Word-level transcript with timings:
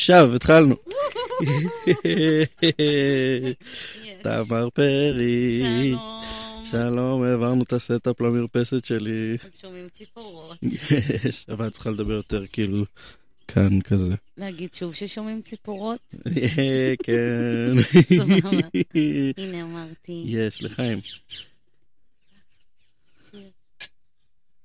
עכשיו, 0.00 0.34
התחלנו. 0.34 0.74
תמר 4.22 4.70
פרי. 4.70 5.62
שלום. 6.70 7.22
העברנו 7.22 7.62
את 7.62 7.72
ה 7.72 7.80
setup 7.80 8.20
למרפסת 8.20 8.84
שלי. 8.84 9.36
אז 9.44 9.58
שומעים 9.60 9.88
ציפורות. 9.88 10.58
יש, 11.24 11.46
אבל 11.48 11.66
את 11.66 11.72
צריכה 11.72 11.90
לדבר 11.90 12.12
יותר 12.12 12.46
כאילו 12.46 12.84
כאן 13.48 13.80
כזה. 13.80 14.14
להגיד 14.36 14.72
שוב 14.72 14.94
ששומעים 14.94 15.42
ציפורות? 15.42 16.14
כן. 17.04 17.72
סבבה. 18.16 18.50
הנה 19.36 19.62
אמרתי. 19.62 20.22
יש, 20.26 20.64
לחיים. 20.64 21.00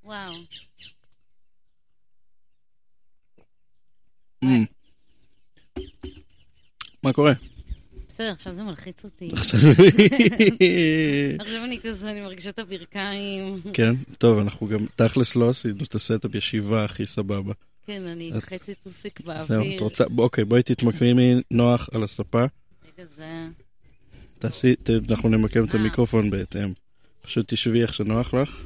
וואו. 0.04 0.34
מה 7.06 7.14
קורה? 7.14 7.34
בסדר, 8.08 8.32
עכשיו 8.32 8.54
זה 8.54 8.64
מלחיץ 8.64 9.04
אותי. 9.04 9.30
עכשיו... 9.38 9.60
אני 11.64 11.80
כזה, 11.84 12.12
אני 12.12 12.22
מרגישה 12.22 12.50
את 12.50 12.60
הברכיים. 12.60 13.62
כן, 13.74 13.96
טוב, 14.18 14.40
אנחנו 14.40 14.68
גם 14.68 14.80
תכלס 14.96 15.36
לא 15.36 15.50
עשינו 15.50 15.84
את 15.84 15.96
ה 15.96 16.03
setup 16.03 16.36
ישיבה 16.36 16.86
הכי 16.86 17.06
סבבה. 17.06 17.54
כן, 17.86 18.02
אני 18.08 18.32
חצי 18.40 18.74
טוסיק 18.84 19.20
זהו, 19.26 19.32
את 19.32 19.48
באוויר. 19.48 19.80
רוצה, 19.80 20.04
אוקיי, 20.18 20.46
בואי 20.46 20.64
תתמקמי 20.64 21.42
נוח 21.52 21.90
על 21.94 22.04
הספה. 22.04 22.46
רגע, 22.98 23.10
זה... 23.18 23.48
תעשי, 24.40 24.76
אנחנו 25.10 25.30
נמקם 25.30 25.66
את 25.66 25.76
אה. 25.76 25.80
המיקרופון 25.80 26.30
בהתאם. 26.30 26.74
פשוט 27.22 27.54
תשבי 27.54 27.82
איך 27.82 27.94
שנוח 27.94 28.34
לך. 28.34 28.62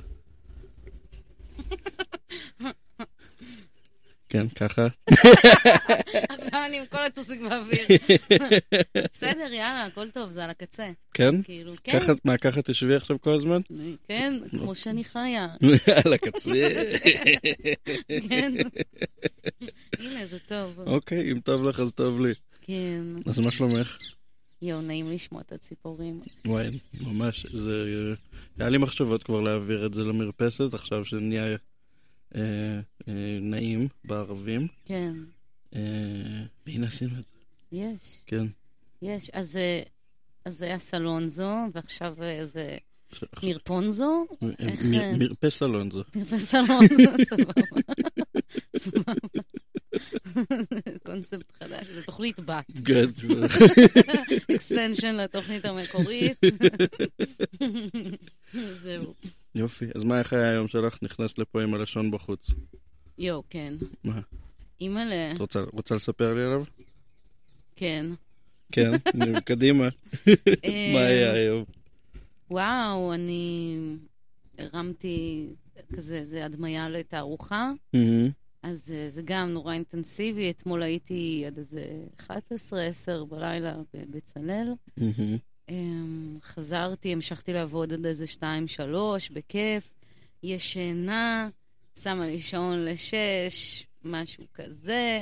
כן, 4.30 4.50
ככה. 4.50 4.88
עכשיו 6.30 6.66
אני 6.66 6.80
עם 6.80 6.86
כל 6.86 7.06
הטוסיק 7.06 7.42
באוויר. 7.42 7.86
בסדר, 9.14 9.54
יאללה, 9.54 9.86
הכל 9.86 10.10
טוב, 10.10 10.30
זה 10.30 10.44
על 10.44 10.50
הקצה. 10.50 10.92
כן? 11.14 11.44
כאילו, 11.44 11.74
כן. 11.84 12.00
מה, 12.26 12.38
ככה 12.38 12.62
תשבי 12.62 12.96
עכשיו 12.96 13.22
כל 13.22 13.36
הזמן? 13.36 13.62
כן, 14.08 14.34
כמו 14.50 14.76
שאני 14.76 15.04
חיה. 15.04 15.48
על 16.06 16.14
הקצה. 16.14 16.52
כן. 18.30 18.54
הנה, 20.00 20.26
זה 20.26 20.40
טוב. 20.40 20.80
אוקיי, 20.86 21.32
אם 21.32 21.40
טוב 21.40 21.66
לך 21.68 21.80
אז 21.80 21.92
טוב 21.92 22.20
לי. 22.20 22.32
כן. 22.62 23.02
אז 23.26 23.40
מה 23.40 23.52
שלומך? 23.52 23.98
יואו, 24.62 24.82
נעים 24.82 25.12
לשמוע 25.12 25.42
את 25.42 25.52
הציפורים. 25.52 26.22
וואי, 26.46 26.80
ממש, 27.02 27.46
זה... 27.46 27.86
היה 28.60 28.70
לי 28.70 28.78
מחשבות 28.78 29.24
כבר 29.24 29.42
להעביר 29.42 29.86
את 29.86 29.94
זה 29.94 30.04
למרפסת, 30.04 30.74
עכשיו 30.74 31.06
שנהיה 31.06 31.58
אה, 32.36 32.42
אה, 33.08 33.14
נעים 33.42 33.88
בערבים. 34.06 34.68
כן, 34.86 35.14
אה, 35.76 35.80
והנה 36.68 36.88
עשינו 36.88 37.12
את 37.20 37.24
זה, 37.72 37.78
יש, 37.78 38.22
כן. 38.26 38.46
יש. 39.02 39.30
אז 39.34 39.58
אה, 39.58 39.82
אז 40.46 40.58
זה 40.58 40.66
היה 40.66 40.80
סלונזו, 40.80 41.52
ועכשיו 41.74 42.16
אה, 42.24 42.46
זה 42.46 42.78
מרפונזו. 43.44 44.26
איך, 44.60 44.86
מ- 44.86 44.94
אה, 44.94 45.18
מרפס 45.18 45.64
אלונזו. 45.64 46.04
וסלונזו, 46.30 47.12
סבבה. 47.30 47.54
סבבה. 48.78 49.14
קונספט 51.06 51.52
חדש, 51.64 51.88
זה 51.88 52.04
תוכנית 52.04 52.40
בת. 52.40 52.66
כן. 52.86 53.06
extension 54.56 55.16
לתוכנית 55.24 55.66
המקורית. 55.66 56.38
זהו. 58.84 59.14
יופי, 59.56 59.86
אז 59.96 60.04
מה, 60.04 60.20
איך 60.20 60.34
היה 60.34 60.50
היום 60.50 60.68
שלך? 60.68 60.98
נכנסת 61.02 61.40
לפה 61.40 61.64
עם 61.64 61.74
הלשון 61.74 62.12
בחוץ. 62.12 62.48
יואו, 63.18 63.44
כן. 63.50 63.74
מה? 64.04 64.20
אימא'לה, 64.82 65.32
את 65.32 65.40
רוצה, 65.40 65.60
רוצה 65.74 65.96
לספר 65.96 66.34
לי 66.34 66.44
עליו? 66.44 66.64
כן. 67.76 68.06
כן, 68.72 68.92
קדימה. 69.46 69.90
אה, 70.66 70.92
מה 70.94 71.00
היה 71.00 71.34
היום? 71.34 71.64
וואו, 72.52 73.14
אני 73.14 73.78
הרמתי 74.58 75.48
כזה, 75.96 76.26
זה 76.26 76.46
הדמיה 76.46 76.90
לתערוכה, 76.90 77.72
אז 78.64 78.92
אה, 78.96 79.10
זה 79.10 79.22
גם 79.26 79.50
נורא 79.50 79.74
אינטנסיבי. 79.74 80.50
אתמול 80.50 80.84
הייתי 80.84 81.44
עד 81.48 81.58
איזה 81.58 81.86
11-10 82.22 82.32
בלילה 83.30 83.76
בבצלאל. 83.94 84.74
אמ, 85.70 86.38
חזרתי, 86.44 87.12
המשכתי 87.12 87.54
לעבוד 87.54 87.94
עד 87.94 88.06
איזה 88.06 88.26
2-3, 88.26 88.44
בכיף. 89.34 89.84
ישנה, 90.44 91.50
שמה 92.04 92.28
לי 92.28 92.42
שעון 92.42 92.86
לשש, 92.86 93.86
משהו 94.04 94.44
כזה. 94.54 95.20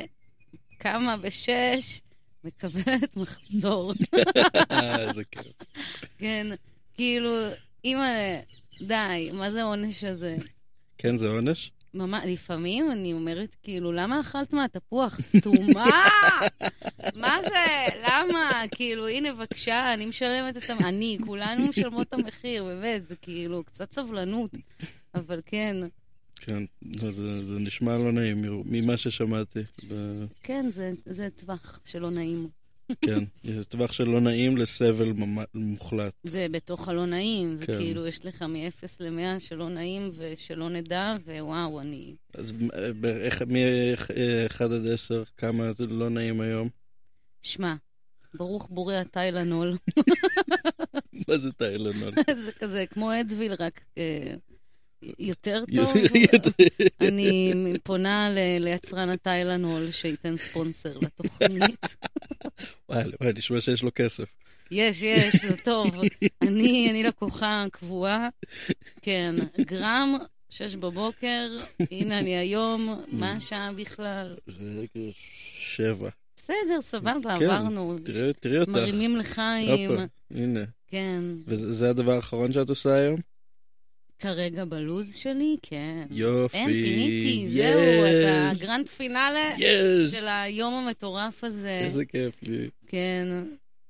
קמה 0.77 1.17
בשש, 1.17 2.01
מקבלת 2.43 3.17
מחזור. 3.21 3.93
איזה 4.99 5.23
כיף. 5.23 5.53
כן, 6.17 6.47
כאילו, 6.93 7.29
אימא, 7.83 8.09
די, 8.81 9.29
מה 9.33 9.51
זה 9.51 9.61
העונש 9.61 10.03
הזה? 10.03 10.37
כן, 10.97 11.17
זה 11.17 11.27
עונש? 11.27 11.71
ממש, 11.97 12.23
לפעמים 12.27 12.91
אני 12.91 13.13
אומרת, 13.13 13.55
כאילו, 13.63 13.91
למה 13.91 14.19
אכלת 14.19 14.53
מהתפוח? 14.53 15.21
סתומה! 15.21 16.07
מה 17.15 17.37
זה? 17.41 17.95
למה? 18.03 18.63
כאילו, 18.71 19.07
הנה, 19.07 19.33
בבקשה, 19.33 19.93
אני 19.93 20.05
משלמת 20.05 20.57
את 20.57 20.69
המ... 20.69 20.85
אני, 20.85 21.17
כולנו 21.25 21.67
משלמות 21.67 22.07
את 22.07 22.13
המחיר, 22.13 22.63
באמת, 22.63 23.07
זה 23.07 23.15
כאילו, 23.15 23.63
קצת 23.63 23.91
סבלנות. 23.91 24.51
אבל 25.15 25.41
כן, 25.45 25.75
כן, 26.35 26.63
לא, 26.81 27.11
זה, 27.11 27.45
זה 27.45 27.59
נשמע 27.59 27.97
לא 27.97 28.11
נעים 28.11 28.41
ממה 28.65 28.97
ששמעתי. 28.97 29.59
ב- 29.87 30.25
כן, 30.43 30.65
זה, 30.71 30.93
זה 31.05 31.27
טווח 31.35 31.79
שלא 31.85 32.09
נעים. 32.09 32.47
כן, 33.01 33.23
זה 33.43 33.65
טווח 33.65 33.93
של 33.93 34.03
לא 34.03 34.19
נעים 34.21 34.57
לסבל 34.57 35.13
מוחלט. 35.53 36.13
זה 36.23 36.47
בתוך 36.51 36.89
הלא 36.89 37.05
נעים, 37.05 37.55
זה 37.55 37.65
כן. 37.65 37.77
כאילו, 37.77 38.07
יש 38.07 38.25
לך 38.25 38.41
מ-0 38.41 38.87
ל-100 38.99 39.39
שלא 39.39 39.69
נעים 39.69 40.11
ושלא 40.17 40.69
נדע, 40.69 41.15
ווואו, 41.25 41.81
אני... 41.81 42.15
אז 42.33 42.53
אה, 42.73 42.93
בערך 42.93 43.41
מ-1 43.41 44.63
עד 44.63 44.87
10, 44.93 45.23
כמה 45.37 45.71
לא 45.89 46.09
נעים 46.09 46.41
היום? 46.41 46.69
שמע, 47.41 47.75
ברוך 48.33 48.67
בורא 48.71 48.93
הטיילנול. 48.93 49.77
מה 51.27 51.37
זה 51.37 51.51
תאילנול? 51.51 52.13
זה 52.45 52.51
כזה 52.51 52.85
כמו 52.89 53.19
אדוויל, 53.21 53.53
רק 53.59 53.81
אה, 53.97 54.33
יותר 55.19 55.63
טוב. 55.75 55.93
אני 57.01 57.53
פונה 57.83 58.29
ליצרן 58.59 59.09
הטיילנול 59.09 59.91
שייתן 59.91 60.37
ספונסר 60.37 60.97
לתוכנית. 61.01 61.95
וואי, 62.89 63.03
וואי, 63.21 63.33
נשמע 63.33 63.61
שיש 63.61 63.83
לו 63.83 63.89
כסף. 63.95 64.25
יש, 64.71 65.01
יש, 65.01 65.35
זה 65.35 65.57
טוב. 65.57 65.91
אני, 66.41 66.87
אני 66.89 67.03
לקוחה 67.03 67.65
קבועה. 67.71 68.29
כן, 69.01 69.35
גרם, 69.61 70.17
שש 70.49 70.75
בבוקר, 70.75 71.57
הנה 71.91 72.19
אני 72.19 72.37
היום, 72.37 73.01
מה 73.11 73.31
השעה 73.31 73.73
בכלל? 73.73 74.35
זה 74.47 74.85
שבע. 75.59 76.09
בסדר, 76.37 76.81
סבבה, 76.81 77.37
כן, 77.39 77.49
עברנו. 77.49 77.97
תראי 78.39 78.59
אותך. 78.59 78.71
מרימים 78.71 79.17
לחיים. 79.17 79.91
הנה. 80.31 80.63
כן. 80.87 81.21
וזה 81.47 81.71
זה 81.71 81.89
הדבר 81.89 82.11
האחרון 82.11 82.53
שאת 82.53 82.69
עושה 82.69 82.95
היום? 82.95 83.19
כרגע 84.19 84.65
בלוז 84.65 85.15
שלי, 85.15 85.55
כן. 85.61 86.07
יופי. 86.11 86.57
אין, 86.57 86.65
פיניתי, 86.67 87.45
יש. 87.49 87.65
זהו, 87.65 88.05
את 88.05 88.25
הגרנד 88.57 88.89
פינאלה 88.89 89.53
יש. 89.57 90.11
של 90.11 90.27
היום 90.27 90.73
המטורף 90.73 91.43
הזה. 91.43 91.79
איזה 91.83 92.05
כיף 92.05 92.43
לי. 92.43 92.69
כן, 92.87 93.27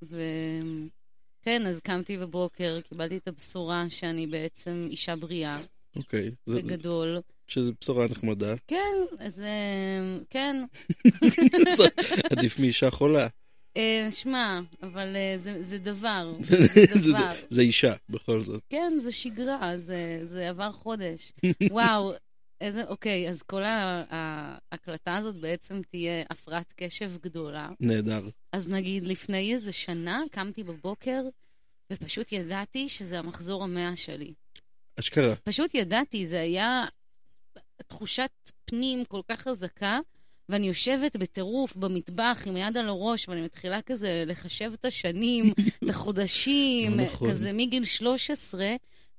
ו... 0.03 0.21
כן, 1.41 1.65
אז 1.67 1.79
קמתי 1.79 2.17
בבוקר, 2.17 2.79
קיבלתי 2.89 3.17
את 3.17 3.27
הבשורה 3.27 3.85
שאני 3.89 4.27
בעצם 4.27 4.87
אישה 4.91 5.15
בריאה, 5.15 5.59
אוקיי. 5.95 6.31
זה- 6.45 6.55
בגדול. 6.61 7.21
שזו 7.47 7.71
בשורה 7.81 8.05
נחמדה. 8.09 8.55
כן, 8.67 8.95
אז 9.19 9.41
אה, 9.41 10.17
כן. 10.29 10.55
עדיף 12.31 12.59
מאישה 12.59 12.91
חולה. 12.91 13.27
אה, 13.77 14.11
שמע, 14.11 14.59
אבל 14.83 15.15
אה, 15.15 15.37
זה, 15.37 15.63
זה 15.63 15.77
דבר, 15.77 16.33
זה- 16.41 17.11
דבר. 17.13 17.31
זה 17.49 17.61
אישה, 17.61 17.93
בכל 18.09 18.43
זאת. 18.43 18.63
כן, 18.69 18.93
זה 19.01 19.11
שגרה, 19.11 19.77
זה, 19.77 20.19
זה 20.23 20.49
עבר 20.49 20.71
חודש. 20.71 21.33
וואו, 21.71 22.13
איזה, 22.61 22.83
אוקיי, 22.87 23.29
אז 23.29 23.41
כל 23.41 23.61
ההקלטה 24.09 25.17
הזאת 25.17 25.35
בעצם 25.35 25.81
תהיה 25.89 26.23
הפרעת 26.29 26.73
קשב 26.75 27.11
גדולה. 27.21 27.69
נהדר. 27.79 28.29
אז 28.53 28.67
נגיד 28.69 29.03
לפני 29.03 29.53
איזה 29.53 29.71
שנה 29.71 30.21
קמתי 30.31 30.63
בבוקר 30.63 31.21
ופשוט 31.93 32.31
ידעתי 32.31 32.89
שזה 32.89 33.19
המחזור 33.19 33.63
המאה 33.63 33.95
שלי. 33.95 34.33
אשכרה. 34.99 35.35
פשוט 35.35 35.73
ידעתי, 35.75 36.25
זה 36.27 36.41
היה 36.41 36.85
תחושת 37.87 38.29
פנים 38.65 39.05
כל 39.05 39.21
כך 39.31 39.41
חזקה, 39.41 39.99
ואני 40.49 40.67
יושבת 40.67 41.15
בטירוף 41.15 41.75
במטבח 41.75 42.43
עם 42.45 42.55
היד 42.55 42.77
על 42.77 42.87
הראש, 42.89 43.29
ואני 43.29 43.41
מתחילה 43.41 43.81
כזה 43.81 44.23
לחשב 44.27 44.71
את 44.73 44.85
השנים, 44.85 45.53
את 45.83 45.89
החודשים, 45.89 46.97
לא 46.97 47.03
נכון. 47.03 47.31
כזה 47.31 47.53
מגיל 47.53 47.85
13, 47.85 48.65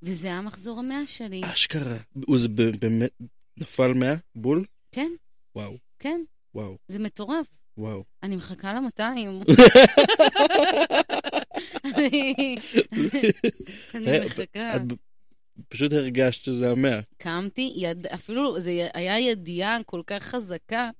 וזה 0.02 0.26
היה 0.26 0.40
מחזור 0.40 0.78
המאה 0.78 1.06
שלי. 1.06 1.40
אשכרה. 1.44 1.96
הוא 2.26 2.38
זה 2.38 2.48
ב- 2.48 2.76
באמת 2.80 3.10
נפל 3.56 3.92
100? 3.92 4.14
בול? 4.34 4.64
כן, 4.92 5.10
וואו, 5.56 5.76
כן, 5.98 6.20
וואו. 6.54 6.76
זה 6.88 6.98
מטורף. 6.98 7.46
וואו. 7.78 8.04
אני 8.22 8.36
מחכה 8.36 8.72
ל-200. 8.72 9.02
אני 13.94 14.18
אה, 14.18 14.24
מחכה. 14.24 14.78
ב- 14.86 14.92
פשוט 15.68 15.92
הרגשת 15.92 16.44
שזה 16.44 16.70
המאה. 16.70 17.00
קמתי, 17.18 17.72
יד... 17.76 18.06
אפילו 18.06 18.60
זה 18.60 18.70
היה 18.94 19.18
ידיעה 19.20 19.78
כל 19.86 20.02
כך 20.06 20.22
חזקה, 20.22 20.90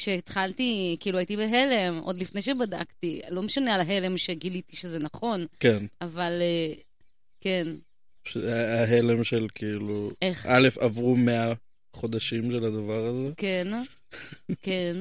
שהתחלתי, 0.00 0.96
כאילו 1.00 1.18
הייתי 1.18 1.36
בהלם, 1.36 1.98
עוד 1.98 2.16
לפני 2.16 2.42
שבדקתי. 2.42 3.20
לא 3.30 3.42
משנה 3.42 3.74
על 3.74 3.80
ההלם 3.80 4.18
שגיליתי 4.18 4.76
שזה 4.76 4.98
נכון, 4.98 5.46
כן. 5.60 5.86
אבל 6.00 6.38
אה, 6.42 6.72
כן, 7.40 7.66
היה 8.34 8.84
ההלם 8.84 9.24
של 9.24 9.46
כאילו, 9.54 10.10
איך, 10.22 10.46
א', 10.46 10.68
עברו 10.80 11.16
100 11.16 11.52
חודשים 11.92 12.50
של 12.50 12.64
הדבר 12.64 13.06
הזה. 13.06 13.28
כן, 13.36 13.68
כן, 14.62 14.96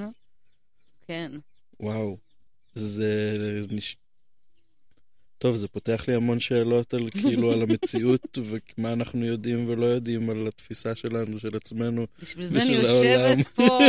כן. 1.07 1.31
וואו. 1.79 2.17
זה. 2.75 3.35
טוב, 5.39 5.55
זה 5.55 5.67
פותח 5.67 6.03
לי 6.07 6.13
המון 6.13 6.39
שאלות 6.39 6.93
על 6.93 7.09
כאילו 7.09 7.51
על 7.51 7.61
המציאות 7.61 8.37
ומה 8.77 8.93
אנחנו 8.93 9.25
יודעים 9.25 9.69
ולא 9.69 9.85
יודעים 9.85 10.29
על 10.29 10.47
התפיסה 10.47 10.95
שלנו, 10.95 11.39
של 11.39 11.55
עצמנו. 11.55 12.05
בשביל 12.21 12.47
זה 12.47 12.61
אני 12.63 12.75
העולם. 12.75 13.39
יושבת 13.39 13.47
פה. 13.55 13.79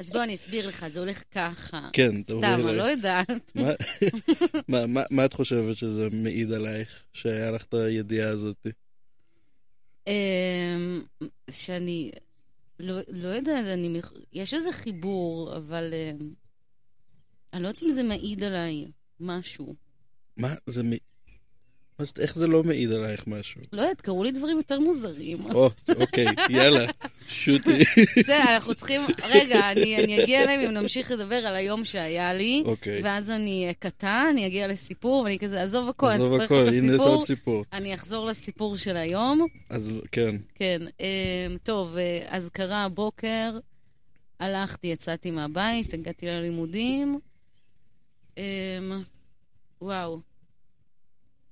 אז 0.00 0.10
בוא, 0.10 0.22
אני 0.22 0.34
אסביר 0.34 0.66
לך, 0.68 0.86
זה 0.88 1.00
הולך 1.00 1.22
ככה. 1.30 1.88
כן, 1.92 2.22
תאמרי 2.22 2.42
סתם. 2.42 2.68
אני 2.68 2.76
לא 2.76 2.82
יודעת. 2.82 3.52
מה- 3.54 3.68
מה- 4.68 4.86
מה- 4.86 5.02
מה 5.10 5.24
את 5.24 5.32
חושבת 5.32 5.76
שזה 5.76 6.08
מעיד 6.12 6.52
עלייך, 6.52 7.02
שהיה 7.12 7.50
לך 7.50 7.64
את 7.64 7.74
הידיעה 7.74 8.28
הזאת? 8.30 8.66
אמ, 10.06 11.02
שאני 11.50 12.10
לא, 12.80 12.98
לא 13.08 13.28
יודעת, 13.28 13.64
אני, 13.66 14.00
יש 14.32 14.54
איזה 14.54 14.72
חיבור, 14.72 15.56
אבל 15.56 15.94
אמ, 15.94 16.30
אני 17.52 17.62
לא 17.62 17.68
יודעת 17.68 17.82
אם 17.82 17.92
זה 17.92 18.02
מעיד 18.02 18.44
עליי 18.44 18.86
משהו. 19.20 19.74
מה 20.36 20.54
זה 20.66 20.82
מ... 20.82 20.92
איך 22.18 22.34
זה 22.34 22.46
לא 22.46 22.62
מעיד 22.62 22.92
עלייך 22.92 23.26
משהו? 23.26 23.60
לא 23.72 23.80
יודעת, 23.82 24.00
קרו 24.00 24.24
לי 24.24 24.30
דברים 24.32 24.56
יותר 24.56 24.80
מוזרים. 24.80 25.38
או, 25.54 25.70
אוקיי, 26.00 26.26
יאללה, 26.50 26.86
שוטי. 27.28 27.84
זה, 28.26 28.42
אנחנו 28.42 28.74
צריכים... 28.74 29.00
רגע, 29.34 29.70
אני, 29.70 30.04
אני 30.04 30.22
אגיע 30.22 30.42
אליהם 30.42 30.60
אם 30.60 30.70
נמשיך 30.70 31.10
לדבר 31.10 31.36
על 31.36 31.56
היום 31.56 31.84
שהיה 31.84 32.34
לי, 32.34 32.62
אוקיי. 32.66 33.02
ואז 33.02 33.30
אני 33.30 33.70
אקטע, 33.70 34.24
אני 34.30 34.46
אגיע 34.46 34.66
לסיפור, 34.66 35.22
ואני 35.22 35.38
כזה, 35.38 35.62
עזוב 35.62 35.88
הכל, 35.88 36.06
אני 36.06 36.14
עזוב 36.14 36.40
אספר 36.40 36.62
לך 36.62 36.68
את 36.68 36.74
הנה 36.74 36.94
הסיפור. 36.94 37.14
עוד 37.14 37.24
סיפור. 37.24 37.64
אני 37.72 37.94
אחזור 37.94 38.26
לסיפור 38.26 38.76
של 38.76 38.96
היום. 38.96 39.46
אז 39.70 39.94
כן, 40.12 40.36
כן, 40.54 40.82
אמ, 41.00 41.56
טוב, 41.62 41.96
אה, 41.96 42.20
אז 42.28 42.48
קרה 42.48 42.84
הבוקר, 42.84 43.58
הלכתי, 44.40 44.86
יצאתי 44.86 45.30
מהבית, 45.30 45.94
הגעתי 45.94 46.26
ללימודים. 46.26 47.18
וואו, 49.82 50.20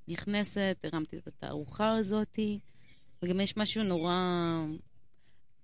נכנסת, 0.09 0.77
הרמתי 0.85 1.17
את 1.17 1.27
התערוכה 1.27 1.97
הזאתי, 1.97 2.59
וגם 3.23 3.41
יש 3.41 3.56
משהו 3.56 3.82
נורא 3.82 4.15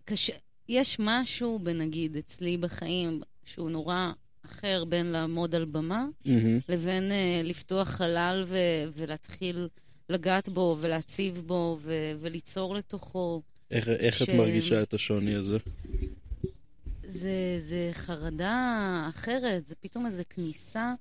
קשה. 0.04 0.32
יש 0.68 0.96
משהו, 1.00 1.58
בנגיד, 1.58 2.16
אצלי 2.16 2.56
בחיים, 2.56 3.20
שהוא 3.44 3.70
נורא 3.70 4.12
אחר 4.46 4.84
בין 4.84 5.06
לעמוד 5.06 5.54
על 5.54 5.64
במה, 5.64 6.06
מהמם. 6.24 6.58
לבין 6.68 7.10
uh, 7.10 7.46
לפתוח 7.46 7.88
חלל 7.88 8.44
ו- 8.46 8.56
ולהתחיל 8.94 9.68
לגעת 10.08 10.48
בו 10.48 10.76
ולהציב 10.80 11.42
בו 11.46 11.78
ו- 11.82 11.92
וליצור 12.20 12.74
לתוכו. 12.74 13.42
איך- 13.70 13.88
איך 13.88 14.22
את 14.22 14.26
ש- 14.26 14.30
מרגישה 14.30 14.82
את 14.82 14.94
השוני 14.94 15.34
הזה? 15.34 15.56
זה, 17.06 17.30
זה 17.60 17.90
חרדה 17.92 18.56
אחרת, 19.08 19.66
זה 19.66 19.74
פתאום 19.80 20.06
איזו 20.06 20.22
כניסה 20.30 20.94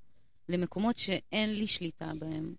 למקומות 0.50 0.97
שאין 0.97 1.56
לי 1.56 1.68
שליטה 1.68 2.12
בהם. 2.19 2.53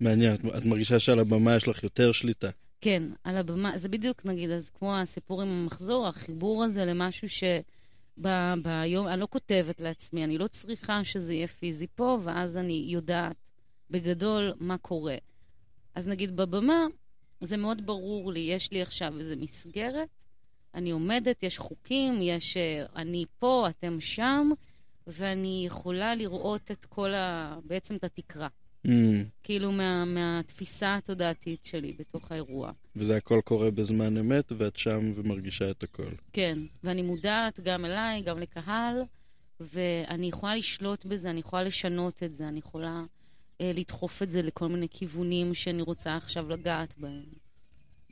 מעניין, 0.00 0.34
את- 0.34 0.40
את 0.58 0.64
מרגישה 0.64 0.98
שעל 1.00 1.18
הבמה 1.18 1.56
יש 1.56 1.68
לך 1.68 1.82
יותר 1.82 2.12
שליטה. 2.12 2.50
כן, 2.80 3.02
על 3.24 3.36
הבמה, 3.36 3.78
זה 3.78 3.88
בדיוק 3.88 4.26
נגיד, 4.26 4.50
אז 4.50 4.70
כמו 4.70 4.96
הסיפור 4.96 5.42
עם 5.42 5.48
המחזור, 5.48 6.06
החיבור 6.06 6.64
הזה 6.64 6.84
למשהו 6.84 7.28
ש... 7.28 7.44
ב- 8.20 8.54
ביום, 8.62 9.08
אני 9.08 9.20
לא 9.20 9.26
כותבת 9.30 9.80
לעצמי, 9.80 10.24
אני 10.24 10.38
לא 10.38 10.46
צריכה 10.46 11.04
שזה 11.04 11.34
יהיה 11.34 11.46
פיזי 11.46 11.86
פה, 11.94 12.18
ואז 12.22 12.56
אני 12.56 12.84
יודעת 12.88 13.36
בגדול 13.90 14.52
מה 14.60 14.78
קורה. 14.78 15.16
אז 15.94 16.08
נגיד 16.08 16.36
בבמה, 16.36 16.86
זה 17.40 17.56
מאוד 17.56 17.86
ברור 17.86 18.32
לי, 18.32 18.40
יש 18.40 18.72
לי 18.72 18.82
עכשיו 18.82 19.18
איזו 19.18 19.34
מסגרת, 19.40 20.08
אני 20.74 20.90
עומדת, 20.90 21.42
יש 21.42 21.58
חוקים, 21.58 22.18
יש 22.22 22.56
אה, 22.56 22.86
אני 22.96 23.24
פה, 23.38 23.66
אתם 23.68 24.00
שם, 24.00 24.50
ואני 25.06 25.62
יכולה 25.66 26.14
לראות 26.14 26.70
את 26.70 26.84
כל 26.84 27.14
ה... 27.14 27.56
בעצם 27.64 27.96
את 27.96 28.04
התקרה. 28.04 28.48
אמ, 28.84 29.24
כאילו 29.42 29.72
מה, 29.72 30.04
מהתפיסה 30.04 30.96
התודעתית 30.96 31.64
שלי 31.64 31.92
בתוך 31.98 32.32
האירוע. 32.32 32.72
וזה 32.96 33.16
הכל 33.16 33.40
קורה 33.44 33.70
בזמן 33.70 34.16
אמת, 34.16 34.52
ואת 34.56 34.76
שם 34.76 35.10
ומרגישה 35.14 35.70
את 35.70 35.82
הכל. 35.82 36.12
כן, 36.32 36.58
ואני 36.84 37.02
מודעת 37.02 37.60
גם 37.60 37.84
אליי, 37.84 38.22
גם 38.22 38.38
לקהל, 38.38 39.02
ואני 39.60 40.26
יכולה 40.26 40.56
לשלוט 40.56 41.06
בזה, 41.06 41.30
אני 41.30 41.40
יכולה 41.40 41.62
לשנות 41.62 42.22
את 42.22 42.34
זה, 42.34 42.48
אני 42.48 42.58
יכולה 42.58 43.02
אה, 43.60 43.72
לדחוף 43.74 44.22
את 44.22 44.28
זה 44.28 44.42
לכל 44.42 44.68
מיני 44.68 44.88
כיוונים 44.90 45.54
שאני 45.54 45.82
רוצה 45.82 46.16
עכשיו 46.16 46.48
לגעת 46.48 46.98
בהם. 46.98 47.43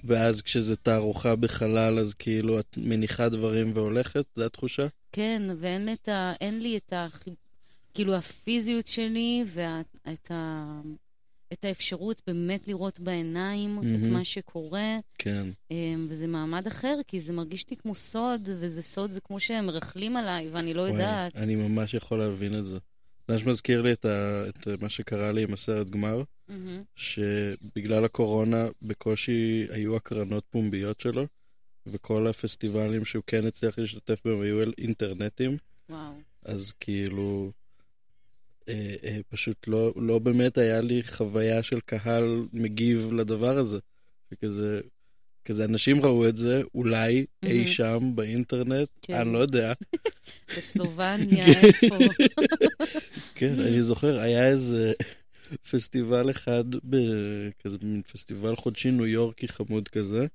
ואז 0.04 0.42
כשזה 0.42 0.76
תערוכה 0.76 1.36
בחלל, 1.36 1.98
אז 1.98 2.14
כאילו 2.14 2.60
את 2.60 2.78
מניחה 2.82 3.28
דברים 3.28 3.70
והולכת? 3.74 4.24
זו 4.36 4.44
התחושה? 4.44 4.86
כן, 5.12 5.42
ואין 5.58 5.92
את 5.92 6.08
ה, 6.08 6.32
אין 6.40 6.62
לי 6.62 6.76
את 6.76 6.92
ה... 6.92 7.06
כאילו 7.94 8.14
הפיזיות 8.14 8.86
שלי 8.86 9.44
ואת 9.46 10.30
ה... 10.30 10.80
את 11.52 11.64
האפשרות 11.64 12.22
באמת 12.26 12.68
לראות 12.68 13.00
בעיניים 13.00 13.78
את 13.78 13.84
מהמם. 13.84 14.12
מה 14.12 14.24
שקורה, 14.24 14.98
כן. 15.18 15.46
אמ, 15.70 16.06
וזה 16.08 16.26
מעמד 16.26 16.66
אחר, 16.66 16.98
כי 17.06 17.20
זה 17.20 17.32
מרגיש 17.32 17.70
לי 17.70 17.76
כמו 17.76 17.94
סוד, 17.94 18.48
וזה 18.60 18.82
סוד, 18.82 19.10
זה 19.10 19.20
כמו 19.20 19.40
שהם 19.40 19.66
מרכלים 19.66 20.16
עליי, 20.16 20.48
ואני 20.52 20.74
לא 20.74 20.80
וואי, 20.80 20.92
יודעת. 20.92 21.36
אני 21.36 21.54
ממש 21.54 21.94
יכול 21.94 22.18
להבין 22.18 22.58
את 22.58 22.64
זה. 22.64 22.78
זה 23.28 23.34
ממש 23.34 23.46
מזכיר 23.46 23.82
לי 23.82 23.92
את, 23.92 24.04
ה... 24.04 24.44
את 24.48 24.68
מה 24.82 24.88
שקרה 24.88 25.32
לי 25.32 25.42
עם 25.42 25.52
הסרט 25.52 25.90
גמר, 25.90 26.22
מהמם. 26.52 26.82
שבגלל 26.96 28.04
הקורונה 28.04 28.68
בקושי 28.82 29.66
היו 29.70 29.96
הקרנות 29.96 30.44
פומביות 30.50 31.00
שלו, 31.00 31.26
וכל 31.86 32.26
הפסטיבלים 32.26 33.04
שהוא 33.04 33.22
כן 33.26 33.46
הצליח 33.46 33.78
להשתתף 33.78 34.22
בהם 34.24 34.40
היו 34.40 34.62
אל 34.62 34.72
אינטרנטים, 34.78 35.56
וואו. 35.90 36.12
אז 36.44 36.72
כאילו... 36.80 37.52
אה, 38.68 38.94
אה, 39.04 39.20
פשוט 39.28 39.68
לא, 39.68 39.92
לא 39.96 40.18
באמת 40.18 40.58
היה 40.58 40.80
לי 40.80 41.02
חוויה 41.02 41.62
של 41.62 41.80
קהל 41.80 42.46
מגיב 42.52 43.12
לדבר 43.12 43.58
הזה. 43.58 43.78
וכזה, 44.32 44.80
כזה 45.44 45.64
אנשים 45.64 46.04
ראו 46.04 46.28
את 46.28 46.36
זה, 46.36 46.62
אולי 46.74 47.26
אי 47.42 47.54
מהמם. 47.54 47.66
שם 47.66 48.12
באינטרנט, 48.14 48.88
כן. 49.02 49.14
אני 49.14 49.32
לא 49.32 49.38
יודע. 49.38 49.72
בסלובניה, 50.56 51.46
איפה? 51.46 51.98
כן, 53.34 53.60
אני 53.60 53.82
זוכר, 53.82 54.20
היה 54.20 54.48
איזה 54.48 54.92
פסטיבל 55.70 56.30
אחד, 56.30 56.64
כזה 57.64 57.76
מין 57.82 58.02
פסטיבל 58.02 58.56
חודשי 58.56 58.90
ניו 58.90 59.06
יורקי 59.06 59.48
חמוד 59.48 59.88
כזה, 59.88 60.26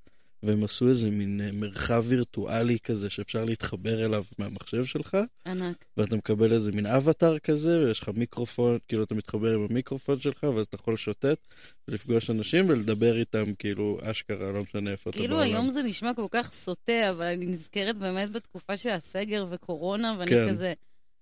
והם 0.44 0.64
עשו 0.64 0.90
איזה 0.90 1.10
מין 1.10 1.42
אה, 1.42 1.52
מרחב 1.52 2.04
וירטואלי 2.08 2.80
כזה 2.80 3.10
שאפשר 3.10 3.46
להתחבר 3.46 4.06
אליו 4.06 4.24
מהמחשב 4.38 4.86
שלך, 4.86 5.18
ענק. 5.46 5.86
ואתה 5.98 6.16
מקבל 6.16 6.54
איזה 6.54 6.72
מין 6.72 6.86
אבטאר 6.86 7.40
כזה, 7.40 7.80
ויש 7.80 8.00
לך 8.00 8.10
מיקרופון, 8.16 8.78
כאילו 8.88 9.04
אתה 9.04 9.16
מתחבר 9.16 9.56
עם 9.56 9.66
המיקרופון 9.70 10.20
שלך, 10.20 10.44
ואז 10.44 10.66
אתה 10.66 10.76
יכול 10.76 10.94
לשוטט 10.94 11.48
ולפגוש 11.88 12.30
אנשים 12.30 12.70
ולדבר 12.70 13.18
איתם, 13.20 13.54
כאילו, 13.60 13.98
אשכרה, 14.04 14.52
לא 14.52 14.62
משנה 14.62 14.92
איפה 14.92 15.10
אתה 15.10 15.20
כאילו 15.20 15.36
בעולם. 15.36 15.52
היום 15.52 15.70
זה 15.70 15.82
נשמע 15.82 16.14
כל 16.14 16.28
כך 16.32 16.54
סוטה, 16.54 17.10
אבל 17.10 17.26
אני 17.26 17.46
נזכרת 17.46 17.98
באמת 17.98 18.32
בתקופה 18.32 18.78
של 18.78 18.90
הסגר 18.90 19.46
וקורונה, 19.50 20.16
ואני 20.20 20.32
כן. 20.32 20.50
כזה, 20.50 20.74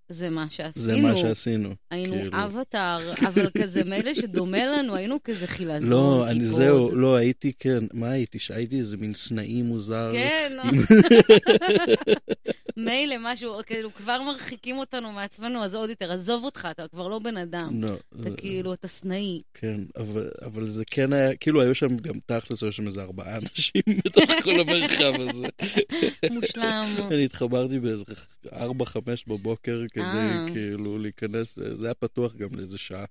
זה 0.10 0.30
מה 0.30 0.46
שעשינו. 0.50 0.86
זה 0.86 1.02
מה 1.02 1.18
שעשינו. 1.18 1.70
היינו 1.92 2.14
כאילו. 2.16 2.32
אבטאר, 2.46 2.98
אבל 3.28 3.50
כזה 3.58 3.84
מילא 3.84 4.14
שדומה 4.14 4.66
לנו, 4.66 4.96
היינו 4.96 5.18
כזה 5.24 5.48
חילזון, 5.48 5.90
לא, 5.90 6.26
אני. 6.30 6.46
זהו, 6.46 6.96
לא, 6.96 7.16
הייתי, 7.16 7.52
כן, 7.60 7.80
מה 7.94 8.10
הייתי? 8.10 8.40
שהייתי 8.40 8.80
איזה 8.80 8.98
מין 8.98 9.14
סנאי 9.14 9.62
מוזר. 9.62 10.10
כן, 10.12 10.58
מילא 12.78 13.16
משהו, 13.20 13.56
כאילו 13.66 13.94
כבר 13.94 14.22
מרחיקים 14.22 14.78
אותנו 14.78 15.12
מעצמנו, 15.12 15.64
אז 15.64 15.76
עוד 15.76 15.90
יותר, 15.90 16.12
עזוב 16.12 16.44
אותך, 16.44 16.68
אתה 16.72 16.88
כבר 16.88 17.08
לא 17.08 17.20
בן 17.20 17.38
אדם. 17.38 17.82
לא, 17.82 17.88
אתה 17.88 17.96
זה- 18.30 18.36
כאילו, 18.38 18.74
אתה 18.74 18.88
סנאי. 18.88 19.42
כן, 19.54 19.82
אבל, 19.98 20.30
אבל 20.46 20.68
זה 20.68 20.84
כן 20.92 21.14
היה, 21.14 21.36
כאילו 21.36 21.62
היו 21.62 21.76
שם 21.76 21.98
גם 21.98 22.14
תכלס, 22.26 22.64
היו 22.64 22.72
שם 22.72 22.88
איזה 22.88 23.02
ארבעה 23.02 23.38
אנשים 23.38 23.82
בתוך 24.06 24.24
כל 24.44 24.60
המרחב 24.60 25.14
הזה. 25.22 25.48
מושלם. 26.34 26.86
אני 27.12 27.26
התחברתי 27.26 27.80
באיזה 27.80 28.04
ארבע, 28.54 28.86
חמש 28.86 29.26
בבוקר 29.28 29.82
כדי 29.96 30.04
אה. 30.06 30.46
כאילו 30.54 30.98
להיכנס, 30.98 31.60
זה 31.74 31.86
היה 31.86 31.94
פתוח 31.94 32.36
גם 32.36 32.48
לאיזה 32.52 32.78
שעה. 32.78 33.06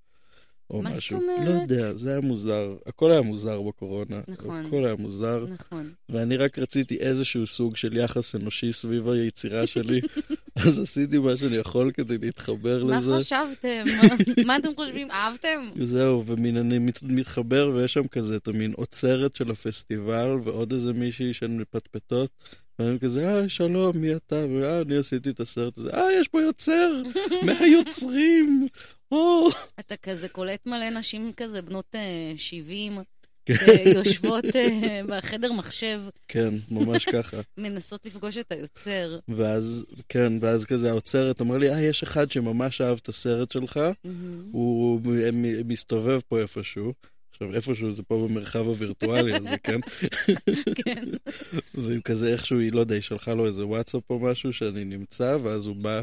או 0.70 0.82
מה 0.82 0.90
זאת 0.90 0.98
משהו. 0.98 1.20
אומרת? 1.20 1.48
לא 1.48 1.74
יודע, 1.74 1.96
זה 1.96 2.10
היה 2.10 2.20
מוזר. 2.20 2.76
הכל 2.86 3.10
היה 3.12 3.22
מוזר 3.22 3.62
בקורונה. 3.62 4.20
נכון. 4.28 4.66
הכל 4.66 4.84
היה 4.84 4.94
מוזר. 4.98 5.46
נכון. 5.48 5.90
ואני 6.08 6.36
רק 6.36 6.58
רציתי 6.58 6.96
איזשהו 6.96 7.46
סוג 7.46 7.76
של 7.76 7.96
יחס 7.96 8.34
אנושי 8.34 8.72
סביב 8.72 9.08
היצירה 9.08 9.66
שלי, 9.66 10.00
אז 10.66 10.78
עשיתי 10.80 11.18
מה 11.18 11.36
שאני 11.36 11.56
יכול 11.56 11.90
כדי 11.94 12.18
להתחבר 12.18 12.84
מה 12.84 12.98
לזה. 12.98 13.16
חשבתם? 13.18 13.82
מה- 14.02 14.14
מה 14.46 14.56
אתם 14.56 14.68
חושבים? 14.76 15.10
אהבתם? 15.10 15.68
זהו, 15.82 16.26
ומין 16.26 16.56
אני 16.56 16.78
מת- 16.78 17.02
מתחבר, 17.02 17.70
ויש 17.74 17.92
שם 17.92 18.06
כזה 18.08 18.36
את 18.36 18.48
המין 18.48 18.72
עוצרת 18.76 19.36
של 19.36 19.50
הפסטיבל, 19.50 20.30
ועוד 20.44 20.72
איזה 20.72 20.92
מישהי 20.92 21.32
של 21.32 21.46
מפטפטות, 21.48 22.30
והם 22.78 22.98
כזה, 22.98 23.28
אה, 23.28 23.48
שלום, 23.48 23.96
מי 23.96 24.16
אתה? 24.16 24.46
ואה, 24.50 24.80
אני 24.80 24.96
עשיתי 24.96 25.30
את 25.30 25.40
הסרט 25.40 25.78
הזה, 25.78 25.90
אה, 25.94 26.12
יש 26.20 26.28
פה 26.28 26.42
יוצר, 26.42 27.02
מהיוצרים, 27.46 28.66
או. 29.12 29.48
אתה 29.80 29.96
כזה 29.96 30.28
קולט 30.28 30.66
מלא 30.66 30.90
נשים 30.90 31.32
כזה, 31.36 31.62
בנות 31.62 31.94
אה, 31.94 32.32
70, 32.36 32.98
כן. 33.46 33.54
אה, 33.68 33.90
יושבות 33.94 34.44
אה, 34.56 35.00
בחדר 35.08 35.52
מחשב, 35.52 36.02
כן, 36.28 36.54
ממש 36.70 37.04
ככה. 37.04 37.36
מנסות 37.58 38.06
לפגוש 38.06 38.38
את 38.38 38.52
היוצר. 38.52 39.18
ואז, 39.28 39.84
כן, 40.08 40.32
ואז 40.40 40.64
כזה 40.64 40.90
העוצרת 40.90 41.40
אמר 41.40 41.56
לי, 41.58 41.70
אה, 41.70 41.80
יש 41.80 42.02
אחד 42.02 42.30
שממש 42.30 42.80
אהב 42.80 42.98
את 43.02 43.08
הסרט 43.08 43.52
שלך. 43.52 43.80
הוא 44.52 45.00
מסתובב 45.64 46.20
פה 46.28 46.40
איפשהו. 46.40 46.92
עכשיו, 47.34 47.54
איפשהו 47.54 47.90
זה 47.90 48.02
פה 48.02 48.28
במרחב 48.28 48.66
הווירטואלי 48.66 49.34
הזה, 49.34 49.58
כן? 49.58 49.80
כן. 50.84 51.04
והיא 51.74 52.00
כזה 52.04 52.32
איכשהו, 52.32 52.58
היא 52.58 52.72
לא 52.72 52.80
יודע, 52.80 52.94
היא 52.94 53.02
שלחה 53.02 53.34
לו 53.34 53.46
איזה 53.46 53.66
וואטסאפ 53.66 54.10
או 54.10 54.18
משהו 54.18 54.52
שאני 54.52 54.84
נמצא, 54.84 55.36
ואז 55.42 55.66
הוא 55.66 55.76
בא, 55.76 56.02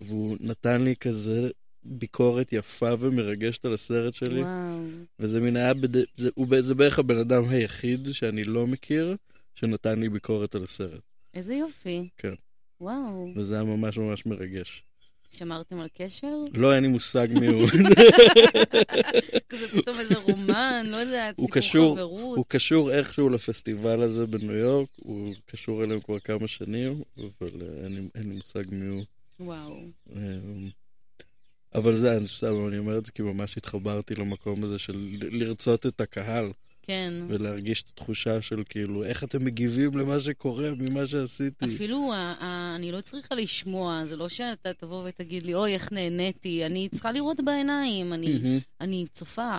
והוא 0.00 0.36
נתן 0.40 0.82
לי 0.82 0.96
כזה 0.96 1.50
ביקורת 1.82 2.52
יפה 2.52 2.94
ומרגשת 2.98 3.64
על 3.64 3.74
הסרט 3.74 4.14
שלי, 4.14 4.42
וואו. 4.42 4.80
וזה 5.18 5.40
מין 5.40 5.56
היה, 5.56 5.74
בד... 5.74 5.96
זה, 6.16 6.28
הוא, 6.34 6.46
זה 6.60 6.74
בערך 6.74 6.98
הבן 6.98 7.18
אדם 7.18 7.48
היחיד 7.48 8.08
שאני 8.12 8.44
לא 8.44 8.66
מכיר, 8.66 9.16
שנתן 9.54 10.00
לי 10.00 10.08
ביקורת 10.08 10.54
על 10.54 10.64
הסרט, 10.64 11.02
איזה 11.34 11.54
יופי. 11.54 12.08
כן. 12.16 12.34
וואו. 12.80 13.32
וזה 13.36 13.54
היה 13.54 13.64
ממש 13.64 13.98
ממש 13.98 14.26
מרגש. 14.26 14.84
שמרתם 15.30 15.80
על 15.80 15.88
קשר? 15.94 16.36
לא, 16.54 16.74
אין 16.74 16.82
לי 16.82 16.88
מושג 16.88 17.28
מי 17.40 17.46
הוא. 17.46 17.68
כזה 19.48 19.68
פתאום 19.68 20.00
איזה 20.00 20.14
רומן, 20.18 20.86
לא 20.88 20.96
יודעת, 20.96 21.34
הוא 21.38 21.48
סיפור 21.60 21.96
חברות. 21.96 22.36
הוא 22.36 22.44
קשור 22.48 22.92
איכשהו 22.92 23.28
לפסטיבל 23.28 24.02
הזה 24.02 24.26
בניו 24.26 24.54
יורק, 24.54 24.88
הוא 24.96 25.34
קשור 25.46 25.84
אליהם 25.84 26.00
כבר 26.00 26.18
כמה 26.18 26.48
שנים, 26.48 27.02
אבל 27.18 27.62
אה, 27.62 27.86
אין 28.14 28.28
לי, 28.28 28.34
מושג 28.34 28.64
מי 28.70 28.86
הוא. 28.86 29.04
וואו. 29.40 29.80
אמ, 30.16 30.68
אבל 31.74 31.96
זה, 31.96 32.16
אני 32.16 32.26
סתם, 32.26 32.66
אני 32.68 32.78
אומר 32.78 32.98
את 32.98 33.06
זה 33.06 33.12
כי 33.12 33.22
ממש 33.22 33.56
התחברתי 33.56 34.14
למקום 34.14 34.64
הזה 34.64 34.78
של 34.78 35.08
לרצות 35.30 35.86
את 35.86 36.00
הקהל, 36.00 36.52
כן. 36.88 37.12
ולהרגיש 37.28 37.82
את 37.82 37.88
התחושה 37.88 38.42
של 38.42 38.62
כאילו, 38.68 39.04
איך 39.04 39.24
אתם 39.24 39.44
מגיבים 39.44 39.98
למה 39.98 40.20
שקורה 40.20 40.70
ממה 40.78 41.06
שעשיתי. 41.06 41.64
אפילו 41.64 42.12
אני 42.76 42.92
לא 42.92 43.00
צריכה 43.00 43.34
לשמוע, 43.34 44.06
זה 44.06 44.16
לא 44.16 44.28
שאתה 44.28 44.72
תבוא 44.72 45.08
ותגיד 45.08 45.42
לי, 45.42 45.54
אוי, 45.54 45.74
איך 45.74 45.92
נהניתי, 45.92 46.66
אני 46.66 46.88
צריכה 46.92 47.12
לראות 47.12 47.40
בעיניים, 47.44 48.12
אני. 48.12 48.60
אני 48.80 49.06
צופה. 49.12 49.58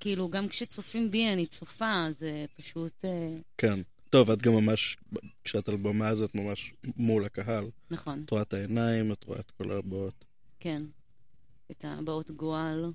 כאילו, 0.00 0.28
גם 0.28 0.48
כשצופים 0.48 1.10
בי 1.10 1.32
אני 1.32 1.46
צופה, 1.46 2.06
זה 2.10 2.44
פשוט... 2.56 3.04
אה, 3.04 3.36
כן. 3.58 3.80
טוב, 4.10 4.30
את 4.30 4.42
גם 4.42 4.52
ממש, 4.52 4.96
כשאת 5.44 5.68
על 5.68 5.76
במה 5.76 6.08
אז 6.08 6.22
את 6.22 6.34
ממש 6.34 6.72
מול 6.96 7.24
הקהל. 7.24 7.64
נכון, 7.90 8.22
את 8.24 8.30
רואה 8.30 8.42
את 8.42 8.54
העיניים, 8.54 9.12
את 9.12 9.24
רואה 9.24 9.40
את 9.40 9.50
כל 9.50 9.70
הבעות. 9.70 10.24
כן. 10.60 10.82
את 11.70 11.84
הבעות 11.88 12.30
גועל. 12.30 12.92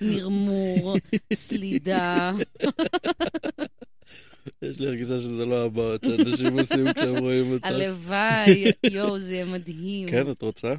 מרמור, 0.00 0.96
סלידה. 1.34 2.32
יש 4.62 4.78
לי 4.78 4.86
הרגישה 4.86 5.20
שזה 5.20 5.44
לא 5.44 5.64
הבעות 5.64 6.04
שאנשים 6.04 6.58
עושים 6.58 6.92
כשהם 6.92 7.16
רואים 7.16 7.52
אותך. 7.52 7.66
הלוואי, 7.66 8.64
יואו, 8.90 9.18
זה 9.18 9.32
יהיה 9.32 9.44
מדהים. 9.44 10.08
כן, 10.08 10.30
את 10.30 10.42
רוצה? 10.42 10.74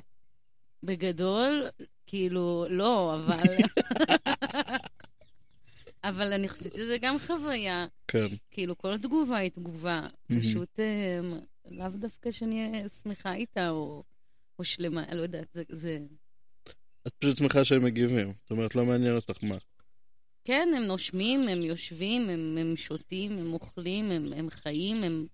בגדול, 0.84 1.68
כאילו, 2.08 2.66
לא, 2.70 3.16
אבל... 3.16 3.44
אבל 6.04 6.34
אני 6.34 6.50
חושבת 6.50 6.74
שזה 6.74 6.98
גם 7.02 7.20
חוויה. 7.20 7.86
כן. 8.08 8.28
כאילו, 8.52 8.78
כל 8.78 8.98
תגובה 8.98 9.38
היא 9.38 9.52
תגובה. 9.52 10.08
פשוט 10.40 10.80
אה, 10.80 11.20
לאו 11.72 11.90
דווקא 11.90 12.32
שאני 12.32 12.72
אהיה 12.72 12.90
שמחה 12.90 13.34
איתה, 13.34 13.70
או, 13.70 14.04
או 14.60 14.64
שלמה, 14.64 15.04
אני 15.04 15.18
לא 15.18 15.22
יודעת, 15.22 15.48
זה, 15.54 15.64
זה... 15.70 16.00
את 17.08 17.14
פשוט 17.20 17.38
שמחה 17.38 17.66
שהם 17.66 17.84
מגיבים. 17.84 18.34
זאת 18.42 18.52
אומרת, 18.52 18.76
לא 18.76 18.86
מעניין 18.86 19.16
אותך 19.16 19.44
מה. 19.44 19.58
כן, 20.44 20.70
הם 20.78 20.84
נושמים, 20.84 21.48
הם 21.48 21.62
יושבים, 21.62 22.30
הם, 22.30 22.58
הם 22.60 22.78
שותים, 22.78 23.38
הם 23.38 23.54
אוכלים, 23.54 24.12
הם, 24.12 24.34
הם 24.34 24.50
חיים, 24.50 25.04
הם 25.04 25.26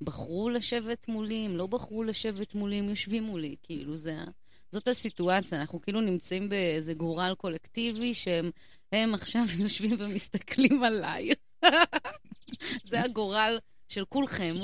בחרו 0.00 0.50
לשבת 0.50 1.08
מולי, 1.08 1.44
הם 1.44 1.56
לא 1.56 1.66
בחרו 1.66 2.02
לשבת 2.02 2.54
מולי, 2.54 2.76
הם 2.76 2.88
יושבים 2.88 3.22
מולי. 3.22 3.56
כאילו, 3.62 3.96
זה, 3.96 4.18
ה- 4.18 4.30
זאת 4.70 4.88
הסיטואציה. 4.88 5.60
אנחנו 5.60 5.80
כאילו 5.80 6.00
נמצאים 6.00 6.48
באיזה 6.48 6.94
גורל 6.94 7.34
קולקטיבי 7.38 8.14
שהם 8.14 8.50
הם 8.92 9.14
עכשיו 9.14 9.44
יושבים 9.62 9.96
ומסתכלים 9.98 10.84
עליי. 10.84 11.30
זה 12.90 13.02
הגורל 13.02 13.58
של 13.92 14.04
כולכם. 14.04 14.56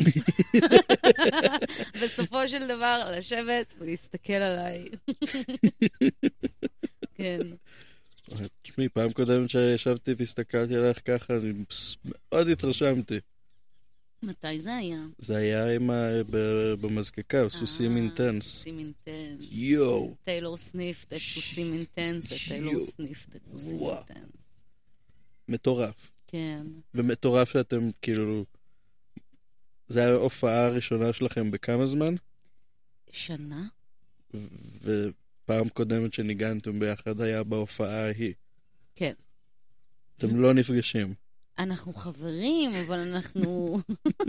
בסופו 2.02 2.48
של 2.48 2.68
דבר, 2.68 3.12
לשבת 3.18 3.74
ולהסתכל 3.78 4.32
עליי. 4.32 4.84
כן. 7.14 7.40
תשמעי, 8.62 8.88
פעם 8.88 9.12
קודמת 9.12 9.50
שישבתי 9.50 10.14
והסתכלתי 10.18 10.76
עליך 10.76 11.00
ככה, 11.04 11.36
אני 11.36 11.52
מאוד 12.04 12.48
התרשמתי. 12.48 13.18
מתי 14.22 14.60
זה 14.60 14.76
היה? 14.76 15.06
זה 15.18 15.36
היה 15.36 15.74
עם 15.74 15.90
ה... 15.90 16.08
במזקקה, 16.80 17.48
סוסים 17.48 17.92
אה, 17.92 17.96
אינטנס. 17.96 18.42
סוסים 18.42 18.78
אינטנס. 18.78 19.48
יואו. 19.50 20.14
טיילור 20.24 20.56
סניף 20.56 21.04
את 21.08 21.14
סוסים 21.18 21.72
אינטנס, 21.72 22.32
את 22.32 22.38
טיילור 22.48 22.72
יואו. 22.72 22.86
סניף 22.86 23.26
את 23.36 23.46
סוסים. 23.46 23.80
אינטנס. 23.80 24.42
מטורף. 25.48 26.10
כן. 26.26 26.66
ומטורף 26.94 27.52
שאתם 27.52 27.90
כאילו... 28.02 28.44
זה 29.88 30.00
היה 30.00 30.12
ההופעה 30.12 30.66
הראשונה 30.66 31.12
שלכם 31.12 31.50
בכמה 31.50 31.86
זמן? 31.86 32.14
שנה? 33.10 33.62
ופעם 34.82 35.68
קודמת 35.68 36.12
שניגנתם 36.14 36.78
ביחד 36.78 37.20
היה 37.20 37.42
בהופעה 37.42 38.04
ההיא. 38.04 38.34
כן. 38.96 39.12
אתם 40.16 40.40
לא 40.40 40.54
נפגשים. 40.54 41.14
אנחנו 41.58 41.92
חברים, 41.94 42.74
אבל 42.74 42.98
אנחנו. 42.98 43.78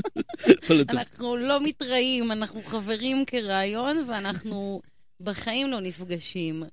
אנחנו 0.90 1.38
לא 1.38 1.64
מתראים, 1.64 2.32
אנחנו 2.32 2.62
חברים 2.62 3.26
כרעיון, 3.28 4.06
ואנחנו 4.10 4.82
בחיים 5.22 5.68
לא 5.68 5.80
נפגשים. 5.80 6.64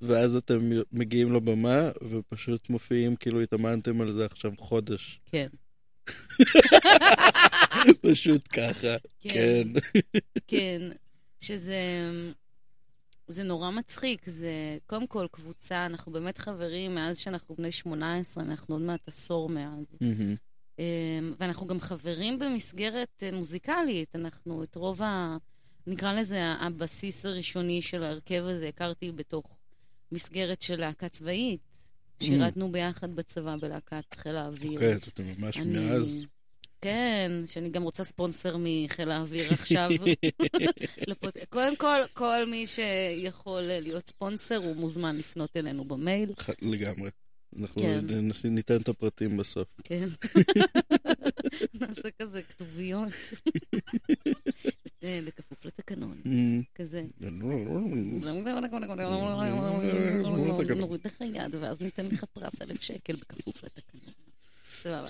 ואז 0.00 0.36
אתם 0.36 0.58
מגיעים 0.92 1.34
לבמה, 1.34 1.90
ופשוט 2.10 2.70
מופיעים 2.70 3.16
כאילו 3.16 3.40
התאמנתם 3.40 4.00
על 4.00 4.12
זה 4.12 4.24
עכשיו 4.24 4.52
חודש. 4.58 5.20
כן. 5.26 5.48
פשוט 8.02 8.48
ככה. 8.52 8.96
כן. 9.20 9.68
כן, 10.46 10.82
שזה 11.40 11.80
זה 13.28 13.42
נורא 13.42 13.70
מצחיק. 13.70 14.28
זה 14.28 14.78
קודם 14.86 15.06
כל 15.06 15.26
קבוצה, 15.30 15.86
אנחנו 15.86 16.12
באמת 16.12 16.38
חברים 16.38 16.94
מאז 16.94 17.18
שאנחנו 17.18 17.54
בני 17.54 17.72
18, 17.72 18.44
אנחנו 18.44 18.74
עוד 18.74 18.82
מעט 18.82 19.08
עשור 19.08 19.48
מאז. 19.48 19.84
אמ, 20.78 21.34
ואנחנו 21.38 21.66
גם 21.66 21.80
חברים 21.80 22.38
במסגרת 22.38 23.22
אה, 23.22 23.32
מוזיקלית. 23.32 24.16
אנחנו 24.16 24.62
את 24.62 24.76
רוב 24.76 25.02
ה... 25.02 25.36
נקרא 25.86 26.12
לזה 26.12 26.42
הבסיס 26.44 27.26
הראשוני 27.26 27.82
של 27.82 28.02
ההרכב 28.02 28.44
הזה, 28.44 28.68
הכרתי 28.68 29.12
בתוך 29.12 29.56
מסגרת 30.12 30.62
של 30.62 30.80
להקה 30.80 31.08
צבאית. 31.08 31.60
שירתנו 32.22 32.72
ביחד 32.72 33.16
בצבא 33.16 33.56
בלהקת 33.60 34.14
חיל 34.14 34.36
האוויר. 34.36 34.84
אז 34.84 35.08
אתם 35.08 35.22
ממש 35.38 35.56
מאז. 35.56 36.22
כן, 36.80 37.30
שאני 37.46 37.68
גם 37.68 37.82
רוצה 37.82 38.04
ספונסר 38.04 38.56
מחיל 38.60 39.10
האוויר 39.10 39.52
עכשיו. 39.60 39.90
קודם 41.48 41.76
כל, 41.76 42.00
כל 42.12 42.44
מי 42.46 42.66
שיכול 42.66 43.60
להיות 43.62 44.08
ספונסר, 44.08 44.56
הוא 44.56 44.76
מוזמן 44.76 45.16
לפנות 45.16 45.56
אלינו 45.56 45.84
במייל. 45.84 46.30
לגמרי. 46.62 47.10
אנחנו 47.60 47.82
כן. 47.82 48.04
נשים, 48.08 48.54
ניתן 48.54 48.76
את 48.76 48.88
הפרטים 48.88 49.36
בסוף. 49.36 49.68
כן. 49.84 50.08
נעשה 51.80 52.08
כזה 52.18 52.42
כתוביות. 52.42 53.08
אה, 55.02 55.20
בכפוף 55.24 55.64
לתקנון, 55.64 56.16
כזה. 56.74 57.04
נוריד 60.74 61.00
לך 61.04 61.20
יד, 61.20 61.54
ואז 61.54 61.80
ניתן 61.80 62.06
לך 62.06 62.24
פרס 62.24 62.62
אלף 62.62 62.82
שקל 62.82 63.16
בכפוף 63.16 63.64
לתקנון. 63.64 64.14
סבבה. 64.74 65.08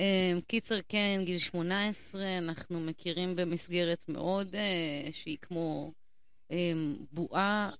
אמ, 0.00 0.40
קיצר, 0.46 0.78
כן, 0.88 1.22
גיל 1.24 1.38
18, 1.38 2.38
אנחנו 2.38 2.80
מכירים 2.80 3.36
במסגרת 3.36 4.04
מאוד, 4.08 4.54
אה, 4.54 5.12
שהיא 5.12 5.36
כמו 5.40 5.92
בועה 7.12 7.70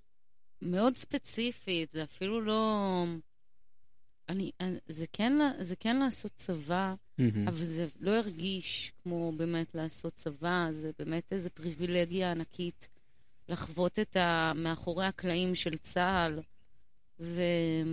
מאוד 0.61 0.95
ספציפית, 0.95 1.91
זה 1.91 2.03
אפילו 2.03 2.41
לא... 2.41 3.05
אני, 4.29 4.51
זה 4.87 5.05
כן, 5.13 5.33
זה 5.59 5.75
כן 5.75 5.97
לעשות 5.97 6.31
צבא. 6.35 6.93
אבל 7.47 7.63
זה 7.63 7.87
לא 7.99 8.11
הרגיש 8.11 8.91
כמו 9.03 9.31
באמת 9.37 9.75
לעשות 9.75 10.13
צבא, 10.13 10.67
זה 10.71 10.91
באמת 10.99 11.23
איזו 11.31 11.49
פריבילגיה 11.53 12.31
ענקית 12.31 12.87
לחוות 13.49 13.99
את 13.99 14.15
ה... 14.15 14.51
מאחורי 14.55 15.05
הקלעים 15.05 15.55
של 15.55 15.77
צה"ל, 15.77 16.39
ו... 17.19 17.41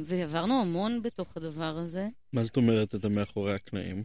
ועברנו 0.05 0.61
המון 0.61 1.03
בתוך 1.03 1.37
הדבר 1.37 1.77
הזה. 1.79 2.09
מה 2.33 2.45
זאת 2.45 2.57
אומרת 2.57 2.95
אתה 2.95 3.09
מאחורי 3.09 3.55
הקלעים? 3.55 4.05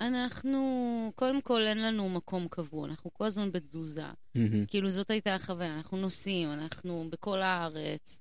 אנחנו, 0.00 1.12
קודם 1.14 1.40
כל 1.40 1.62
אין 1.62 1.82
לנו 1.82 2.08
מקום 2.08 2.48
קבוע, 2.48 2.86
אנחנו 2.88 3.14
כל 3.14 3.24
הזמן 3.24 3.52
בתזוזה. 3.52 4.04
מהמם. 4.34 4.66
כאילו 4.66 4.90
זאת 4.90 5.10
הייתה 5.10 5.34
החוויה, 5.34 5.74
אנחנו 5.76 5.96
נוסעים, 5.96 6.52
אנחנו 6.52 7.06
בכל 7.10 7.42
הארץ, 7.42 8.20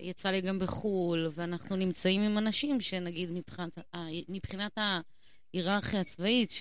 יצא 0.00 0.30
לי 0.30 0.40
גם 0.40 0.58
בחו"ל, 0.58 1.30
ואנחנו 1.34 1.76
נמצאים 1.76 2.22
עם 2.22 2.38
אנשים 2.38 2.80
שנגיד 2.80 3.30
מבחינת, 3.30 3.78
מבחינת 4.28 4.78
ההיררכיה 4.78 6.00
הצבאית, 6.00 6.52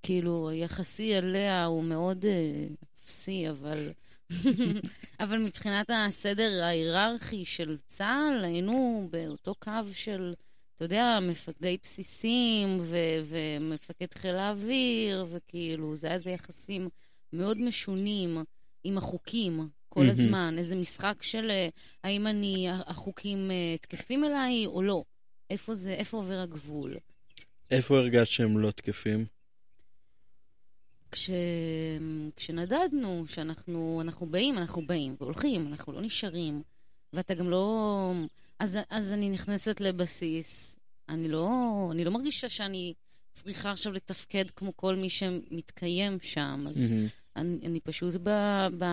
שכאילו 0.00 0.48
היחסי 0.50 1.18
אליה 1.18 1.64
הוא 1.64 1.84
מאוד 1.84 2.24
אה, 2.24 2.66
אפסי, 3.04 3.50
אבל... 3.50 3.92
אבל 5.20 5.38
מבחינת 5.38 5.90
הסדר 5.90 6.62
ההיררכי 6.62 7.44
של 7.44 7.76
צה"ל, 7.86 8.44
היינו 8.44 9.08
באותו 9.10 9.54
קו 9.54 9.70
של, 9.92 10.34
אתה 10.76 10.84
יודע, 10.84 11.18
מפקדי 11.22 11.76
בסיסים 11.82 12.78
ו- 12.80 13.20
ומפקד 13.24 14.14
חיל 14.14 14.34
האוויר, 14.34 15.26
וכאילו, 15.30 15.96
זה 15.96 16.06
היה 16.06 16.14
איזה 16.14 16.30
יחסים 16.30 16.88
מאוד 17.32 17.58
משונים 17.58 18.44
עם 18.84 18.98
החוקים 18.98 19.68
כל 19.88 20.00
מהמם. 20.00 20.10
הזמן. 20.10 20.54
איזה 20.58 20.76
משחק 20.76 21.22
של 21.22 21.50
אה, 21.50 21.68
האם 22.04 22.26
אני, 22.26 22.66
החוקים 22.70 23.50
אה, 23.50 23.78
תקפים 23.80 24.24
אליי 24.24 24.66
או 24.66 24.82
לא. 24.82 25.04
איפה 25.50 25.74
זה, 25.74 25.94
איפה 25.94 26.16
עובר 26.16 26.38
הגבול? 26.38 26.96
איפה 27.70 27.98
הרגשת 27.98 28.32
שהם 28.32 28.58
לא 28.58 28.70
תקפים? 28.70 29.26
כש... 31.12 31.30
כשנדדנו, 32.36 33.24
שאנחנו 33.28 33.98
אנחנו 34.00 34.26
באים, 34.26 34.58
אנחנו 34.58 34.86
באים, 34.86 35.16
והולכים, 35.20 35.66
אנחנו 35.66 35.92
לא 35.92 36.02
נשארים, 36.02 36.62
ואתה 37.12 37.34
גם 37.34 37.50
לא... 37.50 38.12
אז, 38.58 38.78
אז 38.90 39.12
אני 39.12 39.30
נכנסת 39.30 39.80
לבסיס, 39.80 40.76
אני 41.08 41.28
לא, 41.28 41.48
אני 41.90 42.04
לא 42.04 42.10
מרגישה 42.10 42.48
שאני 42.48 42.94
צריכה 43.32 43.70
עכשיו 43.70 43.92
לתפקד 43.92 44.50
כמו 44.50 44.76
כל 44.76 44.94
מי 44.94 45.10
שמתקיים 45.10 46.18
שם, 46.22 46.64
אז 46.68 46.78
מהמם. 46.78 47.06
אני, 47.36 47.66
אני 47.66 47.80
פשוט 47.80 48.14
ב, 48.22 48.30
ב, 48.78 48.84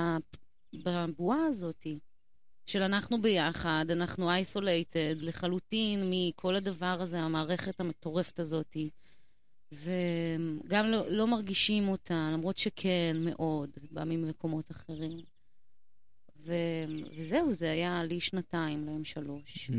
בבועה 0.73 1.45
הזאת 1.45 1.87
של 2.65 2.81
אנחנו 2.81 3.21
ביחד, 3.21 3.85
אנחנו 3.89 4.29
isolated 4.31 5.15
לחלוטין 5.21 6.03
מכל 6.09 6.55
הדבר 6.55 6.97
הזה, 6.99 7.19
המערכת 7.19 7.79
המטורפת 7.79 8.39
הזאת. 8.39 8.77
וגם 9.71 10.85
לא, 10.85 11.09
לא 11.09 11.27
מרגישים 11.27 11.87
אותה, 11.87 12.29
למרות 12.33 12.57
שכן, 12.57 13.17
מאוד, 13.19 13.69
בא 13.91 14.03
ממקומות 14.03 14.71
אחרים. 14.71 15.19
ו... 16.45 16.53
וזהו, 17.17 17.53
זה 17.53 17.71
היה 17.71 18.03
לי 18.03 18.19
שנתיים, 18.19 18.85
להם 18.85 19.05
שלוש. 19.05 19.71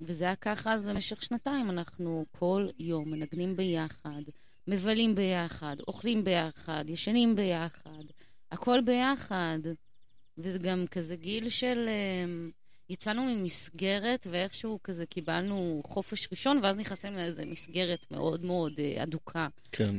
וזה 0.00 0.24
היה 0.24 0.36
ככה 0.36 0.72
אז 0.72 0.82
במשך 0.82 1.22
שנתיים, 1.22 1.70
אנחנו 1.70 2.24
כל 2.38 2.68
יום 2.78 3.10
מנגנים 3.10 3.56
ביחד, 3.56 4.22
מבלים 4.66 5.14
ביחד, 5.14 5.76
אוכלים 5.88 6.24
ביחד, 6.24 6.84
ישנים 6.88 7.36
ביחד, 7.36 8.04
הכל 8.52 8.80
ביחד. 8.80 9.58
וזה 10.38 10.58
גם 10.58 10.84
כזה 10.90 11.16
גיל 11.16 11.48
של... 11.48 11.88
אמ, 11.88 12.50
יצאנו 12.90 13.24
ממסגרת 13.24 14.26
ואיכשהו 14.30 14.78
כזה 14.84 15.06
קיבלנו 15.06 15.82
חופש 15.86 16.28
ראשון, 16.30 16.60
ואז 16.62 16.76
נכנסים 16.76 17.12
לאיזו 17.12 17.42
מסגרת 17.46 18.06
מאוד 18.10 18.44
מאוד 18.44 18.72
אה, 18.78 19.02
אדוקה. 19.02 19.48
כן. 19.72 19.94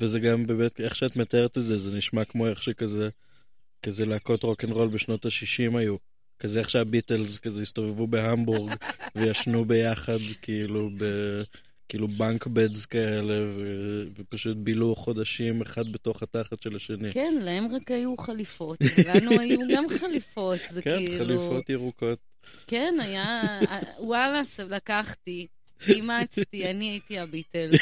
וזה 0.00 0.20
גם 0.20 0.46
באמת, 0.46 0.80
איך 0.80 0.96
שאת 0.96 1.16
מתארת 1.16 1.58
את 1.58 1.62
זה, 1.62 1.76
זה 1.76 1.92
נשמע 1.92 2.24
כמו 2.24 2.46
איך 2.46 2.62
שכזה, 2.62 3.08
כזה 3.82 4.06
להקות 4.06 4.42
רוקנרול 4.42 4.88
בשנות 4.88 5.24
ה-60 5.24 5.78
היו. 5.78 5.96
כזה 6.38 6.58
איך 6.58 6.70
שהביטלס 6.70 7.38
כזה 7.38 7.62
הסתובבו 7.62 8.06
בהמבורג 8.06 8.74
וישנו 9.16 9.64
ביחד, 9.64 10.18
כאילו 10.42 10.90
ב... 10.98 11.04
כאילו 11.88 12.08
בנק 12.08 12.46
בדס 12.46 12.86
כאלה, 12.86 13.34
ו... 13.54 13.62
ופשוט 14.16 14.56
בילו 14.56 14.94
חודשים 14.96 15.62
אחד 15.62 15.92
בתוך 15.92 16.22
התחת 16.22 16.62
של 16.62 16.76
השני. 16.76 17.12
כן, 17.12 17.34
להם 17.40 17.74
רק 17.74 17.90
היו 17.90 18.16
חליפות, 18.16 18.78
ולנו 18.98 19.30
היו 19.40 19.58
גם 19.74 19.84
חליפות, 19.88 20.58
זה 20.70 20.82
כן, 20.82 20.96
כאילו... 20.96 21.24
חליפות 21.24 21.70
ירוקות. 21.70 22.18
כן, 22.66 22.94
היה... 23.00 23.60
וואלה, 23.98 24.44
ס- 24.44 24.60
לקחתי, 24.60 25.46
אימצתי, 25.88 26.70
אני 26.70 26.90
הייתי 26.90 27.18
הביטלס. 27.18 27.80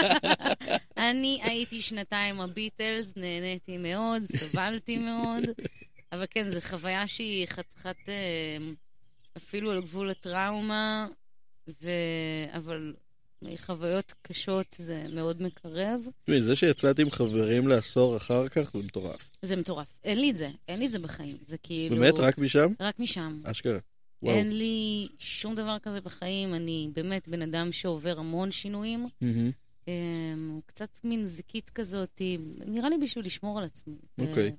אני 1.10 1.40
הייתי 1.42 1.82
שנתיים 1.82 2.40
הביטלס, 2.40 3.16
נהניתי 3.16 3.76
מאוד, 3.76 4.22
סבלתי 4.24 4.98
מאוד, 4.98 5.42
אבל 6.12 6.24
כן, 6.30 6.50
זו 6.50 6.60
חוויה 6.60 7.06
שהיא 7.06 7.46
חתיכת... 7.46 8.08
אה, 8.08 8.56
אפילו 9.36 9.70
על 9.70 9.80
גבול 9.80 10.10
הטראומה, 10.10 11.06
ו... 11.68 11.90
אבל 12.52 12.94
חוויות 13.56 14.14
קשות 14.22 14.76
זה 14.78 15.06
מאוד 15.12 15.42
מקרב. 15.42 16.00
תשמעי, 16.24 16.42
זה 16.42 16.56
שיצאתי 16.56 17.02
עם 17.02 17.10
חברים 17.10 17.68
לעשור 17.68 18.16
אחר 18.16 18.48
כך, 18.48 18.72
זה 18.72 18.82
מטורף. 18.82 19.30
זה 19.42 19.56
מטורף. 19.56 19.86
אין 20.04 20.20
לי 20.20 20.30
את 20.30 20.36
זה, 20.36 20.50
אין 20.68 20.78
לי 20.78 20.86
את 20.86 20.90
זה 20.90 20.98
בחיים. 20.98 21.36
זה 21.46 21.58
כאילו... 21.58 21.96
באמת? 21.96 22.14
רק 22.14 22.38
משם? 22.38 22.72
רק 22.80 22.98
משם. 22.98 23.40
אשכרה. 23.44 23.78
וואו. 24.22 24.34
אין 24.34 24.58
לי 24.58 25.08
שום 25.18 25.54
דבר 25.54 25.76
כזה 25.82 26.00
בחיים. 26.00 26.54
אני 26.54 26.88
באמת 26.94 27.28
בן 27.28 27.42
אדם 27.42 27.72
שעובר 27.72 28.18
המון 28.18 28.50
שינויים. 28.50 29.08
אמ, 29.88 30.60
קצת 30.66 30.98
מין 31.04 31.26
זיקית 31.26 31.70
כזאת, 31.70 32.22
נראה 32.66 32.88
לי 32.88 32.98
בשביל 32.98 33.26
לשמור 33.26 33.58
על 33.58 33.64
עצמי. 33.64 33.94
אוקיי. 34.20 34.52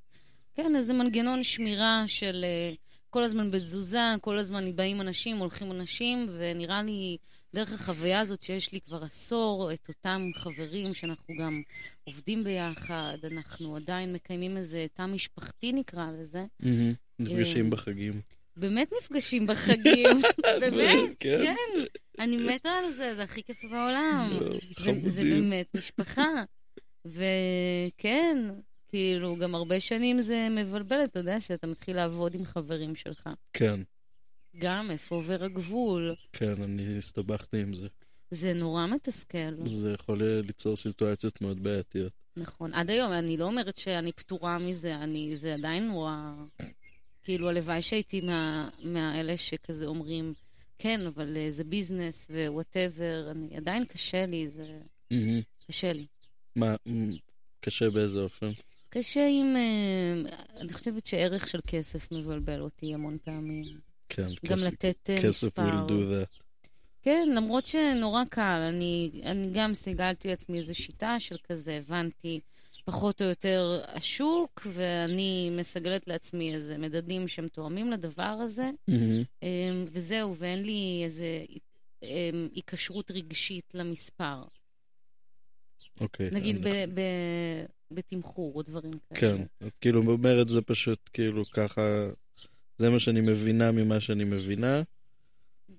כן, 0.55 0.75
איזה 0.75 0.93
מנגנון 0.93 1.43
שמירה 1.43 2.03
של 2.07 2.43
אה, 2.43 2.73
כל 3.13 3.23
הזמן 3.23 3.52
בתזוזה, 3.52 4.15
כל 4.21 4.38
הזמן 4.38 4.76
באים 4.76 5.02
אנשים, 5.02 5.38
הולכים 5.38 5.71
אנשים, 5.71 6.30
ונראה 6.38 6.84
לי 6.84 7.17
דרך 7.54 7.73
החוויה 7.73 8.19
הזאת 8.19 8.41
שיש 8.41 8.71
לי 8.71 8.80
כבר 8.82 9.04
עשור, 9.04 9.73
את 9.73 9.88
אותם 9.89 10.30
חברים 10.36 10.93
שאנחנו 10.93 11.36
גם 11.39 11.62
עובדים 12.04 12.43
ביחד, 12.43 13.17
אנחנו 13.32 13.76
עדיין 13.76 14.13
מקיימים 14.13 14.58
איזה 14.58 14.86
תא 14.93 15.06
משפחתי 15.06 15.71
נקרא 15.71 16.12
לזה. 16.12 16.45
מהמם. 16.60 16.93
נפגשים 17.19 17.65
אה, 17.65 17.69
בחגים. 17.69 18.21
באמת 18.58 18.89
נפגשים 19.02 19.47
בחגים, 19.47 20.08
באמת, 20.62 21.10
כן. 21.19 21.38
כן. 21.43 21.82
אני 22.19 22.38
מתה 22.38 22.69
על 22.69 22.91
זה, 22.91 23.15
זה 23.15 23.23
הכי 23.23 23.43
כיף 23.43 23.63
בעולם. 23.63 24.30
לא. 24.41 24.54
זה 25.06 25.23
באמת 25.23 25.67
משפחה. 25.78 26.43
וכן, 27.06 28.38
כאילו, 28.93 29.36
גם 29.36 29.56
הרבה 29.56 29.79
שנים 29.79 30.21
זה 30.21 30.47
מבלבל, 30.51 31.03
אתה 31.03 31.19
יודע, 31.19 31.39
שאתה 31.39 31.67
מתחיל 31.67 31.95
לעבוד 31.95 32.36
עם 32.36 32.45
חברים 32.45 32.95
שלך. 32.95 33.29
כן, 33.53 33.79
גם 34.58 34.91
איפה 34.91 35.15
עובר 35.15 35.43
הגבול. 35.43 36.15
כן, 36.32 36.63
אני 36.63 36.97
הסתבכתי 36.97 37.62
עם 37.62 37.73
זה. 37.73 37.88
זה 38.32 38.53
נורא 38.53 38.88
מתסכל. 38.88 39.65
זה 39.65 39.91
יכול 39.91 40.23
ליצור 40.23 40.77
סיטואציות 40.77 41.41
מאוד 41.41 41.63
בעייתיות. 41.63 42.13
נכון. 42.38 42.73
עד 42.73 42.89
היום, 42.89 43.12
אני 43.12 43.38
לא 43.38 43.45
אומרת 43.45 43.77
שאני 43.77 44.12
פטורה 44.12 44.58
מזה, 44.58 44.95
אני, 44.95 45.38
זה 45.38 45.53
עדיין 45.53 45.88
נורא... 45.88 46.34
כאילו, 47.23 47.49
הלוואי 47.49 47.82
שהייתי 47.82 48.21
מה, 48.21 48.69
מהאלה 48.84 49.38
שכזה 49.38 49.86
אומרים, 49.86 50.34
כן, 50.77 51.08
אבל 51.08 51.38
אה, 51.38 51.51
זה 51.51 51.63
business 51.63 52.27
ו 52.29 52.40
whatever, 52.40 53.32
אני 53.32 53.58
עדיין 53.58 53.86
קשה 53.86 54.25
לי, 54.25 54.47
זה 54.47 54.79
מהמם. 55.12 55.41
קשה 55.67 55.93
לי. 55.93 56.06
מה, 56.56 56.75
קשה 57.60 57.89
באיזה 57.89 58.19
אופן? 58.19 58.49
קשה 58.93 59.27
עם... 59.32 59.56
אה, 59.56 60.13
אני 60.62 60.73
חושבת 60.73 61.06
שערך 61.06 61.47
של 61.47 61.60
כסף 61.67 62.12
מבלבל 62.12 62.62
אותי 62.62 62.93
המון 62.93 63.17
פעמים. 63.23 63.65
כן, 64.10 64.27
גם 64.45 64.58
כסף- 64.58 64.67
לתת 64.67 65.10
אה, 65.10 65.21
כסף 65.21 65.47
מספר. 65.47 65.86
will 65.88 65.89
do 65.89 65.91
that. 65.91 66.39
כן, 67.01 67.29
למרות 67.36 67.65
שנורא 67.65 68.23
קל. 68.29 68.41
אני, 68.69 69.12
אני 69.23 69.47
גם 69.53 69.73
סיגלתי 69.73 70.27
לעצמי 70.27 70.58
איזו 70.60 70.75
שיטה 70.75 71.15
של 71.19 71.36
כזה, 71.49 71.77
הבנתי 71.77 72.39
פחות 72.86 73.21
או 73.21 73.27
יותר 73.27 73.84
השוק, 73.88 74.67
ואני 74.73 75.49
מסגלת 75.51 76.08
לעצמי 76.08 76.53
איזה 76.53 76.77
מדדים 76.77 77.27
שהם 77.27 77.47
תואמים 77.47 77.91
לדבר 77.91 78.23
הזה, 78.23 78.69
מהמם. 78.88 79.23
אמ, 79.43 79.86
וזהו, 79.91 80.36
ואין 80.38 80.63
לי 80.63 81.01
איזה 81.06 81.39
היקשרות 82.56 83.12
רגשית 83.12 83.65
למספר. 83.73 84.43
אוקיי. 86.01 86.29
נגיד 86.32 86.67
אני- 86.67 86.88
ב, 86.88 86.99
ב, 86.99 87.01
בתמחור 87.95 88.51
או 88.56 88.62
דברים 88.62 88.93
כאלה. 89.13 89.38
כן, 89.38 89.67
את 89.67 89.73
כאילו 89.82 90.01
אומרת 90.01 90.49
זה 90.49 90.62
פשוט 90.62 91.10
כאילו 91.13 91.43
ככה, 91.45 91.82
זה 92.77 92.89
מה 92.89 92.99
שאני 92.99 93.21
מבינה 93.21 93.71
ממה 93.71 93.99
שאני 93.99 94.23
מבינה. 94.23 94.82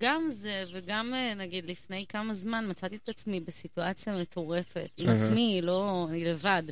גם 0.00 0.26
זה, 0.28 0.64
וגם 0.72 1.14
אה, 1.14 1.34
נגיד 1.34 1.64
לפני 1.64 2.04
כמה 2.08 2.34
זמן 2.34 2.70
מצאתי 2.70 2.96
את 2.96 3.08
עצמי 3.08 3.40
בסיטואציה 3.40 4.18
מטורפת. 4.18 4.90
עם. 4.96 5.08
עצמי, 5.08 5.60
לא, 5.62 6.06
אני 6.10 6.24
לבד. 6.24 6.62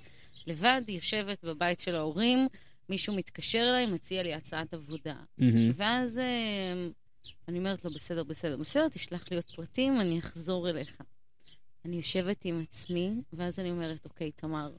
לבד, 0.46 0.82
יושבת 0.88 1.44
בבית 1.44 1.80
של 1.80 1.94
ההורים, 1.94 2.48
מישהו 2.88 3.14
מתקשר 3.14 3.66
אליי, 3.68 3.86
מציע 3.86 4.22
לי 4.22 4.34
הצעת 4.34 4.74
עבודה. 4.74 5.14
ואז 5.74 6.18
אה, 6.18 6.88
אני 7.48 7.58
אומרת 7.58 7.84
לו, 7.84 7.90
בסדר, 7.94 8.24
בסדר, 8.24 8.56
בסדר, 8.56 8.88
תשלח 8.88 9.24
לי 9.30 9.36
עוד 9.36 9.44
פרטים, 9.56 10.00
אני 10.00 10.18
אחזור 10.18 10.70
אליך. 10.70 11.02
אני 11.84 11.96
יושבת 11.96 12.44
עם 12.44 12.60
עצמי, 12.60 13.10
ואז 13.32 13.58
אני 13.58 13.70
אומרת, 13.70 14.04
אוקיי, 14.04 14.30
תמר, 14.30 14.72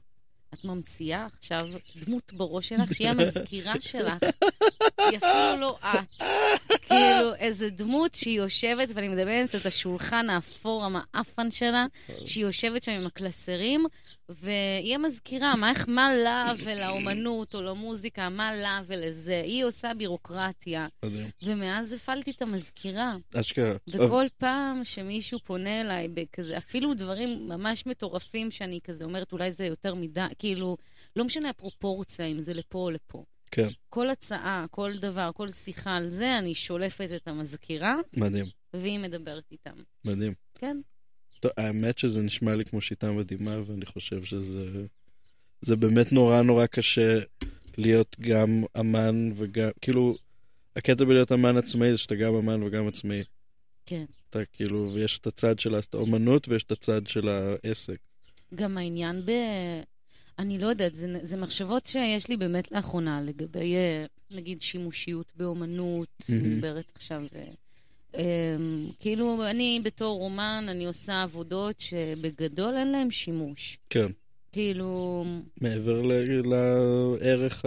את 0.54 0.64
ממציאה 0.64 1.26
עכשיו 1.38 1.68
דמות 2.04 2.32
בראש 2.32 2.68
שלך 2.68 2.94
שהיא 2.94 3.08
המזכירה 3.08 3.74
שלך. 3.80 4.14
היא 4.98 5.18
אפילו 5.18 5.60
לא 5.60 5.78
את. 5.80 6.22
כאילו, 6.82 7.34
איזה 7.34 7.70
דמות 7.70 8.14
שהיא 8.14 8.38
יושבת, 8.38 8.88
ואני 8.94 9.08
מדברת 9.08 9.54
את 9.54 9.66
השולחן 9.66 10.30
האפור, 10.30 10.84
המעפן 10.84 11.50
שלה, 11.50 11.86
שהיא 12.26 12.44
יושבת 12.44 12.82
שם 12.82 12.92
עם 12.92 13.06
הקלסרים, 13.06 13.86
והיא 14.28 14.94
המזכירה, 14.94 15.56
מה, 15.56 15.72
מה 15.88 16.14
לה 16.14 16.52
ולאומנות 16.64 17.54
או 17.54 17.62
למוזיקה, 17.62 18.28
מה 18.28 18.54
לה 18.54 18.80
ולזה? 18.86 19.40
היא 19.40 19.64
עושה 19.64 19.94
בירוקרטיה. 19.94 20.86
ומאז 21.42 21.92
הפעלתי 21.92 22.30
את 22.30 22.42
המזכירה. 22.42 23.16
אשכרה. 23.34 23.76
וכל 23.88 24.26
פעם 24.38 24.84
שמישהו 24.84 25.38
פונה 25.44 25.80
אליי 25.80 26.08
בכזה, 26.08 26.56
אפילו 26.58 26.94
דברים 26.94 27.48
ממש 27.48 27.86
מטורפים 27.86 28.50
שאני 28.50 28.80
כזה 28.84 29.04
אומרת, 29.04 29.32
אולי 29.32 29.52
זה 29.52 29.66
יותר 29.66 29.94
מדי, 29.94 30.26
כאילו, 30.38 30.76
לא 31.16 31.24
משנה 31.24 31.50
הפרופורציה, 31.50 32.26
אם 32.26 32.40
זה 32.40 32.54
לפה 32.54 32.78
או 32.78 32.90
לפה. 32.90 33.24
כן, 33.50 33.68
כל 33.88 34.10
הצעה, 34.10 34.66
כל 34.70 34.92
דבר, 34.96 35.30
כל 35.34 35.48
שיחה 35.48 35.96
על 35.96 36.10
זה, 36.10 36.38
אני 36.38 36.54
שולפת 36.54 37.08
את 37.16 37.28
המזכירה, 37.28 37.96
מדהים, 38.16 38.46
והיא 38.74 38.98
מדברת 38.98 39.44
איתם. 39.52 39.74
מדהים. 40.04 40.32
כן. 40.54 40.76
טוב, 41.44 41.52
האמת 41.56 41.98
שזה 41.98 42.22
נשמע 42.22 42.54
לי 42.54 42.64
כמו 42.64 42.80
שיטה 42.80 43.12
מדהימה, 43.12 43.60
ואני 43.66 43.86
חושב 43.86 44.24
שזה 44.24 44.86
זה 45.62 45.76
באמת 45.76 46.12
נורא 46.12 46.42
נורא 46.42 46.66
קשה 46.66 47.18
להיות 47.78 48.16
גם 48.20 48.64
אמן 48.80 49.32
וגם, 49.34 49.70
כאילו, 49.80 50.16
הקטע 50.76 51.04
בלהיות 51.04 51.32
אמן 51.32 51.56
עצמאי 51.56 51.92
זה 51.92 51.98
שאתה 51.98 52.14
גם 52.14 52.34
אמן 52.34 52.62
וגם 52.62 52.88
עצמאי. 52.88 53.22
כן. 53.86 54.04
אתה 54.30 54.38
כאילו, 54.52 54.90
ויש 54.92 55.18
את 55.18 55.26
הצד 55.26 55.58
של 55.58 55.74
האומנות 55.92 56.48
ויש 56.48 56.62
את 56.62 56.72
הצד 56.72 57.06
של 57.06 57.28
העסק. 57.28 57.98
גם 58.54 58.78
העניין 58.78 59.26
ב... 59.26 59.30
אני 60.38 60.58
לא 60.58 60.66
יודעת, 60.66 60.96
זה, 60.96 61.18
זה 61.22 61.36
מחשבות 61.36 61.86
שיש 61.86 62.28
לי 62.28 62.36
באמת 62.36 62.72
לאחרונה 62.72 63.22
לגבי, 63.22 63.74
אה, 63.74 64.06
נגיד, 64.30 64.60
שימושיות 64.62 65.32
באומנות, 65.36 66.08
Mhm. 66.22 66.32
אני 66.32 66.48
מדברת 66.48 66.92
עכשיו... 66.94 67.22
אה, 68.14 68.20
אמ, 68.56 68.88
כאילו, 69.00 69.46
אני 69.50 69.80
בתור 69.84 70.24
אומן, 70.24 70.66
אני 70.68 70.86
עושה 70.86 71.22
עבודות 71.22 71.80
שבגדול 71.80 72.74
אין 72.76 72.92
להן 72.92 73.10
שימוש. 73.10 73.78
כן, 73.90 74.06
כאילו, 74.52 75.24
מעבר 75.60 76.02
ל- 76.02 76.48
לערך 76.48 77.64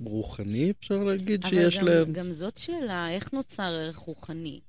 הרוחני, 0.00 0.70
אפשר 0.70 0.96
להגיד, 1.04 1.44
אבל 1.44 1.50
שיש 1.50 1.78
גם, 1.78 1.86
להם. 1.86 2.12
גם 2.12 2.32
זאת 2.32 2.56
שאלה, 2.58 3.10
איך 3.10 3.32
נוצר 3.32 3.62
ערך 3.62 3.96
רוחני? 3.96 4.60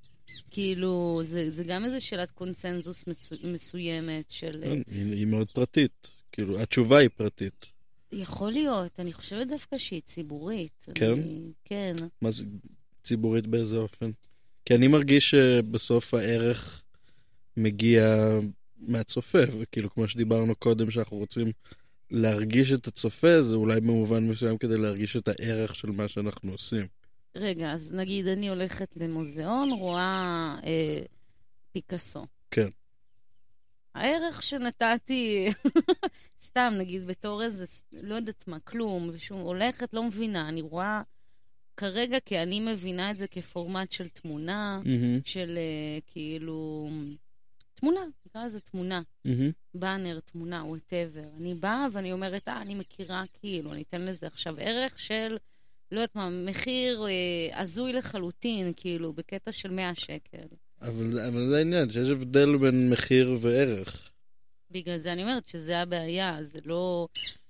כאילו, 0.52 1.22
זה, 1.24 1.52
זה 1.52 1.64
גם 1.64 1.86
איזו 1.86 2.06
שאלת 2.06 2.32
קונצנזוס 2.32 3.08
מסו, 3.08 3.36
מסוימת 3.44 4.32
של... 4.32 4.62
כן, 4.64 4.82
היא 4.92 5.14
היא 5.14 5.26
מאוד 5.26 5.52
פרטית. 5.52 6.08
כאילו, 6.32 6.60
התשובה 6.62 6.98
היא 6.98 7.10
פרטית. 7.18 7.66
יכול 8.12 8.52
להיות, 8.52 9.00
אני 9.00 9.14
חושבת 9.14 9.48
דווקא 9.48 9.78
שהיא 9.78 10.02
ציבורית. 10.02 10.86
כן? 10.96 11.12
אני, 11.12 11.52
כן. 11.66 11.94
מה 12.22 12.32
זה 12.32 12.44
ציבורית 13.04 13.48
באיזה 13.48 13.78
אופן? 13.78 14.10
כי 14.66 14.76
אני 14.76 14.88
מרגיש 14.88 15.30
שבסוף 15.30 16.14
הערך 16.14 16.84
מגיע 17.58 18.18
מהצופה, 18.80 19.40
וכאילו 19.60 19.90
כמו 19.90 20.08
שדיברנו 20.08 20.56
קודם, 20.56 20.92
שאנחנו 20.92 21.18
רוצים 21.18 21.52
להרגיש 22.12 22.74
את 22.74 22.88
הצופה, 22.88 23.42
זה 23.42 23.56
אולי 23.56 23.82
במובן 23.82 24.28
מסוים 24.28 24.58
כדי 24.58 24.78
להרגיש 24.78 25.16
את 25.16 25.28
הערך 25.28 25.76
של 25.76 25.92
מה 25.92 26.08
שאנחנו 26.08 26.52
עושים. 26.52 26.88
רגע, 27.36 27.72
אז 27.72 27.94
נגיד 27.94 28.28
אני 28.28 28.50
הולכת 28.50 28.90
למוזיאון, 28.96 29.72
רואה 29.72 30.56
אה, 30.64 31.02
פיקאסו. 31.72 32.26
כן. 32.52 32.70
הערך 33.96 34.44
שנתתי, 34.44 35.48
סתם, 36.48 36.74
נגיד, 36.78 37.06
בתור 37.08 37.44
איזה, 37.44 37.66
לא 37.92 38.16
יודעת 38.16 38.48
מה, 38.48 38.60
כלום, 38.60 39.10
ושום, 39.14 39.42
הולכת, 39.42 39.94
לא 39.94 40.04
מבינה, 40.04 40.50
אני 40.50 40.62
רואה 40.62 41.02
כרגע, 41.82 42.18
כי 42.26 42.40
אני 42.40 42.60
מבינה 42.60 43.12
את 43.12 43.18
זה 43.18 43.28
כפורמט 43.28 43.92
של 43.92 44.08
תמונה, 44.10 44.82
מהמם, 44.86 45.20
של 45.26 45.58
אה, 45.58 46.00
כאילו, 46.08 46.90
תמונה, 47.74 48.00
נקרא 48.26 48.46
לזה 48.46 48.60
תמונה. 48.60 49.02
מהמם. 49.26 49.52
באנר, 49.74 50.20
תמונה, 50.20 50.64
whatever. 50.66 51.24
אני 51.38 51.54
באה 51.54 51.88
ואני 51.92 52.12
אומרת, 52.12 52.48
אה, 52.48 52.62
אני 52.62 52.76
מכירה 52.76 53.24
כאילו, 53.34 53.74
אני 53.74 53.82
אתן 53.82 54.02
לזה 54.02 54.28
עכשיו 54.28 54.56
ערך 54.58 55.00
של, 55.00 55.38
לא 55.92 56.00
יודעת 56.00 56.16
מה, 56.16 56.30
מחיר 56.30 57.06
אה, 57.08 57.62
הזוי 57.62 57.94
לחלוטין, 57.94 58.74
כאילו, 58.76 59.14
בקטע 59.14 59.52
של 59.52 59.72
100 59.72 59.96
שקל. 59.96 60.48
אבל, 60.82 61.20
אבל 61.20 61.50
זה 61.50 61.58
העניין, 61.58 61.92
שיש 61.92 62.10
הבדל 62.10 62.58
בין 62.58 62.90
מחיר 62.90 63.38
וערך. 63.42 64.12
בגלל 64.72 64.98
זה 64.98 65.14
אני 65.14 65.24
אומרת 65.24 65.48
שזה 65.48 65.80
הבעיה, 65.80 66.38
זה 66.44 66.60
לא... 66.66 67.08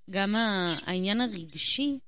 גם 0.10 0.36
העניין 0.36 1.22
הרגשי, 1.22 2.00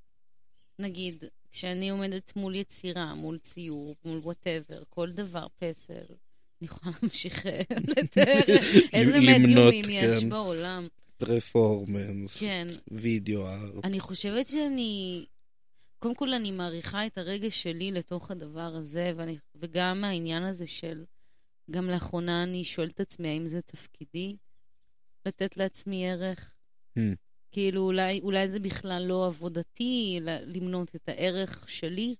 נגיד, 0.78 1.24
כשאני 1.54 1.90
עומדת 1.90 2.36
מול 2.36 2.54
יצירה, 2.54 3.14
מול 3.14 3.38
ציור, 3.38 3.96
מול 4.04 4.18
whatever, 4.18 4.82
כל 4.90 5.10
דבר, 5.10 5.46
פסל, 5.58 6.04
אני 6.60 6.68
יכולה 6.68 6.96
להמשיך 7.02 7.46
אה, 7.46 7.60
לתאר 7.96 8.42
איזה 8.94 9.20
מדיומים 9.20 9.84
יש 9.88 10.22
כן. 10.22 10.28
בעולם. 10.28 10.86
פרפורמנס, 11.16 12.40
כן, 12.40 12.66
וידאו 12.90 13.46
ארט. 13.48 13.84
אני 13.84 14.00
חושבת 14.00 14.46
שאני... 14.46 15.24
קודם 15.98 16.14
כל, 16.14 16.32
אני 16.32 16.50
מעריכה 16.50 17.06
את 17.06 17.18
הרגש 17.18 17.62
שלי 17.62 17.92
לתוך 17.92 18.30
הדבר 18.30 18.74
הזה, 18.74 19.12
ואני, 19.16 19.36
וגם 19.54 20.04
העניין 20.04 20.42
הזה 20.42 20.66
של... 20.66 21.04
גם 21.70 21.90
לאחרונה 21.90 22.42
אני 22.42 22.64
שואלת 22.64 22.94
את 22.94 23.00
עצמי, 23.00 23.28
האם 23.28 23.46
זה 23.46 23.60
תפקידי 23.62 24.36
לתת 25.26 25.56
לעצמי 25.56 26.10
ערך? 26.10 26.54
Hmm. 26.98 27.00
כאילו, 27.54 27.80
אולי, 27.80 28.20
אולי 28.22 28.48
זה 28.48 28.60
בכלל 28.60 29.04
לא 29.06 29.26
עבודתי 29.26 30.20
למנות 30.46 30.96
את 30.96 31.08
הערך 31.08 31.68
שלי, 31.68 32.14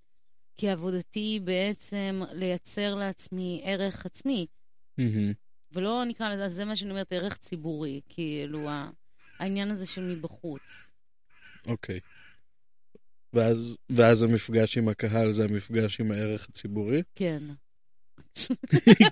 כי 0.56 0.68
עבודתי 0.68 1.20
היא 1.20 1.40
בעצם 1.40 2.22
לייצר 2.32 2.94
לעצמי 2.94 3.60
ערך 3.64 4.06
עצמי. 4.06 4.46
מהמם. 4.98 5.32
ולא 5.72 6.04
נקרא 6.04 6.34
לזה, 6.34 6.48
זה 6.48 6.64
מה 6.64 6.76
שאני 6.76 6.90
אומרת, 6.90 7.12
ערך 7.12 7.36
ציבורי, 7.36 8.00
כאילו, 8.08 8.68
העניין 9.38 9.70
הזה 9.70 9.86
של 9.86 10.02
מבחוץ. 10.02 10.90
אוקיי. 11.66 12.00
ואז, 13.32 13.76
ואז 13.90 14.22
המפגש 14.22 14.78
עם 14.78 14.88
הקהל 14.88 15.32
זה 15.32 15.44
המפגש 15.44 16.00
עם 16.00 16.10
הערך 16.10 16.48
הציבורי? 16.48 17.02
כן. 17.14 17.42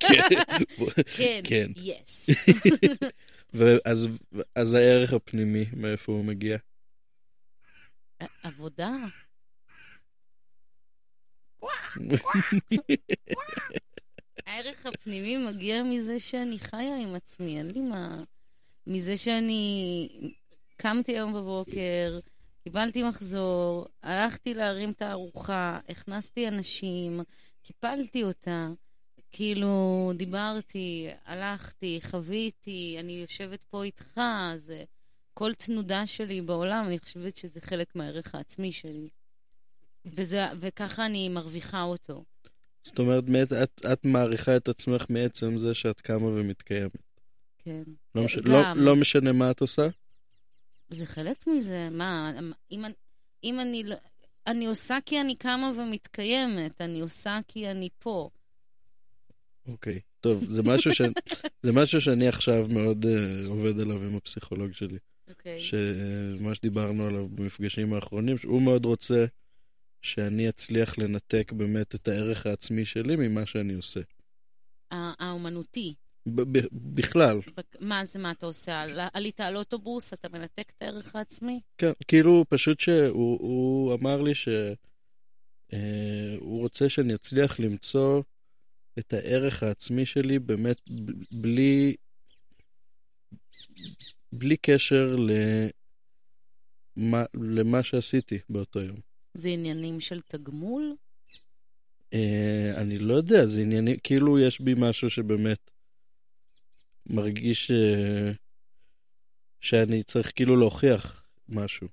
כן. 0.00 1.04
כן, 1.16 1.40
כן. 1.44 1.70
יס. 1.76 2.26
ואז 3.54 4.08
אז 4.54 4.74
הערך 4.74 5.12
הפנימי, 5.12 5.64
מאיפה 5.76 6.12
הוא 6.12 6.24
מגיע? 6.24 6.58
עבודה. 8.42 8.92
הערך 14.46 14.86
הפנימי 14.86 15.36
מגיע 15.36 15.82
מזה 15.82 16.18
שאני 16.18 16.58
חיה 16.58 16.96
עם 16.96 17.14
עצמי, 17.14 17.58
אין 17.58 17.70
לי 17.70 17.80
מה... 17.80 18.22
מזה 18.86 19.16
שאני 19.16 20.08
קמתי 20.76 21.12
היום 21.12 21.32
בבוקר, 21.32 22.18
קיבלתי 22.64 23.02
מחזור, 23.02 23.86
הלכתי 24.02 24.54
להרים 24.54 24.90
את 24.90 25.02
הארוחה, 25.02 25.78
הכנסתי 25.88 26.48
אנשים, 26.48 27.20
קיפלתי 27.62 28.22
אותה, 28.22 28.68
כאילו, 29.33 29.77
דיברתי, 30.16 31.09
הלכתי, 31.25 32.01
חוויתי, 32.03 32.97
אני 33.01 33.12
יושבת 33.12 33.62
פה 33.62 33.85
איתך, 33.85 34.21
זה 34.57 34.85
כל 35.35 35.55
תנודה 35.55 36.07
שלי 36.07 36.42
בעולם, 36.42 36.85
אני 36.87 36.99
חושבת 36.99 37.37
שזה 37.37 37.61
חלק 37.61 37.97
מהערך 37.97 38.35
העצמי 38.35 38.73
שלי. 38.73 39.09
וזה, 40.05 40.45
וככה 40.61 41.07
אני 41.07 41.29
מרוויחה 41.29 41.83
אותו. 41.83 42.25
זאת 42.85 42.99
אומרת, 42.99 43.25
מאת- 43.29 43.53
את, 43.53 43.81
את 43.92 44.05
מעריכה 44.05 44.57
את 44.57 44.68
עצמך 44.68 45.07
מעצם 45.09 45.59
זה 45.59 45.75
שאת 45.75 46.01
קמה 46.01 46.27
ומתקיימת. 46.27 46.97
כן. 47.59 47.83
לא, 48.14 48.25
מש... 48.25 48.37
גם. 48.37 48.45
לא, 48.53 48.75
לא 48.85 48.97
משנה 48.97 49.33
מה 49.33 49.51
את 49.51 49.61
עושה? 49.61 49.87
זה 50.90 51.07
חלק 51.07 51.47
מזה, 51.47 51.88
מה, 51.90 52.33
אם, 52.71 52.85
אני- 52.85 52.95
אם 53.45 53.61
אני, 53.61 53.85
לא- 53.85 53.97
אני 54.47 54.66
עושה 54.66 54.99
כי 55.07 55.21
אני 55.21 55.35
קמה 55.37 55.71
ומתקיימת, 55.77 56.81
אני 56.81 57.01
עושה 57.01 57.38
כי 57.49 57.71
אני 57.71 57.88
פה. 57.99 58.31
אוקיי. 59.66 60.01
טוב, 60.20 60.44
זה 60.44 60.62
משהו, 60.62 60.94
ש... 60.94 61.03
זה 61.62 61.72
משהו 61.72 62.01
שאני 62.01 62.29
עכשיו 62.29 62.66
מאוד 62.75 63.05
uh, 63.05 63.48
עובד 63.48 63.81
עליו 63.81 64.03
עם 64.03 64.16
הפסיכולוג 64.16 64.72
שלי. 64.72 64.98
אוקיי. 65.29 65.61
שמה 65.61 66.55
שדיברנו 66.55 67.07
עליו 67.07 67.29
במפגשים 67.29 67.94
האחרונים, 67.94 68.38
שהוא 68.38 68.62
מאוד 68.62 68.85
רוצה 68.85 69.25
שאני 70.03 70.48
אצליח 70.48 70.98
לנתק 70.98 71.53
באמת 71.53 71.94
את 71.94 72.09
הערך 72.09 72.46
העצמי 72.46 72.85
שלי 72.85 73.16
ממה 73.16 73.46
שאני 73.46 73.75
עושה. 73.75 74.01
האומנותי. 74.90 75.94
בכלל, 76.72 77.40
מה 77.81 78.05
זה, 78.05 78.18
מה 78.18 78.31
אתה 78.31 78.46
עושה? 78.46 78.81
על- 78.81 79.01
עלית 79.12 79.40
על 79.40 79.57
אוטובוס, 79.57 80.12
אתה 80.12 80.29
מנתק 80.29 80.72
את 80.77 80.83
הערך 80.83 81.16
העצמי? 81.16 81.61
כן, 81.79 81.92
כאילו 82.09 82.44
פשוט 82.48 82.81
שהוא 82.81 83.38
הוא 83.40 83.94
אמר 83.94 84.22
לי 84.22 84.35
שהוא 84.35 84.61
רוצה 86.40 86.88
שאני 86.88 87.14
אצליח 87.14 87.61
למצוא 87.61 88.22
את 88.98 89.12
הערך 89.12 89.62
העצמי 89.62 90.07
שלי 90.07 90.38
באמת 90.38 90.81
בלי, 91.31 91.96
בלי 94.33 94.57
קשר 94.57 95.16
למה, 96.96 97.24
למה 97.35 97.83
שעשיתי 97.83 98.38
באותו 98.48 98.81
יום. 98.81 98.96
זה 99.35 99.48
עניינים 99.48 100.00
של 100.00 100.20
תגמול? 100.20 100.96
אה, 102.12 102.72
אני 102.76 102.98
לא 102.98 103.14
יודע, 103.14 103.46
זה 103.46 103.61
ענייני, 103.61 103.96
כאילו 104.02 104.38
יש 104.38 104.61
בי 104.61 104.74
משהו 104.76 105.11
שבאמת 105.11 105.70
מרגיש 107.07 107.70
אה, 107.70 108.33
שאני 109.61 110.02
צריך 110.02 110.33
כאילו 110.37 110.57
להוכיח 110.57 111.26
משהו 111.48 111.88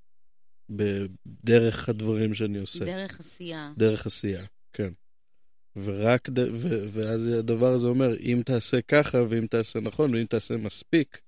בדרך 0.69 1.89
הדברים 1.89 2.33
שאני 2.33 2.59
עושה. 2.59 2.85
דרך 2.85 3.19
עשייה. 3.19 3.73
דרך 3.77 4.05
עשייה, 4.05 4.45
כן. 4.73 4.93
ורק, 5.75 6.29
ד... 6.29 6.39
ו... 6.39 6.86
ואז 6.91 7.27
הדבר 7.27 7.73
הזה 7.73 7.88
אומר, 7.88 8.17
אם 8.19 8.41
תעשה 8.45 8.82
ככה, 8.82 9.17
ואם 9.29 9.47
תעשה 9.47 9.79
נכון, 9.79 10.15
ואם 10.15 10.25
תעשה 10.25 10.58
מספיק. 10.58 11.21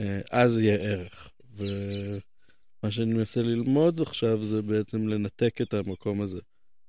אה, 0.00 0.20
אז 0.30 0.58
יהיה 0.58 0.76
ערך. 0.76 1.30
ומה 1.54 2.90
שאני 2.90 3.14
מנסה 3.14 3.42
ללמוד 3.42 4.00
עכשיו 4.00 4.44
זה 4.44 4.62
בעצם 4.62 5.08
לנתק 5.08 5.60
את 5.62 5.74
המקום 5.74 6.20
הזה. 6.20 6.40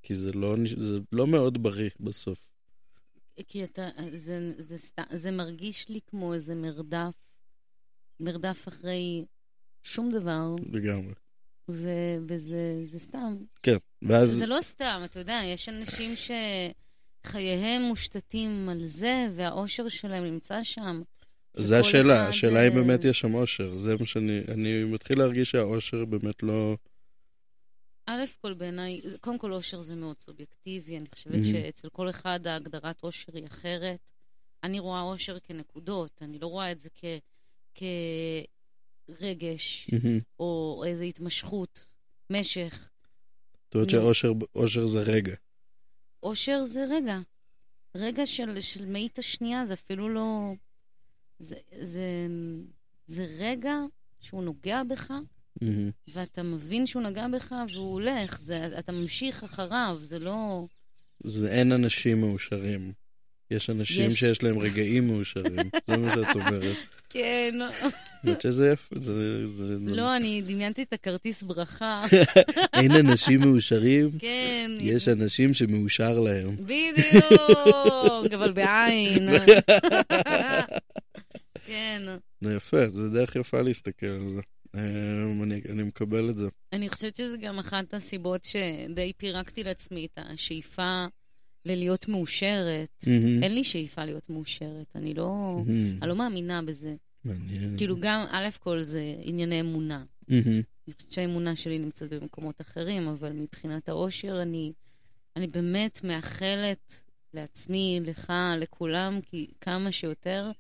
כי 0.04 0.16
זה 0.16 0.32
לא, 0.32 0.56
זה 0.78 0.98
לא 1.12 1.28
מאוד 1.28 1.64
בריא 1.64 1.90
בסוף. 2.00 2.40
כי 3.48 3.64
אתה, 3.64 3.90
זה, 4.16 4.54
זה, 4.58 4.78
סת- 4.78 5.12
זה 5.12 5.32
מרגיש 5.32 5.90
לי 5.90 6.00
כמו 6.08 6.34
איזה 6.34 6.56
מרדף, 6.56 7.14
מרדף 8.20 8.68
אחרי 8.68 9.26
שום 9.84 10.12
דבר, 10.12 10.56
לגמרי. 10.72 11.14
ו, 11.70 11.90
וזה 12.28 12.84
זה 12.92 13.00
סתם. 13.00 13.36
כן, 13.64 13.78
ואז... 14.02 14.32
זה 14.32 14.46
לא 14.46 14.62
סתם, 14.62 15.02
אתה 15.06 15.20
יודע, 15.20 15.42
יש 15.46 15.70
אנשים 15.70 16.14
שחייהם 17.26 17.82
מושתתים 17.82 18.70
על 18.70 18.86
זה, 18.86 19.28
והאושר 19.36 19.88
שלהם 19.88 20.24
נמצא 20.24 20.64
שם. 20.64 21.02
זה 21.58 21.80
השאלה, 21.80 22.22
אחד, 22.22 22.30
השאלה 22.30 22.68
אם 22.68 22.72
אה, 22.72 22.76
באמת 22.76 23.06
יש 23.06 23.20
שם 23.20 23.34
אושר. 23.34 23.80
זה 23.80 23.96
מה 24.00 24.06
שאני... 24.06 24.42
אני 24.48 24.84
מתחיל 24.84 25.20
להרגיש 25.20 25.52
שהאושר 25.52 26.06
באמת 26.06 26.44
לא... 26.44 26.78
א' 28.06 28.24
כל 28.42 28.54
בעיניי, 28.54 29.02
קודם 29.22 29.38
כל 29.38 29.54
אושר 29.54 29.82
זה 29.82 29.96
מאוד 29.96 30.20
סובייקטיבי, 30.20 30.98
אני 30.98 31.06
חושבת 31.14 31.34
מהמם. 31.34 31.44
שאצל 31.44 31.90
כל 31.90 32.10
אחד 32.10 32.48
ההגדרת 32.48 33.04
אושר 33.04 33.32
היא 33.36 33.46
אחרת. 33.46 34.12
אני 34.64 34.80
רואה 34.80 35.02
אושר 35.02 35.40
כנקודות, 35.40 36.22
אני 36.22 36.40
לא 36.40 36.48
רואה 36.48 36.72
את 36.72 36.80
זה 36.80 36.90
כ... 36.96 37.06
כרגש 39.08 39.90
או 40.40 40.84
איזו 40.88 41.04
התמשכות, 41.04 41.86
משך. 42.30 42.90
זאת 43.66 43.76
אומרת. 43.76 43.90
שאושר 43.90 44.32
אושר 44.56 44.86
זה 44.86 45.00
רגע. 45.00 45.36
אושר 46.24 46.64
זה 46.64 46.86
רגע. 46.90 47.20
רגע 47.96 48.26
של, 48.26 48.62
של 48.62 48.86
מאית 48.86 49.20
השנייה, 49.20 49.66
זה 49.66 49.74
אפילו 49.74 50.10
לא... 50.10 50.54
זה, 51.40 51.56
זה, 51.82 52.28
זה 53.08 53.28
רגע 53.40 53.76
שהוא 54.20 54.44
נוגע 54.44 54.84
בך, 54.84 55.12
מהמם. 55.62 55.92
ואתה 56.08 56.44
מבין 56.44 56.88
שהוא 56.88 57.04
נגע 57.04 57.28
בך 57.28 57.56
והוא 57.74 57.94
הולך, 57.94 58.40
זה, 58.40 58.80
אתה 58.80 58.92
ממשיך 58.92 59.44
אחריו, 59.44 59.98
זה 60.02 60.20
לא... 60.20 60.66
זה 61.24 61.52
אין 61.52 61.72
אנשים 61.72 62.22
מאושרים. 62.22 62.94
יש 63.52 63.70
אנשים 63.70 64.08
יש. 64.08 64.20
שיש 64.20 64.44
להם 64.44 64.60
רגעים 64.60 65.08
מאושרים. 65.08 65.70
זה 65.88 65.98
מה 65.98 66.14
שאת 66.14 66.36
אומרת. 66.36 66.78
כן. 67.10 67.54
האמת 68.24 68.42
שזה 68.42 68.70
יפה, 68.70 68.96
זה... 69.00 69.48
זה... 69.48 69.78
לא, 69.80 70.16
אני 70.16 70.42
דמיינתי 70.42 70.84
את 70.84 70.94
הכרטיס 70.94 71.44
ברכה. 71.44 72.06
אין 72.74 72.92
אנשים 72.92 73.40
מאושרים, 73.40 74.10
כן. 74.20 74.72
יש 74.80 75.08
אנשים 75.08 75.54
שמאושר 75.54 76.20
להם. 76.20 76.56
בדיוק, 76.56 78.34
אבל 78.36 78.52
בעין. 78.52 79.30
כן. 81.68 82.02
זה 82.42 82.54
יפה, 82.54 82.90
זה 82.90 83.10
דרך 83.10 83.36
יפה 83.36 83.62
להסתכל 83.62 84.06
על 84.06 84.28
זה. 84.30 84.42
אה, 84.76 85.44
אני, 85.44 85.62
אני 85.70 85.84
מקבל 85.84 86.30
את 86.30 86.38
זה. 86.38 86.48
אני 86.74 86.90
חושבת 86.90 87.16
שזה 87.16 87.38
גם 87.38 87.60
אחת 87.60 87.94
הסיבות 87.94 88.46
שדי 88.46 89.12
פירקתי 89.18 89.64
לעצמי 89.64 90.06
את 90.06 90.20
השאיפה 90.26 91.06
ללהיות 91.66 92.08
מאושרת. 92.08 93.06
מהמם. 93.08 93.44
אין 93.44 93.56
לי 93.56 93.64
שאיפה 93.64 94.06
להיות 94.06 94.30
מאושרת, 94.30 94.96
אני 94.96 95.14
לא... 95.14 95.56
מהמם. 95.68 95.98
אני 96.02 96.10
לא 96.10 96.16
מאמינה 96.16 96.62
בזה. 96.62 96.96
מעניין. 97.26 97.78
כאילו, 97.78 97.96
גם, 98.00 98.26
א' 98.30 98.48
כל 98.60 98.82
זה 98.82 99.16
ענייני 99.22 99.62
אמונה. 99.62 100.04
מהמם. 100.28 100.62
אני 100.88 100.94
חושבת 100.94 101.12
שהאמונה 101.12 101.56
שלי 101.56 101.80
נמצאת 101.80 102.10
במקומות 102.10 102.62
אחרים, 102.62 103.08
אבל 103.08 103.32
מבחינת 103.34 103.90
האושר, 103.90 104.42
אני, 104.42 104.74
אני 105.36 105.48
באמת 105.48 106.00
מאחלת 106.04 107.04
לעצמי, 107.34 108.00
לך, 108.04 108.34
לכולם, 108.58 109.20
כי 109.22 109.48
כמה 109.62 109.92
שיותר 109.92 110.52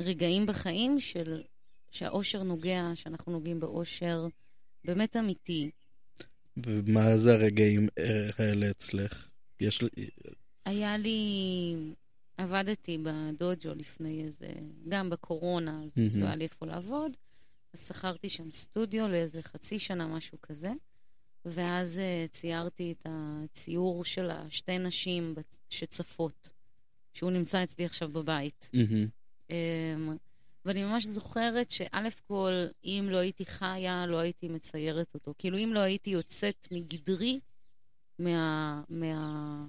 רגעים 0.00 0.46
בחיים 0.46 1.00
של, 1.00 1.42
שהאושר 1.90 2.42
נוגע, 2.42 2.90
שאנחנו 2.94 3.32
נוגעים 3.32 3.60
באושר 3.60 4.26
באמת 4.84 5.16
אמיתי. 5.16 5.70
ומה 6.56 7.16
זה 7.18 7.32
הרגעים 7.32 7.88
אה, 7.98 8.30
האלה 8.38 8.70
אצלך? 8.70 9.28
יש. 9.60 9.84
היה 10.64 10.96
לי... 10.96 11.76
עבדתי 12.36 12.98
בדוג'ו 13.02 13.74
לפני 13.74 14.24
איזה... 14.24 14.48
גם 14.88 15.10
בקורונה, 15.10 15.82
אז 15.84 15.98
מהמם. 15.98 16.20
לא 16.20 16.26
היה 16.26 16.36
לי 16.36 16.44
איפה 16.44 16.66
לעבוד. 16.66 17.16
אז 17.72 17.86
שכרתי 17.86 18.28
שם 18.28 18.52
סטודיו 18.52 19.08
לאיזה 19.08 19.42
חצי 19.42 19.78
שנה, 19.78 20.06
משהו 20.06 20.38
כזה. 20.42 20.72
ואז 21.44 21.98
אה, 21.98 22.26
ציירתי 22.30 22.92
את 22.92 23.06
הציור 23.10 24.04
של 24.04 24.30
השתי 24.30 24.78
נשים 24.78 25.34
שצפות, 25.70 26.50
שהוא 27.12 27.30
נמצא 27.30 27.64
אצלי 27.64 27.84
עכשיו 27.84 28.08
בבית. 28.08 28.70
אמ, 29.50 29.56
ואני 30.64 30.84
ממש 30.84 31.06
זוכרת 31.06 31.70
שא' 31.70 32.08
כל, 32.26 32.52
אם 32.84 33.06
לא 33.10 33.16
הייתי 33.16 33.46
חיה, 33.46 34.06
לא 34.06 34.18
הייתי 34.18 34.48
מציירת 34.48 35.14
אותו. 35.14 35.34
כאילו, 35.38 35.58
אם 35.58 35.70
לא 35.74 35.80
הייתי 35.80 36.10
יוצאת 36.10 36.68
מגדרי, 36.70 37.40
מה... 38.18 38.82
מה 38.88 39.66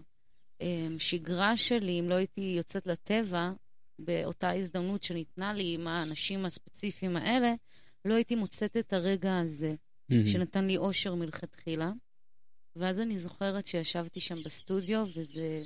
אמ, 0.63 0.99
שגרה 0.99 1.57
שלי, 1.57 1.99
אם 1.99 2.09
לא 2.09 2.15
הייתי 2.15 2.53
יוצאת 2.57 2.87
לטבע 2.87 3.51
באותה 3.99 4.51
הזדמנות 4.51 5.03
שניתנה 5.03 5.53
לי 5.53 5.73
עם 5.73 5.87
האנשים 5.87 6.45
הספציפיים 6.45 7.15
האלה, 7.17 7.53
לא 8.05 8.13
הייתי 8.13 8.35
מוצאת 8.35 8.77
את 8.77 8.93
הרגע 8.93 9.37
הזה, 9.39 9.75
מהמם. 10.09 10.27
שנתן 10.27 10.67
לי 10.67 10.77
אושר 10.77 11.15
מלכתחילה. 11.15 11.91
ואז 12.75 12.99
אני 12.99 13.17
זוכרת 13.17 13.65
שישבתי 13.65 14.19
שם 14.19 14.35
בסטודיו, 14.45 15.05
וזה 15.15 15.63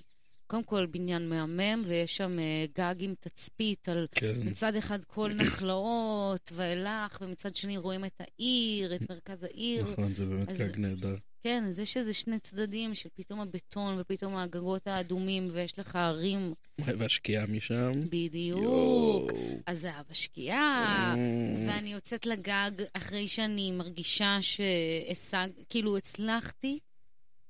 קודם 0.47 0.63
כל 0.63 0.85
בניין 0.85 1.29
מהמם, 1.29 1.83
ויש 1.85 2.17
שם 2.17 2.39
אה, 2.39 2.65
גג 2.77 2.95
עם 2.99 3.13
תצפית 3.19 3.89
על 3.89 4.07
כן. 4.11 4.33
מצד 4.43 4.75
אחד 4.75 5.03
כל 5.05 5.31
נחלאות 5.33 6.51
ואילך, 6.55 7.17
ומצד 7.21 7.55
שני 7.55 7.77
רואים 7.77 8.05
את 8.05 8.21
העיר, 8.21 8.95
את 8.95 9.09
מרכז 9.09 9.43
העיר. 9.43 9.91
נכון, 9.91 10.15
זה 10.15 10.25
באמת 10.25 10.49
אז- 10.49 10.61
גג 10.61 10.79
נהדר. 10.79 11.15
כן, 11.47 11.63
אז 11.67 11.79
יש 11.79 11.97
איזה 11.97 12.13
שני 12.13 12.39
צדדים 12.39 12.95
של 12.95 13.09
פתאום 13.15 13.39
הבטון 13.39 13.99
ופתאום 13.99 14.35
הגגות 14.35 14.87
האדומים, 14.87 15.49
ויש 15.51 15.79
לך 15.79 15.95
הרים 15.95 16.53
והשקיעה 16.81 17.45
משם. 17.45 17.91
בדיוק. 18.09 18.61
יואו. 18.61 19.27
אז 19.65 19.79
זה 19.79 19.91
בשקיעה, 20.09 21.13
אה. 21.17 21.67
ואני 21.67 21.93
יוצאת 21.93 22.25
לגג 22.25 22.71
אחרי 22.93 23.27
שאני 23.27 23.71
מרגישה 23.71 24.37
שהשג... 24.41 25.47
כאילו 25.69 25.97
הצלחתי 25.97 26.79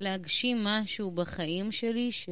להגשים 0.02 0.64
משהו 0.64 1.12
בחיים 1.12 1.72
שלי 1.72 2.12
ש... 2.12 2.30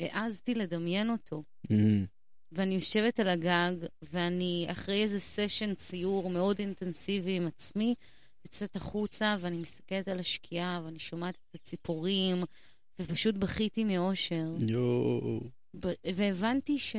שהעזתי 0.00 0.54
לדמיין 0.54 1.10
אותו. 1.10 1.42
מהמם. 1.70 2.06
ואני 2.52 2.74
יושבת 2.74 3.20
על 3.20 3.28
הגג, 3.28 3.72
ואני 4.02 4.66
אחרי 4.70 5.02
איזה 5.02 5.20
סשן 5.20 5.74
ציור 5.74 6.30
מאוד 6.30 6.58
אינטנסיבי 6.58 7.36
עם 7.36 7.46
עצמי, 7.46 7.94
יוצאת 8.44 8.76
החוצה, 8.76 9.36
ואני 9.40 9.58
מסתכלת 9.58 10.08
על 10.08 10.18
השקיעה, 10.18 10.82
ואני 10.84 10.98
שומעת 10.98 11.38
את 11.50 11.54
הציפורים, 11.54 12.44
ופשוט 13.00 13.34
בכיתי 13.34 13.84
מאושר. 13.84 14.54
יואו. 14.68 15.40
והבנתי 16.14 16.78
ש... 16.78 16.96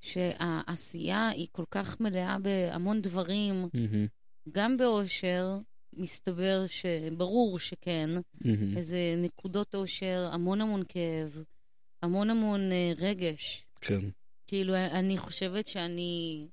שהעשייה 0.00 1.28
היא 1.28 1.46
כל 1.52 1.64
כך 1.70 2.00
מלאה 2.00 2.38
בהמון 2.38 3.02
דברים, 3.02 3.68
מהמם. 3.74 4.06
גם 4.52 4.76
באושר, 4.76 5.54
מסתבר 5.92 6.64
שברור 6.66 7.58
שכן, 7.58 8.10
מהמם. 8.40 8.76
איזה 8.76 8.98
נקודות 9.18 9.74
אושר, 9.74 10.28
המון 10.32 10.60
המון 10.60 10.82
כאב, 10.88 11.44
המון 12.02 12.30
המון 12.30 12.72
אה, 12.72 12.92
רגש. 12.98 13.64
כן. 13.80 14.00
כאילו, 14.46 14.74
אני 14.74 15.18
חושבת 15.18 15.66
שאני 15.66 16.46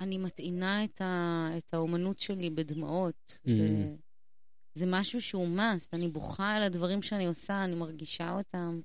אני 0.00 0.18
מטעינה 0.18 0.84
את, 0.84 1.00
ה, 1.00 1.48
את 1.58 1.74
האומנות 1.74 2.18
שלי 2.18 2.50
בדמעות. 2.50 3.38
Mm. 3.46 3.50
זה, 3.50 3.96
זה 4.74 4.86
משהו 4.86 5.22
שהוא 5.22 5.58
must, 5.58 5.88
אני 5.92 6.08
בוכה 6.08 6.56
על 6.56 6.62
הדברים 6.62 7.02
שאני 7.02 7.26
עושה, 7.26 7.64
אני 7.64 7.74
מרגישה 7.74 8.32
אותם. 8.32 8.80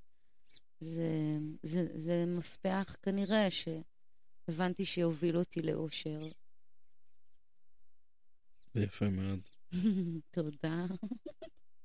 זה, 0.80 1.38
זה, 1.64 1.88
זה 1.94 2.26
מפתח 2.28 2.96
כנראה 3.02 3.48
שהבנתי 3.50 4.86
שיוביל 4.86 5.38
אותי 5.38 5.62
לאושר. 5.62 6.28
זה 8.74 8.84
יפה 8.84 9.10
מאוד. 9.10 9.40
תודה. 10.32 10.86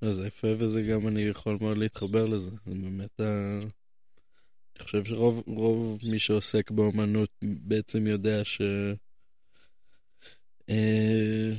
זה 0.01 0.27
יפה 0.27 0.49
וזה 0.59 0.83
גם, 0.83 1.09
אני 1.09 1.23
יכול 1.23 1.59
מאוד 1.61 1.79
להתחבר 1.79 2.25
לזה. 2.25 2.51
זה 2.51 2.75
באמת 2.75 3.21
ה... 3.21 3.59
אני 4.77 4.85
חושב 4.85 5.05
שרוב 5.05 5.43
רוב 5.47 5.99
מי 6.11 6.19
שעוסק 6.19 6.71
באומנות 6.71 7.31
בעצם 7.43 8.07
יודע 8.07 8.45
ש... 8.45 8.63
אה, 10.71 11.53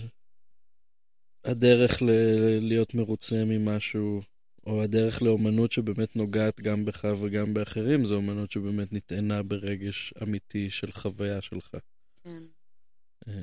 הדרך 1.43 2.01
ל- 2.01 2.59
להיות 2.61 2.93
מרוצה 2.93 3.43
ממשהו, 3.45 4.21
או 4.65 4.83
הדרך 4.83 5.21
לאומנות 5.21 5.71
שבאמת 5.71 6.15
נוגעת 6.15 6.61
גם 6.61 6.85
בך 6.85 7.05
וגם 7.21 7.53
באחרים, 7.53 8.05
זו 8.05 8.15
אומנות 8.15 8.51
שבאמת 8.51 8.93
נטענה 8.93 9.43
ברגש 9.43 10.13
אמיתי 10.23 10.69
של 10.69 10.91
חוויה 10.91 11.41
שלך. 11.41 11.75
כן, 12.23 12.43
אה, 13.27 13.33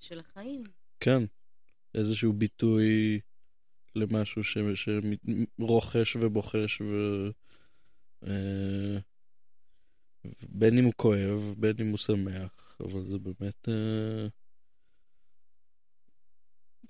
של 0.00 0.18
החיים. 0.18 0.64
כן, 1.00 1.22
איזשהו 1.94 2.32
ביטוי 2.32 3.20
למשהו 3.96 4.44
ש- 4.44 4.58
שרוכש 4.74 6.16
ובוחש, 6.16 6.80
ו... 6.80 6.84
אה, 8.26 8.98
בין 10.48 10.78
אם 10.78 10.84
הוא 10.84 10.92
כואב, 10.96 11.54
בין 11.58 11.76
אם 11.80 11.88
הוא 11.88 11.98
שמח, 11.98 12.76
אבל 12.80 13.04
זה 13.04 13.18
באמת... 13.18 13.68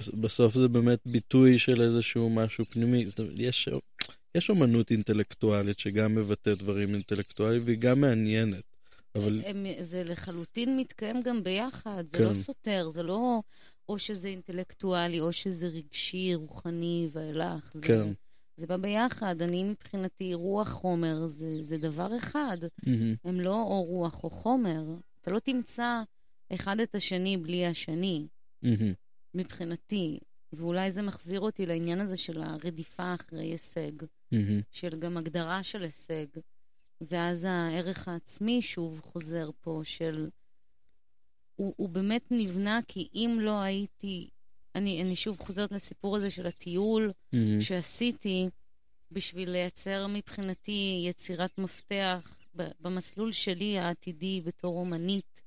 בסוף 0.07 0.55
זה 0.55 0.69
באמת 0.69 0.99
ביטוי 1.07 1.59
של 1.59 1.83
איזשהו 1.83 2.31
משהו 2.31 2.65
פנימי. 2.65 3.07
זאת 3.07 3.19
אומרת, 3.19 3.39
יש, 3.39 3.69
יש 4.35 4.51
אומנות 4.51 4.91
אינטלקטואלית 4.91 5.79
שגם 5.79 6.15
מבטאת 6.15 6.59
דברים 6.59 6.95
אינטלקטואליים 6.95 7.63
והיא 7.65 7.79
גם 7.79 8.01
מעניינת, 8.01 8.65
אבל 9.15 9.43
הם, 9.47 9.67
זה 9.81 10.05
לחלוטין 10.05 10.77
מתקיים 10.77 11.23
גם 11.23 11.45
ביחד, 11.45 12.05
זה 12.11 12.19
כן. 12.19 12.25
לא 12.25 12.35
סותר, 12.35 12.91
זה 12.91 13.03
לא 13.03 13.41
או 13.89 13.99
שזה 13.99 14.29
אינטלקטואלי 14.29 15.21
או 15.21 15.33
שזה 15.33 15.67
רגשי, 15.67 16.35
רוחני 16.35 17.09
ואילך. 17.13 17.71
זה, 17.75 17.83
כן. 17.83 18.13
זה 18.57 18.67
בא 18.67 18.77
ביחד. 18.77 19.43
אני 19.43 19.65
מבחינתי, 19.65 20.35
רוח 20.35 20.69
חומר 20.69 21.27
זה, 21.27 21.59
זה 21.63 21.79
דבר 21.79 22.17
אחד. 22.17 22.59
מהמם, 22.87 23.15
הם 23.25 23.41
לא 23.41 23.55
או 23.55 23.83
רוח 23.83 24.25
או 24.25 24.31
חומר. 24.31 24.85
אתה 25.23 25.31
לא 25.31 25.39
תמצא 25.39 26.03
אחד 26.55 26.81
את 26.81 26.95
השני 26.95 27.37
בלי 27.37 27.67
השני, 27.67 28.27
מהמם, 28.63 28.93
מבחינתי. 29.39 30.19
ואולי 30.53 30.93
זה 30.93 31.03
מחזיר 31.03 31.41
אותי 31.41 31.67
לעניין 31.67 32.01
הזה 32.01 32.17
של 32.17 32.43
הרדיפה 32.43 33.15
אחרי 33.15 33.45
הישג. 33.45 33.93
מהמם, 34.33 34.61
של 34.71 34.99
גם 34.99 35.17
הגדרה 35.17 35.63
של 35.63 35.83
הישג, 35.83 36.27
ואז 37.01 37.45
הערך 37.45 38.09
העצמי 38.09 38.63
שוב 38.63 39.01
חוזר 39.01 39.51
פה, 39.61 39.81
של... 39.85 40.29
הוא, 41.57 41.75
הוא 41.77 41.89
באמת 41.89 42.23
נבנה 42.31 42.81
כי 42.89 43.09
אם 43.15 43.39
לא 43.41 43.61
הייתי... 43.61 44.29
אני, 44.75 45.03
אני 45.03 45.17
שוב 45.17 45.39
חוזרת 45.41 45.73
לסיפור 45.73 46.17
הזה 46.17 46.31
של 46.31 46.47
הטיול 46.47 47.13
מהמם. 47.33 47.61
שעשיתי 47.61 48.49
בשביל 49.13 49.51
לייצר 49.51 50.07
מבחינתי 50.07 51.05
יצירת 51.09 51.59
מפתח 51.59 52.37
במסלול 52.55 53.33
שלי 53.33 53.79
העתידי 53.79 54.41
בתור 54.45 54.81
אומנית. 54.81 55.43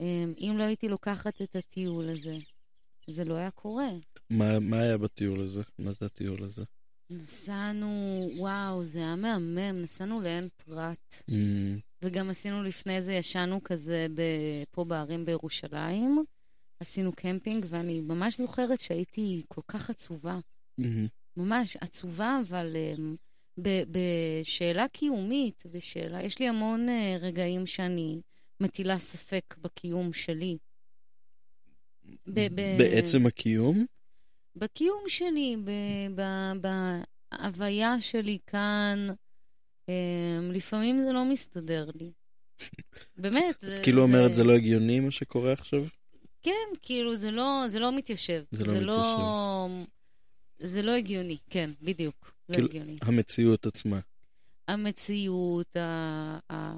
אמ, 0.00 0.34
אם 0.38 0.54
לא 0.58 0.62
הייתי 0.62 0.88
לוקחת 0.88 1.42
את 1.42 1.56
הטיול 1.56 2.08
הזה, 2.08 2.36
זה 3.06 3.24
לא 3.24 3.34
היה 3.34 3.50
קורה. 3.50 3.88
מה 4.30 4.58
מה 4.58 4.78
היה 4.78 4.98
בטיול 4.98 5.40
הזה? 5.40 5.62
מה 5.78 5.92
זה 5.92 6.06
הטיול 6.06 6.42
הזה? 6.42 6.62
נסענו, 7.10 8.28
וואו, 8.36 8.84
זה 8.84 8.98
היה 8.98 9.16
מהמם, 9.16 9.82
נסענו 9.82 10.20
לאין 10.20 10.48
פרט. 10.64 11.22
מהמם, 11.28 11.78
וגם 12.02 12.30
עשינו 12.30 12.62
לפני 12.62 13.02
זה, 13.02 13.12
ישנו 13.12 13.62
כזה 13.62 14.06
ב- 14.14 14.62
פה 14.70 14.84
בערים 14.84 15.24
בירושלים. 15.24 16.24
עשינו 16.80 17.12
קמפינג, 17.12 17.66
ואני 17.68 18.00
ממש 18.00 18.38
זוכרת 18.38 18.80
שהייתי 18.80 19.42
כל 19.48 19.60
כך 19.68 19.90
עצובה. 19.90 20.38
מהמם, 20.78 21.06
ממש 21.36 21.76
עצובה, 21.80 22.40
אבל 22.48 22.76
um, 22.96 23.00
ב- 23.62 23.82
בשאלה 23.90 24.88
קיומית, 24.88 25.62
בשאלה... 25.72 26.22
יש 26.22 26.38
לי 26.38 26.48
המון 26.48 26.88
uh, 26.88 26.92
רגעים 27.20 27.66
שאני 27.66 28.20
מטילה 28.60 28.98
ספק 28.98 29.54
בקיום 29.60 30.12
שלי. 30.12 30.58
ב- 32.26 32.40
ב- 32.54 32.78
בעצם 32.78 33.26
הקיום? 33.26 33.86
בקיום 34.56 35.04
שלי, 35.08 35.56
ב- 35.64 36.60
בהוויה 37.32 38.00
שלי 38.00 38.38
כאן, 38.46 39.08
um, 39.86 39.90
לפעמים 40.52 41.04
זה 41.06 41.12
לא 41.12 41.24
מסתדר 41.24 41.90
לי. 41.94 42.12
באמת, 43.22 43.56
זה... 43.60 43.76
את 43.78 43.82
כאילו 43.84 44.02
אומרת 44.02 44.34
זה 44.34 44.44
לא 44.44 44.52
הגיוני 44.52 45.00
מה 45.00 45.10
שקורה 45.10 45.52
עכשיו? 45.52 45.84
כן, 46.42 46.52
כאילו, 46.82 47.14
זה 47.14 47.30
לא, 47.30 47.64
זה 47.68 47.78
לא 47.78 47.92
מתיישב. 47.96 48.42
זה 48.50 48.64
לא 48.64 48.78
לא... 48.80 49.68
זה 50.58 50.82
לא 50.82 50.92
הגיוני, 50.92 51.36
כן, 51.50 51.70
בדיוק. 51.82 52.32
לא 52.48 52.54
כאילו- 52.54 52.68
הגיוני. 52.68 52.96
המציאות 53.02 53.66
עצמה. 53.66 54.00
המציאות, 54.68 55.76
ה... 55.76 56.38
ה... 56.52 56.72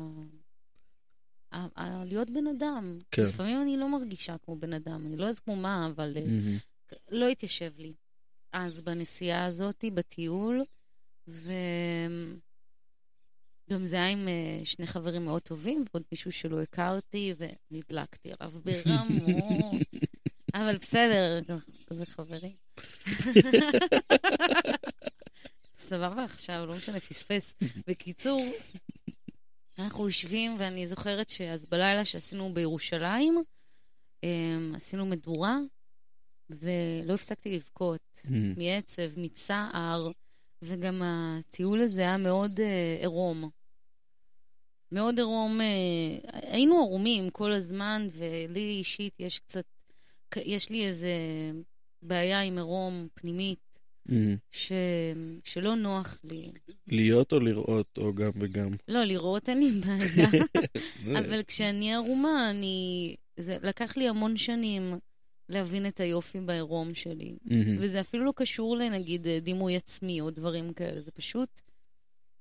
להיות 2.05 2.31
בן 2.31 2.47
אדם. 2.47 2.99
כן. 3.11 3.23
לפעמים 3.23 3.63
אני 3.63 3.77
לא 3.77 3.89
מרגישה 3.89 4.37
כמו 4.45 4.57
בן 4.57 4.73
אדם, 4.73 5.07
אני 5.07 5.17
לא 5.17 5.25
יודעת 5.25 5.39
כמו 5.39 5.57
מה, 5.57 5.87
אבל 5.87 6.13
מהמם, 6.15 6.59
לא 7.11 7.29
התיישב 7.29 7.73
לי. 7.79 7.93
אז 8.53 8.81
בנסיעה 8.81 9.45
הזאת, 9.45 9.85
בטיול, 9.95 10.65
וגם 11.29 11.45
זה 13.85 13.97
היה 13.97 14.09
עם 14.09 14.29
אה, 14.29 14.61
שני 14.65 14.87
חברים 14.87 15.25
מאוד 15.25 15.43
טובים, 15.43 15.85
ועוד 15.91 16.03
מישהו 16.13 16.33
שלא 16.33 16.63
הכרתי, 16.63 17.35
ונדלקתי 17.39 18.31
עליו 18.39 18.53
ברמות. 18.65 19.83
אבל 20.55 20.77
בסדר, 20.77 21.41
כזה 21.87 22.07
חברים. 22.07 22.53
סבבה 25.79 26.25
עכשיו, 26.25 26.67
לא 26.67 26.75
משנה, 26.75 27.01
פספס. 27.01 27.55
בקיצור, 27.87 28.47
אנחנו 29.79 30.07
יושבים, 30.07 30.57
ואני 30.59 30.87
זוכרת 30.87 31.29
שאז 31.29 31.67
בלילה 31.67 32.05
שעשינו 32.05 32.55
בירושלים, 32.55 33.35
אמ, 34.23 34.73
עשינו 34.77 35.07
מדורה, 35.07 35.59
ולא 36.51 37.15
הפסקתי 37.15 37.57
לבכות. 37.57 38.01
מהמם, 38.31 38.55
מעצב, 38.57 39.11
מצער, 39.17 40.11
וגם 40.63 41.03
הטיול 41.05 41.81
הזה 41.81 42.03
היה 42.03 42.17
מאוד 42.25 42.51
אה, 42.61 42.97
עירום. 43.01 43.51
מאוד 44.93 45.19
עירום, 45.19 45.61
אה, 45.61 45.67
היינו 46.33 46.79
ערומים 46.79 47.31
כל 47.31 47.53
הזמן, 47.53 48.09
ולי 48.13 48.79
אישית 48.79 49.15
יש 49.21 49.39
קצת, 49.39 49.65
יש 50.37 50.71
לי 50.71 50.87
איזה 50.87 51.13
בעיה 52.03 52.41
עם 52.41 52.57
עירום 52.57 53.09
פנימית, 53.15 53.74
מהמם. 54.07 54.37
ש, 54.51 54.73
שלא 55.45 55.75
נוח 55.77 56.19
לי. 56.25 56.51
להיות 56.87 57.33
או 57.33 57.41
לראות 57.41 57.99
או 57.99 58.15
גם 58.15 58.31
וגם? 58.35 58.71
לא, 58.89 59.05
לראות 59.05 59.49
אין 59.49 59.59
לי 59.59 59.71
בעיה, 59.71 60.29
אבל 61.19 61.43
כשאני 61.43 61.95
ערומה, 61.95 62.51
אני... 62.51 63.15
זה 63.37 63.57
לקח 63.63 63.97
לי 63.97 64.09
המון 64.09 64.37
שנים 64.37 64.99
להבין 65.49 65.87
את 65.87 66.01
היופי 66.01 66.41
בעירום 66.41 66.95
שלי. 66.95 67.37
מהמם, 67.45 67.77
וזה 67.81 68.01
אפילו 68.01 68.25
לא 68.25 68.33
קשור 68.37 68.77
לנגיד 68.77 69.27
אה, 69.27 69.41
דימוי 69.41 69.77
עצמי 69.77 70.21
או 70.21 70.31
דברים 70.31 70.73
כאלה, 70.73 71.01
זה 71.01 71.11
פשוט 71.11 71.61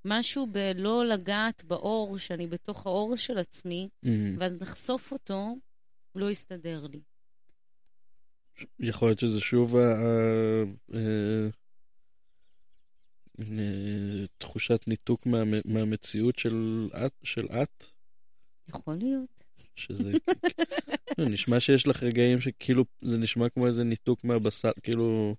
משהו 0.05 0.47
בלא 0.47 1.05
לגעת 1.05 1.63
באור, 1.63 2.17
שאני 2.17 2.47
בתוך 2.47 2.85
האור 2.85 3.15
של 3.15 3.37
עצמי, 3.37 3.89
מהמם. 4.03 4.35
ואז 4.39 4.61
לחשוף 4.61 5.11
אותו, 5.11 5.55
לא 6.15 6.31
יסתדר 6.31 6.87
לי. 6.87 7.01
יכול 8.79 9.07
להיות 9.07 9.19
שזה 9.19 9.41
שוב 9.41 9.75
ה- 9.75 9.95
ה- 9.95 10.63
אה, 10.93 11.47
אה, 13.39 14.25
תחושת 14.37 14.87
ניתוק 14.87 15.25
מהמ- 15.27 15.61
מהמציאות 15.73 16.39
של 16.39 16.89
את, 17.05 17.11
של 17.23 17.47
את, 17.47 17.85
יכול 18.69 18.95
להיות. 18.95 19.43
שזה 19.75 20.11
נשמע 21.17 21.59
שיש 21.59 21.87
לך 21.87 22.03
רגעים 22.03 22.41
שכאילו 22.41 22.85
זה 23.01 23.17
נשמע 23.17 23.49
כמו 23.49 23.67
איזה 23.67 23.83
ניתוק 23.83 24.23
מהבשר, 24.23 24.71
כאילו, 24.83 25.35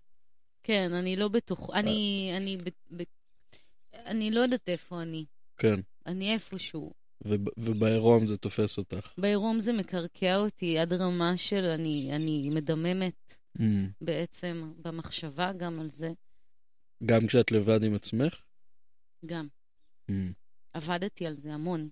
כן, 0.63 0.93
אני 0.93 1.17
לא 1.17 1.29
בתוך... 1.29 1.71
אני... 1.75 2.31
אני... 2.37 2.57
ב- 2.57 2.97
ב- 2.97 3.03
אני 4.07 4.31
לא 4.31 4.41
יודעת 4.41 4.69
איפה 4.69 5.03
אני. 5.03 5.25
כן, 5.59 5.75
אני 6.07 6.33
איפשהו. 6.35 6.93
וב- 7.25 7.49
ובעירום 7.57 8.27
זה 8.27 8.37
תופס 8.37 8.79
אותך. 8.79 9.13
בעירום 9.19 9.61
זה 9.61 9.73
מקרקע 9.73 10.37
אותי 10.37 10.79
עד 10.79 10.93
רמה 10.93 11.37
של 11.37 11.65
אני, 11.65 12.11
אני 12.13 12.51
מדממת 12.55 13.37
מהמם. 13.55 13.91
בעצם 14.01 14.73
במחשבה 14.83 15.53
גם 15.53 15.81
על 15.81 15.91
זה. 15.93 16.13
גם 17.07 17.27
כשאת 17.27 17.53
לבד 17.53 17.85
עם 17.85 17.95
עצמך? 17.95 18.41
גם. 19.27 19.47
מהמם. 20.09 20.33
עבדתי 20.73 21.27
על 21.27 21.35
זה 21.37 21.55
המון. 21.55 21.89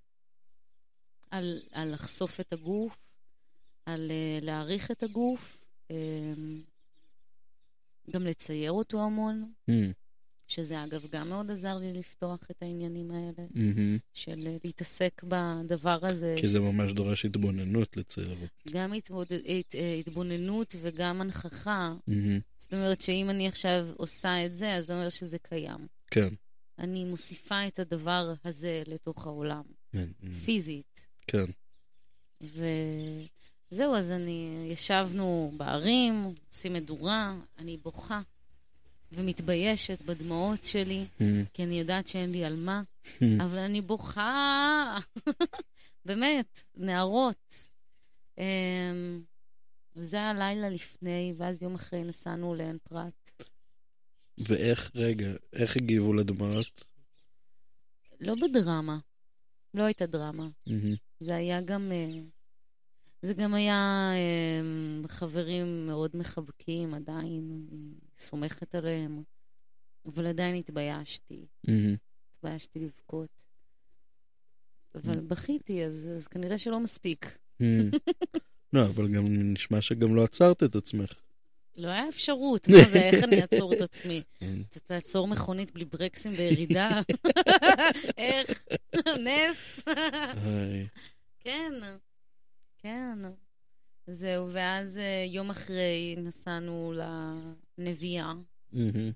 על, 1.31 1.63
על 1.73 1.93
לחשוף 1.93 2.41
את 2.41 2.53
הגוף, 2.53 2.97
על 3.87 4.11
uh, 4.11 4.45
להעריך 4.45 4.91
את 4.91 5.03
הגוף, 5.03 5.59
um, 5.89 5.95
גם 8.11 8.23
לצייר 8.27 8.73
אותו 8.73 9.05
המון, 9.05 9.53
מהמם. 9.69 9.93
שזה 10.49 10.85
אגב 10.85 11.07
גם 11.13 11.29
מאוד 11.29 11.51
עזר 11.51 11.77
לי 11.79 11.93
לפתוח 11.93 12.41
את 12.51 12.63
העניינים 12.63 13.11
האלה, 13.11 13.49
מהמם. 13.55 13.99
של 14.13 14.49
uh, 14.57 14.61
להתעסק 14.65 15.23
בדבר 15.29 15.99
הזה. 16.03 16.35
כי 16.41 16.49
זה 16.49 16.61
ממש 16.61 16.93
דורש 16.93 17.25
התבוננות 17.25 17.97
לצייר. 17.97 18.37
גם 18.71 18.93
התבוד... 18.93 19.27
הת... 19.33 19.75
אה, 19.75 19.95
התבוננות 19.95 20.75
וגם 20.81 21.21
הנכחה. 21.21 21.95
מהמם. 22.07 22.41
זאת 22.59 22.75
אומרת 22.75 23.01
שאם 23.01 23.31
אני 23.31 23.49
עכשיו 23.49 23.87
עושה 23.97 24.47
את 24.47 24.55
זה, 24.55 24.75
אז 24.75 24.87
זה 24.87 24.95
אומר 24.95 25.09
שזה 25.09 25.39
קיים. 25.39 25.87
כן. 26.11 26.29
אני 26.79 27.05
מוסיפה 27.05 27.67
את 27.67 27.79
הדבר 27.79 28.33
הזה 28.45 28.83
לתוך 28.87 29.27
העולם, 29.27 29.63
כן, 29.93 30.09
פיזית. 30.45 31.07
כן. 31.27 31.45
וזהו, 32.41 33.95
אז 33.95 34.11
אני, 34.11 34.69
ישבנו 34.71 35.53
בערים, 35.57 36.35
עושים 36.49 36.73
מדורה, 36.73 37.37
אני 37.59 37.77
בוכה 37.77 38.21
ומתביישת 39.13 40.03
בדמעות 40.03 40.65
שלי, 40.65 41.07
כי 41.55 41.65
אני 41.65 41.79
יודעת 41.79 42.09
שאין 42.09 42.33
לי 42.33 42.45
על 42.45 42.57
מה, 42.57 42.83
אבל 43.41 43.59
אני 43.59 43.81
בוכה. 43.81 44.97
באמת, 46.07 46.61
נערות. 46.77 47.55
אמ, 48.39 49.23
וזה 49.97 50.17
היה 50.17 50.35
לילה 50.35 50.71
לפני, 50.71 51.35
ואז 51.37 51.63
יום 51.63 51.75
אחרי 51.75 52.05
נסענו 52.05 52.55
לעין 52.55 52.79
פרת. 52.89 53.43
ואיך, 54.39 54.91
רגע, 54.95 55.31
איך 55.53 55.77
הגיבו 55.77 56.13
לדמעות? 56.13 56.85
לא 58.21 58.35
בדרמה. 58.35 58.99
לא 59.75 59.83
הייתה 59.83 60.07
דרמה. 60.07 60.49
מהמם. 60.67 60.95
זה 61.21 61.35
היה 61.35 61.61
גם... 61.61 61.93
אה, 61.93 62.21
זה 63.23 63.35
גם 63.35 63.55
היה 63.55 64.11
אה, 64.15 65.09
חברים 65.09 65.87
מאוד 65.87 66.11
מחבקים, 66.15 66.95
עדיין, 66.95 67.67
אני 67.73 67.95
סומכת 68.19 68.75
עליהם, 68.75 69.23
אבל 70.07 70.27
עדיין 70.27 70.55
התביישתי. 70.55 71.47
מהמם. 71.65 71.97
התביישתי 72.37 72.79
לבכות. 72.79 73.45
אבל 74.95 75.21
בכיתי, 75.21 75.85
אז, 75.85 76.09
אז 76.17 76.29
כנראה 76.29 76.59
שלא 76.59 76.81
מספיק. 76.81 77.39
לא, 78.73 78.85
אבל 78.87 79.09
גם 79.09 79.25
נשמע 79.29 79.81
שגם 79.81 80.17
לא 80.17 80.25
עצרת 80.25 80.63
את 80.63 80.75
עצמך. 80.75 81.13
לא 81.77 81.89
היה 81.89 82.09
אפשרות, 82.09 82.69
מה 82.69 82.89
זה, 82.89 83.01
איך 83.01 83.25
אני 83.25 83.43
אעצור 83.43 83.73
את 83.73 83.81
עצמי? 83.81 84.23
כן. 84.39 84.55
אתה 84.71 84.81
תעצור 84.81 85.29
מכונית 85.29 85.73
בלי 85.75 85.85
ברקסים 85.85 86.33
בירידה? 86.33 87.01
איך? 88.19 88.63
נס? 88.97 89.83
כן, 91.41 91.73
כן. 92.83 93.19
זהו, 94.07 94.53
ואז 94.53 94.99
אה, 94.99 95.25
יום 95.29 95.51
אחרי 95.51 96.15
נסענו 96.19 96.93
לנביאה, 97.79 98.33
מהמם. 98.73 99.13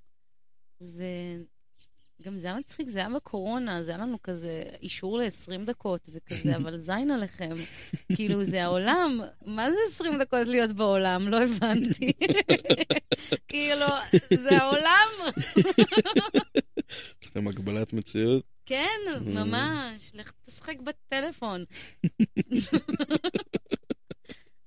וגם 0.81 2.37
זה 2.37 2.47
היה 2.47 2.57
מצחיק, 2.57 2.89
זה 2.89 2.99
היה 2.99 3.09
בקורונה, 3.09 3.79
אז 3.79 3.89
היה 3.89 3.99
לנו 3.99 4.23
כזה 4.23 4.63
אישור 4.83 5.19
ל-20 5.19 5.65
דקות 5.67 6.09
וכזה, 6.13 6.57
אבל 6.63 6.79
זין 6.79 7.11
עליכם. 7.11 7.55
כאילו, 8.15 8.45
זה 8.45 8.65
העולם, 8.65 9.21
מה 9.47 9.71
זה 9.71 9.77
20 9.89 10.19
דקות 10.19 10.47
להיות 10.47 10.73
בעולם? 10.73 11.29
לא 11.29 11.43
הבנתי. 11.43 12.13
כאילו, 13.49 13.87
זה 14.35 14.59
העולם. 14.59 15.33
יש 17.23 17.27
לכם 17.27 17.49
הגבלת 17.49 17.93
מציאות? 17.93 18.56
כן, 18.67 19.01
ממש, 19.21 20.11
לך 20.15 20.33
תשחק 20.47 20.77
בטלפון. 20.81 21.65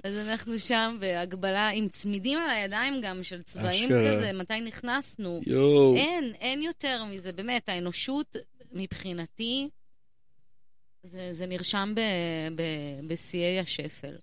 אז 0.04 0.18
אנחנו 0.28 0.60
שם 0.60 0.98
בהגבלה 1.00 1.70
עם 1.70 1.90
צמידים 1.90 2.40
על 2.40 2.50
הידיים 2.50 3.02
גם, 3.02 3.24
של 3.24 3.42
צבעים 3.42 3.84
אשכרה. 3.84 4.18
כזה, 4.18 4.34
מתי 4.34 4.62
נכנסנו. 4.62 5.42
יואו. 5.48 5.96
אין, 5.96 6.34
אין 6.40 6.62
יותר 6.62 7.06
מזה, 7.06 7.32
באמת, 7.32 7.70
האנושות 7.70 8.36
מבחינתי, 8.72 9.70
זה, 11.04 11.30
זה 11.32 11.46
נרשם 11.46 11.94
בשיאי 13.08 13.60
השפל, 13.60 14.16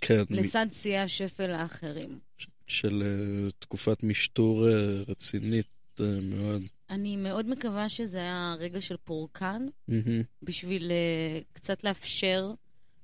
כן, 0.00 0.22
מ- 0.30 0.34
לצד 0.34 0.66
שיאי 0.72 0.98
השפל 0.98 1.50
האחרים. 1.50 2.18
של 2.66 3.02
אה, 3.02 3.50
תקופת 3.58 4.02
משטור 4.02 4.68
אה, 4.68 4.72
רצינית 5.08 5.66
אה, 6.00 6.06
מאוד. 6.22 6.62
אני 6.92 7.16
מאוד 7.16 7.48
מקווה 7.48 7.88
שזה 7.88 8.18
היה 8.18 8.54
רגע 8.58 8.80
של 8.80 8.96
פורקן, 8.96 9.66
מהמם. 9.88 10.22
בשביל 10.42 10.90
uh, 10.90 11.44
קצת 11.52 11.84
לאפשר 11.84 12.52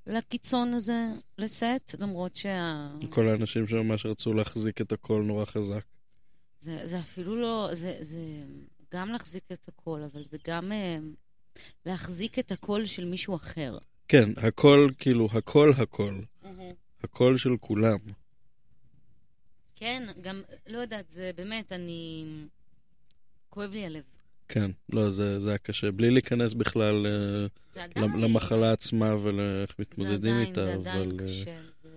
לקיצון 0.06 0.74
הזה 0.74 1.06
לשאת, 1.38 1.94
למרות 1.98 2.36
שה... 2.36 2.88
כל 3.10 3.28
האנשים 3.28 3.66
שממש 3.66 4.06
רצו 4.06 4.34
להחזיק 4.34 4.80
את 4.80 4.92
הכל 4.92 5.22
נורא 5.22 5.44
חזק. 5.44 5.84
זה, 6.60 6.80
זה 6.84 6.98
אפילו 6.98 7.36
לא... 7.36 7.68
זה, 7.72 7.96
זה 8.00 8.18
גם 8.92 9.08
להחזיק 9.08 9.44
את 9.52 9.68
הכל, 9.68 10.02
אבל 10.12 10.22
זה 10.30 10.36
גם 10.46 10.72
uh, 10.72 11.58
להחזיק 11.86 12.38
את 12.38 12.52
הקול 12.52 12.86
של 12.86 13.04
מישהו 13.04 13.36
אחר. 13.36 13.78
כן, 14.08 14.30
הכל, 14.36 14.90
כאילו, 14.98 15.28
הכל 15.32 15.72
הכל. 15.78 16.20
הכל 17.02 17.36
של 17.36 17.56
כולם. 17.60 17.98
כן, 19.74 20.06
גם, 20.20 20.42
לא 20.66 20.78
יודעת, 20.78 21.10
זה 21.10 21.30
באמת, 21.36 21.72
אני... 21.72 22.26
כואב 23.50 23.72
לי 23.72 23.86
הלב. 23.86 24.02
כן, 24.48 24.70
לא, 24.92 25.10
זה, 25.10 25.40
זה 25.40 25.48
היה 25.48 25.58
קשה. 25.58 25.90
בלי 25.90 26.10
להיכנס 26.10 26.52
בכלל 26.54 27.06
אה, 27.06 27.46
זה 27.74 27.84
עדיין... 27.84 28.20
למחלה 28.20 28.72
עצמה 28.72 29.14
ולאיך 29.22 29.70
זה 29.70 29.74
מתמודדים 29.78 30.34
עדיין, 30.34 30.46
איתה, 30.46 30.64
זה 30.64 30.74
עדיין 30.74 31.10
אבל... 31.10 31.20
אה, 31.20 31.26
קשה. 31.26 31.60
זה... 31.82 31.90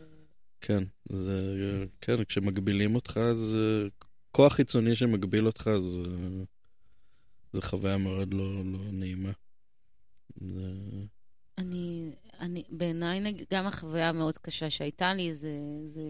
כן, 0.62 0.84
זה... 1.10 1.86
כן, 2.02 2.24
כשמגבילים 2.24 2.96
אותך, 2.96 3.18
אז... 3.18 3.56
אה, 3.56 3.88
כוח 4.32 4.54
חיצוני 4.54 4.96
שמגביל 4.96 5.48
אותך, 5.48 5.68
אז... 5.68 5.98
זו 7.54 7.62
חוויה 7.62 7.98
מאוד 7.98 8.34
לא, 8.34 8.66
לא 8.66 8.80
נעימה. 8.92 9.32
זה... 10.42 10.72
אני, 11.58 12.12
אני, 12.40 12.64
בעיניי, 12.70 13.34
גם 13.54 13.68
החוויה 13.68 14.10
המאוד 14.10 14.38
קשה 14.38 14.70
שהייתה 14.70 15.14
לי 15.14 15.34
זה, 15.34 15.58
זה 15.86 16.02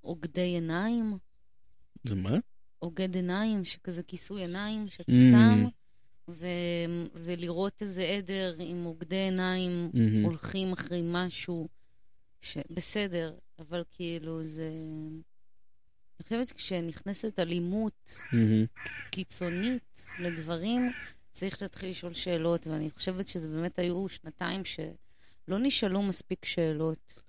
עוגדי 0.00 0.40
עיניים, 0.40 1.18
זה 2.04 2.14
מה? 2.14 2.38
עוגד 2.80 3.14
עיניים, 3.14 3.64
שכזה 3.64 4.02
כיסוי 4.02 4.40
עיניים 4.40 4.88
שאתה 4.88 5.12
Mm. 5.12 5.14
שם, 5.30 5.64
ו, 6.28 6.46
ולראות 7.14 7.82
איזה 7.82 8.02
עדר 8.02 8.54
עם 8.58 8.84
עוגדי 8.84 9.16
עיניים 9.16 9.90
מהמם. 9.94 10.24
הולכים 10.24 10.72
אחרי 10.72 11.00
משהו, 11.04 11.68
ש... 12.40 12.58
בסדר, 12.70 13.34
אבל 13.58 13.82
כאילו 13.90 14.42
זה... 14.42 14.70
אני 16.20 16.24
חושבת 16.24 16.48
שכשנכנסת 16.48 17.38
אלימות 17.38 18.14
מהמם. 18.32 18.64
קיצונית 19.10 20.02
לדברים, 20.20 20.90
צריך 21.32 21.62
להתחיל 21.62 21.90
לשאול 21.90 22.14
שאלות, 22.14 22.66
ואני 22.66 22.90
חושבת 22.90 23.28
שזה 23.28 23.48
באמת 23.48 23.78
היו 23.78 24.08
שנתיים 24.08 24.62
שלא 24.64 25.58
נשאלו 25.58 26.02
מספיק 26.02 26.44
שאלות, 26.44 27.22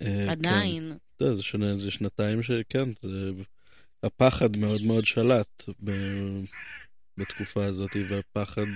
אה, 0.00 0.06
כן. 0.06 0.28
עדיין. 0.28 0.92
זה, 1.18 1.34
זה 1.78 1.90
שנתיים 1.90 2.42
שכן, 2.42 2.88
זה, 3.02 3.30
הפחד 4.02 4.56
מאוד 4.56 4.80
מאוד 4.86 5.06
שלט 5.06 5.64
ב, 5.84 5.90
בתקופה 7.16 7.64
הזאת, 7.64 7.90
והפחד, 8.10 8.66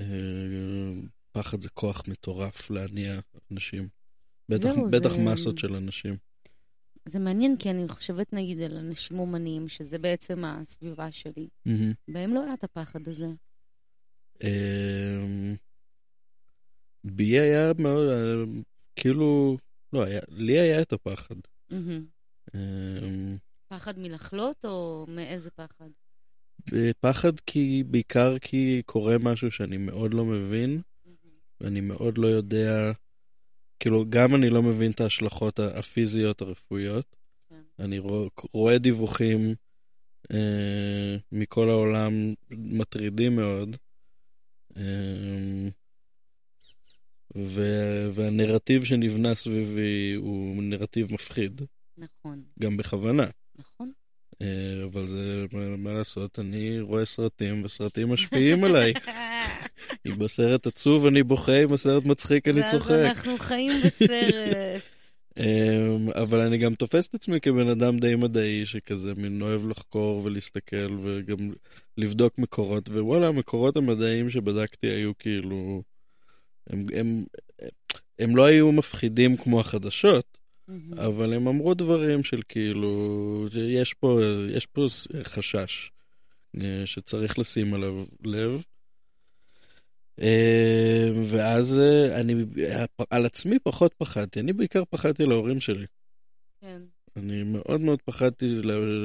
אה, 0.00 0.06
פחד 1.32 1.60
זה 1.62 1.68
כוח 1.68 2.02
מטורף 2.08 2.70
להניע 2.70 3.20
אנשים. 3.52 3.88
בטח, 4.48 4.62
זהו, 4.62 4.88
בטח 4.90 5.14
זה- 5.14 5.22
מסות 5.22 5.58
של 5.58 5.74
אנשים. 5.74 6.16
זה 7.06 7.18
מעניין, 7.18 7.56
כי 7.58 7.70
אני 7.70 7.88
חושבת 7.88 8.32
נגיד 8.32 8.60
על 8.60 8.76
אנשים 8.76 9.18
אומנים, 9.18 9.68
שזה 9.68 9.98
בעצם 9.98 10.44
הסביבה 10.44 11.12
שלי, 11.12 11.48
מהמם. 11.66 11.92
בהם 12.08 12.34
לא 12.34 12.44
היה 12.44 12.54
את 12.54 12.64
הפחד 12.64 13.08
הזה. 13.08 13.26
אה, 14.42 15.54
בי 17.04 17.38
היה 17.40 17.72
מאוד, 17.78 18.08
אה, 18.08 18.44
כאילו, 18.96 19.56
לא, 19.92 20.02
היה, 20.02 20.20
לי 20.28 20.58
היה 20.60 20.82
את 20.82 20.92
הפחד. 20.92 21.34
מהמם. 21.70 22.06
פחד 23.72 23.98
מלחלות, 23.98 24.64
או 24.64 25.06
מאיזה 25.08 25.50
פחד? 25.50 25.88
פחד 27.00 27.40
כי, 27.46 27.82
בעיקר 27.86 28.38
כי 28.38 28.82
קורה 28.86 29.18
משהו 29.18 29.50
שאני 29.50 29.76
מאוד 29.76 30.14
לא 30.14 30.24
מבין, 30.24 30.80
ואני 31.60 31.80
מאוד 31.80 32.18
לא 32.18 32.26
יודע, 32.26 32.92
כאילו, 33.80 34.04
גם 34.08 34.34
אני 34.34 34.50
לא 34.50 34.62
מבין 34.62 34.90
את 34.90 35.00
ההשלכות 35.00 35.58
הפיזיות 35.58 36.40
הרפואיות. 36.40 37.16
כן. 37.48 37.60
אני 37.78 37.98
רואה, 37.98 38.28
רואה 38.52 38.78
דיווחים 38.78 39.54
אה, 40.32 41.16
מכל 41.32 41.68
העולם 41.68 42.34
מטרידים 42.50 43.36
מאוד, 43.36 43.76
אה, 44.76 45.68
ו, 47.36 47.62
והנרטיב 48.12 48.84
שנבנה 48.84 49.34
סביבי 49.34 50.14
הוא 50.16 50.62
נרטיב 50.62 51.14
מפחיד, 51.14 51.62
נכון, 51.98 52.42
גם 52.60 52.76
בכוונה. 52.76 53.26
נכון. 53.58 53.92
אה, 54.42 54.84
אבל 54.84 55.06
זה, 55.06 55.44
מה, 55.78 55.92
לעשות, 55.92 56.38
אני 56.38 56.80
רואה 56.80 57.04
סרטים, 57.04 57.64
וסרטים 57.64 58.12
משפיעים 58.12 58.64
עליי. 58.64 58.92
אם 60.06 60.18
בסרט 60.18 60.66
עצוב 60.66 61.06
אני 61.06 61.22
בוכה, 61.22 61.62
אם 61.62 61.72
הסרט 61.72 62.04
מצחיק 62.04 62.48
אני 62.48 62.60
צוחק. 62.70 62.90
ואז 62.90 63.06
אנחנו 63.06 63.38
חיים 63.38 63.72
בסרט. 63.84 64.82
אמ, 65.38 66.08
אבל 66.14 66.40
אני 66.40 66.58
גם 66.58 66.74
תופס 66.74 67.08
את 67.08 67.14
עצמי 67.14 67.40
כבן 67.40 67.68
אדם 67.68 67.98
די 67.98 68.14
מדעי, 68.14 68.66
שכזה 68.66 69.12
מין 69.16 69.42
אוהב 69.42 69.68
לחקור 69.68 70.24
ולהסתכל 70.24 70.98
וגם 71.02 71.52
לבדוק 71.98 72.38
מקורות, 72.38 72.88
ווואלה, 72.88 73.26
המקורות 73.26 73.76
המדעיים 73.76 74.30
שבדקתי 74.30 74.86
היו 74.86 75.18
כאילו... 75.18 75.82
הם, 76.70 76.86
הם, 76.94 77.24
הם 78.18 78.36
לא 78.36 78.44
היו 78.44 78.72
מפחידים 78.72 79.36
כמו 79.36 79.60
החדשות, 79.60 80.38
מהמם. 80.72 80.98
אבל 81.00 81.32
הם 81.34 81.48
אמרו 81.48 81.74
דברים 81.74 82.22
של 82.22 82.40
כאילו, 82.48 83.46
יש 83.68 83.94
פה, 83.94 84.20
יש 84.50 84.66
פה 84.66 84.86
חשש. 85.22 85.90
אה, 86.60 86.82
שצריך 86.84 87.38
לשים 87.38 87.74
עליו 87.74 88.04
לב. 88.24 88.62
אה, 90.20 91.10
ואז 91.22 91.78
אה, 91.78 92.20
אני 92.20 92.34
על 93.10 93.26
עצמי 93.26 93.58
פחות 93.58 93.94
פחדתי, 93.98 94.40
אני 94.40 94.52
בעיקר 94.52 94.82
פחדתי 94.90 95.26
להורים 95.26 95.60
שלי. 95.60 95.86
כן. 96.60 96.82
אני 97.16 97.42
מאוד 97.42 97.80
מאוד 97.80 98.02
פחדתי 98.04 98.46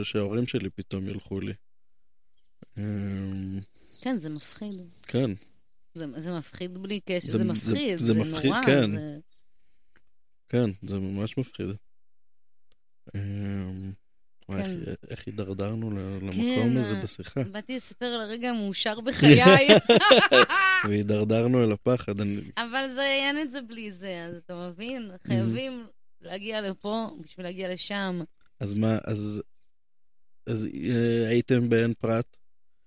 שההורים 0.03 0.45
שלי 0.47 0.69
פתאום 0.69 1.07
ילכו 1.07 1.39
לי. 1.39 1.53
כן, 4.01 4.15
זה 4.15 4.29
מפחיד. 4.29 4.75
כן, 5.07 5.31
זה, 5.95 6.05
זה 6.21 6.37
מפחיד 6.39 6.77
בלי 6.77 6.99
קשר, 6.99 7.31
זה- 7.31 7.31
זה, 7.31 7.37
זה- 7.37 7.43
מפחיד, 7.43 7.97
זה 7.99 8.13
זה, 8.13 8.19
מפחיד, 8.19 8.51
נורא. 8.51 8.65
כן. 8.65 8.91
זה... 8.91 9.19
כן, 10.49 10.69
זה 10.81 10.99
ממש 10.99 11.37
מפחיד. 11.37 11.67
וואי, 14.49 14.63
כן. 14.63 14.69
איך- 14.87 14.95
איך 15.09 15.27
הידרדרנו 15.27 15.91
למקום 15.91 16.31
כן, 16.55 16.77
הזה 16.77 16.95
בשיחה. 17.03 17.43
באתי 17.43 17.75
לספר 17.75 18.05
על 18.05 18.21
הרגע 18.21 18.49
המאושר 18.49 18.99
בחיי, 19.05 19.67
והידרדרנו 20.87 21.63
אל 21.63 21.71
הפחד. 21.71 22.21
אני- 22.21 22.41
אבל 22.57 22.87
זה 22.89 23.01
אין 23.05 23.41
את 23.41 23.51
זה 23.51 23.61
בלי 23.61 23.91
זה, 23.91 24.25
אז 24.29 24.35
אתה 24.45 24.69
מבין? 24.69 25.11
חייבים 25.27 25.87
להגיע 26.21 26.61
לפה 26.61 27.07
בשביל 27.21 27.45
להגיע 27.45 27.73
לשם. 27.73 28.21
אז 28.59 28.73
מה, 28.73 28.97
אז 29.03 29.41
אז 30.45 30.65
אה, 30.89 31.27
הייתם 31.29 31.69
בעין 31.69 31.93
פרת, 31.93 32.37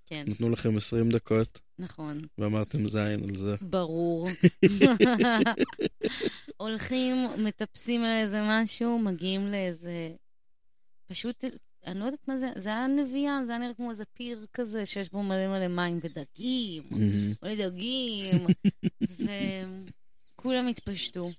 כן, 0.06 0.24
נתנו 0.28 0.50
לכם 0.50 0.76
20 0.76 1.08
דקות, 1.10 1.60
נכון. 1.80 2.18
ואמרתם 2.38 2.88
זין 2.88 3.24
על 3.28 3.36
זה. 3.36 3.54
ברור. 3.60 4.28
הולכים, 6.56 7.16
מטפסים 7.38 8.02
על 8.04 8.12
איזה 8.22 8.40
משהו, 8.48 8.98
מגיעים 8.98 9.46
לאיזה... 9.46 10.12
פשוט, 11.06 11.44
אני 11.86 11.98
לא 12.00 12.04
יודעת 12.04 12.28
מה 12.28 12.38
זה, 12.38 12.50
זה 12.56 12.68
היה 12.68 12.86
נביאה, 12.86 13.44
זה 13.46 13.52
היה 13.52 13.58
נראה 13.60 13.74
כמו 13.74 13.90
איזה 13.90 14.04
פיר 14.04 14.46
כזה 14.52 14.86
שיש 14.86 15.10
בו 15.12 15.22
מלא 15.22 15.48
מלא 15.48 15.68
מים 15.68 16.00
ודגים. 16.02 16.82
מלא 17.42 17.68
דגים, 17.68 18.46
וכולם 20.36 20.68
התפשטו 20.68 21.30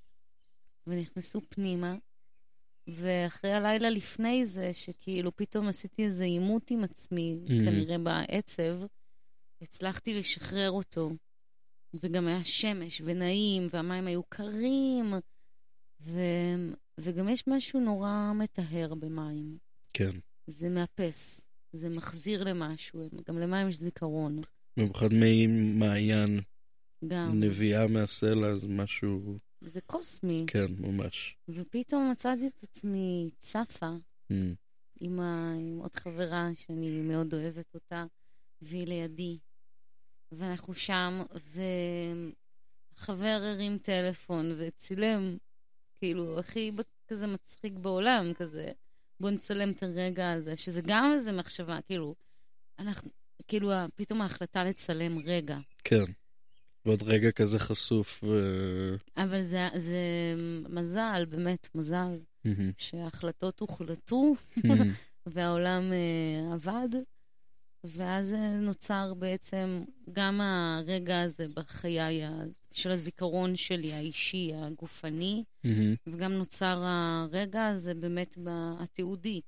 ונכנסו 0.87 1.41
פנימה. 1.49 1.95
ואחרי 2.87 3.51
הלילה 3.53 3.89
לפני 3.89 4.45
זה, 4.45 4.73
שכאילו 4.73 5.35
פתאום 5.35 5.67
עשיתי 5.67 6.03
איזה 6.03 6.23
עימות 6.23 6.71
עם 6.71 6.83
עצמי, 6.83 7.39
Mhm. 7.45 7.49
כנראה 7.49 7.97
בעצב, 7.97 8.73
הצלחתי 9.61 10.13
לשחרר 10.13 10.71
אותו. 10.71 11.11
וגם 11.93 12.27
היה 12.27 12.43
שמש 12.43 13.01
ונעים, 13.05 13.67
והמים 13.73 14.07
היו 14.07 14.23
קרים, 14.23 15.13
ו... 16.01 16.19
וגם 16.99 17.29
יש 17.29 17.43
משהו 17.47 17.79
נורא 17.79 18.31
מטהר 18.35 18.93
במים. 18.95 19.57
כן. 19.93 20.11
זה 20.47 20.69
מאפס, 20.69 21.47
זה 21.73 21.89
מחזיר 21.89 22.43
למשהו, 22.43 23.09
גם 23.27 23.39
למים 23.39 23.69
יש 23.69 23.77
זיכרון. 23.77 24.41
במיוחד 24.77 25.13
מי 25.13 25.47
מעיין, 25.47 26.39
גם. 27.07 27.39
נביאה 27.39 27.87
מהסלע, 27.87 28.55
זה 28.55 28.67
משהו, 28.67 29.37
זה 29.61 29.81
קוסמי. 29.81 30.45
כן, 30.47 30.71
ממש. 30.77 31.37
ופתאום 31.49 32.11
מצאתי 32.11 32.47
את 32.47 32.63
עצמי 32.63 33.29
צפה 33.39 33.91
אמ, 34.31 34.53
עם, 35.01 35.19
ה... 35.19 35.53
עם 35.59 35.77
עוד 35.77 35.95
חברה 35.95 36.49
שאני 36.55 37.01
מאוד 37.01 37.33
אוהבת 37.33 37.73
אותה, 37.73 38.05
והיא 38.61 38.87
לידי. 38.87 39.37
ואנחנו 40.31 40.73
שם, 40.73 41.21
וחבר 42.97 43.39
הרים 43.41 43.77
טלפון 43.77 44.51
וצילם, 44.57 45.37
כאילו, 45.97 46.39
הכי 46.39 46.71
כזה 47.07 47.27
מצחיק 47.27 47.73
בעולם, 47.73 48.33
כזה, 48.33 48.71
בוא 49.19 49.29
נצלם 49.29 49.71
את 49.71 49.83
הרגע 49.83 50.31
הזה, 50.31 50.55
שזה 50.55 50.81
גם 50.85 51.11
איזה 51.15 51.31
מחשבה, 51.31 51.81
כאילו, 51.81 52.15
אנחנו, 52.79 53.09
כאילו, 53.47 53.71
פתאום 53.95 54.21
ההחלטה 54.21 54.63
לצלם 54.63 55.17
רגע. 55.19 55.57
כן. 55.83 56.05
ועוד 56.85 57.03
רגע 57.03 57.31
כזה 57.31 57.59
חשוף, 57.59 58.23
ו... 58.23 58.39
אבל 59.17 59.43
זה, 59.43 59.67
זה 59.75 59.97
מזל, 60.69 61.25
באמת 61.29 61.67
מזל, 61.75 62.17
מהמם. 62.45 62.71
שההחלטות 62.77 63.59
הוחלטו, 63.59 64.35
מהמם. 64.63 64.89
והעולם 65.25 65.83
uh, 65.91 66.53
עבד, 66.53 66.89
ואז 67.83 68.33
אה, 68.33 68.53
נוצר 68.53 69.13
בעצם 69.13 69.83
גם 70.13 70.41
הרגע 70.41 71.21
הזה 71.21 71.47
בחיי 71.55 72.21
של 72.73 72.91
הזיכרון 72.91 73.55
שלי, 73.55 73.93
האישי, 73.93 74.51
הגופני, 74.55 75.43
מהמם. 75.63 75.95
וגם 76.07 76.31
נוצר 76.31 76.83
הרגע 76.83 77.67
הזה 77.67 77.93
באמת 77.93 78.37
התיעודי, 78.79 79.41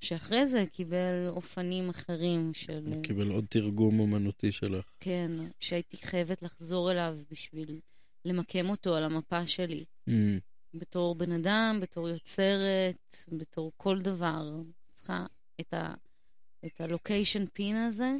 שאחרי 0.00 0.46
זה 0.46 0.64
קיבל 0.72 1.28
אופנים 1.28 1.88
אחרים 1.88 2.54
של... 2.54 2.92
אה, 2.92 3.02
קיבל 3.02 3.30
עוד 3.30 3.44
תרגום 3.50 4.00
אומנותי 4.00 4.52
שלך. 4.52 4.84
כן, 5.00 5.30
שהייתי 5.60 5.96
חייבת 5.96 6.42
לחזור 6.42 6.90
אליו 6.90 7.18
בשביל 7.30 7.80
למקם 8.24 8.70
אותו 8.70 8.94
על 8.94 9.04
המפה 9.04 9.46
שלי. 9.46 9.84
אמ, 10.08 10.38
בתור 10.74 11.14
בן 11.14 11.32
אדם, 11.32 11.78
בתור 11.82 12.08
יוצרת, 12.08 13.16
בתור 13.40 13.72
כל 13.76 13.98
דבר. 14.00 14.44
צריכה 14.84 15.26
את 15.60 15.74
ה... 15.74 15.94
את 16.66 16.80
הלוקיישן 16.80 17.46
פין 17.46 17.76
הזה. 17.76 18.10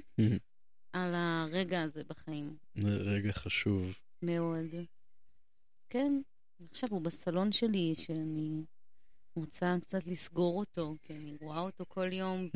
על 0.93 1.15
הרגע 1.15 1.83
הזה 1.83 2.03
בחיים. 2.09 2.57
רגע 2.85 3.33
חשוב. 3.33 3.99
מאוד. 4.23 4.67
כן, 5.91 6.21
עכשיו 6.71 6.89
הוא 6.91 7.01
בסלון 7.03 7.53
שלי, 7.53 7.95
שאני 7.95 8.65
רוצה 9.35 9.75
קצת 9.83 10.07
לסגור 10.07 10.59
אותו, 10.59 10.97
כי 11.03 11.13
אני 11.17 11.37
רואה 11.41 11.61
אותו 11.61 11.85
כל 11.89 12.13
יום 12.13 12.49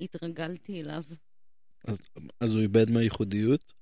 והתרגלתי 0.00 0.80
אליו. 0.80 1.02
אז, 1.88 1.96
אז 2.40 2.54
הוא 2.54 2.62
איבד 2.62 2.90
מהייחודיות? 2.90 3.72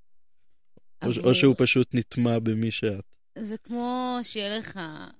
או, 1.05 1.13
ש- 1.13 1.17
אבל- 1.17 1.27
או 1.27 1.35
שהוא 1.35 1.55
פשוט 1.57 1.87
נטמע 1.95 2.39
במי 2.39 2.71
שאת? 2.71 3.15
זה 3.39 3.57
כמו 3.57 4.17
שיהיה 4.23 4.57
לך 4.57 4.79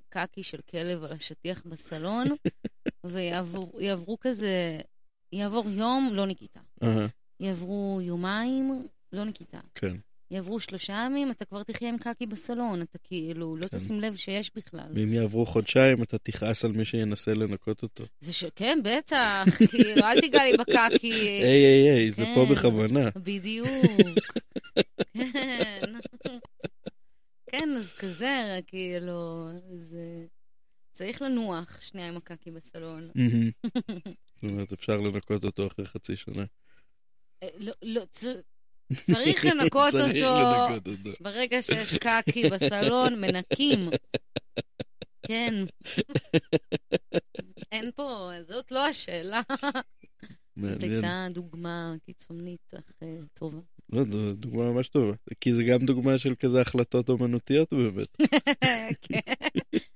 קקי 0.09 0.43
של 0.43 0.61
כלב 0.61 1.03
על 1.03 1.11
השטיח 1.11 1.63
בסלון, 1.65 2.27
ויעברו 3.73 4.17
כזה, 4.19 4.79
יעבור 5.33 5.69
יום, 5.69 6.09
לא 6.13 6.25
ניקיטה. 6.25 6.59
אהה, 6.83 7.07
יעברו 7.39 7.99
יומיים, 8.01 8.87
לא 9.13 9.23
ניקיטה. 9.25 9.59
כן. 9.75 9.95
יעברו 10.31 10.59
שלושה 10.59 11.03
ימים, 11.05 11.31
אתה 11.31 11.45
כבר 11.45 11.63
תחיה 11.63 11.89
עם 11.89 11.97
קקי 11.97 12.25
בסלון, 12.25 12.81
אתה 12.81 12.97
כאילו 13.03 13.55
לא 13.57 13.67
כן. 13.67 13.77
תשים 13.77 14.01
לב 14.01 14.15
שיש 14.15 14.51
בכלל. 14.55 14.91
ואם 14.93 15.13
יעברו 15.13 15.45
חודשיים, 15.45 16.03
אתה 16.03 16.17
תכעס 16.17 16.65
על 16.65 16.71
מי 16.71 16.85
שינסה 16.85 17.33
לנקות 17.33 17.83
אותו. 17.83 18.03
זה 18.19 18.33
ש... 18.33 18.43
כן, 18.55 18.79
בטח, 18.83 19.43
כאילו, 19.69 20.03
אל 20.03 20.21
תיגע 20.21 20.43
לי 20.43 20.57
בקקי. 20.57 21.13
היי, 21.43 21.65
היי, 21.65 21.89
היי, 21.89 22.11
זה 22.11 22.25
פה 22.35 22.45
כן. 22.47 22.53
בכוונה. 22.53 23.09
בדיוק. 23.15 23.67
כן. 25.13 25.93
כן, 27.49 27.69
אז 27.77 27.93
כזה, 27.93 28.59
כאילו, 28.67 29.49
זה... 29.73 30.25
צריך 30.93 31.21
לנוח 31.21 31.81
שנייה 31.81 32.07
עם 32.07 32.17
הקקי 32.17 32.51
בסלון. 32.51 33.09
זאת 34.43 34.51
אומרת, 34.51 34.73
אפשר 34.73 34.97
לנקות 34.97 35.43
אותו 35.43 35.67
אחרי 35.67 35.85
חצי 35.85 36.15
שנה. 36.15 36.45
אה, 37.43 37.47
לא, 37.57 37.73
לא, 37.81 38.05
צריך 38.93 39.45
לנקות 39.51 39.93
אותו. 39.93 40.83
ברגע 41.21 41.61
שיש 41.61 41.95
קקי 41.97 42.49
בסלון, 42.49 43.21
מנקים. 43.21 43.89
כן. 45.27 45.53
אין 47.71 47.91
פה, 47.95 48.31
זאת 48.47 48.71
לא 48.71 48.85
השאלה. 48.87 49.41
זאת. 50.59 50.83
הייתה 50.83 51.27
דוגמה 51.31 51.93
קיצונית, 52.05 52.73
אך 52.79 52.91
אה, 53.03 53.17
טובה. 53.33 53.59
לא, 53.93 54.03
זו 54.03 54.33
דוגמה 54.33 54.71
ממש 54.71 54.87
טובה. 54.87 55.13
כי 55.41 55.53
זה 55.53 55.63
גם 55.63 55.79
דוגמה 55.79 56.17
של 56.17 56.35
כזה 56.35 56.61
החלטות 56.61 57.09
אומנותיות 57.09 57.73
באמת. 57.73 58.17
כן. 59.01 59.19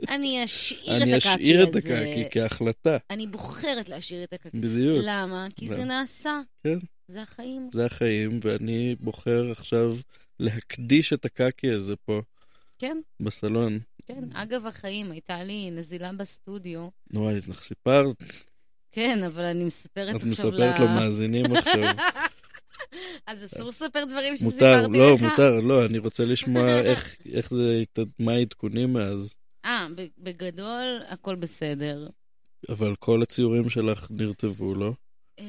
אני 0.09 0.43
אשאיר 0.43 0.97
את 0.97 1.01
אני 1.01 1.13
הקקי 1.13 1.27
הזה. 1.29 1.35
אשאיר 1.35 1.63
את 1.63 1.75
הקקי 1.75 2.23
כהחלטה. 2.31 2.97
אני 3.09 3.27
בוחרת 3.27 3.89
להשאיר 3.89 4.23
את 4.23 4.33
הקקי. 4.33 4.57
בדיוק. 4.57 4.97
למה? 5.01 5.47
כי 5.55 5.69
זה? 5.69 5.83
נעשה. 5.83 6.41
כן. 6.63 6.77
זה 7.07 7.21
החיים. 7.21 7.69
זה 7.73 7.85
החיים, 7.85 8.37
ואני 8.41 8.95
בוחר 8.99 9.51
עכשיו 9.51 9.95
להקדיש 10.39 11.13
את 11.13 11.25
הקקי 11.25 11.71
הזה 11.71 11.95
פה, 11.95 12.21
כן, 12.79 12.97
בסלון. 13.19 13.79
כן. 14.05 14.23
אגב, 14.33 14.65
החיים, 14.65 15.11
הייתה 15.11 15.43
לי 15.43 15.71
נזילה 15.71 16.11
בסטודיו. 16.13 16.87
וואי, 17.13 17.35
לך 17.47 17.63
סיפרת? 17.63 18.15
כן, 18.91 19.23
אבל 19.23 19.43
אני 19.43 19.63
מספרת 19.63 20.15
את 20.15 20.15
עכשיו 20.15 20.29
מספרת 20.49 20.79
למאזינים 20.79 21.45
עכשיו. 21.55 21.83
אז 23.27 23.45
אסור 23.45 23.67
לספר 23.69 24.05
דברים 24.05 24.33
מותר, 24.43 24.49
שסיפרתי 24.55 24.97
לא, 24.97 25.13
לך? 25.13 25.21
מותר, 25.21 25.59
לא, 25.59 25.85
אני 25.85 25.97
רוצה 25.97 26.25
לשמוע 26.25 26.69
איך- 26.91 27.17
איך 27.33 27.53
זה, 27.53 27.81
מה 28.19 28.31
העדכונים 28.31 28.93
מאז. 28.93 29.33
אה, 29.65 29.87
בגדול, 30.17 30.99
הכל 31.07 31.35
בסדר. 31.35 32.07
אבל 32.69 32.95
כל 32.99 33.21
הציורים 33.21 33.69
שלך 33.69 34.07
נרטבו, 34.11 34.75
לא? 34.75 34.91
אמ, 35.39 35.45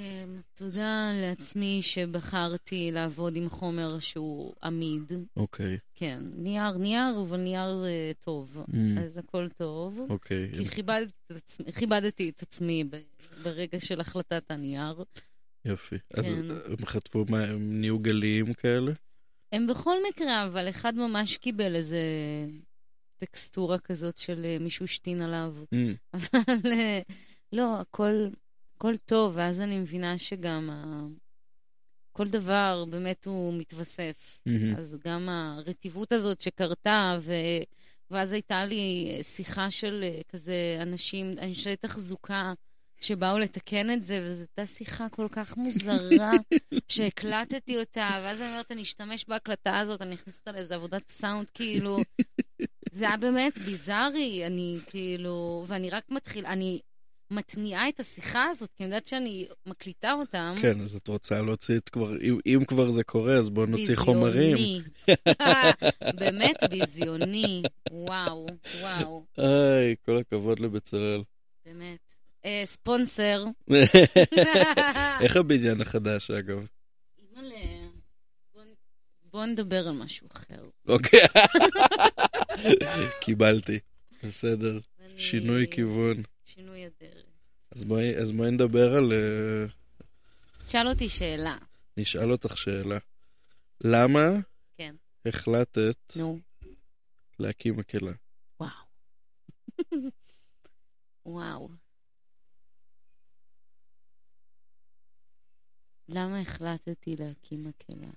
תודה 0.55 1.13
לעצמי 1.15 1.79
שבחרתי 1.83 2.91
לעבוד 2.93 3.37
עם 3.37 3.49
חומר 3.51 3.99
שהוא 3.99 4.55
עמיד. 4.63 5.13
אוקיי. 5.37 5.79
כן, 5.95 6.19
נייר, 6.37 6.71
נייר, 6.79 7.21
אבל 7.29 7.37
נייר 7.37 7.85
אה, 7.85 8.11
טוב. 8.25 8.65
Mm, 8.71 8.75
אז 9.01 9.19
הכל 9.19 9.49
טוב. 9.57 10.01
אוקיי. 10.11 10.51
כי 10.59 10.65
כיבדתי 10.65 11.13
את 11.33 11.37
עצמי, 11.37 11.73
כיבדתי 11.73 12.29
את 12.29 12.43
עצמי 12.43 12.85
ברגע 13.43 13.81
של 13.81 14.01
החלטת 14.01 14.43
הנייר. 14.51 15.03
יופי. 15.69 15.97
אז 16.15 16.25
כן. 16.25 16.51
הם 16.51 16.87
חטפו, 16.87 17.25
מה, 17.29 17.45
הם 17.45 17.79
נהיו 17.79 17.99
גליים 17.99 18.55
כאלה? 18.55 18.93
הם 19.53 19.67
בכל 19.67 19.97
מקרה, 20.09 20.47
אבל 20.47 20.69
אחד 20.69 20.95
ממש 20.95 21.37
קיבל 21.37 21.75
איזה 21.75 22.01
טקסטורה 23.19 23.79
כזאת 23.79 24.19
של 24.19 24.45
אה, 24.45 24.57
מישהו 24.61 24.85
השתין 24.85 25.23
עליו. 25.23 25.55
Mm, 25.65 26.17
אבל 26.17 26.73
אה, 26.73 27.01
לא, 27.53 27.81
הכל, 27.81 28.29
הכל 28.77 28.97
טוב, 28.97 29.33
ואז 29.37 29.61
אני 29.61 29.79
מבינה 29.79 30.19
שגם 30.19 30.71
ה... 30.71 31.05
כל 32.13 32.29
דבר 32.29 32.85
באמת 32.91 33.27
הוא 33.27 33.55
מתווסף. 33.55 34.41
מהמם. 34.47 34.75
אז 34.77 34.97
גם 35.05 35.29
הרטיבות 35.29 36.13
הזאת 36.13 36.41
שקרתה, 36.41 37.19
ו... 37.21 37.33
ואז 38.11 38.33
הייתה 38.33 38.65
לי 38.65 39.19
שיחה 39.23 39.71
של 39.71 40.01
אה, 40.03 40.21
כזה 40.29 40.79
אנשים, 40.83 41.35
אנשי 41.43 41.77
תחזוקה, 41.77 42.53
שבאו 43.01 43.39
לתקן 43.39 43.91
את 43.91 44.03
זה, 44.03 44.21
וזו 44.25 44.41
הייתה 44.41 44.73
שיחה 44.73 45.09
כל 45.09 45.27
כך 45.31 45.57
מוזרה, 45.57 46.33
שהקלטתי 46.93 47.79
אותה, 47.79 48.11
ואז 48.23 48.41
אני 48.41 48.49
אומרת, 48.49 48.73
אני 48.73 48.83
אשתמש 48.83 49.25
בהקלטה 49.29 49.79
הזאת, 49.79 50.03
אני 50.03 50.15
אכניס 50.15 50.39
אותה 50.39 50.53
לאיזה 50.53 50.75
עבודת 50.75 51.11
סאונד, 51.11 51.51
כאילו... 51.55 51.99
זה 52.93 53.09
היה 53.09 53.17
באמת 53.17 53.59
ביזארי, 53.59 54.47
אני 54.47 54.79
כאילו... 54.87 55.65
ואני 55.69 55.91
רק 55.91 56.05
מתחילה, 56.11 56.49
אני 56.49 56.81
מתניעה 57.31 57.89
את 57.89 58.01
השיחה 58.01 58.45
הזאת, 58.45 58.71
כי 58.77 58.85
אני 58.85 58.87
יודעת 58.87 59.07
שאני 59.07 59.49
מקליטה 59.67 60.13
אותם. 60.13 60.55
כן, 60.63 60.81
אז 60.81 60.95
את 60.95 61.09
רוצה 61.09 61.43
להוציא 61.43 61.77
את 61.77 61.89
כבר, 61.89 62.21
אם, 62.21 62.39
אם 62.47 62.65
כבר 62.65 62.91
זה 62.91 63.05
קורה, 63.05 63.35
אז 63.35 63.49
בואו 63.49 63.67
נוציא 63.67 63.97
חומרים. 63.97 64.57
ביזיוני. 64.57 64.81
באמת 66.21 66.57
ביזיוני. 66.71 67.63
וואו, 67.91 68.47
וואו, 68.81 69.25
איי, 69.39 69.95
כל 70.05 70.19
הכבוד 70.19 70.61
לבצלאל. 70.61 71.23
באמת. 71.67 72.08
אה, 72.49 72.63
ספונסר. 72.67 73.45
איך 75.23 75.37
הבניין 75.37 75.81
החדש, 75.81 76.31
אגב? 76.31 76.67
בוא- 79.33 79.47
נדבר 79.47 79.89
על 79.89 79.95
משהו 79.95 80.29
אחר. 80.33 80.69
אוקיי. 80.89 81.21
קיבלתי. 83.25 83.79
בסדר. 84.25 84.79
אני- 85.01 85.21
שינוי 85.21 85.67
כיוון. 85.71 86.23
שינוי 86.45 86.85
הדרך. 86.87 87.25
אז 87.73 87.85
בואי, 87.85 88.15
נדבר 88.51 88.95
על... 88.97 89.13
אה, 89.13 89.67
תשאל 90.65 90.89
אותי 90.89 91.09
שאלה. 91.09 91.57
נשאל 91.97 92.33
אותך 92.33 92.59
שאלה. 92.59 92.99
למה 93.81 94.29
כן. 94.77 94.95
החלטת 95.27 96.13
נו, 96.17 96.39
להקים 97.39 97.77
מקהלה? 97.77 98.13
וואו. 98.61 98.71
וואו. 101.27 101.69
למה 106.09 106.41
החלטתי 106.41 107.17
להקים 107.17 107.65
מקהלה? 107.65 108.11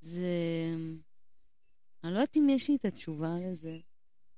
זה... 0.00 0.30
אני 2.04 2.12
לא 2.12 2.18
יודעת 2.18 2.36
אם 2.36 2.48
יש 2.48 2.68
לי 2.68 2.76
את 2.76 2.84
התשובה 2.84 3.28
לזה. 3.50 3.78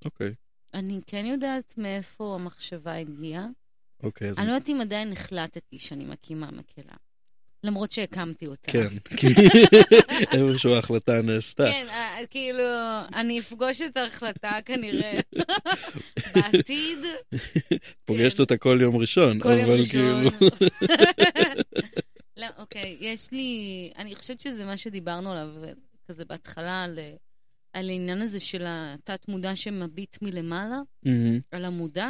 אוקיי. 0.05 0.35
אני 0.73 0.99
כן 1.07 1.25
יודעת 1.25 1.77
מאיפה 1.77 2.35
המחשבה 2.35 2.95
הגיעה. 2.95 3.47
אוקיי, 4.03 4.29
אז... 4.29 4.37
אני 4.37 4.47
לא 4.47 4.53
יודעת 4.53 4.69
אם 4.69 4.81
עדיין 4.81 5.11
החלטתי 5.11 5.79
שאני 5.79 6.05
מקימה 6.05 6.51
מקהלה. 6.51 6.95
למרות 7.63 7.91
שהקמתי 7.91 8.47
אותה. 8.47 8.71
כן, 8.71 8.87
כי 9.17 9.27
איפשהו 10.33 10.73
ההחלטה 10.73 11.21
נעשתה. 11.21 11.63
כן, 11.71 11.87
אה, 11.89 12.17
כאילו, 12.29 12.63
אני 13.15 13.39
אפגוש 13.39 13.81
את 13.81 13.97
ההחלטה 13.97 14.57
כנראה 14.65 15.19
בעתיד. 16.35 16.99
פוגשת 18.05 18.39
אותה 18.39 18.57
כל 18.57 18.79
יום 18.81 18.95
ראשון, 18.95 19.39
כל 19.39 19.49
יום 19.49 19.59
אבל 19.59 19.79
ראשון. 19.79 20.29
כאילו... 20.29 20.47
לא, 22.37 22.47
אוקיי, 22.57 22.97
יש 22.99 23.31
לי... 23.31 23.91
אני 23.97 24.15
חושבת 24.15 24.39
שזה 24.39 24.65
מה 24.65 24.77
שדיברנו 24.77 25.31
עליו 25.31 25.49
כזה 26.07 26.25
בהתחלה, 26.25 26.83
על, 26.83 26.99
על 27.73 27.89
העניין 27.89 28.21
הזה 28.21 28.39
של 28.39 28.63
התת-מודע 28.67 29.55
שמביט 29.55 30.17
מלמעלה, 30.21 30.79
על 31.51 31.65
המודע, 31.65 32.09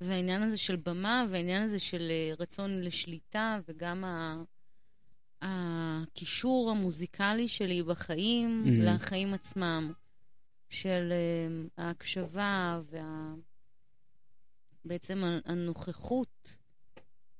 והעניין 0.00 0.42
הזה 0.42 0.58
של 0.58 0.76
במה, 0.76 1.26
והעניין 1.30 1.62
הזה 1.62 1.78
של 1.78 2.08
אה, 2.10 2.34
רצון 2.38 2.80
לשליטה, 2.80 3.58
וגם 3.68 4.04
ה... 4.04 4.42
הקישור 5.42 6.70
המוזיקלי 6.70 7.48
שלי 7.48 7.82
בחיים, 7.82 8.64
Mhm. 8.66 8.82
לחיים 8.84 9.34
עצמם, 9.34 9.92
של 10.68 11.12
אה, 11.12 11.84
ההקשבה 11.84 12.80
וה... 12.90 13.34
בעצם 14.84 15.22
הנוכחות 15.44 16.58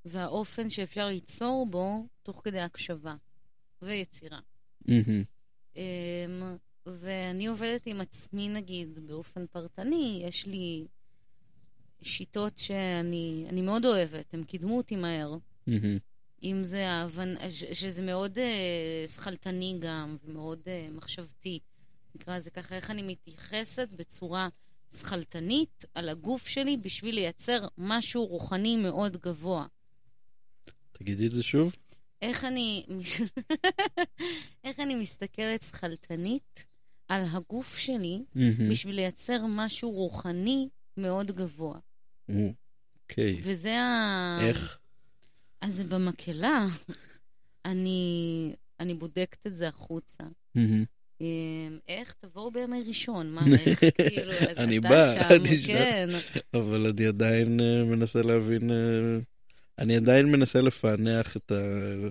והאופן 0.04 0.70
שאפשר 0.70 1.06
ליצור 1.08 1.66
בו 1.70 2.06
תוך 2.22 2.40
כדי 2.44 2.60
הקשבה 2.60 3.14
ויצירה. 3.82 4.40
מהמם, 4.88 5.24
אמ, 5.76 5.82
ואני 6.86 7.46
עובדת 7.46 7.82
עם 7.86 8.00
עצמי, 8.00 8.48
נגיד, 8.48 9.06
באופן 9.06 9.46
פרטני, 9.46 10.22
יש 10.28 10.46
לי 10.46 10.86
שיטות 12.02 12.58
שאני 12.58 13.46
אני 13.48 13.62
מאוד 13.62 13.84
אוהבת, 13.84 14.34
הם 14.34 14.44
קידמו 14.44 14.76
אותי 14.76 14.96
מהר. 14.96 15.34
מהמם. 15.66 15.98
אם 16.42 16.64
זה 16.64 16.88
ההבנה, 16.88 17.40
שזה 17.72 18.02
מאוד 18.02 18.38
uh, 18.38 19.10
שכלתני 19.10 19.76
גם, 19.80 20.16
ומאוד 20.24 20.60
uh, 20.60 20.92
מחשבתי. 20.92 21.58
נקרא 22.14 22.36
לזה 22.36 22.50
ככה, 22.50 22.76
איך 22.76 22.90
אני 22.90 23.02
מתייחסת 23.02 23.88
בצורה 23.96 24.48
שכלתנית 24.96 25.84
על 25.94 26.08
הגוף 26.08 26.46
שלי 26.46 26.76
בשביל 26.76 27.14
לייצר 27.14 27.68
משהו 27.78 28.26
רוחני 28.26 28.76
מאוד 28.76 29.16
גבוה. 29.16 29.66
תגידי 30.92 31.26
את 31.26 31.30
זה 31.30 31.42
שוב. 31.42 31.74
איך 32.22 32.44
אני, 32.44 32.84
איך 34.64 34.80
אני 34.80 34.94
מסתכלת 34.94 35.62
שכלתנית 35.62 36.66
על 37.08 37.22
הגוף 37.30 37.76
שלי 37.76 38.24
מהמם. 38.34 38.70
בשביל 38.70 38.94
לייצר 38.94 39.46
משהו 39.48 39.90
רוחני 39.90 40.68
מאוד 40.96 41.30
גבוה. 41.30 41.78
אוקיי. 42.28 43.40
וזה 43.42 43.80
ה... 43.80 44.38
איך? 44.42 44.78
אז 45.62 45.74
זה 45.74 45.84
במקהלה. 45.84 46.66
אני, 47.64 48.54
אני 48.80 48.94
בודקת 48.94 49.46
את 49.46 49.54
זה 49.54 49.68
החוצה. 49.68 50.24
אמ, 51.20 51.78
איך? 51.88 52.14
תבואו 52.20 52.50
בימי 52.50 52.82
ראשון. 52.88 53.30
מה, 53.32 53.40
איך 53.66 53.80
כאילו, 53.96 54.32
אני 54.56 54.78
אתה 54.78 54.88
בא, 54.88 55.14
שם, 55.14 55.34
אני 55.40 55.58
שם. 55.58 55.66
כן. 55.72 56.08
אבל 56.54 56.86
אני 56.86 57.06
עדיין 57.06 57.60
אה, 57.60 57.84
מנסה 57.84 58.22
להבין... 58.22 58.70
אה, 58.70 59.18
אני 59.78 59.96
עדיין 59.96 60.26
מנסה 60.26 60.60
לפענח 60.60 61.36
את 61.36 61.52
ה- 61.52 62.08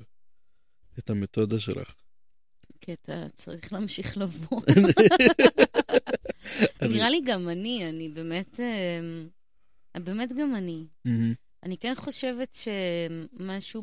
את 0.99 1.09
המתודה 1.09 1.59
שלך. 1.59 1.93
כי 2.81 2.93
אתה 2.93 3.25
צריך 3.35 3.73
להמשיך 3.73 4.17
לבוא. 4.17 4.61
אני- 6.81 6.93
נראה 6.93 7.09
לי 7.09 7.21
גם 7.25 7.49
אני, 7.49 7.89
אני 7.89 8.09
באמת, 8.09 8.59
אמ, 8.59 9.27
באמת 10.03 10.29
גם 10.39 10.55
אני. 10.55 10.85
אני 11.63 11.77
כן 11.77 11.93
חושבת 11.95 12.57
שמשהו 12.57 13.81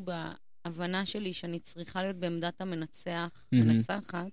בהבנה 0.65 1.07
שלי 1.07 1.33
שאני 1.33 1.61
צריכה 1.61 2.03
להיות 2.03 2.17
בעמדת 2.17 2.61
המנצח, 2.61 3.45
מהמם. 3.53 3.69
מנצחת, 3.69 4.31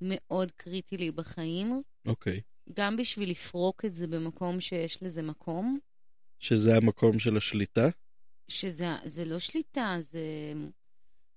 מאוד 0.00 0.52
קריטי 0.52 0.96
לי 0.96 1.10
בחיים, 1.10 1.82
אוקיי. 2.06 2.40
גם 2.74 2.96
בשביל 2.96 3.30
לפרוק 3.30 3.84
את 3.84 3.94
זה 3.94 4.06
במקום 4.06 4.60
שיש 4.60 5.02
לזה 5.02 5.22
מקום, 5.22 5.78
שזה 6.38 6.76
המקום 6.76 7.18
של 7.18 7.36
השליטה? 7.36 7.88
שזה 8.48 8.86
זה 9.04 9.24
לא 9.24 9.38
שליטה, 9.38 9.96
זה... 10.00 10.20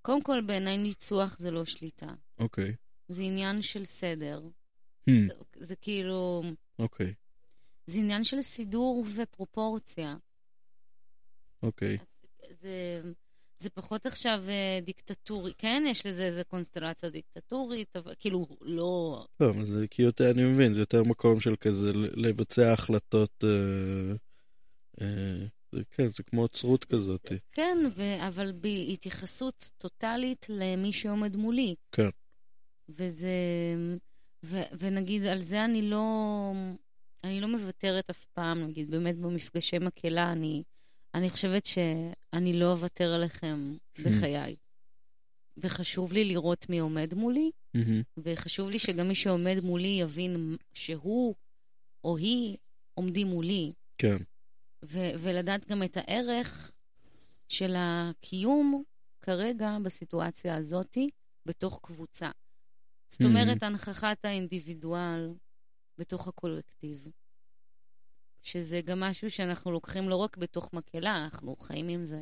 קודם 0.02 0.22
כל, 0.22 0.40
בעיניי 0.40 0.78
ניצוח 0.78 1.38
זה 1.38 1.50
לא 1.50 1.64
שליטה. 1.64 2.14
אוקיי. 2.38 2.74
זה 3.08 3.22
עניין 3.22 3.62
של 3.62 3.84
סדר. 3.84 4.42
Hmm, 5.10 5.12
זה, 5.12 5.34
זה 5.56 5.76
כאילו... 5.76 6.42
אוקיי. 6.78 7.14
זה 7.86 7.98
עניין 7.98 8.24
של 8.24 8.42
סידור 8.42 9.04
ופרופורציה. 9.14 10.16
אוקיי. 11.62 11.98
זה, 12.50 13.00
זה 13.58 13.70
פחות 13.70 14.06
עכשיו 14.06 14.42
אה, 14.48 14.78
דיקטטורי. 14.82 15.52
כן, 15.58 15.84
יש 15.86 16.06
לזה 16.06 16.24
איזה 16.24 16.44
קונסטלציה 16.44 17.10
דיקטטורית, 17.10 17.96
אבל 17.96 18.14
כאילו, 18.18 18.46
לא... 18.60 19.24
לא, 19.40 19.52
זה 19.64 19.86
כי 19.88 20.02
יותר, 20.02 20.30
אני 20.30 20.44
מבין, 20.44 20.74
זה 20.74 20.80
יותר 20.80 21.02
מקום 21.04 21.40
של 21.40 21.56
כזה 21.56 21.88
לבצע 21.94 22.72
החלטות, 22.72 23.44
אה, 23.44 24.14
אה, 25.00 25.46
זה, 25.72 25.82
כן, 25.90 26.08
זה 26.08 26.22
כמו 26.22 26.44
עצרות 26.44 26.84
כזאת. 26.84 27.32
כן, 27.52 27.78
ו, 27.96 28.02
אבל 28.28 28.52
בהתייחסות 28.60 29.70
טוטאלית 29.78 30.46
למי 30.48 30.92
שעומד 30.92 31.36
מולי. 31.36 31.74
כן. 31.92 32.08
וזה... 32.88 33.28
ו, 34.44 34.60
ונגיד, 34.78 35.24
על 35.24 35.42
זה 35.42 35.64
אני 35.64 35.82
לא... 35.82 36.52
אני 37.24 37.40
לא 37.40 37.48
מוותרת 37.48 38.10
אף 38.10 38.24
פעם, 38.24 38.64
נגיד, 38.64 38.90
באמת 38.90 39.18
במפגשי 39.18 39.78
מקהלה, 39.78 40.32
אני, 40.32 40.62
אני 41.16 41.30
חושבת 41.30 41.66
שאני 41.66 42.60
לא 42.60 42.72
אוותר 42.72 43.14
עליכם 43.14 43.76
בחיי. 43.98 44.56
וחשוב 45.56 46.12
לי 46.12 46.24
לראות 46.24 46.68
מי 46.68 46.78
עומד 46.78 47.14
מולי. 47.14 47.50
וחשוב 48.16 48.70
לי 48.70 48.78
שגם 48.78 49.08
מי 49.08 49.14
שעומד 49.14 49.56
מולי 49.62 49.88
יבין 49.88 50.56
שהוא 50.74 51.34
או 52.04 52.16
היא 52.16 52.56
עומדים 52.94 53.26
מולי. 53.26 53.72
כן. 53.98 54.16
ו- 54.84 55.10
ולדעת 55.18 55.68
גם 55.68 55.82
את 55.82 55.96
הערך 55.96 56.72
של 57.48 57.74
הקיום 57.78 58.82
כרגע 59.22 59.78
בסיטואציה 59.82 60.56
הזאתי 60.56 61.10
בתוך 61.46 61.80
קבוצה. 61.82 62.30
זאת. 63.08 63.22
אומרת, 63.24 63.62
הנכחת 63.62 64.24
האינדיבידואל 64.24 65.34
בתוך 65.98 66.28
הקולקטיב. 66.28 67.08
שזה 68.46 68.80
גם 68.80 69.00
משהו 69.00 69.30
שאנחנו 69.30 69.72
לוקחים 69.72 70.08
לא 70.08 70.16
רק 70.16 70.36
בתוך 70.36 70.72
מקהלה, 70.72 71.24
אנחנו 71.24 71.56
חיים 71.56 71.88
עם 71.88 72.04
זה 72.04 72.20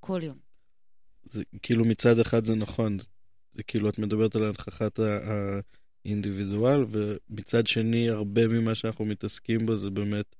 כל 0.00 0.20
יום. 0.22 0.38
זה 1.24 1.42
כאילו 1.62 1.84
מצד 1.84 2.18
אחד 2.18 2.44
זה 2.44 2.54
נכון, 2.54 2.98
זה 3.54 3.62
כאילו 3.62 3.88
את 3.88 3.98
מדברת 3.98 4.36
על 4.36 4.44
הנכחת 4.44 4.98
האינדיבידואל, 6.04 6.84
ומצד 6.88 7.66
שני 7.66 8.10
הרבה 8.10 8.48
ממה 8.48 8.74
שאנחנו 8.74 9.04
מתעסקים 9.04 9.66
בו 9.66 9.76
זה 9.76 9.90
באמת 9.90 10.36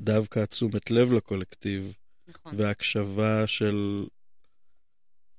דווקא 0.00 0.44
תשומת 0.44 0.90
לב 0.90 1.12
לקולקטיב, 1.12 1.96
נכון. 2.28 2.52
והקשבה 2.56 3.46
של, 3.46 4.06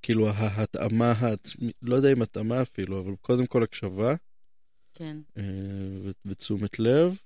כאילו 0.02 0.30
ההתאמה 0.30 1.12
העצמית, 1.12 1.76
לא 1.82 1.96
יודע 1.96 2.12
אם 2.12 2.22
התאמה 2.22 2.62
אפילו, 2.62 3.00
אבל 3.00 3.16
קודם 3.22 3.46
כל 3.46 3.64
הקשבה 3.64 4.16
כן. 4.94 5.18
אה, 5.38 5.44
ותשומת 6.26 6.80
לב, 6.80 7.18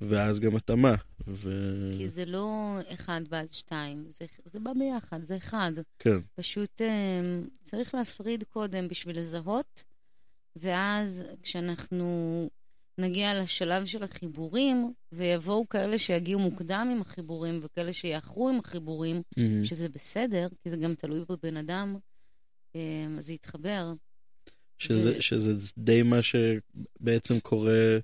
ואז 0.00 0.40
גם 0.40 0.56
התאמה. 0.56 0.94
ו- 1.26 1.92
כי 1.96 2.08
זה 2.08 2.24
לא 2.24 2.76
אחד 2.88 3.20
ואז 3.28 3.54
שתיים, 3.54 4.04
זה, 4.08 4.24
זה 4.44 4.60
בא 4.60 4.72
ביחד, 4.78 5.22
זה 5.22 5.36
אחד. 5.36 5.72
כן, 5.98 6.18
פשוט 6.34 6.80
אה, 6.80 7.40
צריך 7.64 7.94
להפריד 7.94 8.44
קודם 8.44 8.88
בשביל 8.88 9.18
לזהות, 9.18 9.84
ואז 10.56 11.24
כשאנחנו 11.42 12.48
נגיע 12.98 13.38
לשלב 13.38 13.86
של 13.86 14.02
החיבורים, 14.02 14.92
ויבואו 15.12 15.68
כאלה 15.68 15.98
שיגיעו 15.98 16.40
מוקדם 16.40 16.88
עם 16.92 17.00
החיבורים 17.00 17.60
וכאלה 17.62 17.92
שיאחרו 17.92 18.48
עם 18.48 18.58
החיבורים, 18.58 19.22
מהמם. 19.36 19.64
שזה 19.64 19.88
בסדר, 19.88 20.48
כי 20.62 20.70
זה 20.70 20.76
גם 20.76 20.94
תלוי 20.94 21.24
בבן 21.28 21.56
אדם, 21.56 21.96
אה, 22.76 22.80
אז 23.18 23.26
זה 23.26 23.32
יתחבר. 23.32 23.92
שזה, 24.78 25.16
ו- 25.18 25.22
שזה 25.22 25.52
די 25.78 26.02
מה 26.02 26.18
שבעצם 26.22 27.40
קורה 27.40 27.98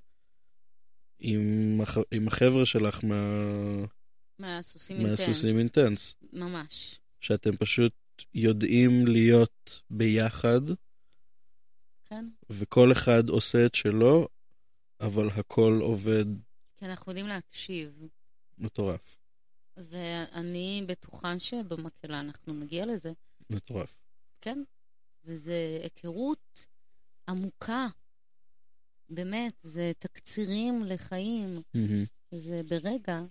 עם, 1.19 1.81
הח, 1.81 1.97
עם 2.11 2.27
החבר'ה 2.27 2.65
שלך 2.65 3.03
מה, 3.03 3.15
מהסוסים 4.39 4.97
אינטנס. 4.97 5.19
מהסוסים 5.19 5.57
אינטנס. 5.57 6.15
ממש. 6.33 6.99
שאתם 7.19 7.57
פשוט 7.57 7.93
יודעים 8.33 9.07
להיות 9.07 9.81
ביחד, 9.89 10.61
כן. 12.05 12.25
וכל 12.49 12.91
אחד 12.91 13.29
עושה 13.29 13.65
את 13.65 13.75
שלו, 13.75 14.27
אבל 14.99 15.29
הכל 15.29 15.79
עובד 15.81 16.25
כי 16.79 16.85
אנחנו 16.85 17.11
יודעים 17.11 17.27
להקשיב. 17.27 18.07
מטורף. 18.57 19.17
ואני 19.77 20.83
בטוחה 20.87 21.39
שבמקהלה 21.39 22.19
אנחנו 22.19 22.53
נגיע 22.53 22.85
לזה. 22.85 23.11
מטורף. 23.49 23.95
כן. 24.41 24.61
וזו 25.25 25.51
היכרות 25.83 26.67
עמוקה. 27.29 27.87
באמת, 29.09 29.53
זה 29.63 29.91
תקצירים 29.99 30.83
לחיים. 30.83 31.61
מהמם. 31.73 32.03
זה 32.31 32.61
ברגע. 32.69 33.21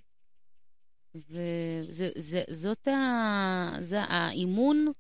וזאת 1.14 2.88
ה... 2.88 3.76
זה 3.80 4.00
האימון, 4.00 4.92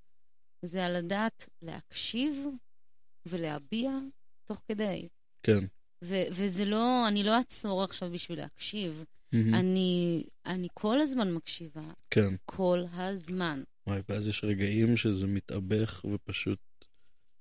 זה 0.62 0.86
על 0.86 0.96
הדעת 0.96 1.48
להקשיב 1.62 2.46
ולהביע 3.26 3.90
תוך 4.44 4.58
כדי. 4.68 5.08
כן. 5.42 5.58
ו- 6.04 6.28
וזה 6.32 6.64
לא, 6.64 7.08
אני 7.08 7.22
לא 7.24 7.36
אעצור 7.36 7.82
עכשיו 7.82 8.10
בשביל 8.10 8.38
להקשיב. 8.38 9.04
מהמם. 9.32 9.54
אני, 9.54 10.24
אני 10.46 10.68
כל 10.74 11.00
הזמן 11.00 11.32
מקשיבה. 11.32 11.90
כן. 12.10 12.34
כל 12.44 12.84
הזמן. 12.92 13.62
וואי, 13.86 14.00
ואז 14.08 14.28
יש 14.28 14.44
רגעים 14.44 14.96
שזה 14.96 15.26
מתאבך 15.26 16.04
ופשוט... 16.14 16.58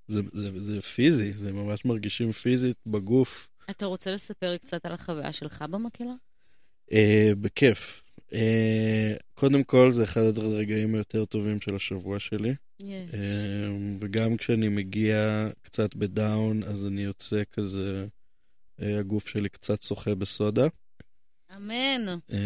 זה, 0.07 0.21
זה, 0.33 0.61
זה 0.61 0.81
פיזי, 0.81 1.33
זה 1.33 1.53
ממש 1.53 1.85
מרגישים 1.85 2.31
פיזית 2.31 2.77
בגוף. 2.87 3.49
אתה 3.69 3.85
רוצה 3.85 4.11
לספר 4.11 4.51
לי 4.51 4.59
קצת 4.59 4.85
על 4.85 4.91
החוויה 4.93 5.31
שלך 5.31 5.65
במקהלה? 5.69 6.13
אה, 6.91 7.31
בכיף. 7.41 8.03
אה, 8.33 9.13
קודם 9.33 9.63
כל, 9.63 9.91
זה 9.91 10.03
אחד 10.03 10.21
הרגעים 10.37 10.95
היותר 10.95 11.25
טובים 11.25 11.61
של 11.61 11.75
השבוע 11.75 12.19
שלי. 12.19 12.53
יש. 12.79 13.13
אה, 13.13 13.19
וגם 13.99 14.37
כשאני 14.37 14.69
מגיע 14.69 15.47
קצת 15.61 15.95
בדאון, 15.95 16.63
אז 16.63 16.85
אני 16.85 17.01
יוצא 17.01 17.41
כזה, 17.51 18.05
אה, 18.81 18.99
הגוף 18.99 19.27
שלי 19.27 19.49
קצת 19.49 19.81
שוחה 19.81 20.15
בסודה. 20.15 20.67
אמן. 21.55 22.17
אה, 22.33 22.37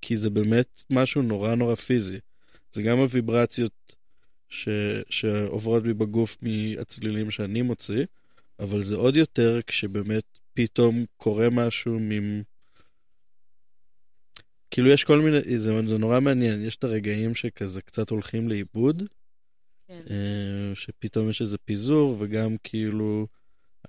כי 0.00 0.16
זה 0.16 0.30
באמת 0.30 0.82
משהו 0.90 1.22
נורא 1.22 1.54
נורא 1.54 1.74
פיזי. 1.74 2.18
זה 2.72 2.82
גם 2.82 2.98
הוויברציות 2.98 3.96
ש, 4.48 4.68
שעוברות 5.10 5.82
בי 5.82 5.94
בגוף 5.94 6.36
מהצלילים 6.42 7.30
שאני 7.30 7.62
מוציא, 7.62 8.04
אבל 8.58 8.82
זה 8.82 8.96
עוד 8.96 9.16
יותר 9.16 9.60
כשבאמת 9.66 10.24
פתאום 10.54 11.04
קורה 11.16 11.50
משהו 11.50 12.00
מ... 12.00 12.42
כאילו 14.70 14.88
יש 14.88 15.04
כל 15.04 15.20
מיני, 15.20 15.58
זה, 15.58 15.80
זה 15.86 15.98
נורא 15.98 16.20
מעניין, 16.20 16.64
יש 16.64 16.76
את 16.76 16.84
הרגעים 16.84 17.34
שכזה 17.34 17.82
קצת 17.82 18.10
הולכים 18.10 18.48
לאיבוד, 18.48 19.02
כן. 19.88 20.00
אה, 20.10 20.74
שפתאום 20.74 21.30
יש 21.30 21.40
איזה 21.40 21.58
פיזור, 21.58 22.16
וגם 22.18 22.56
כאילו, 22.62 23.26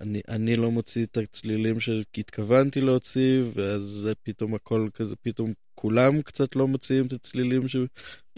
אני, 0.01 0.21
אני 0.27 0.55
לא 0.55 0.71
מוציא 0.71 1.05
את 1.05 1.17
הצלילים 1.17 1.79
שהתכוונתי 1.79 2.81
להוציא, 2.81 3.41
ואז 3.53 3.81
זה 3.81 4.11
פתאום 4.23 4.55
הכל 4.55 4.89
כזה, 4.93 5.15
פתאום 5.15 5.53
כולם 5.75 6.21
קצת 6.21 6.55
לא 6.55 6.67
מוציאים 6.67 7.05
את 7.05 7.13
הצלילים, 7.13 7.67
ש... 7.67 7.75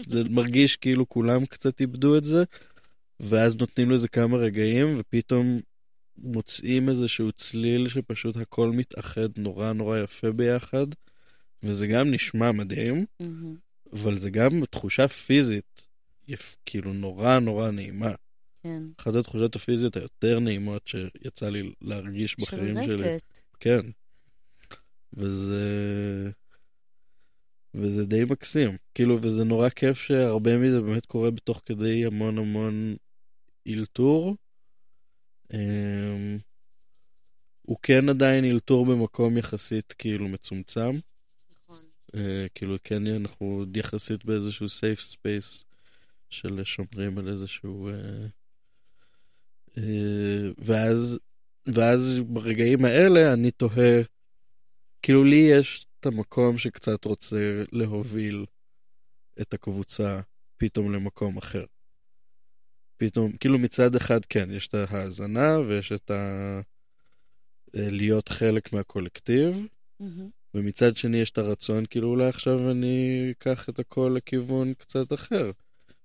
זה 0.06 0.22
מרגיש 0.30 0.76
כאילו 0.76 1.08
כולם 1.08 1.46
קצת 1.46 1.80
איבדו 1.80 2.16
את 2.18 2.24
זה, 2.24 2.44
ואז 3.20 3.56
נותנים 3.56 3.90
לזה 3.90 4.08
כמה 4.08 4.36
רגעים, 4.36 4.94
ופתאום 4.98 5.60
מוצאים 6.16 6.88
איזשהו 6.88 7.32
צליל 7.32 7.88
שפשוט 7.88 8.36
הכל 8.36 8.70
מתאחד 8.70 9.28
נורא 9.36 9.72
נורא 9.72 9.98
יפה 9.98 10.32
ביחד, 10.32 10.86
וזה 11.62 11.86
גם 11.86 12.10
נשמע 12.10 12.52
מדהים. 12.52 13.04
אבל 13.92 14.16
זה 14.16 14.30
גם 14.30 14.64
תחושה 14.70 15.08
פיזית, 15.08 15.86
יפ, 16.28 16.56
כאילו 16.66 16.92
נורא 16.92 17.38
נורא 17.38 17.70
נעימה. 17.70 18.14
כן. 18.68 18.82
אחת 19.00 19.14
התחושות 19.14 19.56
הפיזיות 19.56 19.96
היותר 19.96 20.38
נעימות 20.38 20.88
שיצא 20.88 21.48
לי 21.48 21.72
להרגיש 21.80 22.40
בחיים 22.40 22.76
של 22.86 22.98
שלי. 22.98 23.14
רטט. 23.14 23.40
כן. 23.60 23.80
וזה... 25.12 26.30
וזה 27.74 28.06
די 28.06 28.24
מקסים. 28.24 28.76
כאילו, 28.94 29.18
וזה 29.22 29.44
נורא 29.44 29.68
כיף 29.68 29.98
שהרבה 29.98 30.58
מזה 30.58 30.80
באמת 30.80 31.06
קורה 31.06 31.30
בתוך 31.30 31.62
כדי 31.66 32.06
המון 32.06 32.38
המון 32.38 32.96
אילתור. 33.66 34.36
אמ, 35.54 36.38
הוא 37.62 37.76
כן 37.82 38.08
עדיין 38.08 38.44
אילתור 38.44 38.86
במקום 38.86 39.38
יחסית 39.38 39.94
כאילו 39.98 40.28
מצומצם. 40.28 40.98
נכון. 41.52 41.82
אה, 42.14 42.46
כאילו, 42.54 42.76
כן, 42.84 43.06
אנחנו 43.06 43.46
עוד 43.46 43.76
יחסית 43.76 44.24
באיזשהו 44.24 44.66
safe 44.66 45.14
space 45.14 45.64
של 46.30 46.64
שומרים 46.64 47.18
על 47.18 47.28
איזשהו... 47.28 47.88
אה, 47.88 48.26
ואז, 50.58 51.18
ואז 51.66 52.20
ברגעים 52.26 52.84
האלה 52.84 53.32
אני 53.32 53.50
תוהה, 53.50 54.02
כאילו 55.02 55.24
לי 55.24 55.48
יש 55.52 55.86
את 56.00 56.06
המקום 56.06 56.58
שקצת 56.58 57.04
רוצה 57.04 57.62
להוביל 57.72 58.46
את 59.40 59.54
הקבוצה 59.54 60.20
פתאום 60.56 60.92
למקום 60.92 61.36
אחר. 61.36 61.64
פתאום, 62.96 63.32
כאילו 63.32 63.58
מצד 63.58 63.96
אחד 63.96 64.24
כן, 64.24 64.50
יש 64.50 64.68
את 64.68 64.74
ההאזנה 64.74 65.58
ויש 65.58 65.92
את 65.92 66.10
ה... 66.10 66.60
אה, 67.76 67.90
להיות 67.90 68.28
חלק 68.28 68.72
מהקולקטיב, 68.72 69.66
מהמם. 70.00 70.28
ומצד 70.54 70.96
שני 70.96 71.16
יש 71.16 71.30
את 71.30 71.38
הרצון, 71.38 71.84
כאילו 71.90 72.08
אולי 72.08 72.28
עכשיו 72.28 72.70
אני 72.70 73.28
אקח 73.30 73.68
את 73.68 73.78
הכל 73.78 74.14
לכיוון 74.16 74.74
קצת 74.74 75.12
אחר, 75.12 75.50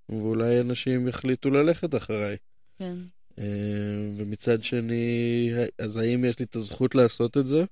ואולי 0.10 0.60
אנשים 0.60 1.08
יחליטו 1.08 1.50
ללכת 1.50 1.96
אחריי. 1.96 2.38
כן. 2.80 2.96
אה, 3.40 3.44
ומצד 4.16 4.64
שני, 4.64 5.50
אז 5.80 5.98
האם 5.98 6.26
יש 6.26 6.40
לי 6.40 6.46
את 6.46 6.56
הזכות 6.56 6.96
לעשות 6.96 7.38
את 7.38 7.48
זה? 7.48 7.64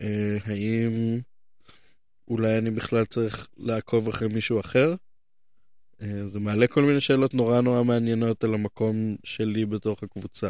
אה, 0.00 0.36
האם 0.44 1.20
אולי 2.28 2.58
אני 2.58 2.70
בכלל 2.70 3.04
צריך 3.04 3.48
לעקוב 3.56 4.08
אחרי 4.08 4.28
מישהו 4.28 4.60
אחר? 4.60 4.94
אה, 6.02 6.26
זה 6.26 6.40
מעלה 6.40 6.66
כל 6.66 6.82
מיני 6.82 7.00
שאלות 7.00 7.34
נורא 7.34 7.60
נורא 7.60 7.82
מעניינות 7.82 8.44
על 8.44 8.54
המקום 8.54 9.16
שלי 9.24 9.66
בתוך 9.66 10.02
הקבוצה. 10.02 10.48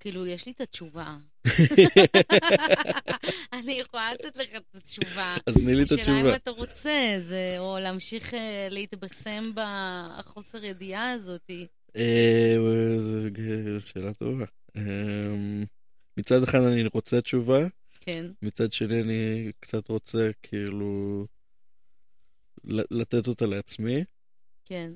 כאילו, 0.00 0.26
יש 0.26 0.46
לי 0.46 0.52
את 0.52 0.60
התשובה. 0.60 1.16
אני 3.52 3.72
יכולה 3.72 4.14
לתת 4.14 4.36
לך 4.36 4.48
את 4.56 4.74
התשובה. 4.74 5.36
אז 5.46 5.54
תני 5.54 5.74
לי 5.74 5.82
את 5.82 5.92
השאלה 5.92 6.10
אם 6.10 6.16
התשובה. 6.16 6.36
אתה 6.36 6.50
רוצה, 6.50 7.16
זה, 7.18 7.56
או 7.58 7.78
להמשיך 7.80 8.34
אה, 8.34 8.68
להתבשם 8.70 9.52
בחוסר 9.54 10.64
ידיעה 10.64 11.12
הזאת. 11.12 11.50
אה, 11.96 12.56
זו 12.98 13.86
שאלה 13.86 14.14
טובה. 14.14 14.44
אה, 14.76 14.82
מצד 16.16 16.42
אחד 16.42 16.58
אני 16.58 16.86
רוצה 16.94 17.20
תשובה, 17.20 17.66
כן. 18.00 18.26
מצד 18.42 18.72
שני 18.72 19.00
אני 19.00 19.52
קצת 19.60 19.88
רוצה 19.88 20.30
כאילו 20.42 21.26
לתת 22.66 23.26
אותה 23.28 23.46
לעצמי. 23.46 24.04
כן. 24.64 24.92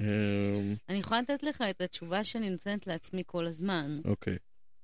אמ, 0.00 0.74
אני 0.88 0.98
יכולה 0.98 1.20
לתת 1.20 1.42
לך 1.42 1.64
את 1.70 1.80
התשובה 1.80 2.24
שאני 2.24 2.50
נותנת 2.50 2.86
לעצמי 2.86 3.22
כל 3.26 3.46
הזמן, 3.46 4.00
אוקיי. 4.04 4.36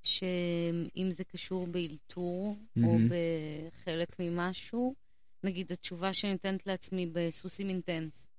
שאם 0.03 1.11
זה 1.11 1.23
קשור 1.23 1.67
באלתור, 1.67 2.57
או. 2.83 2.97
בחלק 3.09 4.19
ממשהו, 4.19 4.95
נגיד 5.43 5.71
התשובה 5.71 6.13
שאני 6.13 6.31
נותנת 6.31 6.67
לעצמי 6.67 7.07
בסוסים 7.13 7.69
אינטנס, 7.69 8.29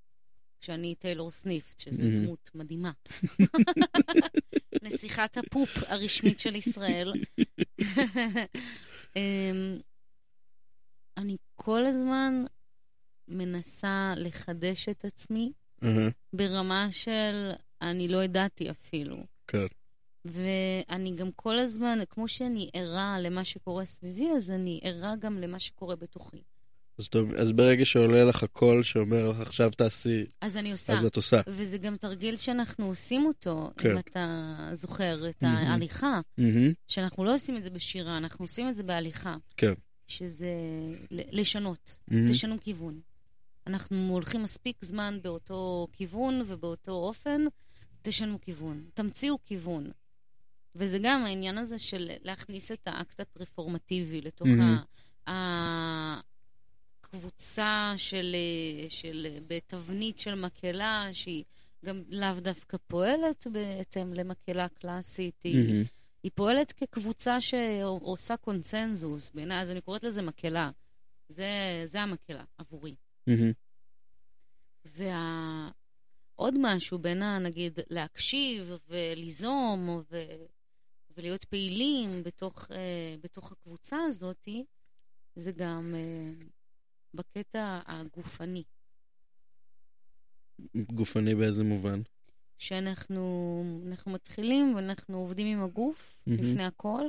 כשאני 0.61 0.95
טיילור 0.95 1.31
סניפט, 1.31 1.81
שזו. 1.81 2.05
דמות 2.17 2.51
מדהימה. 2.55 2.93
נסיכת 4.83 5.37
הפופ 5.37 5.79
הרשמית 5.87 6.39
של 6.39 6.57
ישראל. 6.57 7.13
אמ, 9.17 9.79
אני 11.17 11.37
כל 11.57 11.87
הזמן 11.87 12.45
מנסה 13.29 14.15
לחדש 14.17 14.89
את 14.89 15.05
עצמי 15.05 15.53
אהה, 15.83 16.09
ברמה 16.33 16.89
של 16.93 17.51
אני 17.83 18.09
לא 18.09 18.25
ידעתי 18.25 18.71
אפילו. 18.71 19.17
כן. 19.47 19.67
ואני 20.25 21.15
גם 21.17 21.31
כל 21.37 21.59
הזמן, 21.59 21.99
כמו 22.11 22.29
שאני 22.29 22.71
ערה 22.73 23.21
למה 23.21 23.45
שקורה 23.45 23.85
סביבי, 23.85 24.29
אז 24.37 24.51
אני 24.51 24.81
ערה 24.83 25.17
גם 25.17 25.39
למה 25.41 25.59
שקורה 25.59 25.97
בתוכי. 25.97 26.43
אז, 26.99 27.09
אז 27.37 27.53
ברגע 27.53 27.85
שעולה 27.85 28.25
לך 28.25 28.45
קול 28.53 28.83
שאומר 28.83 29.29
לך 29.29 29.41
עכשיו 29.41 29.71
תעשי, 29.71 30.25
אז 30.41 30.57
אני 30.57 30.73
עושה. 30.73 30.93
אז 30.93 31.05
את 31.05 31.17
עושה. 31.17 31.41
וזה 31.47 31.79
גם 31.79 31.97
תרגיל 31.97 32.37
שאנחנו 32.37 32.87
עושים 32.87 33.27
אותו, 33.27 33.71
כן. 33.77 33.91
אם 33.91 33.99
אתה 33.99 34.57
זוכר, 34.73 35.29
את 35.29 35.43
מהמם. 35.43 35.57
ההליכה, 35.57 36.21
מהמם, 36.39 36.73
שאנחנו 36.89 37.25
לא 37.25 37.35
עושים 37.35 37.57
את 37.57 37.63
זה 37.63 37.71
בשירה, 37.71 38.17
אנחנו 38.17 38.45
עושים 38.45 38.69
את 38.69 38.75
זה 38.75 38.83
בהליכה. 38.83 39.37
כן. 39.57 39.73
שזה 40.07 40.53
לשנות, 41.11 41.97
מהמם, 42.09 42.29
תשנו 42.29 42.57
כיוון. 42.61 43.01
אנחנו 43.69 44.13
הולכים 44.13 44.43
מספיק 44.43 44.85
זמן 44.85 45.19
באותו 45.23 45.87
כיוון 45.93 46.43
ובאותו 46.47 46.93
אופן, 46.93 47.45
תשנו 48.03 48.41
כיוון, 48.41 48.85
תמציאו 48.95 49.39
כיוון. 49.45 49.91
וזה 50.75 50.99
גם 51.03 51.25
העניין 51.25 51.59
הזה 51.59 51.79
של 51.79 52.11
להכניס 52.25 52.73
את 52.73 52.81
האקט 52.89 53.21
הפרפורמטיבי 53.21 54.21
לתוך. 54.21 54.49
ה- 55.27 56.21
הקבוצה 57.03 57.93
של, 57.97 58.37
של, 58.89 59.27
בתבנית 59.47 60.19
של 60.19 60.35
מקהלה, 60.35 61.09
שהיא 61.13 61.45
גם 61.85 62.03
לאו 62.09 62.41
דווקא 62.41 62.77
פועלת 62.87 63.47
בהתאם 63.53 64.15
למקהלה 64.15 64.69
קלאסית, 64.69 65.43
היא, 65.43 65.57
מהמם, 65.67 65.83
היא 66.23 66.31
פועלת 66.35 66.73
כקבוצה 66.73 67.41
שעושה 67.41 68.37
קונצנזוס, 68.37 69.31
בעיניי, 69.35 69.61
אז 69.61 69.71
אני 69.71 69.81
קוראת 69.81 70.05
לזה 70.05 70.23
מקהלה. 70.23 70.71
זה, 71.29 71.47
זה 71.85 72.01
המקהלה 72.03 72.45
עבורי. 72.59 72.95
ועוד 74.85 76.55
משהו 76.59 76.99
בין, 76.99 77.23
ה- 77.23 77.39
נגיד, 77.39 77.79
להקשיב 77.91 78.73
וליזום 78.89 79.89
ו... 80.11 80.23
ולהיות 81.17 81.45
פעילים 81.45 82.23
בתוך, 82.23 82.67
אה, 82.71 83.15
בתוך 83.23 83.53
הקבוצה 83.53 83.97
הזאת, 84.07 84.49
זה 85.37 85.53
גם 85.53 85.95
אה, 85.97 86.45
בקטע 87.15 87.81
הגופני. 87.87 88.63
גופני 90.77 91.35
באיזה 91.35 91.65
מובן? 91.65 92.01
שאנחנו 92.59 93.65
אנחנו 93.87 94.13
מתחילים 94.13 94.75
ואנחנו 94.75 95.19
עובדים 95.19 95.47
עם 95.59 95.65
הגוף 95.65 96.15
מהמם. 96.27 96.43
לפני 96.43 96.65
הכל, 96.65 97.03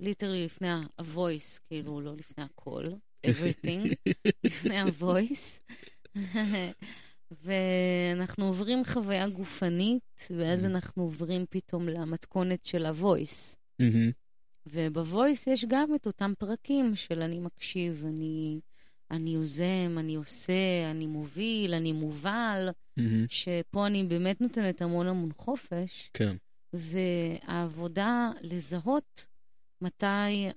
ליטרלי 0.00 0.44
לפני 0.44 0.68
ה-voice, 0.68 1.60
כאילו, 1.68 2.00
לא 2.00 2.16
לפני 2.16 2.44
הכל, 2.44 2.90
everything, 3.26 3.94
לפני 4.44 4.78
ה-voice. 4.78 5.60
ואנחנו 7.44 8.46
עוברים 8.46 8.84
חוויה 8.84 9.28
גופנית, 9.28 10.28
ואז 10.36 10.64
Mhm. 10.64 10.66
אנחנו 10.66 11.02
עוברים 11.02 11.44
פתאום 11.50 11.88
למתכונת 11.88 12.64
של 12.64 12.86
ה-voice. 12.86 13.56
מהמם, 13.78 14.10
וב-voice 14.66 15.50
יש 15.50 15.64
גם 15.68 15.94
את 15.94 16.06
אותם 16.06 16.32
פרקים 16.38 16.94
של 16.94 17.22
אני 17.22 17.38
מקשיב, 17.40 18.04
אני, 18.08 18.60
אני 19.10 19.30
יוזם, 19.34 19.96
אני 19.98 20.14
עושה, 20.14 20.52
אני 20.90 21.06
מוביל, 21.06 21.74
אני 21.74 21.92
מובל, 21.92 22.68
מהמם, 22.96 23.26
שפה 23.28 23.86
אני 23.86 24.04
באמת 24.04 24.40
נותנת 24.40 24.82
המון 24.82 25.06
המון 25.06 25.32
חופש, 25.32 26.10
כן. 26.14 26.36
והעבודה 26.72 28.30
לזהות 28.40 29.26
מתי, 29.80 30.48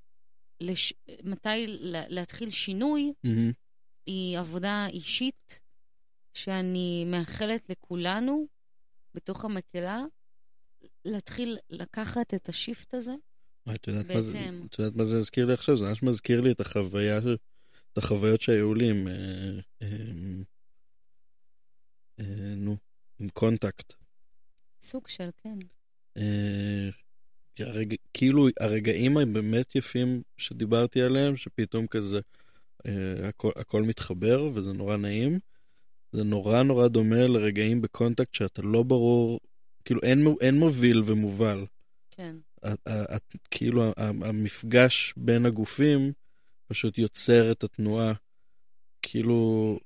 לש... 0.61 0.93
מתי 1.23 1.65
לה- 1.67 2.07
להתחיל 2.07 2.49
שינוי 2.49 3.13
מהמם, 3.23 3.51
היא 4.05 4.39
עבודה 4.39 4.87
אישית 4.89 5.59
שאני 6.33 7.05
מאחלת 7.05 7.69
לכולנו 7.69 8.47
בתוך 9.13 9.45
המקהלה, 9.45 10.03
להתחיל 11.05 11.57
לקחת 11.69 12.33
את 12.33 12.49
השיפט 12.49 12.93
הזה. 12.93 13.15
את 13.75 13.87
יודעת 13.87 14.11
מה 14.11 14.21
זה-. 14.21 14.49
את 14.69 14.79
יודעת 14.79 14.95
מה 14.95 15.05
זה 15.05 15.17
הזכיר 15.17 15.45
לי 15.45 15.53
עכשיו? 15.53 15.77
זה 15.77 15.85
ממש 15.85 16.03
מזכיר 16.03 16.41
לי 16.41 16.51
את 16.51 16.59
החוויה, 16.59 17.17
את 17.17 17.97
החוויות 17.97 18.41
שהיו 18.41 18.73
לי 18.73 18.89
עם, 18.89 19.07
אה, 19.07 19.59
אה, 19.81 19.87
אה, 22.19 22.53
נו, 22.55 22.77
עם 23.19 23.29
contact. 23.29 23.93
סוג 24.81 25.07
של, 25.07 25.29
כן. 25.37 25.59
אה, 27.61 27.67
הרג... 27.67 27.95
כאילו 28.13 28.47
הרגעים 28.59 29.17
הבאמת 29.17 29.75
יפים 29.75 30.21
שדיברתי 30.37 31.01
עליהם, 31.01 31.37
שפתאום 31.37 31.87
כזה 31.87 32.19
אה, 32.85 33.27
הכל, 33.29 33.51
הכל 33.55 33.83
מתחבר 33.83 34.49
וזה 34.53 34.73
נורא 34.73 34.97
נעים, 34.97 35.39
זה 36.11 36.23
נורא 36.23 36.63
נורא 36.63 36.87
דומה 36.87 37.27
לרגעים 37.27 37.81
ב 37.81 37.88
contact 37.88 38.33
שאתה 38.33 38.61
לא 38.61 38.83
ברור, 38.83 39.39
כאילו 39.85 40.01
אין, 40.03 40.27
אין 40.41 40.59
מוביל 40.59 41.01
ומובל. 41.05 41.65
כן. 42.11 42.35
ה- 42.63 42.89
ה- 42.89 43.17
כאילו 43.51 43.93
המפגש 43.97 45.13
בין 45.17 45.45
הגופים 45.45 46.11
פשוט 46.67 46.97
יוצר 46.97 47.51
את 47.51 47.63
התנועה. 47.63 48.13
כאילו, 49.01 49.79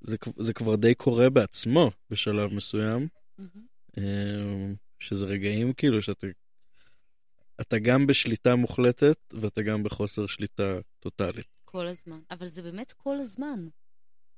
זה, 0.00 0.16
זה 0.38 0.52
כבר 0.52 0.76
די 0.76 0.94
קורה 0.94 1.30
בעצמו 1.30 1.90
בשלב 2.10 2.54
מסוים. 2.54 3.08
מהמם. 3.96 4.74
שזה 5.02 5.26
רגעים 5.26 5.72
כאילו 5.72 6.02
שאתה 6.02 6.26
אתה 7.60 7.78
גם 7.78 8.06
בשליטה 8.06 8.56
מוחלטת 8.56 9.18
ואתה 9.32 9.62
גם 9.62 9.82
בחוסר 9.82 10.26
שליטה 10.26 10.78
טוטאלית. 11.00 11.46
כל 11.64 11.86
הזמן. 11.86 12.20
אבל 12.30 12.46
זה 12.46 12.62
באמת 12.62 12.92
כל 12.92 13.16
הזמן. 13.16 13.68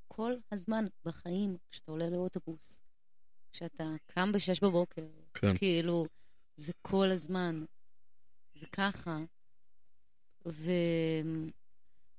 כל 0.09 0.35
הזמן 0.53 0.87
בחיים, 1.05 1.57
כשאתה 1.71 1.93
עולה 1.93 2.11
לאוטובוס, 2.11 2.81
כשאתה 3.53 3.85
קם 4.07 4.33
בשש 4.33 4.61
בבוקר, 4.61 5.07
כן. 5.35 5.57
כאילו, 5.57 6.07
זה 6.57 6.73
כל 6.83 7.11
הזמן. 7.11 7.65
זה 8.55 8.67
ככה. 8.73 9.19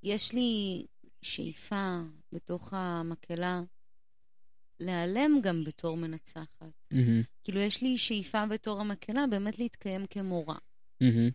ויש 0.02 0.32
לי 0.32 0.86
שאיפה 1.22 2.00
בתוך 2.32 2.72
המקהלה 2.72 3.62
להיעלם 4.80 5.40
גם 5.42 5.64
בתור 5.64 5.96
מנצחת. 5.96 6.62
מהמם, 6.90 7.22
כאילו, 7.44 7.60
יש 7.60 7.82
לי 7.82 7.98
שאיפה 7.98 8.46
בתור 8.46 8.80
המקהלה 8.80 9.26
באמת 9.26 9.58
להתקיים 9.58 10.06
כמורה. 10.06 10.58
מהמם, 11.00 11.30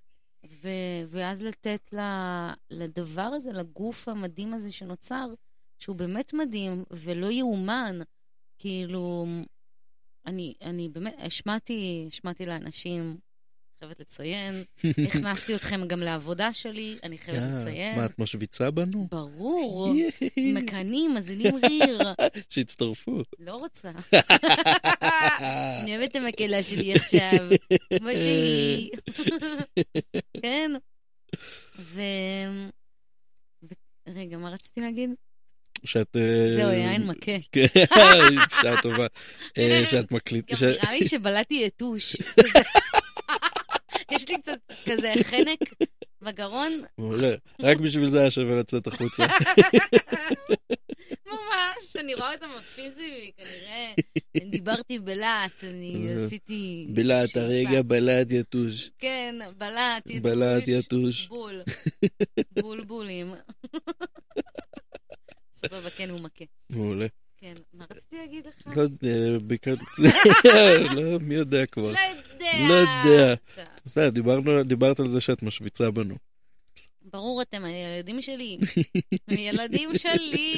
ו- 0.46 1.04
ואז 1.08 1.42
לתת 1.42 1.94
ל- 1.94 2.52
לדבר 2.72 3.22
הזה, 3.22 3.52
לגוף 3.52 4.08
המדהים 4.08 4.54
הזה 4.54 4.72
שנוצר, 4.72 5.34
שהוא 5.80 5.96
באמת 5.96 6.34
מדהים 6.34 6.84
ולא 6.92 7.32
יאומן. 7.32 8.00
כאילו, 8.60 9.26
אני, 10.26 10.54
אני 10.62 10.90
באמת, 10.90 11.16
השמעתי, 11.18 12.06
השמעתי 12.08 12.46
לאנשים, 12.46 13.18
חייבת 13.82 14.00
לציין, 14.00 14.64
הכנסתי 15.08 15.56
אתכם 15.56 15.88
גם 15.88 16.00
לעבודה 16.00 16.54
שלי, 16.54 16.98
אני 17.04 17.18
חייבת 17.18 17.40
אה, 17.40 17.56
לציין. 17.56 18.00
מה, 18.00 18.06
את 18.06 18.20
משוויצה 18.20 18.72
בנו? 18.72 19.08
ברור, 19.12 19.94
מקנאים, 20.38 21.14
מזינים 21.14 21.56
ריר. 21.66 22.02
שהצטרפו. 22.54 23.22
לא 23.40 23.56
רוצה. 23.56 23.92
אני 25.82 25.98
אוהבת 25.98 26.12
את 26.12 26.16
המקהלה 26.16 26.64
שלי 26.64 26.94
עכשיו, 26.94 27.48
כמו 27.98 28.10
שהיא. 28.14 28.92
כן. 30.42 30.72
ו... 31.80 32.02
ו... 33.64 33.74
רגע, 34.08 34.38
מה 34.38 34.50
רציתי 34.50 34.82
להגיד? 34.82 35.10
שאת... 35.86 36.16
אה, 36.16 36.54
זהו, 36.56 36.70
יין 36.72 37.08
מכה. 37.08 37.32
כן, 37.52 37.66
שעה 38.62 38.82
טובה. 38.82 39.08
אה, 39.58 39.84
שאת 39.92 40.12
מקליטה... 40.12 40.56
גם 40.56 40.70
נראה 40.70 40.92
לי 40.92 41.04
שבלעתי 41.04 41.64
יתוש. 41.66 42.16
יש 44.12 44.30
לי 44.30 44.42
קצת 44.42 44.60
כזה 44.90 45.14
חנק 45.24 45.60
בגרון, 46.22 46.84
מעולה. 46.98 47.32
רק 47.62 47.78
בשביל 47.78 48.10
זה 48.10 48.20
היה 48.22 48.32
שווה 48.32 48.56
לצאת 48.56 48.88
החוצה. 48.88 49.26
ממש. 51.28 51.96
אני 52.00 52.14
רואה 52.16 52.34
אותם 52.34 52.50
עפים 52.58 52.92
סביבי, 52.92 53.32
כנראה. 53.38 53.94
אני 54.42 54.50
דיברתי 54.50 55.00
בלהט, 55.00 55.64
אני 55.64 56.08
אה, 56.10 56.26
עשיתי... 56.26 56.88
בלהט. 56.90 57.38
הרגע, 57.38 57.82
בלהט 57.82 58.28
יתוש. 58.32 58.92
כן, 59.00 59.36
בלהט, 59.58 60.10
יתוש. 60.10 60.22
בלהט 60.22 60.64
יתוש. 60.68 61.28
בול. 61.28 61.62
בולבולים. 62.62 63.34
סבבה, 65.54 65.90
כן, 65.90 66.10
הוא 66.10 66.20
מכה. 66.20 66.46
מעולה. 66.70 67.08
כן, 67.42 67.54
מה 67.74 67.86
רציתי 67.92 68.18
להגיד 68.18 68.48
לך? 68.48 68.78
לא 68.78 68.82
יודע, 68.82 69.40
בעיקר... 69.42 69.74
לא, 70.96 71.20
מי 71.20 71.36
יודע 71.36 71.66
כבר. 71.66 71.92
לא 71.92 72.00
יודע. 72.00 72.68
לא 72.70 72.74
יודע. 72.74 73.36
בסדר, 73.86 74.10
דיברנו- 74.10 74.64
דיברת 74.64 75.00
על 75.00 75.08
זה 75.08 75.22
שאת 75.22 75.44
משוויצה 75.44 75.92
בנו. 75.92 76.16
ברור, 77.04 77.42
אתם 77.42 77.64
הילדים 77.66 78.22
שלי. 78.22 78.58
הילדים 79.28 79.90
שלי. 79.98 80.58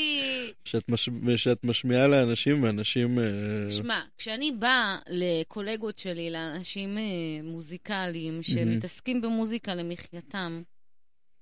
שאת 0.66 0.90
מש- 0.90 1.10
שאת 1.36 1.64
משמיעה 1.66 2.08
לאנשים, 2.08 2.64
ואנשים... 2.64 3.20
אה, 3.20 3.26
שמע, 3.70 4.02
כשאני 4.18 4.52
באה 4.52 5.00
לקולגות 5.10 5.98
שלי, 5.98 6.32
לאנשים 6.32 6.98
אה, 6.98 7.04
מוזיקליים 7.44 8.44
שמתעסקים 8.44 9.22
במוזיקה 9.22 9.76
למחייתם, 9.76 10.62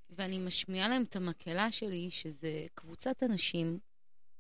ואני 0.10 0.40
משמיעה 0.40 0.88
להם 0.90 1.04
את 1.10 1.16
המקהלה 1.16 1.72
שלי, 1.72 2.08
שזה 2.12 2.52
קבוצת 2.74 3.24
אנשים, 3.24 3.80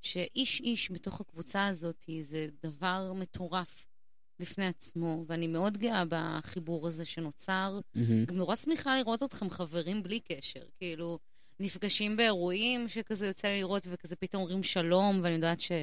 שאיש 0.01 0.61
איש 0.61 0.91
בתוך 0.91 1.21
הקבוצה 1.21 1.67
הזאת 1.67 2.03
זה 2.21 2.47
דבר 2.63 3.13
מטורף 3.15 3.85
בפני 4.39 4.65
עצמו, 4.67 5.25
ואני 5.27 5.47
מאוד 5.47 5.77
גאה 5.77 6.03
בחיבור 6.09 6.87
הזה 6.87 7.05
שנוצר. 7.05 7.79
מהמם. 7.95 8.25
גם 8.25 8.35
נורא 8.35 8.55
שמחה 8.55 8.97
לראות 8.97 9.23
אתכם 9.23 9.49
חברים 9.49 10.03
בלי 10.03 10.19
קשר, 10.19 10.59
כאילו, 10.77 11.19
נפגשים 11.59 12.17
באירועים 12.17 12.87
שכזה 12.87 13.27
יוצא 13.27 13.47
לי 13.47 13.59
לראות 13.59 13.87
וכזה 13.91 14.15
פתאום 14.15 14.43
אומרים 14.43 14.63
שלום, 14.63 15.19
ואני 15.23 15.35
יודעת 15.35 15.59
שלא 15.59 15.81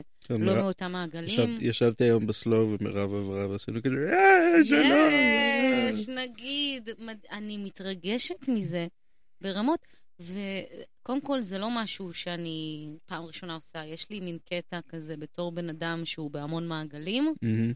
מאותם 0.56 0.92
מעגלים. 0.92 1.28
ישב- 1.28 1.62
ישבתי 1.62 2.04
היום 2.04 2.26
בסלואו 2.26 2.76
ומירב 2.80 3.14
עברה 3.14 3.48
ועשינו 3.48 3.82
כזה, 3.82 3.94
"אה, 4.12 4.64
שלום. 4.64 5.10
יש, 5.90 6.08
נגיד, 6.08 6.90
מד- 6.98 7.26
אני 7.32 7.56
מתרגשת 7.58 8.48
מזה 8.48 8.86
ברמות, 9.40 9.78
וקודם 10.20 11.20
כל 11.20 11.40
זה 11.40 11.58
לא 11.58 11.68
משהו 11.70 12.14
שאני 12.14 12.88
פעם 13.06 13.24
ראשונה 13.24 13.54
עושה, 13.54 13.84
יש 13.84 14.10
לי 14.10 14.20
מין 14.20 14.38
קטע 14.44 14.80
כזה 14.88 15.16
בתור 15.16 15.52
בן 15.52 15.68
אדם 15.68 16.04
שהוא 16.04 16.30
בהמון 16.30 16.68
מעגלים. 16.68 17.34
מהמם. 17.42 17.72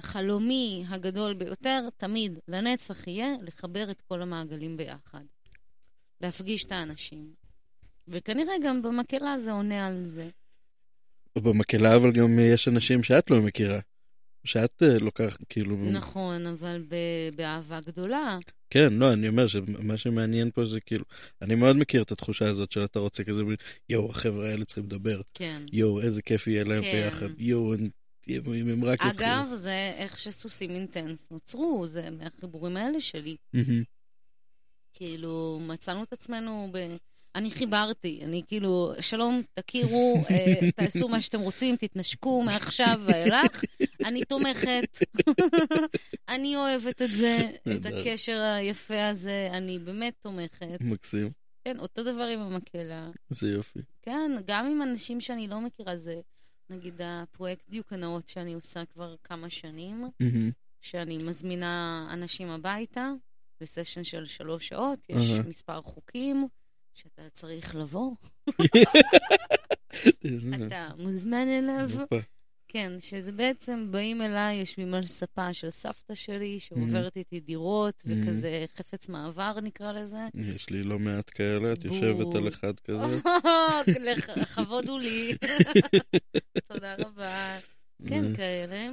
חלומי 0.00 0.84
הגדול 0.88 1.34
ביותר, 1.34 1.88
תמיד, 1.96 2.38
לנצח 2.48 3.08
יהיה, 3.08 3.34
לחבר 3.42 3.90
את 3.90 4.00
כל 4.00 4.22
המעגלים 4.22 4.76
ביחד. 4.76 5.24
להפגיש 6.20 6.64
את 6.64 6.72
האנשים. 6.72 7.32
וכנראה 8.08 8.54
גם 8.64 8.82
במקהלה 8.82 9.38
זה 9.38 9.52
עונה 9.52 9.86
על 9.86 10.04
זה. 10.04 10.28
במקהלה 11.38 11.96
אבל 11.96 12.12
גם 12.12 12.38
יש 12.38 12.68
אנשים 12.68 13.02
שאת 13.02 13.30
לא 13.30 13.42
מכירה. 13.42 13.80
שאת 14.44 14.82
אה, 14.82 14.98
לוקחת, 15.00 15.38
כאילו... 15.48 15.76
נכון, 15.76 16.46
אבל 16.46 16.84
ב- 16.88 17.36
באהבה 17.36 17.80
גדולה. 17.86 18.38
כן, 18.70 18.92
לא, 18.92 19.12
אני 19.12 19.28
אומר 19.28 19.46
שמה 19.46 19.96
שמעניין 19.96 20.50
פה 20.54 20.66
זה 20.66 20.80
כאילו, 20.80 21.04
אני 21.42 21.54
מאוד 21.54 21.76
מכיר 21.76 22.02
את 22.02 22.12
התחושה 22.12 22.48
הזאת 22.48 22.72
של 22.72 22.84
אתה 22.84 22.98
רוצה 22.98 23.24
כזה, 23.24 23.42
יואו, 23.88 24.10
החבר'ה 24.10 24.48
האלה 24.48 24.64
צריכים 24.64 24.84
לדבר, 24.84 25.20
כן. 25.34 25.62
יואו, 25.72 26.00
איזה 26.00 26.22
כיף 26.22 26.46
יהיה 26.46 26.64
להם 26.64 26.82
כן. 26.82 26.92
ביחד, 26.92 27.40
יואו, 27.40 27.74
אם 28.28 28.68
הם 28.68 28.84
רק 28.84 29.00
יתחילו. 29.04 29.28
אגב, 29.28 29.54
זה 29.54 29.92
איך 29.96 30.18
שסוסים 30.18 30.70
אינטנס 30.70 31.30
נוצרו, 31.30 31.86
זה 31.86 32.10
מהחיבורים 32.10 32.76
האלה 32.76 33.00
שלי. 33.00 33.36
מהמם. 33.52 33.82
כאילו, 34.92 35.60
מצאנו 35.62 36.02
את 36.02 36.12
עצמנו 36.12 36.68
ב... 36.72 36.96
אני 37.34 37.50
חיברתי, 37.50 38.20
אני 38.24 38.42
כאילו, 38.46 38.92
שלום, 39.00 39.42
תכירו, 39.54 40.24
אה, 40.30 40.70
תעשו 40.70 41.08
מה 41.08 41.20
שאתם 41.20 41.40
רוצים, 41.40 41.76
תתנשקו 41.76 42.42
מעכשיו 42.42 43.00
ואילך, 43.06 43.64
אני 44.04 44.24
תומכת, 44.24 44.98
אני 46.34 46.56
אוהבת 46.56 47.02
את 47.02 47.10
זה, 47.10 47.50
את. 47.76 47.86
הקשר 47.86 48.40
היפה 48.40 49.08
הזה, 49.08 49.48
אני 49.52 49.78
באמת 49.78 50.14
תומכת. 50.20 50.78
מקסים, 50.80 51.30
כן, 51.64 51.78
אותו 51.78 52.02
דבר 52.02 52.22
עם 52.22 52.40
המקהלה. 52.40 53.10
זה 53.30 53.48
יופי. 53.48 53.78
כן, 54.02 54.32
גם 54.46 54.66
עם 54.66 54.82
אנשים 54.82 55.20
שאני 55.20 55.48
לא 55.48 55.60
מכירה, 55.60 55.96
זה 55.96 56.20
נגיד 56.70 57.00
הפרויקט 57.04 57.70
דיוקנאות 57.70 58.28
שאני 58.28 58.54
עושה 58.54 58.84
כבר 58.84 59.14
כמה 59.24 59.50
שנים. 59.50 60.04
שאני 60.80 61.18
מזמינה 61.18 62.08
אנשים 62.12 62.48
הביתה 62.48 63.10
לסשן 63.60 64.04
של 64.04 64.26
שלוש 64.26 64.68
שעות, 64.68 64.98
יש. 65.08 65.30
מספר 65.30 65.82
חוקים 65.82 66.48
שאתה 66.94 67.22
צריך 67.32 67.74
לבוא, 67.74 68.12
אתה 70.66 70.88
מוזמן 70.98 71.48
אליו. 71.48 71.90
כן, 72.68 72.92
שזה 73.00 73.32
בעצם 73.32 73.88
באים 73.90 74.22
אליי, 74.22 74.56
יושבים 74.56 74.94
על 74.94 75.04
ספה 75.04 75.52
של 75.52 75.70
סבתא 75.70 76.14
שלי, 76.14 76.60
שעוברת 76.60 77.16
איתי 77.16 77.40
דירות, 77.40 78.02
מהמם. 78.06 78.22
וכזה 78.22 78.64
חפץ 78.76 79.08
מעבר 79.08 79.60
נקרא 79.60 79.92
לזה. 79.92 80.28
יש 80.34 80.70
לי 80.70 80.82
לא 80.82 80.98
מעט 80.98 81.30
כאלה, 81.34 81.72
את. 81.72 81.84
יושבת 81.84 82.34
על 82.34 82.48
אחד 82.48 82.80
כזה. 82.80 83.18
לכבוד 84.36 84.88
הוא 84.88 85.00
לי. 85.00 85.36
תודה 86.68 86.94
רבה. 86.98 87.58
כן, 88.08 88.24
אה, 88.24 88.36
כאלה. 88.36 88.88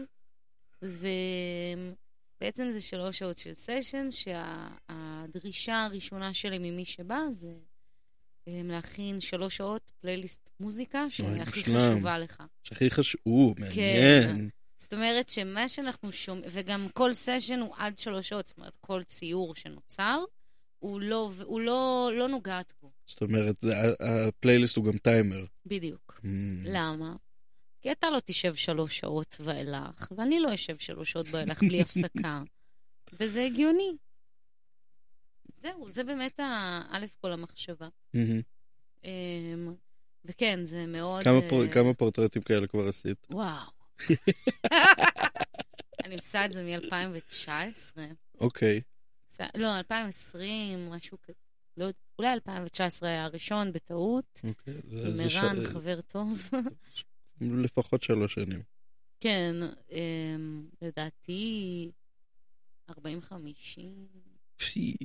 ובעצם 0.82 2.70
זה 2.72 2.82
שלוש 2.82 3.20
שעות 3.20 3.38
של 3.38 3.54
סשן, 3.54 4.08
שהדרישה 4.12 5.86
הראשונה 5.86 6.34
שלי 6.34 6.58
ממי 6.58 6.86
שבא 6.86 7.20
זה 7.32 7.54
להכין 8.48 9.20
שלוש 9.20 9.58
שעות 9.58 9.92
פלייליסט 10.02 10.50
מוזיקה 10.60 11.10
שהכי. 11.10 11.64
חשובה 11.64 12.20
לך. 12.20 12.44
שהכי 12.64 12.90
חשוב, 12.90 13.60
מעניין. 13.60 14.50
זאת 14.78 14.94
אומרת 14.94 15.30
שמה 15.30 15.70
שאנחנו 15.70 16.12
שומעים, 16.12 16.50
וגם 16.52 16.88
כל 16.94 17.14
סשן 17.14 17.60
הוא 17.60 17.76
עד 17.78 17.98
שלוש 17.98 18.30
שעות, 18.30 18.46
זאת 18.46 18.58
אומרת, 18.58 18.78
כל 18.78 19.04
ציור 19.04 19.56
שנוצר, 19.56 20.24
הוא 20.80 21.02
לא, 21.02 21.32
הוא 21.44 21.62
לא, 21.62 22.12
לא 22.14 22.28
נוגעת 22.28 22.74
בו. 22.82 22.92
זאת 23.08 23.22
אומרת, 23.22 23.64
הפלייליסט 24.00 24.78
הוא 24.78 24.86
גם 24.86 24.98
טיימר. 24.98 25.46
בדיוק. 25.66 26.20
Mm. 26.24 26.28
למה? 26.64 27.16
כי 27.82 27.92
אתה 27.92 28.10
לא 28.10 28.20
תשב 28.26 28.56
שלוש 28.56 29.00
שעות 29.00 29.38
ואילך, 29.40 30.12
ואני 30.18 30.40
לא 30.40 30.54
אשב 30.54 30.78
שלוש 30.78 31.12
שעות 31.12 31.26
ואילך 31.32 31.64
בלי 31.64 31.82
הפסקה, 31.84 32.42
וזה 33.20 33.44
הגיוני. 33.44 33.92
זהו, 35.62 35.88
זה 35.88 36.04
באמת 36.04 36.40
ה- 36.40 36.82
א' 36.90 37.06
כל 37.22 37.32
המחשבה. 37.32 37.88
אמ, 39.04 39.74
וכן, 40.26 40.60
זה 40.64 40.86
מאוד... 40.86 41.24
כמה 41.24 41.40
פור- 41.50 41.68
כמה 41.68 41.94
פורטרטים 41.94 42.42
כאלה 42.42 42.68
כבר 42.68 42.88
עשית? 42.88 43.28
וואו. 43.32 43.70
אני 46.06 46.16
עושה 46.16 46.46
את 46.46 46.52
זה 46.52 46.64
מ-2019. 46.64 47.98
אוקיי. 48.40 48.82
לא, 49.56 49.78
2020, 49.78 50.90
משהו 50.90 51.18
כזה. 51.24 51.40
לא, 51.78 51.86
אולי 52.20 52.34
2019 52.34 53.10
היה 53.10 53.26
הראשון 53.26 53.72
בטעות, 53.74 54.42
אוקיי. 54.44 54.74
זה- 54.90 55.08
עם 55.08 55.16
זה 55.16 55.30
ש- 55.30 55.36
ערן, 55.36 55.64
חבר 55.64 56.02
טוב. 56.02 56.50
לפחות 57.42 58.04
שלוש 58.04 58.34
שנים. 58.34 58.62
כן, 59.20 59.56
אמ, 59.92 60.66
לדעתי 60.82 61.92
40-50, 62.92 62.96
פי, 64.58 64.96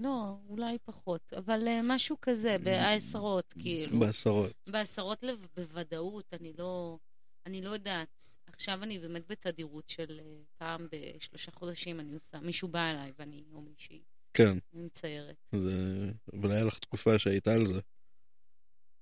לא, 0.00 0.36
אולי 0.48 0.78
פחות, 0.84 1.32
אבל 1.36 1.68
אה, 1.68 1.80
משהו 1.82 2.16
כזה, 2.22 2.56
בעשרות, 2.64 3.54
כאילו. 3.58 3.98
בעשרות. 4.00 4.52
בעשרות 4.66 5.22
לב- 5.22 5.46
בוודאות, 5.56 6.34
אני 6.40 6.52
לא, 6.58 6.98
אני 7.46 7.62
לא 7.62 7.70
יודעת. 7.70 8.08
עכשיו 8.46 8.82
אני 8.82 8.98
באמת 8.98 9.22
בתדירות 9.28 9.88
של 9.88 10.20
אה, 10.22 10.24
פעם 10.58 10.86
בשלושה 10.92 11.50
חודשים 11.52 12.00
אני 12.00 12.14
עושה, 12.14 12.40
מישהו 12.40 12.68
בא 12.68 12.90
אליי 12.90 13.12
ואני, 13.18 13.44
או 13.52 13.60
מישהי, 13.60 14.00
כן, 14.34 14.58
אני 14.74 14.82
מציירת. 14.82 15.36
זה... 15.52 16.10
אבל 16.32 16.52
היה 16.52 16.64
לך 16.64 16.78
תקופה 16.78 17.18
שהיית 17.18 17.48
על 17.48 17.66
זה. 17.66 17.80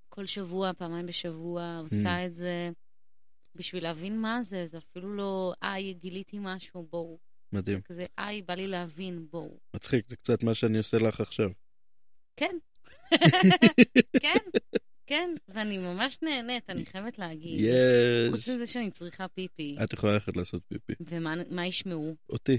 כל 0.09 0.26
שבוע, 0.26 0.72
פעמיים 0.72 1.07
בשבוע, 1.07 1.78
Mm. 1.80 1.82
עושה 1.82 2.26
את 2.26 2.34
זה 2.34 2.70
בשביל 3.55 3.82
להבין 3.82 4.20
מה 4.20 4.42
זה, 4.42 4.66
זה 4.66 4.78
אפילו 4.78 5.16
לא, 5.16 5.53
איי, 5.62 5.94
גיליתי 5.94 6.36
משהו, 6.40 6.86
בואו. 6.90 7.18
מדהים. 7.53 7.78
זה 7.78 7.82
כזה, 7.84 8.05
איי, 8.18 8.42
בא 8.42 8.55
לי 8.55 8.66
להבין, 8.66 9.26
בואו. 9.30 9.57
מצחיק, 9.76 10.05
זה 10.09 10.16
קצת 10.16 10.42
מה 10.42 10.55
שאני 10.55 10.78
עושה 10.78 10.99
לך 10.99 11.20
עכשיו. 11.20 11.51
כן. 12.36 12.57
כן, 14.22 14.36
כן, 15.07 15.30
ואני 15.49 15.78
ממש 15.78 16.18
נהנית, 16.22 16.70
אני 16.70 16.86
חייבת 16.86 17.18
להגיד. 17.18 17.70
חוץ 18.30 18.40
יש. 18.40 18.49
מזה 18.49 18.66
שאני 18.66 18.90
צריכה 18.90 19.28
פיפי, 19.28 19.76
את 19.84 19.92
יכולה 19.92 20.12
ללכת 20.12 20.36
לעשות 20.36 20.62
פיפי. 20.68 20.92
ומה 21.01 21.34
מה 21.51 21.66
ישמעו? 21.66 22.14
אותי. 22.30 22.59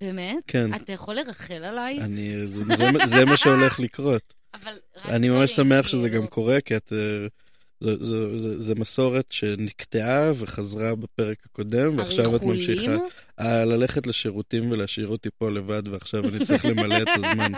באמת? 0.00 0.36
כן. 0.46 0.74
אתה 0.74 0.92
יכול 0.92 1.14
לרחל 1.14 1.64
עליי? 1.64 1.98
אני... 2.00 2.46
זה- 2.46 2.62
זה- 2.76 3.06
זה 3.06 3.24
מה 3.24 3.36
שהולך 3.36 3.80
לקרות. 3.80 4.34
אבל 4.54 4.72
רק 4.96 5.06
אני 5.06 5.28
ממש 5.28 5.52
דברים, 5.52 5.68
שמח 5.78 5.88
שזה 5.88 6.08
כאילו, 6.08 6.22
גם 6.22 6.28
קורה, 6.28 6.60
כי 6.60 6.76
את... 6.76 6.92
אה, 6.92 7.26
זו- 7.80 8.04
זו- 8.04 8.36
זו- 8.38 8.58
זו 8.60 8.74
מסורת 8.74 9.32
שנקטעה 9.32 10.30
וחזרה 10.34 10.94
בפרק 10.94 11.38
הקודם, 11.44 11.98
ועכשיו 11.98 12.36
את 12.36 12.42
ממשיכה. 12.42 12.72
הריחולים? 12.72 13.08
אה, 13.40 13.64
ללכת 13.64 14.06
לשירותים 14.06 14.70
ולהשאיר 14.70 15.08
אותי 15.08 15.28
פה 15.38 15.50
לבד, 15.50 15.82
ועכשיו 15.86 16.28
אני 16.28 16.44
צריך 16.44 16.64
למלא 16.64 16.96
את 16.96 17.08
הזמן. 17.16 17.52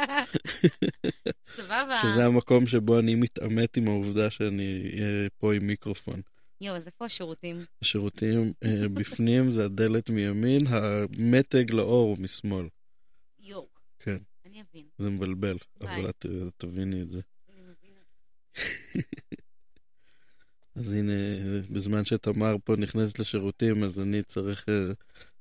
סבבה. 1.56 2.00
שזה 2.02 2.24
המקום 2.24 2.66
שבו 2.66 2.98
אני 2.98 3.14
מתעמת 3.14 3.76
עם 3.76 3.88
העובדה 3.88 4.30
שאני 4.30 4.90
אהיה 4.94 5.28
פה 5.38 5.54
עם 5.54 5.66
מיקרופון. 5.66 6.16
יואו, 6.60 6.76
אז 6.76 6.86
איפה 6.86 7.04
השירותים? 7.04 7.64
השירותים 7.82 8.52
אה, 8.64 8.88
בפנים 8.88 9.50
זה 9.50 9.64
הדלת 9.64 10.10
מימין, 10.10 10.66
המתג 10.66 11.72
לאור 11.72 12.08
הוא 12.08 12.18
משמאל. 12.18 12.66
יואו. 13.40 13.68
כן. 13.98 14.16
אני 14.46 14.62
אבין. 14.70 14.86
זה 14.98 15.10
מבלבל, 15.10 15.56
ביי. 15.80 15.96
אבל 15.96 16.10
את 16.10 16.26
אה, 16.26 16.50
תביני 16.56 17.02
את 17.02 17.10
זה. 17.10 17.20
אני 17.48 17.60
מבינה. 17.60 18.00
אז 20.76 20.92
הנה, 20.92 21.12
בזמן 21.70 22.04
שתמר 22.04 22.56
פה 22.64 22.76
נכנסת 22.76 23.18
לשירותים, 23.18 23.84
אז 23.84 23.98
אני 24.00 24.22
צריך 24.22 24.68
אה, 24.68 24.92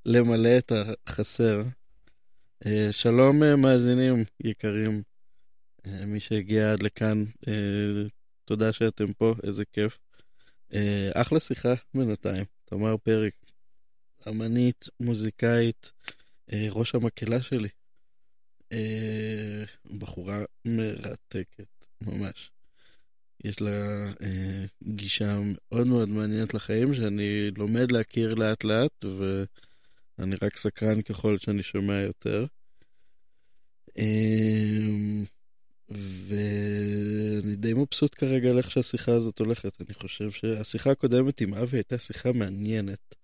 למלא 0.05 0.57
את 0.57 0.71
החסר. 0.71 1.63
אה, 2.65 2.87
שלום 2.91 3.43
אה, 3.43 3.55
מאזינים 3.55 4.23
יקרים, 4.43 5.01
אה, 5.85 6.05
מי 6.05 6.19
שהגיע 6.19 6.71
עד 6.71 6.83
לכאן, 6.83 7.25
תודה 8.45 8.73
שאתם 8.73 9.13
פה, 9.13 9.35
איזה 9.43 9.63
כיף. 9.73 9.97
אחלה 11.13 11.39
שיחה 11.39 11.73
בינתיים, 11.93 12.45
תמר 12.65 12.97
פרק, 12.97 13.33
אמנית, 14.27 14.89
מוזיקאית, 14.99 15.91
ראש 16.53 16.95
המקהלה 16.95 17.41
שלי. 17.41 17.69
בחורה 19.97 20.39
מרתקת, 20.65 21.85
ממש. 22.01 22.51
יש 23.43 23.61
לה 23.61 24.11
גישה 24.83 25.39
מאוד 25.43 25.87
מאוד 25.87 26.09
מעניינת 26.09 26.53
לחיים, 26.53 26.93
שאני 26.93 27.51
לומד 27.57 27.91
להכיר 27.91 28.35
לאט 28.35 28.63
לאט, 28.63 29.05
ואני 30.17 30.35
רק 30.41 30.57
סקרן 30.57 31.01
ככל 31.01 31.37
שאני 31.37 31.63
שומע 31.63 31.99
יותר. 31.99 32.45
אה, 33.97 35.23
ואני 35.89 37.55
די 37.55 37.73
מבסוט 37.73 38.15
כרגע 38.17 38.49
על 38.49 38.57
איך 38.57 38.71
שהשיחה 38.71 39.11
הזאת 39.11 39.39
הולכת. 39.39 39.81
אני 39.81 39.93
חושב 39.93 40.31
שהשיחה 40.31 40.91
הקודמת 40.91 41.41
עם 41.41 41.53
אבי 41.53 41.77
הייתה 41.77 41.97
שיחה 41.97 42.31
מעניינת. 42.31 43.15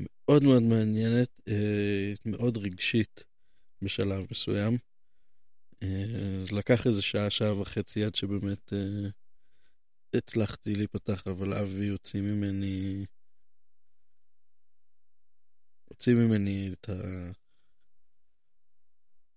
מאוד 0.00 0.44
מאוד 0.44 0.62
מעניינת, 0.62 1.28
אה, 1.48 2.12
מאוד 2.26 2.56
רגשית 2.56 3.24
בשלב 3.82 4.26
מסוים. 4.30 4.78
אה, 5.82 6.44
לקח 6.52 6.86
איזה 6.86 7.02
שעה, 7.02 7.30
שעה 7.30 7.60
וחצי 7.60 8.04
עד 8.04 8.14
שבאמת 8.14 8.72
אה, 8.72 9.08
הצלחתי 10.14 10.74
להיפתח, 10.74 11.22
אבל 11.26 11.54
אבי 11.54 11.88
הוציא 11.88 12.20
ממני... 12.20 13.04
הוציא 15.90 16.14
ממני 16.14 16.70
את 16.72 16.88
ה... 16.88 16.92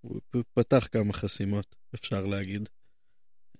הוא 0.01 0.21
פתח 0.53 0.87
כמה 0.91 1.13
חסימות, 1.13 1.75
אפשר 1.95 2.25
להגיד. 2.25 2.69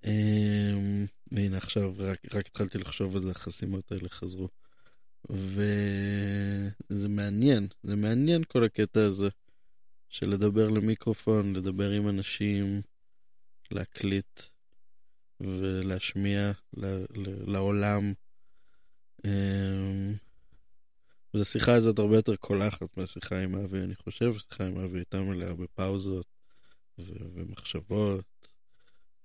אמ, 0.04 1.06
והנה 1.32 1.56
עכשיו, 1.56 1.94
רק, 1.98 2.18
רק 2.34 2.46
התחלתי 2.46 2.78
לחשוב 2.78 3.16
על 3.16 3.22
זה, 3.22 3.30
החסימות 3.30 3.92
האלה 3.92 4.08
חזרו. 4.08 4.48
וזה 5.30 7.08
מעניין, 7.08 7.68
זה 7.82 7.96
מעניין 7.96 8.44
כל 8.44 8.64
הקטע 8.64 9.04
הזה 9.04 9.28
של 10.08 10.30
לדבר 10.30 10.68
למיקרופון, 10.68 11.56
לדבר 11.56 11.90
עם 11.90 12.08
אנשים, 12.08 12.82
להקליט 13.70 14.40
ולהשמיע 15.40 16.52
ל- 16.76 17.04
ל- 17.10 17.52
לעולם. 17.52 18.12
אמ, 19.24 20.14
אז 21.34 21.40
השיחה 21.40 21.74
הזאת 21.74 21.98
הרבה 21.98 22.16
יותר 22.16 22.36
קולחת 22.36 22.96
מהשיחה 22.96 23.38
עם 23.38 23.54
אבי, 23.54 23.78
אני 23.78 23.94
חושב, 23.94 24.32
השיחה 24.36 24.66
עם 24.66 24.78
אבי 24.78 24.98
הייתה 24.98 25.20
מלאה 25.20 25.54
בפאוזות 25.54 26.26
ו- 26.98 27.26
ומחשבות 27.34 28.24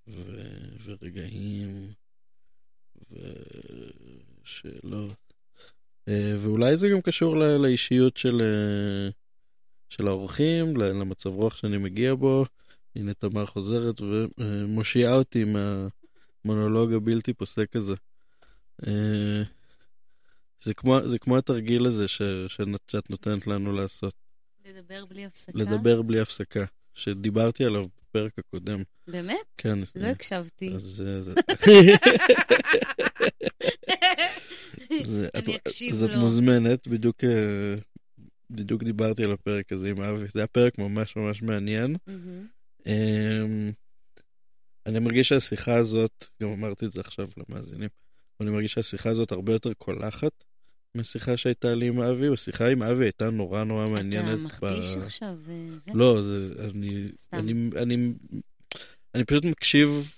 ו- 0.08 0.76
ורגעים 0.84 1.94
ושאלות. 4.44 5.34
אה, 6.08 6.36
ואולי 6.40 6.78
זה 6.78 6.90
גם 6.90 7.02
קשור 7.02 7.38
ל- 7.38 7.58
לאישיות 7.58 8.18
של, 8.18 8.42
אה, 8.42 9.10
של 9.90 10.08
האורחים, 10.08 10.78
למצב 10.78 11.30
רוח 11.30 11.56
שאני 11.56 11.78
מגיע 11.78 12.16
בו. 12.16 12.46
הנה 12.96 13.14
תמר 13.14 13.46
חוזרת 13.46 14.02
ומושיעה 14.38 15.16
אותי 15.16 15.44
מהמונולוג 15.44 16.94
הבלתי 16.94 17.34
פוסק 17.34 17.76
הזה. 17.76 17.94
זה 20.64 20.74
כמו, 20.74 21.08
זה 21.08 21.20
כמו 21.20 21.38
התרגיל 21.38 21.86
הזה 21.86 22.08
ש, 22.08 22.22
שאת 22.48 23.10
נותנת 23.10 23.48
לנו 23.48 23.74
לעשות, 23.74 24.14
לדבר 24.66 25.06
בלי 25.06 25.26
הפסקה? 25.26 25.52
לדבר 25.56 26.02
בלי 26.02 26.20
הפסקה, 26.20 26.66
שדיברתי 26.94 27.66
עליו 27.66 27.86
בפרק 28.02 28.32
הקודם. 28.40 28.84
באמת? 29.08 29.36
כן, 29.58 29.80
לא 29.96 30.06
הקשבתי. 30.08 30.76
אז 30.76 30.82
זה- 30.82 31.24
זה- 31.24 31.34
את- 35.28 35.36
אני 35.36 35.56
אקשיב 35.56 35.94
אז 35.96 36.04
את 36.04 36.10
לו. 36.14 36.20
מוזמנת, 36.20 36.88
בדיוק, 36.88 37.24
אה, 37.24 37.30
בדיוק 38.50 38.84
דיברתי 38.84 39.24
על 39.24 39.32
הפרק 39.32 39.72
הזה 39.72 39.90
עם 39.90 40.02
אבי, 40.02 40.26
זה 40.34 40.40
היה 40.40 40.48
פרק 40.48 40.78
ממש 40.78 41.16
ממש 41.16 41.42
מעניין. 41.42 41.96
אמ, 42.86 43.72
אני 44.86 45.00
מרגיש 45.00 45.30
שהשיחה 45.30 45.76
הזאת, 45.78 46.26
גם 46.44 46.50
אמרתי 46.50 46.86
את 46.86 46.92
זה 46.92 47.02
עכשיו 47.02 47.30
למאזינים, 47.38 47.90
אני 48.42 48.50
מרגיש 48.50 48.74
שהשיחה 48.74 49.10
הזאת 49.10 49.32
הרבה 49.32 49.54
יותר 49.54 49.74
קולחת 49.74 50.32
מהשיחה 50.96 51.38
שהייתה 51.38 51.76
לי 51.76 51.88
עם 51.88 52.02
אבי, 52.02 52.34
השיחה 52.34 52.68
עם 52.68 52.84
אבי 52.84 53.06
הייתה 53.06 53.30
נורא 53.30 53.64
נורא 53.64 53.86
מעניינת. 53.86 54.28
אתה 54.28 54.36
מכפיש 54.36 54.96
עכשיו? 54.98 55.36
אה, 55.50 55.70
זה? 55.86 55.92
לא, 55.94 56.22
זה, 56.22 56.50
אני, 56.60 57.08
סתם. 57.22 57.38
אני, 57.38 57.70
אני, 57.76 58.14
אני 59.16 59.24
פשוט 59.24 59.46
מקשיב 59.46 60.12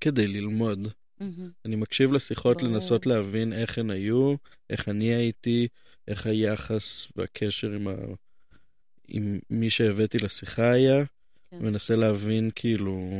כדי 0.00 0.26
ללמוד. 0.26 0.88
מהמם. 1.20 1.50
אני 1.64 1.76
מקשיב 1.76 2.12
לשיחות 2.12 2.56
ברור. 2.56 2.72
לנסות 2.72 3.06
להבין 3.06 3.52
איך 3.52 3.78
הן 3.78 3.90
היו, 3.90 4.34
איך 4.70 4.88
אני 4.88 5.14
הייתי, 5.14 5.68
איך 6.08 6.26
היחס 6.26 7.12
והקשר 7.16 7.72
עם, 7.72 7.88
ה... 7.88 7.94
עם 9.08 9.38
מי 9.50 9.70
שהבאתי 9.70 10.18
לשיחה 10.18 10.70
היה. 10.70 11.04
כן. 11.50 11.58
מנסה 11.58 11.96
להבין 11.96 12.50
כאילו... 12.54 13.10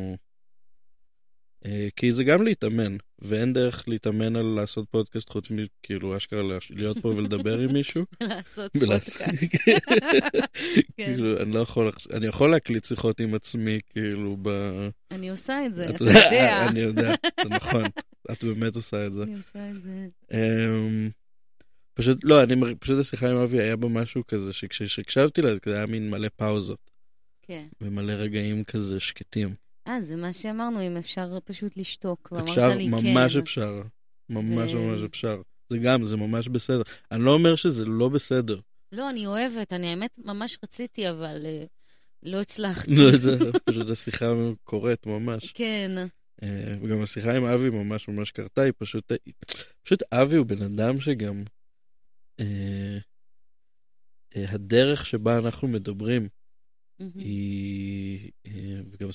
אה, 1.66 1.88
כי 1.96 2.12
זה 2.12 2.24
גם 2.24 2.42
להתאמן, 2.42 2.96
ואין 3.18 3.52
דרך 3.52 3.88
להתאמן 3.88 4.36
על 4.36 4.46
לעשות 4.46 4.88
פודקאסט 4.90 5.30
חוץ 5.30 5.50
מכאילו 5.50 6.16
אשכרה 6.16 6.42
להיות 6.70 6.98
פה 6.98 7.08
ולדבר 7.08 7.58
עם 7.58 7.72
מישהו. 7.72 8.04
לעשות 8.20 8.72
פודקאסט. 8.72 9.18
כן. 9.66 9.78
כאילו, 10.96 11.40
אני 11.40 11.52
לא 11.52 11.60
יכול, 11.60 11.92
אני 12.12 12.26
יכול 12.26 12.50
להקליט 12.50 12.84
שיחות 12.84 13.20
עם 13.20 13.34
עצמי, 13.34 13.78
כאילו, 13.90 14.36
ב... 14.42 14.48
אני 15.10 15.30
עושה 15.30 15.66
את 15.66 15.74
זה, 15.74 15.90
את 15.90 15.94
אתה 15.94 16.04
יודע. 16.10 16.66
אני 16.68 16.80
יודע, 16.80 17.14
זה 17.42 17.48
נכון, 17.48 17.84
את 18.32 18.44
באמת 18.44 18.76
עושה 18.76 19.06
את 19.06 19.12
זה. 19.12 19.22
אני 19.22 19.36
עושה 19.36 19.70
את 19.70 19.82
זה. 19.82 20.06
אמ, 20.32 21.10
פשוט, 21.94 22.24
לא, 22.24 22.42
אני, 22.42 22.74
פשוט 22.80 22.98
השיחה 23.00 23.30
עם 23.30 23.36
אבי 23.36 23.60
היה 23.60 23.76
בה 23.76 23.88
משהו 23.88 24.26
כזה, 24.26 24.52
שכשהקשבתי 24.52 25.42
לה, 25.42 25.50
זה 25.64 25.76
היה 25.76 25.86
מין 25.86 26.10
מלא 26.10 26.28
פאוזות, 26.36 26.90
כן. 27.42 27.66
ומלא 27.80 28.12
רגעים 28.12 28.64
כזה 28.64 29.00
שקטים. 29.00 29.65
אה, 29.88 30.00
זה 30.00 30.16
מה 30.16 30.32
שאמרנו, 30.32 30.86
אם 30.86 30.96
אפשר 30.96 31.38
פשוט 31.44 31.76
לשתוק. 31.76 32.32
אפשר, 32.42 32.68
לי 32.68 32.84
כן. 32.84 33.14
ממש 33.14 33.36
אפשר. 33.36 33.82
ממש 34.28 34.72
ו- 34.72 34.78
ממש 34.78 35.02
אפשר. 35.02 35.42
זה 35.68 35.78
גם, 35.78 36.04
זה 36.04 36.16
ממש 36.16 36.48
בסדר. 36.48 36.82
אני 37.12 37.24
לא 37.24 37.30
אומר 37.30 37.56
שזה 37.56 37.84
לא 37.84 38.08
בסדר. 38.08 38.60
לא, 38.92 39.10
אני 39.10 39.26
אוהבת, 39.26 39.72
אני 39.72 39.86
האמת 39.86 40.18
ממש 40.24 40.58
רציתי, 40.64 41.10
אבל 41.10 41.46
אה, 41.46 41.64
לא 42.22 42.40
הצלחתי. 42.40 42.90
לא 42.94 43.02
יודע, 43.02 43.58
פשוט 43.64 43.90
השיחה 43.90 44.26
קורית 44.64 45.06
ממש. 45.06 45.52
כן. 45.54 45.90
אה, 46.42 46.72
וגם 46.82 47.02
השיחה 47.02 47.36
עם 47.36 47.44
אבי 47.44 47.70
ממש 47.70 48.08
ממש 48.08 48.30
קרתה, 48.30 48.62
היא 48.62 48.72
פשוט... 48.78 49.12
פשוט 49.82 50.02
אבי 50.12 50.36
הוא 50.36 50.46
בן 50.46 50.62
אדם 50.62 51.00
שגם... 51.00 51.44
אה, 52.40 52.98
אה, 54.36 54.44
הדרך 54.48 55.06
שבה 55.06 55.38
אנחנו 55.38 55.68
מדברים. 55.68 56.28
היא... 56.98 58.30
אה, 58.46 58.80
וגם 58.90 59.08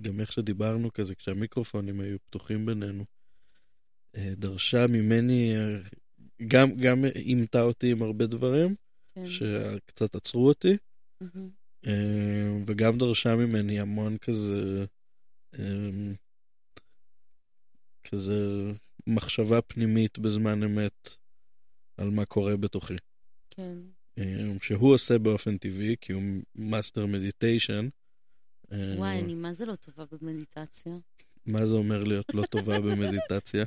גם 0.00 0.20
איך 0.20 0.32
שדיברנו 0.32 0.92
כזה, 0.92 1.14
כשהמיקרופונים 1.14 2.00
היו 2.00 2.18
פתוחים 2.18 2.66
בינינו, 2.66 3.04
אה, 4.16 4.32
דרשה 4.36 4.86
ממני, 4.86 5.56
אה, 5.56 5.78
גם, 6.46 6.76
גם 6.76 7.04
אימתה 7.04 7.62
אותי 7.62 7.90
עם 7.90 8.02
הרבה 8.02 8.26
דברים, 8.26 8.74
כן. 9.14 9.30
שקצת 9.30 10.14
עצרו 10.14 10.48
אותי. 10.48 10.76
אה, 11.86 12.58
וגם 12.66 12.98
דרשה 12.98 13.36
ממני 13.36 13.80
המון 13.80 14.18
כזה, 14.18 14.84
כזה 18.04 18.72
מחשבה 19.06 19.62
פנימית 19.62 20.18
בזמן 20.18 20.62
אמת 20.62 21.16
על 21.96 22.10
מה 22.10 22.24
קורה 22.24 22.56
בתוכי. 22.56 22.94
כן. 23.50 23.78
שהוא 24.62 24.94
עושה 24.94 25.18
באופן 25.18 25.58
טבעי, 25.58 25.96
כי 26.00 26.12
הוא 26.12 26.22
master 26.54 27.06
meditation. 27.06 27.88
אה, 28.72 28.94
וואי, 28.96 29.18
אני 29.18 29.34
מה 29.34 29.52
זה 29.52 29.66
לא 29.66 29.74
טובה 29.74 30.04
במדיטציה? 30.22 30.92
מה 31.46 31.66
זה 31.66 31.74
אומר 31.74 32.04
להיות 32.04 32.34
לא 32.34 32.46
טובה 32.46 32.80
במדיטציה? 32.86 33.64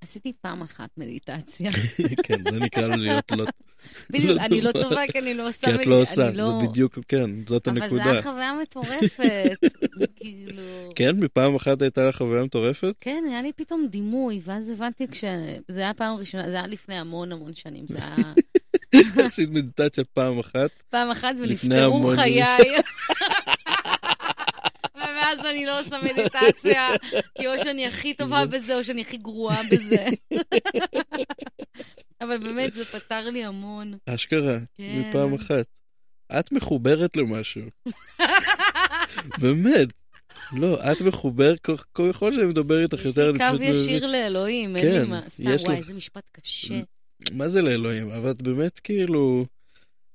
עשיתי 0.00 0.32
פעם 0.40 0.62
אחת 0.62 0.90
מדיטציה. 0.96 1.70
כן, 2.24 2.50
זה 2.50 2.58
נקרא 2.58 2.86
להיות 2.96 3.24
לא... 3.30 3.44
בדיוק, 4.10 4.38
לא 4.38 4.44
אני 4.44 4.60
לא 4.60 4.72
טובה. 4.72 5.02
כי 5.12 5.18
אני 5.18 5.34
לא 5.34 5.48
עושה... 5.48 5.66
כי 5.66 5.74
את 5.74 5.86
לא 5.86 6.00
עושה, 6.00 6.30
לא- 6.30 6.46
זה 6.46 6.66
בדיוק, 6.66 6.98
כן, 7.08 7.46
זאת 7.46 7.68
אבל 7.68 7.78
זו 7.78 7.84
הנקודה. 7.84 8.10
הייתה 8.10 8.22
חוויה 8.30 8.52
מטורפת. 8.62 9.58
כאילו... 10.16 10.62
כן, 10.94 11.16
מפעם 11.16 11.54
אחת 11.54 11.82
הייתה 11.82 12.04
לך 12.08 12.16
חוויה 12.16 12.44
מטורפת? 12.44 12.94
כן, 13.00 13.24
היה 13.28 13.42
לי 13.42 13.52
פתאום 13.52 13.86
דימוי, 13.90 14.40
ואז 14.44 14.70
הבנתי 14.70 15.08
כש... 15.08 15.24
זה 15.68 15.80
היה 15.80 15.94
פעם 15.94 16.16
ראשונה, 16.16 16.50
זה 16.50 16.54
היה 16.56 16.66
לפני 16.66 16.94
המון 16.94 17.32
המון 17.32 17.54
שנים, 17.54 17.84
זה 17.88 17.98
היה 17.98 18.32
עשית 19.26 19.50
מדיטציה 19.50 20.04
פעם 20.04 20.38
אחת? 20.38 20.70
פעם 20.90 21.10
אחת 21.10 21.34
ונפטרו 21.42 22.12
חיי. 22.16 22.42
ומאז 25.32 25.46
אני 25.46 25.66
לא 25.66 25.80
עושה 25.80 25.96
מדיטציה, 26.02 26.88
כי 27.38 27.46
או 27.46 27.58
שאני 27.58 27.86
הכי 27.86 28.14
טובה 28.14 28.46
בזה, 28.46 28.76
או 28.78 28.84
שאני 28.84 29.00
הכי 29.00 29.16
גרועה 29.16 29.60
בזה. 29.70 30.06
אבל 32.20 32.38
באמת, 32.38 32.74
זה 32.74 32.84
פתר 32.84 33.30
לי 33.30 33.44
המון. 33.44 33.94
אשכרה, 34.06 34.58
כן. 34.74 35.02
מפעם 35.08 35.34
אחת. 35.34 35.66
את 36.38 36.52
מחוברת 36.52 37.16
למשהו. 37.16 37.62
באמת. 39.38 39.88
לא, 40.52 40.92
את 40.92 41.00
מחוברת, 41.02 41.58
כל- 41.60 41.76
ככל 41.94 42.32
שאני 42.34 42.46
מדבר 42.46 42.82
איתך 42.82 42.98
יש 43.00 43.04
יותר, 43.04 43.22
לי 43.24 43.30
אני 43.30 43.38
קו 43.38 43.44
פשוט 43.48 43.60
מבין- 43.60 43.72
ישיר 43.72 44.06
לאלוהים, 44.06 44.76
אין 44.76 44.84
כן, 44.92 45.00
לי 45.02 45.08
מה. 45.08 45.20
סתם, 45.28 45.42
יש 45.46 45.62
וואי, 45.62 45.76
איזה 45.76 45.94
משפט 45.94 46.22
קשה. 46.32 46.80
מה 47.32 47.48
זה 47.48 47.62
לאלוהים? 47.62 48.10
אבל 48.10 48.30
את 48.30 48.42
באמת 48.42 48.78
כאילו... 48.78 49.44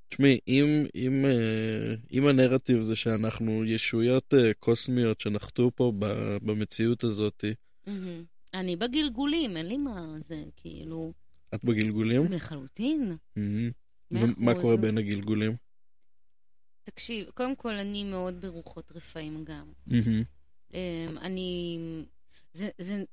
תשמעי, 0.09 0.39
אם, 0.47 0.85
אם, 0.95 1.25
אה, 1.25 1.95
אם 2.11 2.27
הנרטיב 2.27 2.81
זה 2.81 2.95
שאנחנו 2.95 3.65
ישויות 3.65 4.33
אה, 4.33 4.53
קוסמיות 4.53 5.19
שנחתו 5.19 5.71
פה 5.75 5.93
במציאות 6.41 7.03
הזאת. 7.03 7.45
אני 8.53 8.75
בגלגולים, 8.75 9.57
אין 9.57 9.65
לי 9.65 9.77
מה, 9.77 10.15
זה 10.19 10.43
כאילו, 10.55 11.13
את 11.55 11.63
בגלגולים? 11.63 12.31
לחלוטין. 12.31 13.11
ומה. 14.11 14.61
קורה 14.61 14.77
בין 14.77 14.97
הגלגולים? 14.97 15.55
תקשיב, 16.83 17.29
קודם 17.33 17.55
כל, 17.55 17.73
אני 17.73 18.03
מאוד 18.03 18.41
ברוחות 18.41 18.91
רפאים 18.95 19.43
גם. 19.43 19.71
אמ, 20.73 21.17
אני... 21.21 21.79
זה, 22.53 22.69
זה, 22.77 23.03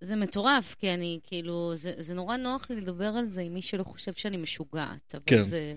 זה 0.00 0.16
מטורף, 0.16 0.74
כי 0.74 0.94
אני, 0.94 1.20
כאילו, 1.22 1.72
זה, 1.74 1.92
זה 1.98 2.14
נורא 2.14 2.36
נוח 2.36 2.70
לי 2.70 2.80
לדבר 2.80 3.04
על 3.04 3.24
זה 3.24 3.40
עם 3.40 3.54
מי 3.54 3.62
שלא 3.62 3.84
חושב 3.84 4.12
שאני 4.12 4.36
משוגעת, 4.36 5.14
אבל 5.14 5.22
כן. 5.26 5.42
זה... 5.42 5.74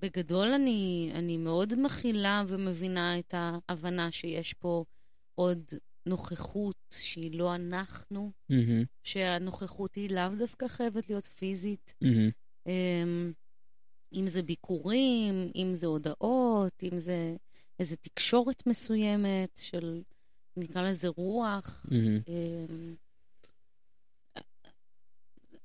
בגדול 0.00 0.52
אני, 0.52 1.10
אני 1.14 1.36
מאוד 1.36 1.74
מכילה 1.80 2.44
ומבינה 2.48 3.18
את 3.18 3.34
ההבנה 3.36 4.12
שיש 4.12 4.54
פה 4.54 4.84
עוד 5.34 5.64
נוכחות 6.06 6.76
שהיא 6.94 7.38
לא 7.38 7.54
אנחנו, 7.54 8.32
מהמם. 8.48 8.84
שהנוכחות 9.02 9.94
היא 9.94 10.10
לאו 10.10 10.36
דווקא 10.38 10.68
חייבת 10.68 11.08
להיות 11.08 11.24
פיזית. 11.24 11.94
אמ, 12.66 13.32
אם 14.12 14.26
זה 14.26 14.42
ביקורים, 14.42 15.50
אם 15.54 15.74
זה 15.74 15.86
הודעות, 15.86 16.82
אם 16.82 16.98
זה 16.98 17.36
איזו 17.78 17.96
תקשורת 18.00 18.66
מסוימת 18.66 19.60
של, 19.62 20.02
נקרא 20.56 20.82
לזה 20.82 21.08
רוח. 21.08 21.86
מהמם. 21.90 22.18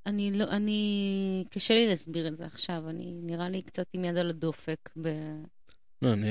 אני 0.05 0.31
לא, 0.31 0.45
אני, 0.49 1.45
קשה 1.49 1.73
לי 1.73 1.88
להסביר 1.88 2.27
את 2.27 2.35
זה 2.35 2.45
עכשיו, 2.45 2.84
אני 2.89 3.11
נראה 3.23 3.49
לי 3.49 3.61
קצת 3.61 3.88
עם 3.93 4.05
יד 4.05 4.17
על 4.17 4.30
הדופק. 4.30 4.89
ב... 5.01 5.07
לא, 6.01 6.13
אני, 6.13 6.27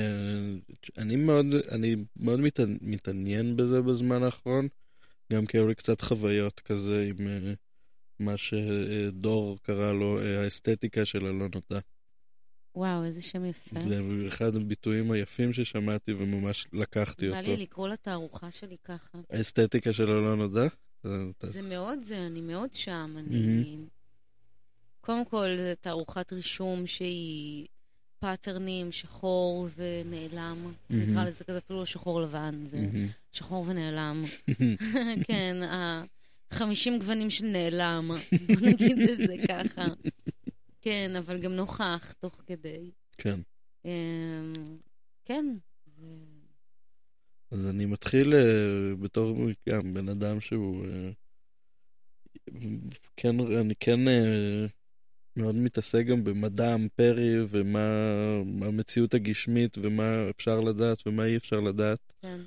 אני 0.97 1.15
מאוד, 1.15 1.45
אני 1.71 1.95
מאוד 2.15 2.39
מת, 2.39 2.59
מתעניין 2.81 3.55
בזה 3.55 3.81
בזמן 3.81 4.23
האחרון, 4.23 4.67
גם 5.33 5.45
כי 5.45 5.57
היו 5.57 5.67
לי 5.67 5.75
קצת 5.75 6.01
חוויות 6.01 6.59
כזה 6.59 7.09
עם 7.09 7.27
אה, 7.27 7.53
מה 8.19 8.37
שדור 8.37 9.57
קרא 9.61 9.93
לו 9.93 10.19
אה, 10.19 10.43
האסתטיקה 10.43 11.05
של 11.05 11.25
הלא. 11.25 11.47
וואו, 12.75 13.03
איזה 13.03 13.21
שם 13.21 13.45
יפה. 13.45 13.81
זה 13.81 14.01
אחד 14.27 14.55
הביטויים 14.55 15.11
היפים 15.11 15.53
ששמעתי 15.53 16.13
וממש 16.13 16.67
לקחתי 16.73 17.29
בא 17.29 17.39
לי 17.39 17.51
אותו. 17.51 17.61
לקרוא 17.61 17.87
לתערוכה 17.87 18.51
שלי 18.51 18.77
ככה. 18.83 19.17
האסתטיקה 19.29 19.93
של 19.93 20.09
הלא 20.09 20.35
נודע? 20.35 20.67
זה- 21.43 21.61
מאוד 21.61 21.99
זה, 22.01 22.25
אני 22.25 22.41
מאוד 22.41 22.73
שם. 22.73 23.15
אני... 23.17 23.77
קודם 25.01 25.25
כל, 25.25 25.47
זו 25.57 25.75
תערוכת 25.81 26.33
רישום 26.33 26.87
שהיא 26.87 27.67
פאטרנים, 28.19 28.91
שחור 28.91 29.67
ונעלם. 29.75 30.73
מהמם. 30.89 31.09
נקרא 31.11 31.23
לזה 31.25 31.43
כזה 31.43 31.57
אפילו 31.57 31.79
לא 31.79 31.85
שחור 31.85 32.21
לבן, 32.21 32.63
זה 32.65 32.77
מהמם. 32.81 33.07
שחור 33.31 33.65
ונעלם. 33.67 34.23
כן, 35.27 35.55
ה-50 35.63 36.63
גוונים 36.99 37.29
של 37.29 37.45
נעלם, 37.45 38.11
בוא 38.47 38.67
נגיד 38.67 38.97
את 39.09 39.17
זה 39.27 39.35
ככה. 39.47 39.85
כן, 40.81 41.15
אבל 41.17 41.39
גם 41.39 41.51
נוכח 41.53 42.13
תוך 42.19 42.41
כדי. 42.47 42.91
כן. 43.17 43.39
אמ, 43.85 44.53
כן. 45.25 45.45
אז 47.53 47.65
אני 47.65 47.85
מתחיל 47.85 48.33
אה, 48.35 48.95
בתור 48.99 49.37
גם 49.69 49.93
בן 49.93 50.09
אדם 50.09 50.39
שהוא... 50.39 50.85
אה, 50.85 51.09
כן, 53.17 53.39
אני 53.39 53.73
כן 53.79 54.07
אה, 54.07 54.65
מאוד 55.35 55.55
מתעסק 55.55 56.05
גם 56.05 56.23
במדע 56.23 56.75
אמפרי 56.75 57.35
ומה 57.47 57.79
מה 58.45 58.65
המציאות 58.65 59.13
הגשמית 59.13 59.77
ומה 59.81 60.29
אפשר 60.29 60.59
לדעת 60.59 61.07
ומה 61.07 61.25
אי 61.25 61.37
אפשר 61.37 61.59
לדעת. 61.59 62.13
כן. 62.21 62.41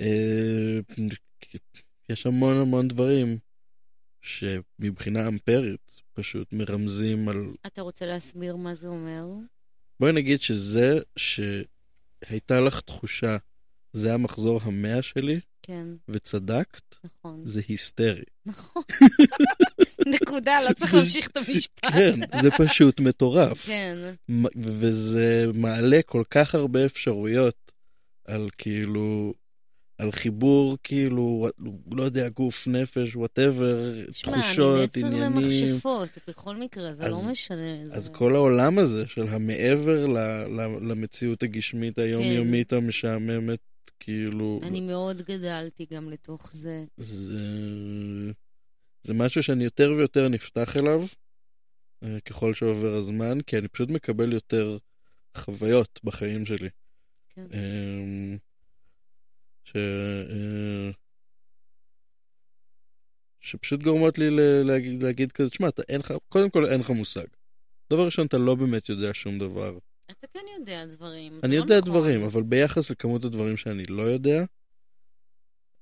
אה, 0.00 0.78
יש 2.08 2.26
המון 2.26 2.56
המון 2.56 2.88
דברים 2.88 3.38
שמבחינה 4.22 5.28
אמפרית 5.28 6.02
פשוט 6.12 6.52
מרמזים 6.52 7.28
על... 7.28 7.52
אתה 7.66 7.82
רוצה 7.82 8.06
להסביר 8.06 8.56
מה 8.56 8.74
זה 8.74 8.88
אומר? 8.88 9.26
בואי 10.00 10.12
נגיד 10.12 10.40
שזה 10.40 10.98
שהייתה 11.16 12.60
לך 12.60 12.80
תחושה, 12.80 13.36
זה 13.92 14.14
המחזור 14.14 14.60
המאה 14.62 15.02
שלי, 15.02 15.40
כן, 15.62 15.86
וצדקת, 16.08 16.94
נכון. 17.04 17.42
זה 17.44 17.60
היסטרי. 17.68 18.22
נכון. 18.46 18.82
נקודה, 20.14 20.58
לא 20.68 20.72
צריך 20.72 20.94
להמשיך 20.94 21.26
את 21.28 21.36
המשפט. 21.36 21.86
כן, 21.92 22.12
זה 22.42 22.50
פשוט 22.50 23.00
מטורף. 23.00 23.66
כן, 23.66 23.96
וזה 24.56 25.46
מעלה 25.54 26.00
כל 26.06 26.22
כך 26.30 26.54
הרבה 26.54 26.84
אפשרויות 26.86 27.72
על 28.24 28.48
כאילו, 28.58 29.34
על 29.98 30.12
חיבור 30.12 30.76
כאילו, 30.82 31.48
לא 31.92 32.02
יודע, 32.02 32.28
גוף, 32.28 32.68
נפש, 32.68 33.16
וואטאבר, 33.16 33.92
שמע, 34.12 34.32
אני 34.34 34.42
תחושות, 34.42 34.82
נצר 34.96 35.06
עניינים. 35.06 35.32
למכשפות, 35.42 36.08
בכל 36.28 36.56
מקרה, 36.56 36.94
זה 36.94 37.08
לא 37.08 37.16
אז- 37.16 37.30
משנה. 37.30 37.76
אז 37.92 38.04
זה- 38.04 38.10
כל 38.12 38.34
העולם 38.34 38.78
הזה 38.78 39.06
של 39.06 39.26
המעבר 39.28 40.06
ל, 40.06 40.18
ל, 40.48 40.60
למציאות 40.90 41.42
הגשמית 41.42 41.98
היומיומית 41.98 42.72
המשעממת, 42.72 43.58
כאילו, 44.00 44.60
אני 44.62 44.80
מאוד 44.80 45.22
גדלתי 45.22 45.86
גם 45.90 46.10
לתוך 46.10 46.50
זה. 46.52 46.84
זה, 46.96 48.32
זה 49.02 49.14
משהו 49.14 49.42
שאני 49.42 49.64
יותר 49.64 49.94
ויותר 49.96 50.28
נפתח 50.28 50.76
אליו 50.76 51.02
אה, 52.02 52.20
ככל 52.20 52.54
שעובר 52.54 52.94
הזמן, 52.94 53.40
כי 53.40 53.58
אני 53.58 53.68
פשוט 53.68 53.88
מקבל 53.88 54.32
יותר 54.32 54.78
חוויות 55.36 56.00
בחיים 56.04 56.44
שלי. 56.44 56.68
כן. 57.34 57.46
אמ, 57.52 58.38
ש... 59.64 59.76
אה, 60.30 60.90
שפשוט 63.40 63.82
גורמות 63.82 64.18
לי 64.18 64.26
להגיד, 64.64 65.02
להגיד 65.02 65.32
כזה, 65.32 65.50
תשמע, 65.50 65.68
אתה 65.68 65.82
אין 65.88 66.00
לך, 66.00 66.14
קודם 66.28 66.50
כל 66.50 66.66
אין 66.66 66.80
לך 66.80 66.90
מושג. 66.90 67.26
דבר 67.90 68.04
ראשון, 68.04 68.26
אתה 68.26 68.38
לא 68.38 68.54
באמת 68.54 68.88
יודע 68.88 69.14
שום 69.14 69.38
דבר. 69.38 69.78
אתה 70.10 70.26
כן 70.26 70.44
יודע 70.58 70.86
דברים, 70.86 71.40
אני 71.42 71.56
לא 71.56 71.62
יודע 71.62 71.78
נכון. 71.78 71.90
דברים, 71.90 72.22
אבל 72.22 72.42
ביחס 72.42 72.90
לכמות 72.90 73.24
הדברים 73.24 73.56
שאני 73.56 73.84
לא 73.84 74.02
יודע, 74.02 74.44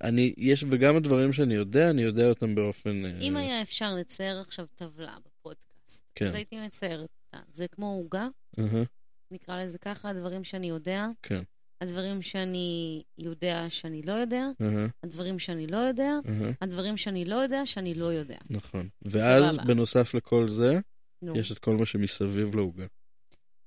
אני, 0.02 0.34
יש, 0.36 0.64
וגם 0.70 0.96
הדברים 0.96 1.32
שאני 1.32 1.54
יודע, 1.54 1.90
אני 1.90 2.02
יודע 2.02 2.28
אותם 2.28 2.54
באופן... 2.54 3.04
אה, 3.04 3.18
אם 3.20 3.36
היה 3.36 3.62
אפשר 3.62 3.94
לצייר 3.94 4.40
עכשיו 4.40 4.66
טבלה 4.74 5.16
בפודקאסט, 5.26 6.04
כן. 6.14 6.26
אז 6.26 6.34
הייתי 6.34 6.60
מציירת 6.60 7.10
אותה. 7.26 7.44
זה 7.50 7.68
כמו 7.68 7.86
עוגה, 7.86 8.28
אהה, 8.58 8.82
נקרא 9.30 9.62
לזה 9.62 9.78
ככה, 9.78 10.08
הדברים 10.08 10.44
שאני 10.44 10.68
יודע, 10.68 11.08
כן, 11.22 11.42
הדברים 11.80 12.22
שאני 12.22 13.02
יודע 13.18 13.66
שאני 13.68 14.02
לא 14.02 14.12
יודע, 14.12 14.46
אהה, 14.60 14.86
הדברים 15.02 15.38
שאני 15.38 15.66
לא 15.66 15.76
יודע, 15.76 16.10
אהה, 16.28 16.52
הדברים 16.60 16.96
שאני 16.96 17.24
לא 17.24 17.34
יודע 17.34 17.66
שאני 17.66 17.94
לא 17.94 18.04
יודע. 18.04 18.38
נכון. 18.50 18.88
ואז, 19.02 19.52
סבבה. 19.54 19.64
בנוסף 19.64 20.14
לכל 20.14 20.48
זה, 20.48 20.78
נו, 21.22 21.38
יש 21.38 21.52
את 21.52 21.58
כל 21.58 21.76
מה 21.76 21.86
שמסביב 21.86 22.54
לעוגה. 22.54 22.86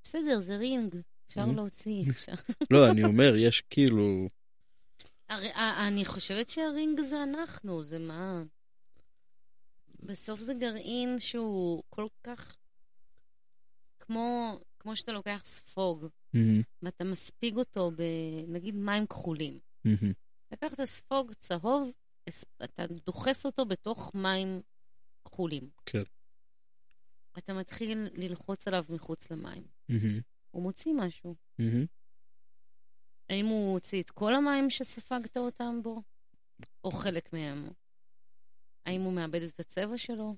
בסדר, 0.08 0.40
זה 0.40 0.56
רינג, 0.58 0.96
אפשר 1.28 1.44
Mhm. 1.44 1.56
להוציא. 1.56 2.04
אפשר. 2.12 2.32
לא, 2.72 2.92
אני 2.92 3.04
אומר, 3.04 3.36
יש 3.36 3.62
כאילו... 3.70 4.28
הרי- 5.30 5.52
ה- 5.52 5.88
אני 5.88 6.06
חושבת 6.06 6.50
שהרינג 6.50 7.02
זה 7.02 7.24
אנחנו, 7.24 7.84
זה 7.84 8.00
מה... 8.00 8.44
בסוף 10.00 10.40
זה 10.40 10.54
גרעין 10.54 11.20
שהוא 11.20 11.84
כל 11.90 12.08
כך... 12.24 12.56
כמו, 14.00 14.60
כמו 14.80 14.96
שאתה 14.96 15.12
לוקח 15.12 15.42
ספוג, 15.46 16.06
מהמם, 16.34 16.62
ואתה 16.82 17.04
מספיג 17.04 17.58
אותו 17.58 17.92
בנגיד 17.92 18.76
מים 18.76 19.08
כחולים. 19.08 19.60
מהמם, 19.86 20.14
לקחת 20.52 20.84
ספוג 20.84 21.34
צהוב, 21.34 21.92
אתה 22.64 22.84
דוחס 23.06 23.46
אותו 23.46 23.66
בתוך 23.66 24.12
מים 24.16 24.62
כחולים. 25.26 25.70
כן. 25.86 26.04
אתה 27.38 27.54
מתחיל 27.54 28.08
ללחוץ 28.14 28.68
עליו 28.68 28.86
מחוץ 28.90 29.32
למים. 29.32 29.64
מהמם, 29.90 30.20
הוא 30.52 30.64
מוציא 30.64 30.94
משהו. 30.94 31.36
מהמם. 31.60 31.86
האם 33.30 33.46
הוא 33.46 33.74
הוציא 33.74 34.02
את 34.02 34.12
כל 34.12 34.36
המים 34.36 34.70
שספגת 34.70 35.38
אותם 35.38 35.80
בו? 35.84 36.02
או 36.84 36.92
חלק 36.92 37.34
מהם? 37.34 37.68
האם 38.86 39.02
הוא 39.02 39.14
מאבד 39.14 39.42
את 39.42 39.60
הצבע 39.60 39.98
שלו? 39.98 40.36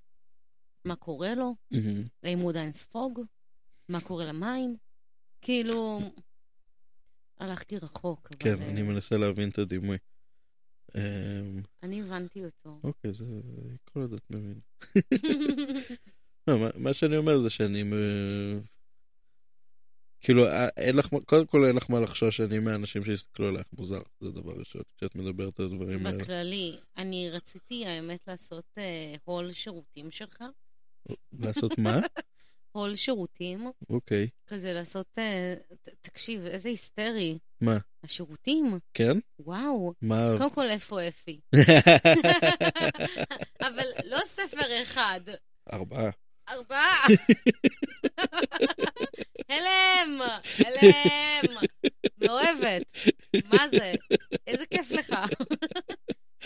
מה 0.86 0.96
קורה 0.96 1.36
לו? 1.36 1.56
מהמם. 1.72 2.04
האם 2.24 2.40
הוא 2.40 2.50
עדיין 2.50 2.74
ספוג? 2.74 3.20
מה 3.90 4.02
קורה 4.02 4.26
למים? 4.26 4.76
כאילו, 5.42 6.00
הלכתי 7.40 7.78
רחוק, 7.78 8.28
אבל 8.32 8.40
כן, 8.40 8.62
אה, 8.62 8.70
אני 8.72 8.82
מנסה 8.82 9.18
להבין 9.18 9.50
את 9.50 9.58
הדימוי. 9.58 9.98
אמ, 10.96 11.62
אני 11.84 12.02
הבנתי 12.02 12.46
אותו. 12.46 12.80
אוקיי, 12.84 13.14
זה 13.14 13.26
כל 13.86 14.00
עוד 14.00 14.14
את 14.14 14.30
מבין. 14.30 14.60
לא, 16.48 16.60
מה- 16.60 16.70
מה 16.76 16.94
שאני 16.94 17.18
אומר 17.18 17.40
זה 17.40 17.50
שאני... 17.50 17.84
כאילו, 20.22 20.48
אה, 20.48 20.68
אין 20.78 20.96
לך, 20.96 21.08
קודם 21.26 21.46
כל 21.46 21.66
אין 21.66 21.76
לך 21.76 21.90
מה 21.90 22.00
לחשוש 22.00 22.38
שאני 22.38 22.60
מהאנשים 22.60 23.04
שיסתכלו 23.04 23.48
עלייך 23.48 23.68
מוזר, 23.78 24.02
זה 24.22 24.32
דבר 24.32 24.52
ראשון, 24.60 24.82
כשאת 24.98 25.16
מדברת 25.16 25.60
על 25.60 25.66
הדברים 25.66 26.06
האלה. 26.06 26.18
בכללי, 26.18 26.78
אני 26.98 27.30
רציתי, 27.30 27.86
האמת, 27.86 28.20
לעשות 28.28 28.66
אה, 28.78 29.16
הול 29.24 29.52
שירותים 29.52 30.12
שלך. 30.12 30.44
לעשות 31.40 31.78
מה? 31.78 32.00
הול 32.72 32.96
שירותים, 32.96 33.72
אוקיי. 33.90 34.28
כזה 34.48 34.74
לעשות... 34.74 35.08
אה, 35.18 35.56
ת- 35.84 35.90
תקשיב, 36.02 36.46
איזה 36.46 36.70
היסטרי. 36.70 37.38
מה? 37.62 37.78
השירותים? 38.04 38.80
כן? 38.94 39.18
וואו. 39.40 39.94
מה? 40.02 40.32
קודם 40.38 40.52
כל, 40.54 40.70
איפה 40.70 41.08
אפי? 41.08 41.40
אבל 43.68 43.84
לא 44.06 44.18
ספר 44.26 44.82
אחד, 44.84 45.22
ארבעה. 45.74 46.10
ארבעה. 46.50 47.06
הלם, 49.50 50.22
הלם. 50.66 51.58
מאוהבת. 52.22 52.82
מה 53.46 53.70
זה? 53.72 53.94
איזה 54.48 54.66
כיף 54.66 54.92
לך. 54.92 55.16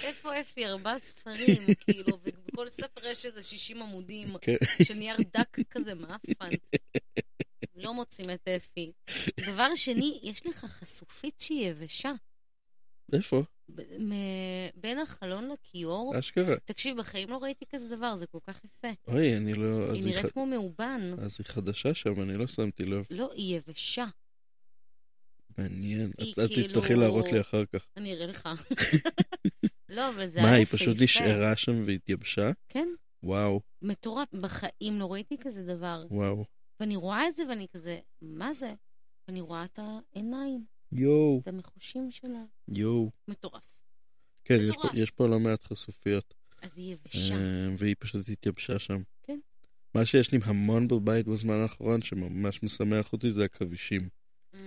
איפה 0.04 0.40
אפי? 0.40 0.66
ארבעה 0.66 1.00
ספרים, 1.00 1.64
כאילו, 1.80 2.18
ובכל 2.24 2.68
ספר 2.68 3.06
יש 3.06 3.26
איזה 3.26 3.44
60 3.44 3.82
עמודים 3.82 4.38
כן. 4.42 4.56
של 4.84 4.94
נייר 4.94 5.18
דק 5.38 5.58
כזה 5.70 5.94
מאפן. 5.94 6.50
לא 7.76 7.94
מוצאים 7.94 8.30
את 8.30 8.48
אפי. 8.48 8.92
דבר 9.40 9.76
שני, 9.76 10.20
יש 10.24 10.48
לך 10.48 10.66
חשופית 10.66 11.40
שהיא 11.40 11.70
יבשה. 11.70 12.12
איפה? 13.14 13.44
בין 14.76 15.00
החלון 15.00 15.50
לכיור. 15.52 16.20
אשכרה. 16.20 16.56
תקשיב, 16.66 16.98
בחיים 16.98 17.30
לא 17.30 17.38
ראיתי 17.38 17.66
כזה 17.70 17.96
דבר, 17.96 18.16
זה 18.16 18.28
כל 18.28 18.40
כך 18.48 18.62
יפה. 18.64 18.88
אוי, 19.08 19.38
אני 19.38 19.54
לא... 19.54 19.92
היא 19.92 20.02
היא 20.02 20.06
נראית 20.06 20.26
ח- 20.26 20.30
כמו 20.32 20.46
מאובן. 20.46 21.02
אז 21.22 21.36
היא 21.40 21.46
חדשה 21.48 21.94
שם, 21.94 22.22
אני 22.22 22.38
לא 22.38 22.48
שמתי 22.48 22.86
לב. 22.86 23.06
לא, 23.10 23.32
היא 23.34 23.58
יבשה. 23.58 24.06
מעניין. 25.58 26.12
היא 26.18 26.34
את 26.34 26.40
את 26.40 26.48
כאילו- 26.50 26.68
תצטרכי 26.68 26.94
להראות 26.96 27.26
לי 27.32 27.42
אחר 27.42 27.66
כך. 27.66 27.86
אני 27.98 28.14
אראה 28.14 28.26
לך. 28.26 28.50
לא, 29.90 30.10
אבל 30.10 30.28
זה 30.28 30.42
מה, 30.42 30.48
היה 30.48 30.56
היא 30.56 30.64
יפהפה. 30.64 30.78
פשוט 30.84 30.98
נשארה 31.02 31.56
שם 31.56 31.82
והתייבשה? 31.86 32.52
כן, 32.70 32.88
וואו, 33.24 33.62
מטורף. 33.82 34.34
בחיים 34.34 35.00
לא 35.00 35.14
ראיתי 35.14 35.38
כזה 35.38 35.64
דבר. 35.64 36.06
וואו. 36.12 36.46
ואני 36.80 36.96
רואה 36.96 37.28
את 37.28 37.36
זה 37.36 37.44
ואני 37.50 37.68
כזה, 37.74 38.00
מה 38.22 38.54
זה? 38.54 38.74
ואני 39.28 39.42
רואה 39.42 39.66
את 39.66 39.80
העיניים, 39.82 40.66
יואו, 40.96 41.40
את 41.44 41.48
המחושים 41.48 42.12
שלה. 42.12 42.44
יואו. 42.68 43.12
מטורף. 43.28 43.64
כן, 44.46 44.58
יש 44.62 44.72
פה- 44.72 44.78
מטורף. 44.80 44.94
יש 44.96 45.12
פה 45.12 45.28
לא 45.28 45.40
מעט 45.40 45.64
חשופיות. 45.64 46.34
אז 46.62 46.78
היא 46.78 46.94
יבשה. 46.94 47.36
אה, 47.36 47.40
והיא 47.78 47.96
פשוט 48.00 48.30
התייבשה 48.30 48.80
שם. 48.80 49.02
כן. 49.24 49.40
מה 49.96 50.06
שיש 50.06 50.32
לי 50.32 50.40
המון 50.44 50.88
בבית 50.88 51.28
בזמן 51.28 51.56
האחרון, 51.62 52.02
שממש 52.02 52.64
משמח 52.64 53.14
אותי, 53.14 53.32
זה 53.32 53.44
עכבישים. 53.44 54.02
Mm, 54.54 54.58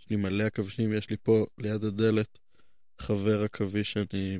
יש 0.00 0.06
לי 0.10 0.16
מלא 0.16 0.44
עכבישים, 0.44 0.92
יש 0.92 1.10
לי 1.10 1.16
פה 1.22 1.46
ליד 1.58 1.84
הדלת 1.84 2.38
חבר 3.00 3.42
עכביש 3.42 3.92
שאני... 3.92 4.38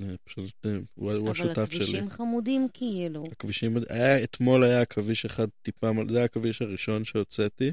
אה, 0.00 0.14
פשוט, 0.24 0.66
אה, 0.66 0.70
הוא 0.94 1.12
אבל 1.12 1.30
השותף 1.30 1.70
שלי. 1.70 1.80
העכבישים 1.82 2.10
חמודים 2.10 2.66
כאילו. 2.74 3.24
עכבישים, 3.30 3.76
היה, 3.88 4.24
אתמול 4.24 4.64
היה 4.64 4.80
עכביש 4.80 5.24
אחד 5.24 5.46
טיפה, 5.62 5.90
זה 6.08 6.14
היה 6.14 6.22
העכביש 6.22 6.62
הראשון 6.62 7.04
שהוצאתי, 7.04 7.72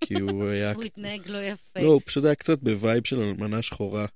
כי 0.00 0.14
הוא 0.14 0.44
היה... 0.52 0.72
הוא 0.72 0.82
התנהג 0.82 1.28
לא 1.28 1.38
יפה. 1.38 1.80
לא, 1.80 1.88
הוא 1.88 2.00
פשוט 2.04 2.24
היה 2.24 2.34
קצת 2.34 2.58
בווייב 2.62 3.06
של 3.06 3.20
אלמנה 3.20 3.62
שחורה. 3.62 4.06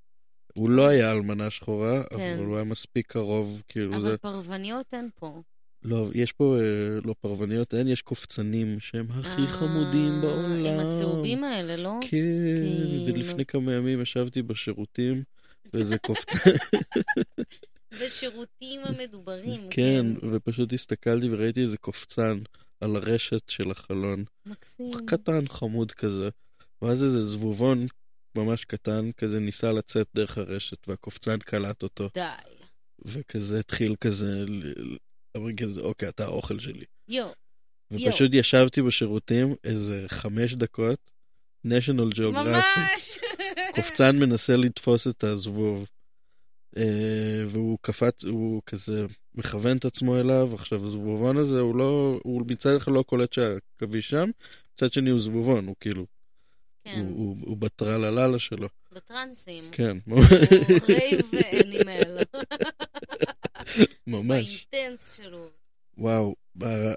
הוא 0.55 0.71
לא 0.71 0.89
היה 0.89 1.13
אלמנה 1.13 1.51
שחורה, 1.51 2.03
כן. 2.03 2.35
אבל 2.37 2.45
הוא 2.45 2.55
היה 2.55 2.65
מספיק 2.65 3.13
קרוב, 3.13 3.63
כאילו 3.69 4.01
זה... 4.01 4.09
אבל 4.09 4.17
פרווניות 4.17 4.95
אין 4.95 5.09
פה. 5.15 5.43
לא, 5.83 6.11
יש 6.15 6.33
פה 6.33 6.57
אה, 6.61 7.01
לא 7.05 7.15
פרווניות, 7.21 7.75
אין, 7.75 7.89
יש 7.89 8.03
קופצנים 8.03 8.81
שהם 8.81 9.07
הכי 9.11 9.43
אה, 9.43 9.47
חמודים 9.47 10.21
בעולם. 10.23 10.65
עם 10.65 10.87
הצהובים 10.87 11.45
האלה, 11.45 11.77
לא? 11.77 11.99
כן, 12.01 12.09
כאילו. 12.09 13.15
ולפני 13.15 13.45
כמה 13.45 13.73
ימים 13.73 14.03
ישבתי 14.03 14.43
בשירותים, 14.43 15.23
ואיזה 15.73 15.99
קופצן, 15.99 16.51
ושירותים 17.99 18.81
המדוברים, 18.87 19.61
כן, 19.71 20.07
כן. 20.21 20.27
ופשוט 20.31 20.73
הסתכלתי 20.73 21.27
וראיתי 21.31 21.63
איזה 21.63 21.77
קופצן 21.77 22.39
על 22.81 22.97
הרשת 22.97 23.49
של 23.49 23.71
החלון. 23.71 24.25
מקסים. 24.47 24.93
קטן, 25.07 25.49
חמוד 25.49 25.93
כזה. 25.93 26.29
ואז 26.83 27.05
איזה 27.05 27.23
זבובון 27.23 27.87
ממש 28.37 28.65
קטן 28.65 29.11
כזה 29.17 29.41
ניסה 29.41 29.73
לצאת 29.73 30.07
דרך 30.15 30.39
הרשת, 30.39 30.89
והקופצן 30.89 31.39
קלט 31.39 31.83
אותו, 31.83 32.09
די. 32.15 32.21
וכזה 33.05 33.59
התחיל 33.61 33.97
כזה, 34.01 34.45
ל- 34.49 34.73
ל- 34.95 34.97
אמר 35.37 35.49
כזה, 35.61 35.81
אוקיי, 35.81 36.09
אתה 36.09 36.25
האוכל 36.25 36.59
שלי. 36.59 36.85
יואו. 37.09 37.31
ופשוט 37.93 38.31
ישבתי 38.35 38.83
בשירותים 38.83 39.55
איזה 39.65 40.05
חמש 40.09 40.55
דקות, 40.55 41.11
national 41.67 42.15
geographic, 42.15 42.49
ממש. 42.49 43.19
קופצן 43.77 44.17
מנסה 44.17 44.57
לתפוס 44.57 45.07
את 45.09 45.25
הזבוב. 45.25 45.87
אה, 46.77 47.43
והוא 47.47 47.79
קפץ, 47.83 48.25
הוא 48.25 48.63
כזה 48.67 49.07
מכוון 49.35 49.77
את 49.77 49.85
עצמו 49.85 50.21
אליו, 50.21 50.51
עכשיו 50.55 50.85
הזבובון 50.85 51.37
הזה 51.37 51.61
הוא 51.61 51.77
לא, 51.77 52.21
הוא 52.23 52.43
מצד 52.51 52.77
אחד 52.77 52.93
לא 52.93 53.03
קולט 53.03 53.33
שהעכביש 53.33 54.11
שם, 54.11 54.31
מצד 54.75 54.93
שני 54.93 55.11
הוא 55.11 55.19
זבובון, 55.19 55.67
הוא 55.67 55.77
כאילו, 55.81 56.07
כן, 56.85 57.07
הוא, 57.09 57.17
הוא, 57.17 57.37
הוא 57.41 57.57
בטרללה 57.57 58.39
שלו, 58.39 58.69
בטרנסים. 58.97 59.65
כן, 59.73 59.97
הוא 60.07 60.21
rave 60.89 61.21
animal. 61.65 62.19
ממש. 64.07 64.67
ב 64.73 64.78
intense 64.78 65.17
שלו. 65.17 65.49
וואו, 65.99 66.35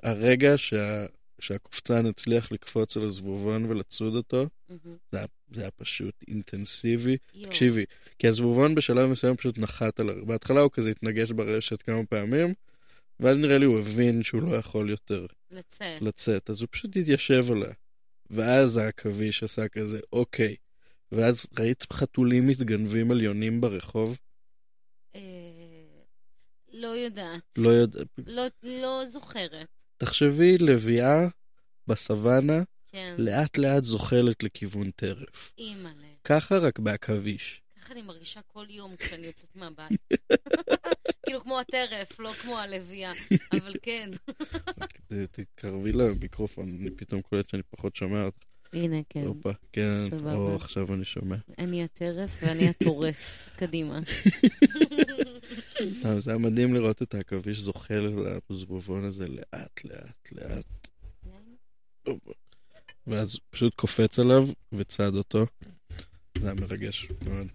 הרגע 0.04 0.58
שה, 0.58 1.06
שהקופצן 1.40 2.06
הצליח 2.06 2.52
לקפוץ 2.52 2.98
על 2.98 3.04
הזבובון 3.04 3.66
ולצוד 3.66 4.16
אותו, 4.16 4.46
מהמם. 4.70 4.98
זה 5.12 5.18
היה, 5.18 5.28
זה 5.52 5.62
היה 5.62 5.72
פשוט 5.72 6.16
אינטנסיבי. 6.28 7.18
יואו. 7.34 7.50
תקשיבי, 7.50 7.86
כי 8.20 8.28
הזבובון 8.28 8.76
בשלב 8.76 9.10
מסוים 9.10 9.36
פשוט 9.36 9.58
נחת 9.58 10.00
על... 10.00 10.22
בהתחלה 10.26 10.60
הוא 10.62 10.72
כזה 10.72 10.90
התנגש 10.90 11.32
ברשת 11.32 11.82
כמה 11.82 12.06
פעמים, 12.06 12.54
ואז 13.20 13.38
נראה 13.38 13.58
לי 13.58 13.66
הוא 13.66 13.80
הבין 13.80 14.24
שהוא 14.24 14.42
לא 14.42 14.56
יכול 14.58 14.90
יותר 14.90 15.26
לצאת. 15.52 16.02
לצאת, 16.02 16.50
אז 16.50 16.62
הוא 16.62 16.68
פשוט 16.72 16.98
התיישב 16.98 17.46
עליה. 17.52 17.72
ואז 18.30 18.78
העכביש 18.78 19.44
עשה 19.44 19.68
כזה, 19.68 20.00
אוקיי. 20.14 20.56
ואז 21.12 21.46
ראית 21.60 21.86
חתולים 21.94 22.48
מתגנבים 22.48 23.12
על 23.12 23.22
יונים 23.22 23.62
ברחוב? 23.62 24.18
אה, 25.16 25.22
לא 26.74 26.88
יודעת. 26.88 27.42
לא 27.58 27.70
יודע... 27.70 28.00
לא- 28.28 28.48
לא 28.64 29.06
זוכרת. 29.06 29.68
תחשבי, 30.04 30.58
לביאה 30.58 31.28
בסוואנה, 31.88 32.64
כן. 32.88 33.16
לאט 33.18 33.58
לאט 33.58 33.84
זוחלת 33.84 34.44
לכיוון 34.44 34.92
טרף. 34.92 35.52
אימא'לה. 35.58 36.08
ככה 36.24 36.58
רק 36.58 36.80
בעכביש. 36.80 37.62
ככה 37.82 37.94
אני 37.94 38.02
מרגישה 38.02 38.40
כל 38.48 38.66
יום 38.70 38.96
כשאני 38.96 39.28
יוצאת 39.28 39.56
מהבית. 39.56 40.00
כאילו 41.26 41.42
כמו 41.42 41.60
הטרף, 41.60 42.20
לא 42.20 42.30
כמו 42.34 42.58
הלוויה. 42.60 43.12
אבל 43.52 43.74
כן. 43.82 44.10
רק 44.82 44.98
ת- 44.98 45.14
תתקרבי 45.14 45.92
למיקרופון, 45.92 46.78
אני 46.82 46.92
פתאום 46.92 47.22
קולט 47.22 47.50
שאני 47.50 47.64
פחות 47.70 47.96
שומע 47.96 48.24
אותך. 48.26 48.44
הנה, 48.74 48.98
כן. 49.10 49.24
הופה, 49.26 49.52
כן, 49.74 50.10
סבבה. 50.10 50.34
או 50.34 50.56
עכשיו 50.56 50.94
אני 50.94 51.06
שומע. 51.06 51.36
אני 51.58 51.84
הטרף 51.84 52.40
ואני 52.44 52.70
הטורף. 52.70 53.50
קדימה. 53.60 54.00
סתם, 55.94 56.20
זה 56.20 56.32
היה 56.32 56.38
מדהים 56.38 56.74
לראות 56.74 57.02
את 57.02 57.14
העכביש 57.14 57.60
זוחל 57.60 57.94
על 58.28 58.40
הזבובון 58.50 59.04
הזה 59.06 59.28
לאט, 59.28 59.82
לאט, 59.86 60.30
לאט. 60.32 60.88
ואז 63.08 63.38
פשוט 63.50 63.76
קופץ 63.76 64.20
עליו 64.20 64.48
וצד 64.74 65.16
אותו. 65.16 65.46
זה 66.38 66.48
היה 66.48 66.54
מרגש 66.54 67.08
מאוד. 67.26 67.48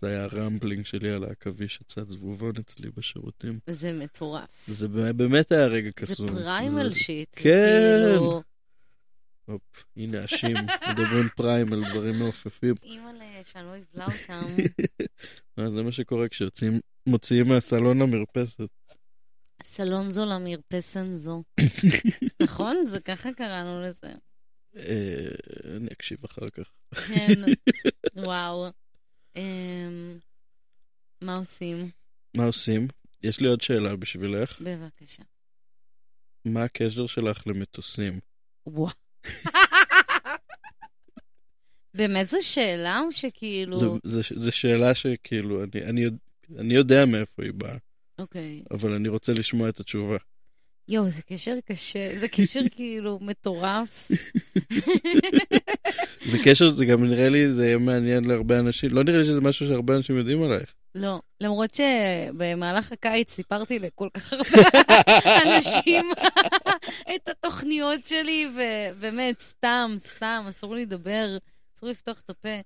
זה 0.00 0.06
היה 0.06 0.24
הרמבלינג 0.24 0.84
שלי 0.86 1.10
על 1.10 1.24
העכביש 1.24 1.74
שצד 1.74 2.10
זבובון 2.10 2.52
אצלי 2.60 2.90
בשירותים. 2.96 3.58
זה 3.66 3.92
מטורף. 3.92 4.64
זה 4.68 4.88
באמת 5.12 5.52
היה 5.52 5.66
רגע 5.66 5.86
זה 5.88 5.92
קסום. 5.92 6.28
פריימל 6.28 6.88
זה- 6.92 6.94
שיט. 6.98 7.34
זה 7.34 7.40
כן. 7.40 8.06
כאילו, 8.14 8.42
הופ, 9.44 9.84
הנה 9.96 10.24
השים, 10.24 10.56
מדברים 10.90 11.28
פריים 11.36 11.72
על 11.72 11.84
דברים 11.92 12.18
מעופפים. 12.18 12.74
אימא'לה, 12.82 13.44
שאני 13.44 13.66
לא 13.66 13.76
אבלע 13.76 14.06
אותם. 14.06 14.46
זה 15.76 15.82
מה 15.82 15.92
שקורה 15.92 16.26
כשמוציאים 16.28 17.48
מהסלון 17.48 18.02
למרפסת. 18.02 18.68
סלונזו 19.62 20.24
למרפסן 20.26 21.14
זו. 21.14 21.42
נכון? 22.42 22.84
זה 22.84 23.00
ככה 23.00 23.32
קראנו 23.32 23.82
לזה. 23.82 24.08
אה, 24.76 25.28
אני 25.76 25.88
אקשיב 25.92 26.24
אחר 26.24 26.48
כך. 26.50 26.72
כן, 27.08 27.34
וואו. 28.24 28.68
אמ, 29.36 30.18
מה 31.20 31.36
עושים? 31.36 31.90
מה 32.36 32.44
עושים? 32.44 32.88
יש 33.22 33.40
לי 33.40 33.48
עוד 33.48 33.60
שאלה 33.60 33.96
בשבילך. 33.96 34.60
בבקשה. 34.60 35.22
מה 36.44 36.64
הקשר 36.64 37.06
שלך 37.06 37.46
למטוסים? 37.46 38.20
וואו. 38.66 38.92
באמת 41.94 42.28
זו 42.28 42.36
שאלה 42.40 43.00
או 43.00 43.12
שכאילו... 43.12 43.98
זו 44.04 44.52
שאלה 44.52 44.94
שכאילו, 44.94 45.64
אני, 45.64 45.84
אני, 45.84 46.06
אני 46.58 46.74
יודע 46.74 47.06
מאיפה 47.06 47.42
היא 47.42 47.52
באה, 47.54 47.76
אוקיי. 48.18 48.62
אבל 48.70 48.94
אני 48.94 49.08
רוצה 49.08 49.32
לשמוע 49.32 49.68
את 49.68 49.80
התשובה. 49.80 50.16
יואו, 50.90 51.08
זה 51.08 51.22
קשר 51.22 51.54
קשה, 51.64 52.18
זה 52.18 52.28
קשר 52.28 52.60
כאילו 52.76 53.18
מטורף. 53.22 54.10
זה 56.26 56.38
קשר, 56.44 56.70
זה 56.70 56.84
גם 56.84 57.04
נראה 57.04 57.28
לי, 57.28 57.52
זה 57.52 57.66
יהיה 57.66 57.78
מעניין 57.78 58.24
להרבה 58.24 58.58
אנשים. 58.58 58.90
לא 58.90 59.04
נראה 59.04 59.18
לי 59.18 59.24
שזה 59.24 59.40
משהו 59.40 59.66
שהרבה 59.66 59.96
אנשים 59.96 60.16
יודעים 60.16 60.42
עלייך. 60.42 60.74
לא, 60.94 61.20
למרות 61.40 61.74
שבמהלך 61.74 62.92
הקיץ 62.92 63.30
סיפרתי 63.30 63.78
לכל 63.78 64.08
כך 64.14 64.32
הרבה 64.32 65.42
אנשים 65.42 66.10
את 67.16 67.28
התוכניות 67.28 68.06
שלי, 68.06 68.48
ובאמת, 68.54 69.40
סתם, 69.40 69.90
סתם, 69.96 70.44
אסור 70.48 70.74
לי 70.74 70.82
לדבר, 70.82 71.36
אסור 71.76 71.88
לפתוח 71.88 72.20
את 72.20 72.30
הפה. 72.30 72.60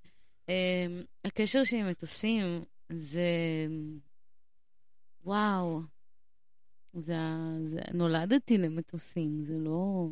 אמ, 0.49 1.03
הקשר 1.25 1.65
שלי 1.65 1.81
עם 1.81 1.89
מטוסים 1.89 2.65
זה... 2.93 3.29
וואו. 5.25 5.81
זה, 6.93 7.17
זה... 7.65 7.81
נולדתי 7.95 8.59
למטוסים, 8.59 9.45
זה 9.45 9.55
לא... 9.59 10.09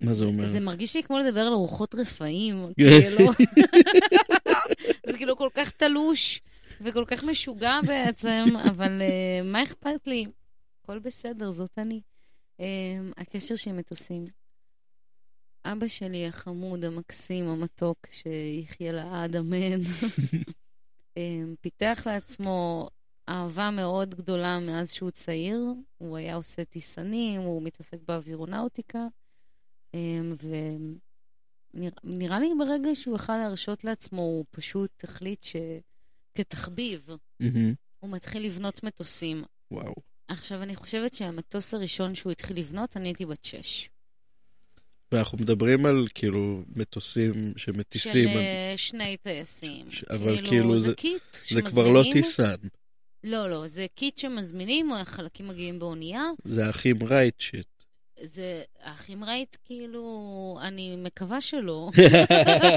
מה 0.00 0.14
זה 0.14 0.24
אומר? 0.24 0.46
זה 0.46 0.60
מרגיש 0.60 0.96
לי 0.96 1.02
כמו 1.02 1.18
לדבר 1.18 1.40
על 1.40 1.52
ארוחות 1.52 1.94
רפאים, 1.94 2.66
כאילו. 2.76 3.32
זה 5.06 5.18
כאילו 5.18 5.36
כל 5.36 5.48
כך 5.54 5.70
תלוש 5.70 6.40
וכל 6.80 7.04
כך 7.06 7.24
משוגע 7.24 7.80
בעצם, 7.86 8.44
אבל 8.70 9.00
uh, 9.00 9.44
מה 9.44 9.62
אכפת 9.62 10.06
לי? 10.06 10.26
הכל 10.82 10.98
בסדר, 10.98 11.50
זאת 11.50 11.78
אני. 11.78 12.00
Uh, 12.58 12.62
הקשר 13.16 13.54
עם 13.66 13.76
מטוסים. 13.76 14.26
אבא 15.64 15.86
שלי 15.86 16.26
החמוד, 16.26 16.84
המקסים, 16.84 17.48
המתוק, 17.48 18.06
שיחיה 18.10 18.92
לעד, 18.92 19.36
אמן, 19.36 19.80
uh, 19.82 21.18
פיתח 21.60 22.02
לעצמו 22.06 22.88
אהבה 23.28 23.70
מאוד 23.70 24.14
גדולה 24.14 24.58
מאז 24.60 24.92
שהוא 24.92 25.10
צעיר. 25.10 25.60
הוא 25.98 26.16
היה 26.16 26.34
עושה 26.34 26.64
טיסנים, 26.64 27.40
הוא 27.40 27.62
מתעסק 27.62 27.98
באווירונאוטיקה, 28.08 29.06
ונראה 31.74 32.40
לי 32.40 32.48
ברגע 32.58 32.94
שהוא 32.94 33.16
יכל 33.16 33.36
להרשות 33.36 33.84
לעצמו, 33.84 34.22
הוא 34.22 34.44
פשוט 34.50 35.04
החליט 35.04 35.42
שכתחביב, 35.42 37.10
הוא 38.00 38.10
מתחיל 38.10 38.46
לבנות 38.46 38.84
מטוסים. 38.84 39.44
וואו. 39.70 39.94
עכשיו, 40.32 40.62
אני 40.62 40.76
חושבת 40.76 41.14
שהמטוס 41.14 41.74
הראשון 41.74 42.14
שהוא 42.14 42.32
התחיל 42.32 42.58
לבנות, 42.58 42.96
אני 42.96 43.08
הייתי 43.08 43.26
בת 43.26 43.44
שש. 43.44 43.88
ואנחנו 45.12 45.38
מדברים 45.38 45.86
על 45.86 46.06
כאילו 46.14 46.62
מטוסים 46.76 47.52
שמטיסים. 47.56 48.28
של 48.28 48.38
על... 48.38 48.76
שני 48.76 49.16
טייסים. 49.16 49.90
ש... 49.90 50.04
אבל 50.04 50.36
כאילו, 50.36 50.48
כאילו 50.48 50.78
זה, 50.78 50.86
זה 50.88 50.94
kit 50.94 51.36
זה 51.48 51.62
כבר 51.62 51.88
לא 51.88 52.02
טיסן. 52.12 52.54
לא, 53.24 53.50
לא, 53.50 53.66
זה 53.66 53.86
kit 53.94 54.18
שמזמינים, 54.18 54.90
או 54.90 54.96
החלקים 54.96 55.48
מגיעים 55.48 55.78
באונייה. 55.78 56.22
זה 56.44 56.66
האחים 56.66 57.02
רייט 57.02 57.40
shit. 57.40 57.66
זה, 58.20 58.62
האחים 58.82 59.24
רייט, 59.24 59.56
כאילו, 59.64 60.58
אני 60.62 60.96
מקווה 60.96 61.40
שלא. 61.40 61.90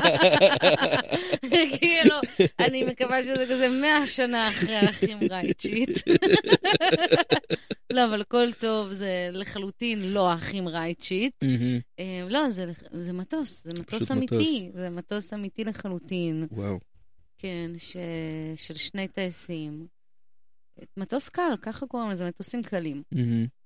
כאילו, 1.80 2.16
אני 2.60 2.84
מקווה 2.84 3.24
שזה 3.24 3.46
כזה 3.52 3.70
מאה 3.70 4.08
שנה 4.08 4.50
אחרי 4.50 4.76
האחים 4.76 5.18
רייט 5.30 5.60
שיט. 5.60 5.98
לא, 7.94 8.06
אבל 8.06 8.22
הכל 8.22 8.54
טוב, 8.60 8.92
זה 8.92 9.30
לחלוטין 9.32 10.14
לא 10.14 10.32
האחים 10.32 10.68
רייט 10.68 11.02
שיט. 11.02 11.44
לא, 12.30 12.50
זה, 12.50 12.72
זה 12.92 13.14
מטוס, 13.14 13.64
זה 13.64 13.80
מטוס 13.80 14.12
אמיתי. 14.12 14.36
מטוס. 14.36 14.76
זה 14.76 14.90
מטוס 14.90 15.34
אמיתי 15.34 15.64
לחלוטין. 15.64 16.48
וואו. 16.52 16.80
כן, 17.38 17.72
ש... 17.78 17.98
של 18.56 18.76
שני 18.76 19.08
טייסים. 19.08 19.88
מטוס 20.98 21.30
קל, 21.30 21.56
ככה 21.62 21.88
קוראים 21.88 22.12
לזה, 22.12 22.28
מטוסים 22.28 22.64
קלים. 22.64 23.04
Mm-hmm. 23.14 23.65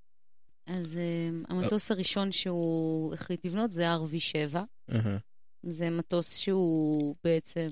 אז 0.70 1.00
uh, 1.00 1.54
המטוס 1.54 1.92
הראשון 1.92 2.32
שהוא 2.32 3.14
החליט 3.14 3.46
לבנות 3.46 3.72
זה 3.72 3.96
RV7. 3.96 4.56
Uh-huh. 4.92 4.96
זה 5.64 5.90
מטוס 5.90 6.38
שהוא 6.38 7.16
בעצם, 7.24 7.68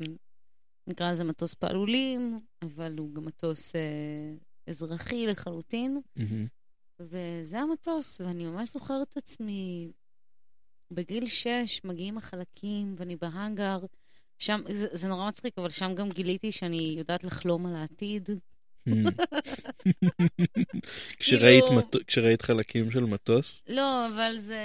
נקרא 0.88 1.11
לזה 1.11 1.24
מטוס 1.24 1.53
פעלולים, 1.53 2.40
אבל 2.61 2.98
הוא 2.98 3.14
גם 3.14 3.26
מטוס 3.26 3.76
uh, 3.76 4.69
אזרחי 4.69 5.28
לחלוטין. 5.28 6.02
Mm-hmm. 6.18 6.22
וזה 6.99 7.60
המטוס, 7.60 8.22
ואני 8.22 8.45
ממש 8.45 8.74
זוכרת 8.74 9.07
את 9.11 9.18
עצמי 9.18 9.91
בגיל 10.91 11.26
6, 11.26 11.82
מגיעים 11.84 12.18
החלקים, 12.18 12.95
ואני 12.98 13.15
בהאנגר. 13.15 13.80
שם, 14.40 14.61
זה, 14.74 14.88
זה 14.91 15.07
נורא 15.07 15.28
מצחיק, 15.28 15.57
אבל 15.57 15.69
שם 15.69 15.95
גם 15.95 16.10
גיליתי 16.10 16.52
שאני 16.52 16.95
יודעת 16.98 17.24
לחלום 17.24 17.65
על 17.65 17.76
העתיד. 17.76 18.30
כשראית, 21.19 21.64
כאילו-. 21.64 21.81
כשראית 22.07 22.41
חלקים 22.41 22.91
של 22.91 23.03
מטוס? 23.03 23.64
לא, 23.68 24.07
אבל 24.07 24.35
זה... 24.39 24.59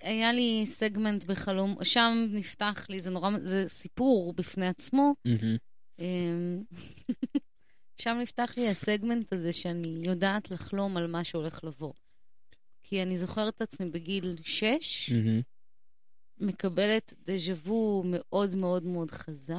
היה 0.00 0.32
לי 0.32 0.62
סגמנט 0.66 1.24
בחלום, 1.24 1.76
שם 1.82 2.26
נפתח 2.30 2.86
לי, 2.88 3.00
זה 3.00 3.10
נורא... 3.10 3.30
זה 3.42 3.64
סיפור 3.68 4.32
בפני 4.32 4.66
עצמו. 4.66 5.14
אמ, 5.98 6.62
שם 8.02 8.18
נפתח 8.22 8.52
לי 8.56 8.68
הסגמנט 8.68 9.32
הזה 9.32 9.52
שאני 9.52 10.00
יודעת 10.02 10.50
לחלום 10.50 10.96
על 10.96 11.06
מה 11.06 11.24
שהולך 11.24 11.64
לבוא. 11.64 11.92
כי 12.82 13.02
אני 13.02 13.18
זוכרת 13.18 13.54
את 13.56 13.62
עצמי 13.62 13.90
בגיל 13.90 14.36
6, 14.42 15.12
מקבלת 16.38 17.14
דז'ה 17.26 17.52
וו 17.52 18.02
מאוד 18.06 18.54
מאוד 18.54 18.84
מאוד 18.84 19.10
חזק. 19.10 19.54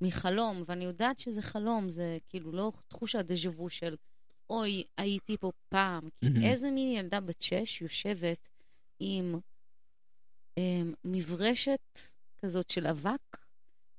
מחלום, 0.00 0.62
ואני 0.66 0.84
יודעת 0.84 1.18
שזה 1.18 1.42
חלום, 1.42 1.90
זה 1.90 2.18
כאילו 2.28 2.52
לא 2.52 2.72
תחושה 2.88 3.22
דז'ה 3.22 3.50
וו 3.50 3.70
של 3.70 3.96
אוי, 4.50 4.84
הייתי 4.96 5.36
פה 5.36 5.52
פעם. 5.68 6.08
כי. 6.20 6.48
איזה 6.48 6.70
מין 6.70 6.88
ילדה 6.88 7.20
בת 7.20 7.42
שש 7.42 7.82
יושבת 7.82 8.48
עם 9.00 9.34
um, 10.58 10.60
מברשת 11.04 11.98
כזאת 12.38 12.70
של 12.70 12.86
אבק 12.86 13.36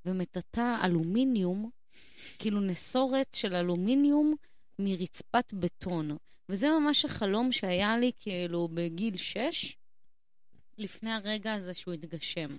ומטאטא 0.06 0.76
אלומיניום, 0.84 1.70
כאילו 2.38 2.60
נסורת 2.60 3.34
של 3.34 3.54
אלומיניום 3.54 4.34
מרצפת 4.78 5.52
בטון. 5.52 6.16
וזה 6.48 6.68
ממש 6.68 7.04
החלום 7.04 7.52
שהיה 7.52 7.98
לי 7.98 8.12
כאילו 8.20 8.68
בגיל 8.74 9.16
שש, 9.16 9.76
לפני 10.78 11.10
הרגע 11.10 11.54
הזה 11.54 11.74
שהוא 11.74 11.94
התגשם. 11.94 12.56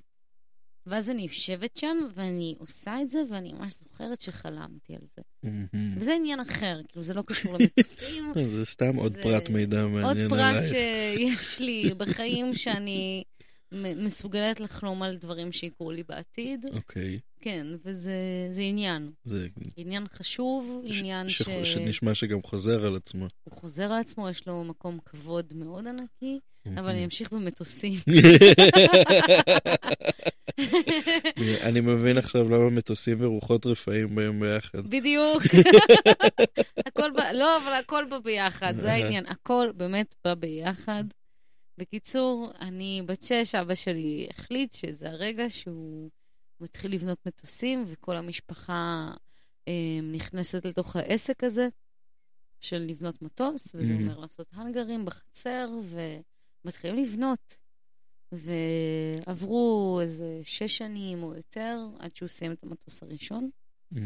ואז 0.87 1.09
אני 1.09 1.21
יושבת 1.21 1.77
שם, 1.77 1.97
ואני 2.15 2.55
עושה 2.59 3.01
את 3.01 3.09
זה, 3.09 3.21
ואני 3.29 3.53
ממש 3.53 3.73
זוכרת 3.83 4.21
שחלמתי 4.21 4.95
על 4.95 5.01
זה. 5.15 5.49
וזה 5.97 6.13
עניין 6.13 6.39
אחר, 6.39 6.81
כאילו, 6.87 7.03
זה 7.03 7.13
לא 7.13 7.21
קשור 7.21 7.53
למטוסים. 7.57 8.33
זה 8.51 8.65
סתם 8.65 8.95
עוד 8.95 9.17
פרט 9.23 9.49
מידע 9.49 9.85
מעניין 9.85 10.03
עלייך. 10.05 10.31
עוד 10.31 10.39
פרט 10.39 10.63
שיש 10.63 11.59
לי 11.59 11.93
בחיים, 11.97 12.53
שאני 12.55 13.23
מסוגלת 13.71 14.59
לחלום 14.59 15.03
על 15.03 15.17
דברים 15.17 15.51
שיקרו 15.51 15.91
לי 15.91 16.03
בעתיד. 16.03 16.65
אוקיי. 16.73 17.19
כן, 17.41 17.67
וזה 17.85 18.61
עניין. 18.61 19.11
זה... 19.23 19.47
עניין 19.77 20.07
חשוב, 20.07 20.81
עניין 20.85 21.29
ש... 21.29 21.41
שנשמע 21.63 22.15
שגם 22.15 22.41
חוזר 22.41 22.85
על 22.85 22.95
עצמו. 22.95 23.27
הוא 23.43 23.53
חוזר 23.53 23.91
על 23.91 23.99
עצמו, 23.99 24.29
יש 24.29 24.47
לו 24.47 24.63
מקום 24.63 24.99
כבוד 25.05 25.53
מאוד 25.55 25.87
ענקי, 25.87 26.39
אבל 26.67 26.89
אני 26.89 27.05
אמשיך 27.05 27.33
במטוסים. 27.33 27.99
אני 31.67 31.81
מבין 31.81 32.17
עכשיו 32.17 32.49
למה 32.49 32.69
מטוסים 32.69 33.17
ורוחות 33.21 33.65
רפאים 33.65 34.15
באים 34.15 34.39
ביחד. 34.39 34.87
בדיוק. 34.87 35.43
הכל 36.87 37.11
בא, 37.11 37.31
לא, 37.31 37.57
אבל 37.57 37.73
הכל 37.73 38.05
בא 38.09 38.19
ביחד, 38.19 38.73
זה 38.77 38.93
העניין. 38.93 39.25
הכל 39.25 39.71
באמת 39.75 40.15
בא 40.25 40.33
ביחד. 40.33 41.03
בקיצור, 41.77 42.51
אני 42.59 43.01
בת 43.05 43.23
שש, 43.23 43.55
אבא 43.55 43.75
שלי 43.75 44.27
החליט 44.29 44.73
שזה 44.73 45.09
הרגע 45.09 45.49
שהוא 45.49 46.09
מתחיל 46.61 46.93
לבנות 46.93 47.25
מטוסים, 47.25 47.85
וכל 47.87 48.17
המשפחה 48.17 49.11
אה, 49.67 49.99
נכנסת 50.03 50.65
לתוך 50.65 50.95
העסק 50.95 51.43
הזה 51.43 51.67
של 52.59 52.77
לבנות 52.77 53.21
מטוס, 53.21 53.75
וזה 53.75 53.93
אומר 53.93 54.19
לעשות 54.19 54.47
הנגרים 54.53 55.05
בחצר, 55.05 55.69
ומתחילים 56.63 57.03
לבנות. 57.03 57.57
ועברו 58.31 59.99
איזה 60.01 60.41
שש 60.43 60.77
שנים 60.77 61.23
או 61.23 61.35
יותר 61.35 61.87
עד 61.99 62.15
שהוא 62.15 62.29
סיים 62.29 62.51
את 62.51 62.63
המטוס 62.63 63.03
הראשון. 63.03 63.49
Mm-hmm. 63.93 63.97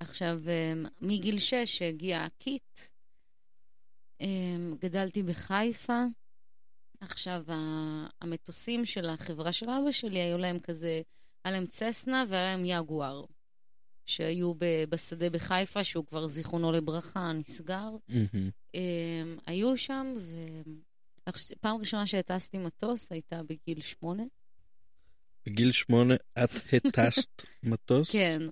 עכשיו, 0.00 0.40
אה, 0.48 0.72
מגיל 1.00 1.38
שש 1.38 1.82
הגיע 1.82 2.24
הקיט, 2.24 2.80
אמ, 4.20 4.74
גדלתי 4.80 5.22
בחיפה. 5.22 6.04
עכשיו, 7.00 7.44
המטוסים 8.20 8.84
של 8.84 9.08
החברה 9.08 9.52
של 9.52 9.70
אבא 9.70 9.90
שלי, 9.90 10.18
היו 10.18 10.38
להם 10.38 10.58
כזה, 10.60 11.02
היה 11.48 11.52
להם 11.52 11.66
צסנה 11.66 12.24
והיה 12.28 12.42
להם 12.42 12.64
יגואר, 12.64 13.24
שהיו 14.06 14.52
בשדה 14.88 15.30
בחיפה, 15.30 15.84
שהוא 15.84 16.06
כבר, 16.06 16.26
זיכרונו 16.26 16.72
לברכה, 16.72 17.32
נסגר. 17.32 17.90
אמ, 18.74 19.38
היו 19.46 19.76
שם, 19.76 20.14
ופעם 21.28 21.76
ראשונה 21.80 22.06
שהטסתי 22.06 22.58
מטוס 22.58 23.12
הייתה 23.12 23.40
בגיל 23.42 23.80
שמונה. 23.80 24.22
בגיל 25.46 25.72
שמונה 25.72 26.14
את 26.14 26.50
הטסת 26.72 27.42
מטוס? 27.62 28.12
כן. 28.12 28.42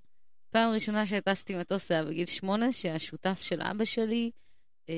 פעם 0.50 0.72
ראשונה 0.72 1.06
שהטסתי 1.06 1.54
מטוס 1.54 1.90
היה 1.90 2.04
בגיל 2.04 2.26
שמונה, 2.26 2.72
שהשותף 2.72 3.40
של 3.40 3.62
אבא 3.62 3.84
שלי, 3.84 4.30
אמ, 4.88 4.94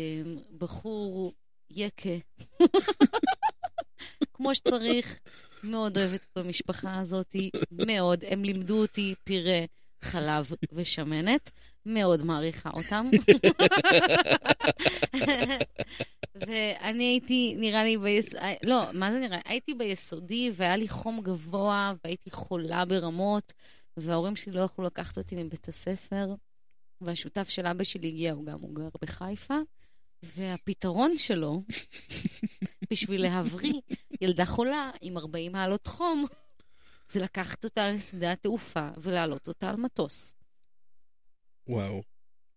בחור 0.59 1.33
יקה, 1.71 2.19
כמו 4.35 4.55
שצריך, 4.55 5.19
מאוד 5.63 5.99
אוהבת 5.99 6.27
את 6.33 6.37
המשפחה 6.37 6.99
הזאת, 6.99 7.37
מאוד. 7.73 8.25
הם 8.29 8.45
לימדו 8.45 8.81
אותי 8.81 9.15
פירה, 9.25 9.65
חלב 10.03 10.53
ושמנת, 10.73 11.51
מאוד 11.87 12.25
מעריכה 12.25 12.71
אותם. 12.71 13.11
ואני 16.35 17.05
הייתי, 17.05 17.55
נראה 17.59 17.85
לי, 17.85 17.99
ביס... 17.99 18.35
לא, 18.63 18.83
מה 18.93 19.13
זה 19.13 19.19
נראה? 19.19 19.39
הייתי 19.45 19.75
ביסודי 19.75 20.51
והיה 20.55 20.77
לי 20.77 20.89
חום 20.89 21.21
גבוה 21.23 21.93
והייתי 22.05 22.31
חולה 22.31 22.85
ברמות, 22.85 23.53
וההורים 23.97 24.37
שלי 24.37 24.53
לא 24.53 24.61
יכלו 24.61 24.85
לקחת 24.85 25.19
אותי 25.19 25.45
מבית 25.45 25.69
הספר, 25.69 26.35
והשותף 27.01 27.49
של 27.49 27.67
אבא 27.67 27.85
שלי 27.85 28.09
הגיע, 28.09 28.33
הוא 28.33 28.47
גם, 28.47 28.61
הוא 28.61 28.75
גר 28.75 28.89
בחיפה, 29.03 29.59
והפתרון 30.23 31.19
שלו, 31.19 31.63
בשביל 32.91 33.23
להבריא 33.23 33.81
ילדה 34.21 34.47
חולה 34.47 34.91
עם 35.01 35.19
40 35.19 35.53
מעלות 35.53 35.87
חום, 35.87 36.25
זה 37.13 37.21
לקחת 37.21 37.65
אותה 37.65 37.89
לשדה 37.89 38.33
התעופה 38.33 38.89
ולהעלות 38.97 39.49
אותה 39.49 39.71
על 39.71 39.77
מטוס. 39.77 40.35
וואו. 41.67 42.03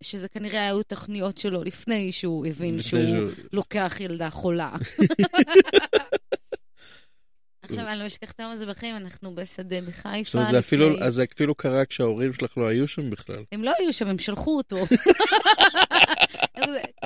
שזה 0.04 0.30
כנראה 0.30 0.66
היו 0.68 0.84
תוכניות 0.84 1.38
שלו 1.38 1.64
לפני 1.64 2.12
שהוא 2.12 2.46
הבין 2.48 2.78
לפני 2.78 2.82
שהוא 2.90 3.32
שהוא- 3.32 3.46
לוקח 3.54 3.96
ילדה 4.00 4.30
חולה. 4.30 4.76
עכשיו, 7.72 7.88
אני 7.88 8.00
לא 8.00 8.06
אשכח 8.06 8.32
את 8.32 8.40
היום 8.40 8.52
הזה 8.52 8.66
בחיים, 8.66 8.96
אנחנו 8.96 9.36
בשדה 9.36 9.82
בחיפה. 9.82 10.24
זאת 10.24 10.36
אומרת, 10.36 10.50
זה 10.52 10.60
אפילו, 10.60 10.90
לפני- 10.90 11.06
אז 11.06 11.14
זה 11.14 11.24
אפילו 11.36 11.56
קרה 11.56 11.86
כשההורים 11.86 12.34
שלך 12.34 12.58
לא 12.58 12.68
היו 12.68 12.88
שם 12.88 13.10
בכלל. 13.10 13.44
הם 13.52 13.64
לא 13.64 13.72
היו 13.80 13.94
שם, 13.94 14.08
הם 14.08 14.20
שלחו 14.20 14.58
אותו. 14.58 14.76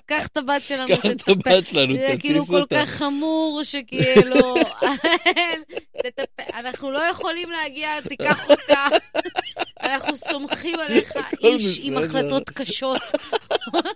קח 0.06 0.28
את 0.28 0.38
הבת 0.38 0.66
שלנו, 0.66 0.88
קח 0.88 1.06
את 1.06 1.18
תטפל." 1.18 1.32
הבת 1.32 1.68
שלנו, 1.68 1.94
זה 1.96 2.16
כאילו 2.20 2.40
תטיס 2.40 2.50
כל 2.50 2.62
אותה. 2.62 2.76
כך 2.86 2.90
חמור, 2.90 3.62
שכאילו, 3.64 4.56
אנחנו 6.54 6.92
לא 6.92 7.00
יכולים 7.12 7.50
להגיע, 7.50 8.02
תיקח 8.02 8.50
אותה. 8.50 8.88
אנחנו 9.84 10.18
סומכים 10.18 10.80
עליך, 10.80 11.14
איש 11.44 11.80
עם. 11.84 11.98
החלטות 11.98 12.50
קשות, 12.50 13.02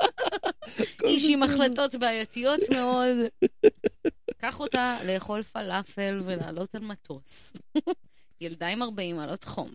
איש 1.03 1.25
עם. 1.29 1.43
החלטות 1.43 1.95
בעייתיות 1.95 2.59
מאוד. 2.73 3.17
קח 4.39 4.59
אותה 4.59 4.97
לאכול 5.05 5.43
פלאפל 5.43 6.21
ולעלות 6.25 6.75
על 6.75 6.81
מטוס. 6.81 7.53
ילדה 8.41 8.67
עם 8.67 8.81
40 8.81 9.15
מעלות 9.15 9.43
חום. 9.43 9.71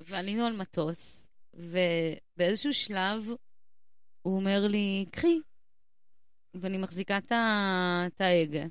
ועלינו 0.00 0.46
על 0.46 0.56
מטוס, 0.56 1.30
ובאיזשהו 1.54 2.74
שלב 2.74 3.24
הוא 4.22 4.36
אומר 4.36 4.66
לי, 4.66 5.06
קחי. 5.10 5.38
ואני 6.54 6.78
מחזיקה 6.78 7.18
את 7.18 8.20
ההגה. 8.20 8.66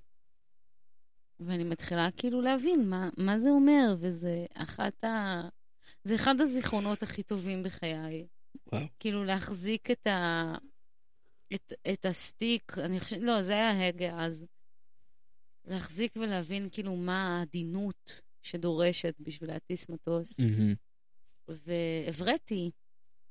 ואני 1.39 1.63
מתחילה 1.63 2.09
כאילו 2.17 2.41
להבין 2.41 2.89
מה, 2.89 3.09
מה 3.17 3.39
זה 3.39 3.49
אומר, 3.49 3.95
וזה 3.97 4.45
אחת 4.53 5.03
ה... 5.03 5.41
זה 6.03 6.15
אחד 6.15 6.41
הזיכרונות 6.41 7.03
הכי 7.03 7.23
טובים 7.23 7.63
בחיי. 7.63 8.27
וואו. 8.73 8.85
כאילו 8.99 9.23
להחזיק 9.23 9.91
את 9.91 10.07
ה... 10.07 10.53
את, 11.53 11.73
את 11.93 12.05
הסטיק, 12.05 12.77
אני 12.77 12.99
חושבת, 12.99 13.21
לא, 13.21 13.41
זה 13.41 13.53
היה 13.53 13.87
הגה 13.87 14.19
אז. 14.19 14.45
להחזיק 15.67 16.13
ולהבין 16.15 16.69
כאילו 16.71 16.95
מה 16.95 17.37
העדינות 17.37 18.21
שדורשת 18.41 19.13
בשביל 19.19 19.49
להטיס 19.49 19.89
מטוס. 19.89 20.39
מהמם. 20.39 20.73
והבראתי, 21.47 22.71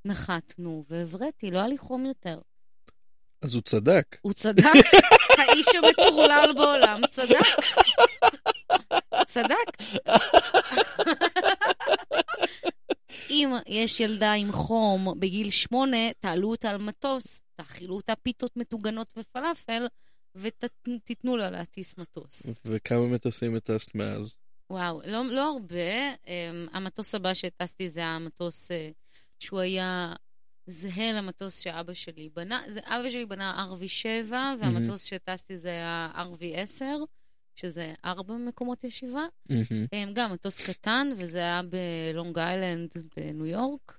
נחתנו, 0.04 0.84
והבראתי, 0.88 1.50
לא 1.50 1.58
היה 1.58 1.68
לי 1.68 1.78
חום 1.78 2.06
יותר. 2.06 2.40
אז 3.42 3.54
הוא 3.54 3.62
צדק. 3.62 4.16
הוא 4.22 4.32
צדק, 4.32 4.64
האיש 5.38 5.66
המטורלל 5.76 6.50
בעולם 6.56 7.00
צדק. 7.10 7.46
צדק. 9.26 9.82
אם 13.30 13.52
יש 13.66 14.00
ילדה 14.00 14.32
עם 14.32 14.52
חום 14.52 15.20
בגיל 15.20 15.50
שמונה, 15.50 16.12
תעלו 16.20 16.50
אותה 16.50 16.70
על 16.70 16.76
מטוס, 16.76 17.40
תאכילו 17.54 17.94
אותה 17.96 18.16
פיתות 18.16 18.56
מטוגנות 18.56 19.14
ופלאפל, 19.16 19.86
ותיתנו 20.34 21.36
לה 21.36 21.50
להטיס 21.50 21.98
מטוס. 21.98 22.46
וכמה 22.64 23.06
מטוסים 23.06 23.54
הטסת 23.54 23.94
מאז? 23.94 24.36
וואו, 24.70 25.00
לא, 25.06 25.24
לא 25.24 25.52
הרבה. 25.52 26.14
Um, 26.14 26.26
המטוס 26.72 27.14
הבא 27.14 27.34
שהטסתי 27.34 27.88
זה 27.88 28.04
המטוס 28.04 28.70
uh, 28.70 28.74
שהוא 29.38 29.60
היה 29.60 30.14
זהה 30.66 31.12
למטוס 31.12 31.58
שאבא 31.58 31.94
שלי 31.94 32.28
בנה. 32.34 32.62
זה, 32.68 32.80
אבא 32.84 33.10
שלי 33.10 33.26
בנה 33.26 33.66
RV7, 33.72 34.32
והמטוס 34.60 35.04
שהטסתי 35.04 35.56
זה 35.56 35.68
היה 35.68 36.10
RV10, 36.16 36.82
שזה 37.54 37.94
ארבע 38.04 38.34
מקומות 38.34 38.84
ישיבה. 38.84 39.26
מהמם. 39.50 39.84
Um, 39.84 40.12
גם 40.12 40.32
מטוס 40.32 40.70
קטן, 40.70 41.12
וזה 41.16 41.38
היה 41.38 41.60
בלונג 41.62 42.38
איילנד 42.38 42.90
בניו 43.16 43.46
יורק. 43.46 43.98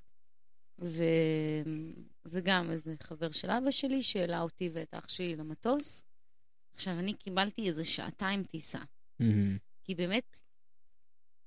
וזה 0.80 2.42
גם 2.44 2.72
איזה 2.72 2.94
חבר 3.04 3.32
של 3.32 3.52
אבא 3.52 3.72
שלי 3.72 4.04
שהעלה 4.04 4.42
אותי 4.42 4.70
ואת 4.74 4.94
אח 4.94 5.08
שלי 5.08 5.36
למטוס. 5.36 6.04
עכשיו, 6.76 6.94
אני 7.00 7.14
קיבלתי 7.14 7.68
איזה 7.68 7.84
שעתיים 7.84 8.44
טיסה. 8.44 8.80
כי 9.84 9.96
באמת, 9.96 10.40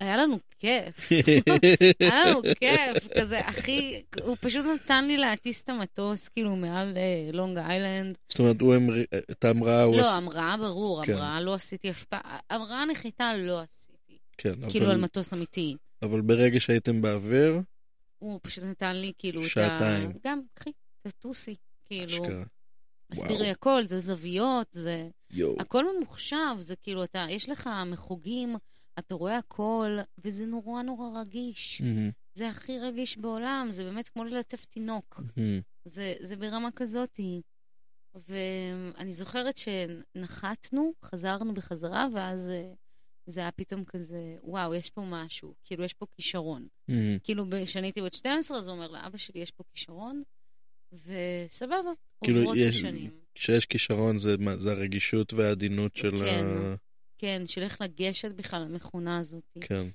היה 0.01 0.17
לנו 0.17 0.39
כיף. 0.59 1.09
היה 2.01 2.25
לנו 2.25 2.41
כיף, 2.59 3.09
כזה, 3.19 3.41
אחי, 3.49 4.03
הוא 4.23 4.37
פשוט 4.41 4.67
נתן 4.67 5.05
לי 5.05 5.17
להטיס 5.17 5.63
את 5.63 5.69
המטוס, 5.69 6.29
כאילו, 6.29 6.57
מעל 6.57 6.97
אה, 6.97 7.31
לונג 7.33 7.59
איילנד. 7.59 8.19
זאת 8.29 8.39
אומרת, 8.39 8.61
הוא 8.61 8.75
המריא, 8.75 9.05
את 9.31 9.45
ההמראה 9.45 9.83
הוא... 9.83 9.97
לא, 9.97 10.15
המראה 10.15 10.57
ברור, 10.57 11.05
כן. 11.05 11.13
המראה 11.13 11.41
לא 11.41 11.55
עשיתי 11.55 11.91
אף 11.91 12.05
פעם, 12.05 12.21
המראה 12.51 12.85
נחיתה 12.85 13.37
לא 13.37 13.61
עשיתי. 13.61 14.19
כן, 14.39 14.71
כאילו, 14.71 14.87
על 14.87 14.93
אבל, 14.93 15.01
מטוס 15.01 15.33
אמיתי. 15.33 15.77
אבל 16.03 16.21
ברגע 16.21 16.61
שהייתם 16.61 17.03
באוויר, 17.03 17.61
הוא 18.19 18.41
פשוט 18.43 18.65
נתן 18.65 18.97
לי, 18.97 19.13
כאילו, 19.19 19.41
את 19.41 19.47
ה... 19.47 19.49
שעתיים. 19.49 20.13
גם, 20.25 20.41
קחי, 20.55 20.71
תטוסי. 21.03 21.55
כאילו, 21.85 22.25
אשכרה. 22.25 22.43
וואו. 23.15 23.43
לי 23.43 23.51
הכל, 23.51 23.83
זה 23.87 23.99
זוויות, 23.99 24.67
זה... 24.71 25.09
יואו. 25.31 25.57
הכל 25.61 25.97
ממוחשב, 25.97 26.55
זה 26.59 26.77
כאילו, 26.77 27.05
אתה, 27.05 27.27
יש 27.31 27.49
לך 27.49 27.71
מחוגים, 27.87 28.57
אתה 28.99 29.15
רואה 29.15 29.37
הכל, 29.37 29.99
וזה 30.25 30.47
נורא 30.47 30.83
נורא 30.83 31.21
רגיש. 31.21 31.81
מהמם. 31.83 32.11
זה 32.35 32.49
הכי 32.49 32.79
רגיש 32.79 33.19
בעולם, 33.19 33.69
זה 33.71 33.85
באמת 33.85 34.09
כמו 34.09 34.25
ללטף 34.25 34.65
תינוק. 34.65 35.21
מהמם. 35.37 35.61
זה, 35.85 36.15
זה 36.21 36.37
ברמה 36.37 36.71
כזאתי. 36.71 37.43
ואני 38.29 39.13
זוכרת 39.13 39.55
שנחתנו, 39.57 40.93
חזרנו 41.05 41.55
בחזרה, 41.55 42.07
ואז 42.15 42.51
אה, 42.51 42.73
זה 43.27 43.41
היה 43.41 43.51
פתאום 43.53 43.85
כזה, 43.85 44.37
וואו, 44.43 44.75
יש 44.75 44.91
פה 44.91 45.03
משהו, 45.07 45.55
כאילו, 45.65 45.85
יש 45.85 45.93
פה 45.95 46.07
כישרון. 46.17 46.67
מהמם. 46.89 47.19
כאילו, 47.19 47.45
כשאני 47.65 47.87
הייתי 47.87 48.03
בת 48.03 48.15
12, 48.15 48.59
אז 48.59 48.69
הוא 48.69 48.77
אומר 48.77 48.89
לאבא 48.89 49.17
שלי, 49.19 49.41
יש 49.41 49.51
פה 49.51 49.65
כישרון, 49.75 50.23
וסבבה, 50.93 51.91
כאילו, 52.25 52.39
עוברות 52.39 52.57
יש- 52.57 52.67
השנים. 52.77 53.11
כשיש 53.39 53.67
כישרון 53.67 54.19
זה? 54.19 54.37
זה 54.57 54.71
הרגישות 54.71 55.33
והעדינות 55.33 55.97
של 55.97 56.17
כן. 56.17 56.45
ה... 56.47 56.75
כן, 57.19 57.43
של 57.47 57.63
איך 57.63 57.81
לגשת 57.81 58.31
בכלל 58.33 58.63
למכונה 58.63 59.19
הזאת. 59.19 59.45
כן. 59.61 59.87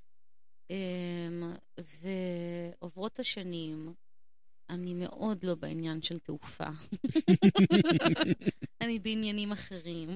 אמ, 0.70 1.54
ועוברות 2.82 3.20
השנים, 3.20 3.94
אני 4.70 4.94
מאוד 4.94 5.46
לא 5.46 5.56
בעניין 5.56 6.02
של 6.02 6.20
תעופה. 6.20 6.70
אני 8.82 9.00
בעניינים 9.00 9.52
אחרים. 9.52 10.10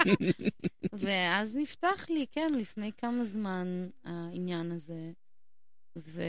ואז 0.92 1.56
נפתח 1.56 2.06
לי, 2.10 2.26
כן, 2.32 2.46
לפני 2.58 2.90
כמה 2.96 3.24
זמן 3.24 3.88
העניין 4.04 4.72
הזה. 4.72 5.12
ו... 5.98 6.22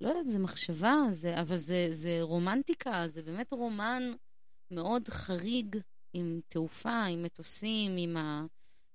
לא 0.00 0.08
יודעת, 0.08 0.26
זה 0.26 0.38
מחשבה, 0.38 0.94
זה, 1.10 1.40
אבל 1.40 1.56
זה, 1.56 1.88
זה 1.90 2.18
רומנטיקה, 2.20 3.06
זה 3.06 3.22
באמת 3.22 3.52
רומן 3.52 4.02
מאוד 4.70 5.08
חריג 5.08 5.76
עם 6.12 6.40
תעופה, 6.48 7.04
עם 7.04 7.22
מטוסים, 7.22 7.96
עם, 7.98 8.16
ה, 8.16 8.44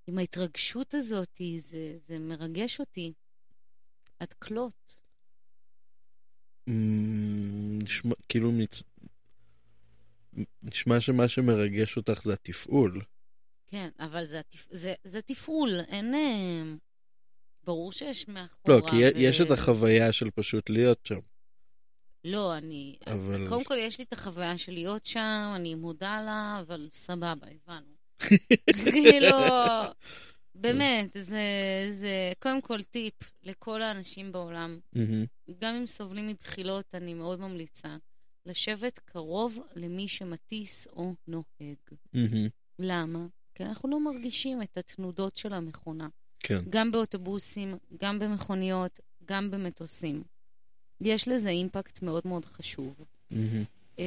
עם 0.06 0.18
ההתרגשות 0.18 0.94
הזאת, 0.94 1.40
זה, 1.58 1.96
זה 2.06 2.18
מרגש 2.18 2.80
אותי. 2.80 3.12
עד 4.18 4.32
כלות. 4.32 5.00
אמ, 6.68 7.78
נשמע 7.82 8.14
כאילו 8.28 8.52
מצ... 8.52 8.82
נשמע 10.62 11.00
שמה 11.00 11.28
שמרגש 11.28 11.96
אותך 11.96 12.22
זה 12.22 12.32
התפעול. 12.32 13.02
כן, 13.66 13.88
אבל 13.98 14.24
זה, 14.24 14.40
התפ... 14.40 14.66
זה, 14.70 14.94
זה 15.04 15.22
תפעול, 15.22 15.80
אין... 15.88 16.14
ברור 17.66 17.92
שיש 17.92 18.28
מאחורה. 18.28 18.76
לא, 18.76 18.80
כי 18.90 18.96
ו... 18.96 19.18
יש 19.18 19.40
את 19.40 19.50
החוויה 19.50 20.12
של 20.12 20.30
פשוט 20.30 20.70
להיות 20.70 21.06
שם. 21.06 21.18
לא, 22.24 22.56
אני... 22.56 22.96
אבל... 23.06 23.48
קודם 23.48 23.64
כל, 23.64 23.74
יש 23.78 23.98
לי 23.98 24.04
את 24.04 24.12
החוויה 24.12 24.58
של 24.58 24.72
להיות 24.72 25.06
שם, 25.06 25.52
אני 25.56 25.74
מודה 25.74 26.22
לה, 26.22 26.58
אבל 26.60 26.88
סבבה, 26.92 27.32
הבנו. 27.34 27.96
כאילו, 28.92 29.36
באמת, 30.54 31.10
זה, 31.12 31.40
זה 31.88 32.32
קודם 32.38 32.60
כל 32.60 32.82
טיפ 32.82 33.14
לכל 33.42 33.82
האנשים 33.82 34.32
בעולם. 34.32 34.78
גם 35.58 35.74
אם 35.74 35.86
סובלים 35.86 36.26
מבחילות, 36.26 36.94
אני 36.94 37.14
מאוד 37.14 37.40
ממליצה. 37.40 37.96
לשבת 38.46 38.98
קרוב 38.98 39.58
למי 39.74 40.08
שמטיס 40.08 40.86
או 40.86 41.14
נוהג. 41.26 41.98
למה? 42.78 43.26
כי 43.54 43.64
אנחנו 43.64 43.88
לא 43.88 44.00
מרגישים 44.00 44.62
את 44.62 44.78
התנודות 44.78 45.36
של 45.36 45.52
המכונה. 45.52 46.08
כן. 46.40 46.58
גם 46.70 46.92
באוטובוסים, 46.92 47.78
גם 48.00 48.18
במכוניות, 48.18 49.00
גם 49.24 49.50
במטוסים. 49.50 50.22
יש 51.00 51.28
לזה 51.28 51.48
אימפקט 51.48 52.02
מאוד 52.02 52.22
מאוד 52.24 52.44
חשוב. 52.44 52.94
Mm-hmm. 53.32 54.00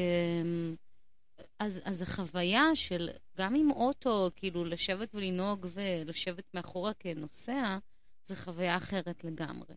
אז, 1.60 1.82
אז 1.84 2.02
החוויה 2.02 2.76
של 2.76 3.10
גם 3.38 3.56
עם 3.56 3.72
אוטו, 3.72 4.30
כאילו 4.36 4.66
לשבת 4.66 5.16
ולנהוג 5.16 5.68
ולשבת 5.74 6.54
מאחורה 6.54 6.94
כנוסע, 6.94 7.78
זו 8.26 8.36
חוויה 8.36 8.78
אחרת 8.78 9.24
לגמרי. 9.24 9.76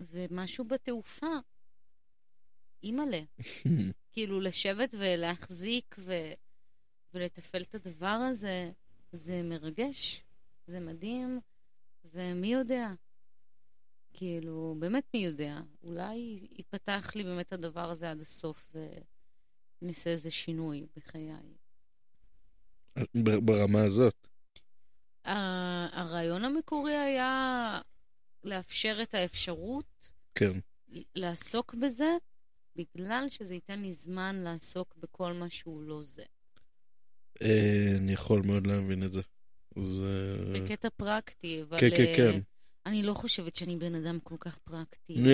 ומשהו 0.00 0.64
בתעופה, 0.64 1.36
אימא'לה. 2.82 3.22
כאילו 4.12 4.40
לשבת 4.40 4.94
ולהחזיק 4.98 5.96
ו... 5.98 6.12
ולתפעל 7.14 7.62
את 7.62 7.74
הדבר 7.74 8.06
הזה, 8.06 8.70
זה 9.12 9.42
מרגש, 9.42 10.22
זה 10.66 10.80
מדהים, 10.80 11.40
ומי 12.04 12.52
יודע? 12.52 12.92
כאילו, 14.12 14.76
באמת 14.78 15.04
מי 15.14 15.24
יודע? 15.24 15.60
אולי 15.82 16.48
ייפתח 16.56 17.10
לי 17.14 17.24
באמת 17.24 17.52
הדבר 17.52 17.90
הזה 17.90 18.10
עד 18.10 18.20
הסוף 18.20 18.74
ונעשה 19.82 20.10
איזה 20.10 20.30
שינוי 20.30 20.86
בחיי. 20.96 21.32
ברמה 23.44 23.84
הזאת. 23.84 24.26
הרעיון 25.92 26.44
המקורי 26.44 26.96
היה 26.96 27.80
לאפשר 28.44 28.98
את 29.02 29.14
האפשרות 29.14 30.12
כן. 30.34 30.52
לעסוק 31.14 31.74
בזה, 31.74 32.16
בגלל 32.76 33.26
שזה 33.28 33.54
ייתן 33.54 33.80
לי 33.80 33.92
זמן 33.92 34.36
לעסוק 34.36 34.96
בכל 34.96 35.32
מה 35.32 35.50
שהוא 35.50 35.82
לא 35.82 36.02
זה. 36.04 36.24
אה, 37.42 37.96
אני 37.96 38.12
יכול 38.12 38.42
מאוד 38.46 38.66
להבין 38.66 39.02
את 39.02 39.12
זה. 39.12 39.20
זה... 39.84 40.36
בקטע 40.52 40.88
פרקטי, 40.96 41.62
אבל... 41.62 41.80
כן, 41.80 41.90
כן, 41.90 42.12
כן. 42.16 42.40
אני 42.86 43.02
לא 43.02 43.14
חושבת 43.14 43.56
שאני 43.56 43.76
בן 43.76 43.94
אדם 43.94 44.18
כל 44.22 44.34
כך 44.40 44.58
פרקטי. 44.58 45.14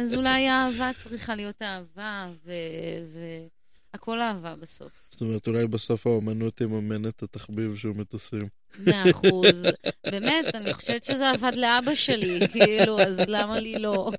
אז 0.00 0.14
אולי 0.14 0.48
האהבה 0.48 0.90
צריכה 0.96 1.34
להיות 1.34 1.62
אהבה, 1.62 2.30
והכל 3.94 4.20
אהבה 4.20 4.56
בסוף. 4.56 4.92
זאת 5.10 5.20
אומרת, 5.20 5.46
אולי 5.46 5.66
בסוף 5.66 6.06
האומנות 6.06 6.56
תממן 6.56 7.08
את 7.08 7.22
התחביב 7.22 7.76
שהוא 7.76 7.96
מטוסים. 7.96 8.48
מאה 8.78 9.10
אחוז. 9.10 9.66
באמת, 10.10 10.54
אני 10.54 10.74
חושבת 10.74 11.04
שזה 11.04 11.30
עבד 11.30 11.52
לאבא 11.54 11.94
שלי, 11.94 12.40
כאילו, 12.52 13.00
אז 13.00 13.20
למה 13.26 13.60
לי 13.60 13.78
לא? 13.78 14.10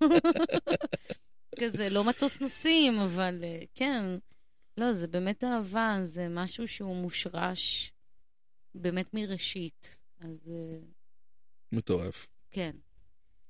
כזה, 1.59 1.89
לא 1.89 2.03
מטוס 2.03 2.41
נוסעים, 2.41 2.99
אבל 2.99 3.39
אה, 3.43 3.59
כן. 3.75 4.03
לא, 4.77 4.93
זה 4.93 5.07
באמת 5.07 5.43
אהבה, 5.43 5.99
זה 6.03 6.27
משהו 6.29 6.67
שהוא 6.67 6.95
מושרש 6.95 7.93
באמת 8.75 9.13
מראשית. 9.13 9.99
אז... 10.19 10.49
אה, 10.51 10.77
מטורף. 11.71 12.27
כן. 12.51 12.71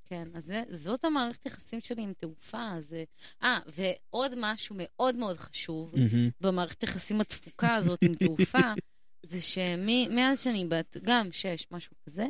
כן, 0.05 0.27
אז 0.33 0.45
זה, 0.45 0.63
זאת 0.69 1.05
המערכת 1.05 1.45
יחסים 1.45 1.81
שלי 1.81 2.01
עם 2.01 2.13
תעופה. 2.13 2.71
אז... 2.71 2.95
אה, 3.43 3.59
ועוד 3.67 4.31
משהו 4.37 4.75
מאוד 4.79 5.15
מאוד 5.15 5.37
חשוב 5.37 5.93
mm-hmm. 5.93 6.31
במערכת 6.41 6.83
יחסים 6.83 7.21
התפוקה 7.21 7.75
הזאת 7.75 8.03
עם 8.03 8.15
תעופה, 8.15 8.73
זה 9.23 9.41
שמאז 9.41 10.41
שאני 10.43 10.65
בת, 10.65 10.97
גם 11.03 11.31
שש, 11.31 11.67
משהו 11.71 11.95
כזה, 12.05 12.25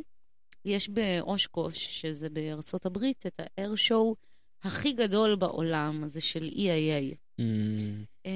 יש 0.65 0.89
באושקוש, 0.89 2.01
שזה 2.01 2.30
בארצות 2.30 2.85
הברית, 2.85 3.26
את 3.26 3.39
האר 3.39 3.76
שואו 3.76 4.15
הכי 4.63 4.91
גדול 4.91 5.35
בעולם, 5.35 6.07
זה 6.07 6.22
של 6.22 6.49
EAA. 6.53 7.15
Mm. 7.41 8.27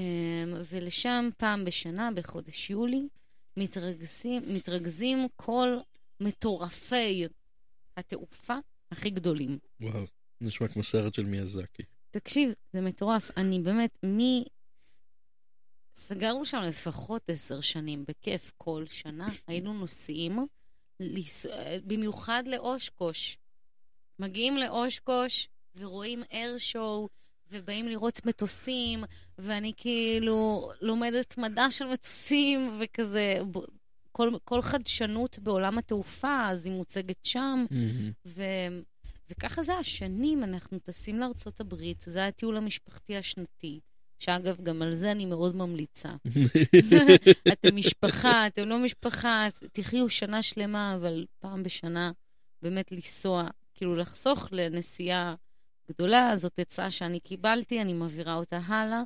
ולשם 0.70 1.30
פעם 1.38 1.66
בשנה, 1.66 2.10
בחודש 2.16 2.70
יולי, 2.70 3.08
מתרכזים, 3.58 4.44
מתרכזים 4.48 5.28
כל 5.36 5.78
מטורפי 6.20 7.28
התעופה 7.98 8.56
הכי 8.92 9.10
גדולים. 9.10 9.58
וואו, 9.82 10.06
נשמע 10.42 10.68
כמו 10.68 10.84
סרט 10.84 11.14
של 11.14 11.24
מיאזקי. 11.24 11.84
תקשיב, 12.12 12.50
זה 12.74 12.82
מטורף. 12.82 13.32
אני 13.38 13.60
באמת, 13.60 13.98
מי... 14.04 14.46
סגרנו 15.96 16.46
שם 16.46 16.62
לפחות 16.68 17.22
עשר 17.28 17.62
שנים, 17.62 18.06
בכיף, 18.08 18.52
כל 18.58 18.86
שנה. 18.90 19.28
היינו 19.48 19.74
נוסעים, 19.74 20.40
לס... 21.00 21.46
במיוחד 21.88 22.44
לאושקוש. 22.46 23.38
מגיעים 24.20 24.58
לאושקוש 24.58 25.50
ורואים 25.76 26.24
אר 26.34 26.56
שואו, 26.58 27.10
ובאים 27.52 27.88
לראות 27.88 28.26
מטוסים, 28.26 29.04
ואני 29.38 29.74
כאילו 29.78 30.70
לומדת 30.82 31.38
מדע 31.38 31.72
של 31.72 31.86
מטוסים, 31.86 32.80
וכזה, 32.80 33.40
כל, 34.12 34.32
כל 34.44 34.62
חדשנות 34.62 35.40
בעולם 35.40 35.78
התעופה, 35.78 36.48
אז 36.50 36.66
היא 36.66 36.74
מוצגת 36.74 37.26
שם. 37.26 37.66
Mm-hmm. 37.70 38.14
ו, 38.26 38.44
וככה 39.30 39.64
זה 39.64 39.74
השנים, 39.74 40.44
אנחנו 40.44 40.80
טסים 40.80 41.20
לארצות 41.20 41.60
הברית, 41.60 42.04
זה 42.08 42.26
הטיול 42.26 42.58
המשפחתי 42.58 43.18
השנתי. 43.18 43.80
שאגב, 44.20 44.62
גם 44.64 44.82
על 44.82 44.96
זה 44.96 45.12
אני 45.12 45.26
מאוד 45.26 45.56
ממליצה. 45.56 46.10
אתם 47.54 47.76
משפחה, 47.76 48.48
אתם 48.48 48.70
לא 48.70 48.80
משפחה, 48.80 49.48
תחיו 49.72 50.10
שנה 50.10 50.42
שלמה, 50.42 50.96
אבל 50.96 51.26
פעם 51.40 51.64
בשנה 51.64 52.12
באמת 52.62 52.92
לנסוע, 52.92 53.48
כאילו 53.74 53.96
לחסוך 53.96 54.48
לנסיעה 54.52 55.36
גדולה, 55.90 56.36
זאת 56.36 56.60
עצה 56.60 56.92
שאני 56.92 57.20
קיבלתי, 57.20 57.82
אני 57.82 57.94
מעבירה 57.94 58.34
אותה 58.34 58.58
הלאה. 58.58 59.02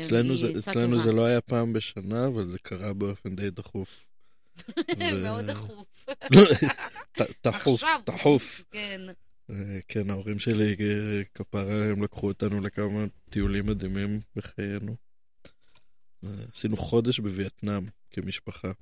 אצלנו, 0.00 0.36
זה, 0.36 0.52
אצלנו 0.58 0.98
זה 0.98 1.12
לא 1.12 1.24
היה 1.24 1.40
פעם 1.40 1.72
בשנה, 1.72 2.26
אבל 2.26 2.44
זה 2.44 2.58
קרה 2.58 2.92
באופן 2.92 3.36
די 3.36 3.50
דחוף. 3.50 4.06
מאוד 5.22 5.44
דחוף. 5.44 6.06
תחוף, 7.40 7.82
תחוף. 8.04 8.64
כן. 8.70 9.00
אה, 9.50 9.78
כן, 9.88 10.10
ההורים 10.10 10.38
שלי, 10.38 10.76
אה, 10.80 11.22
כפרה, 11.34 11.84
הם 11.84 12.02
לקחו 12.02 12.28
אותנו 12.28 12.60
לכמה 12.60 13.04
טיולים 13.30 13.66
מדהימים 13.66 14.20
בחיינו. 14.36 14.96
אה, 16.24 16.30
עשינו 16.52 16.76
חודש 16.76 17.18
בווייטנאם 17.20 17.86
כמשפחה. 18.10 18.72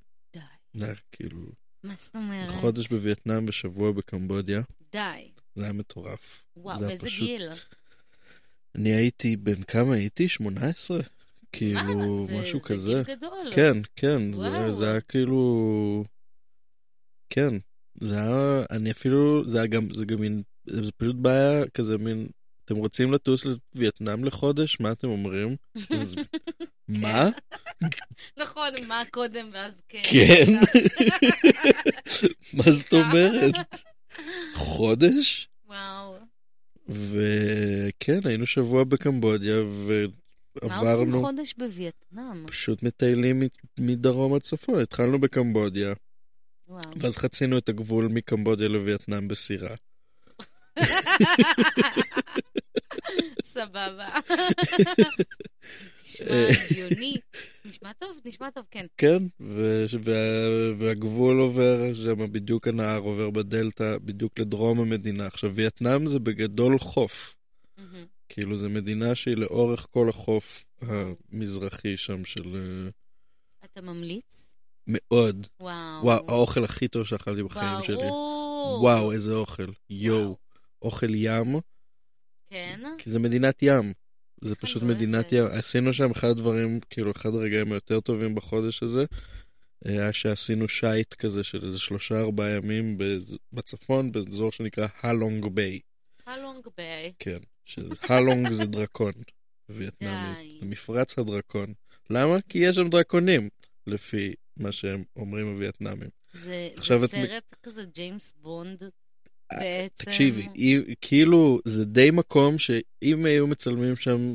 די. 0.76 0.86
כאילו... 1.12 1.40
מה 1.84 1.94
זאת 1.98 2.16
אומרת? 2.16 2.50
חודש 2.50 2.88
בווייטנאם 2.88 3.44
ושבוע 3.48 3.92
בקמבודיה. 3.92 4.62
די. 4.92 5.30
זה 5.60 5.64
היה 5.64 5.72
מטורף. 5.72 6.42
וואו, 6.56 6.80
באיזה 6.80 7.06
פשוט... 7.06 7.28
גיל? 7.28 7.48
אני 8.74 8.92
הייתי, 8.92 9.36
בן 9.36 9.62
כמה 9.62 9.94
הייתי? 9.94 10.28
18? 10.28 11.00
כאילו, 11.52 12.26
מה, 12.30 12.40
משהו 12.40 12.58
זה, 12.58 12.64
כזה. 12.64 12.88
זה 12.88 13.02
גיל 13.06 13.14
גדול. 13.16 13.52
כן, 13.54 13.78
כן, 13.96 14.32
זה, 14.32 14.74
זה 14.74 14.90
היה 14.90 15.00
כאילו... 15.00 16.04
כן, 17.30 17.54
זה 18.00 18.14
היה, 18.14 18.64
אני 18.70 18.90
אפילו, 18.90 19.48
זה 19.48 19.58
היה 19.58 19.66
גם, 19.66 19.94
זה 19.94 20.04
גם 20.04 20.20
מין, 20.20 20.42
זה 20.66 20.92
פשוט 20.96 21.16
בעיה 21.16 21.68
כזה 21.68 21.98
מין, 21.98 22.28
אתם 22.64 22.76
רוצים 22.76 23.12
לטוס 23.12 23.46
לווייטנאם 23.74 24.24
לחודש? 24.24 24.80
מה 24.80 24.92
אתם 24.92 25.08
אומרים? 25.08 25.56
מה? 26.88 27.28
נכון, 28.36 28.68
מה 28.86 29.02
קודם 29.10 29.50
ואז 29.52 29.82
כן. 29.88 30.02
כן? 30.04 30.44
מה 32.56 32.72
זאת 32.72 32.92
אומרת? 32.92 33.54
חודש? 34.54 35.49
וואו. 35.70 36.18
וכן, 36.88 38.20
היינו 38.24 38.46
שבוע 38.46 38.84
בקמבודיה 38.84 39.56
ועברנו... 39.56 40.84
מה 40.84 40.92
עושים 40.92 41.12
חודש 41.12 41.54
בווייטנאם? 41.58 42.46
פשוט 42.46 42.82
מטיילים 42.82 43.42
מדרום 43.78 44.34
עד 44.34 44.40
צפון. 44.40 44.80
התחלנו 44.80 45.20
בקמבודיה, 45.20 45.92
וואו. 46.68 46.82
ואז 46.96 47.16
חצינו 47.16 47.58
את 47.58 47.68
הגבול 47.68 48.08
מקמבודיה 48.08 48.68
לווייטנאם 48.68 49.28
בסירה. 49.28 49.74
סבבה. 53.42 54.08
נשמע 56.22 56.48
הגיוני. 56.70 57.16
נשמע 57.64 57.92
טוב, 57.92 58.20
נשמע 58.24 58.50
טוב, 58.50 58.64
כן. 58.70 58.86
כן, 58.96 59.22
והגבול 60.78 61.40
עובר 61.40 61.94
שם, 61.94 62.32
בדיוק 62.32 62.68
הנהר 62.68 62.98
עובר 62.98 63.30
בדלתא, 63.30 63.98
בדיוק 64.04 64.38
לדרום 64.38 64.80
המדינה. 64.80 65.26
עכשיו, 65.26 65.52
וייטנאם 65.54 66.06
זה 66.06 66.18
בגדול 66.18 66.78
חוף. 66.78 67.34
כאילו, 68.28 68.56
זו 68.56 68.70
מדינה 68.70 69.14
שהיא 69.14 69.36
לאורך 69.36 69.86
כל 69.90 70.08
החוף 70.08 70.64
המזרחי 70.80 71.96
שם 71.96 72.24
של... 72.24 72.56
אה, 72.56 72.90
אתה 73.64 73.80
ממליץ? 73.80 74.50
מאוד. 74.86 75.46
וואו. 75.60 76.04
וואו, 76.04 76.24
האוכל 76.28 76.64
הכי 76.64 76.88
טוב 76.88 77.06
שאכלתי 77.06 77.42
בחיים 77.42 77.84
שלי. 77.84 77.96
ברור. 77.96 78.78
וואו, 78.82 79.12
איזה 79.12 79.34
אוכל. 79.34 79.66
יואו. 79.90 80.18
וואו. 80.18 80.36
אוכל 80.82 81.14
ים, 81.14 81.60
כן? 82.50 82.80
כי 82.98 83.10
זה 83.10 83.18
מדינת 83.18 83.62
ים. 83.62 83.92
זה 84.40 84.54
פשוט. 84.54 84.82
מדינת 84.82 85.32
ים. 85.32 85.44
עשינו 85.44 85.92
שם 85.92 86.10
אחד 86.10 86.28
הדברים, 86.28 86.80
כאילו, 86.90 87.10
אחד 87.10 87.34
הרגעים 87.34 87.72
היותר 87.72 88.00
טובים 88.00 88.34
בחודש 88.34 88.82
הזה, 88.82 89.04
היה 89.84 90.12
שעשינו 90.12 90.68
שייט 90.68 91.14
כזה 91.14 91.42
של 91.42 91.64
איזה 91.66 91.78
שלושה 91.78 92.20
ארבעה 92.20 92.50
ימים 92.50 92.98
בצפון, 93.52 94.12
באזור 94.12 94.52
שנקרא 94.52 94.86
הלונג 95.02 95.46
ביי. 95.46 95.80
הלונג 96.26 96.66
ביי. 96.76 97.12
כן. 97.18 97.38
שהלונג 97.64 98.50
זה 98.50 98.64
דרקון. 98.64 99.12
וייטנאמי. 99.68 100.34
די. 100.42 100.58
זה 100.60 100.66
מפרץ 100.66 101.18
הדרקון. 101.18 101.72
למה? 102.10 102.40
כי 102.48 102.58
יש 102.58 102.76
שם 102.76 102.88
דרקונים, 102.88 103.48
לפי 103.86 104.34
מה 104.56 104.72
שהם 104.72 105.04
אומרים 105.16 105.46
הווייטנאמים. 105.46 106.08
זה 106.34 106.68
זה 106.86 106.94
את 106.94 107.00
מ- 107.02 107.06
סרט 107.06 107.54
כזה 107.62 107.84
ג'יימס 107.94 108.34
בונד 108.36 108.82
בעצם. 109.58 110.04
תקשיבי, 110.04 110.48
כאילו, 111.00 111.60
זה 111.64 111.84
די 111.84 112.10
מקום 112.10 112.58
שאם 112.58 113.24
היו 113.24 113.46
מצלמים 113.46 113.96
שם 113.96 114.34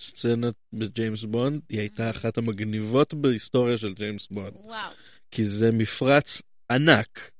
סצנת 0.00 0.54
בג'יימס 0.72 1.24
בונד, 1.24 1.60
היא 1.68 1.80
הייתה 1.80 2.10
אחת 2.10 2.38
המגניבות 2.38 3.14
בהיסטוריה 3.14 3.78
של 3.78 3.94
ג'יימס 3.94 4.26
בונד. 4.30 4.52
וואו. 4.54 4.90
כי 5.30 5.44
זה 5.44 5.70
מפרץ 5.72 6.42
ענק. 6.70 7.30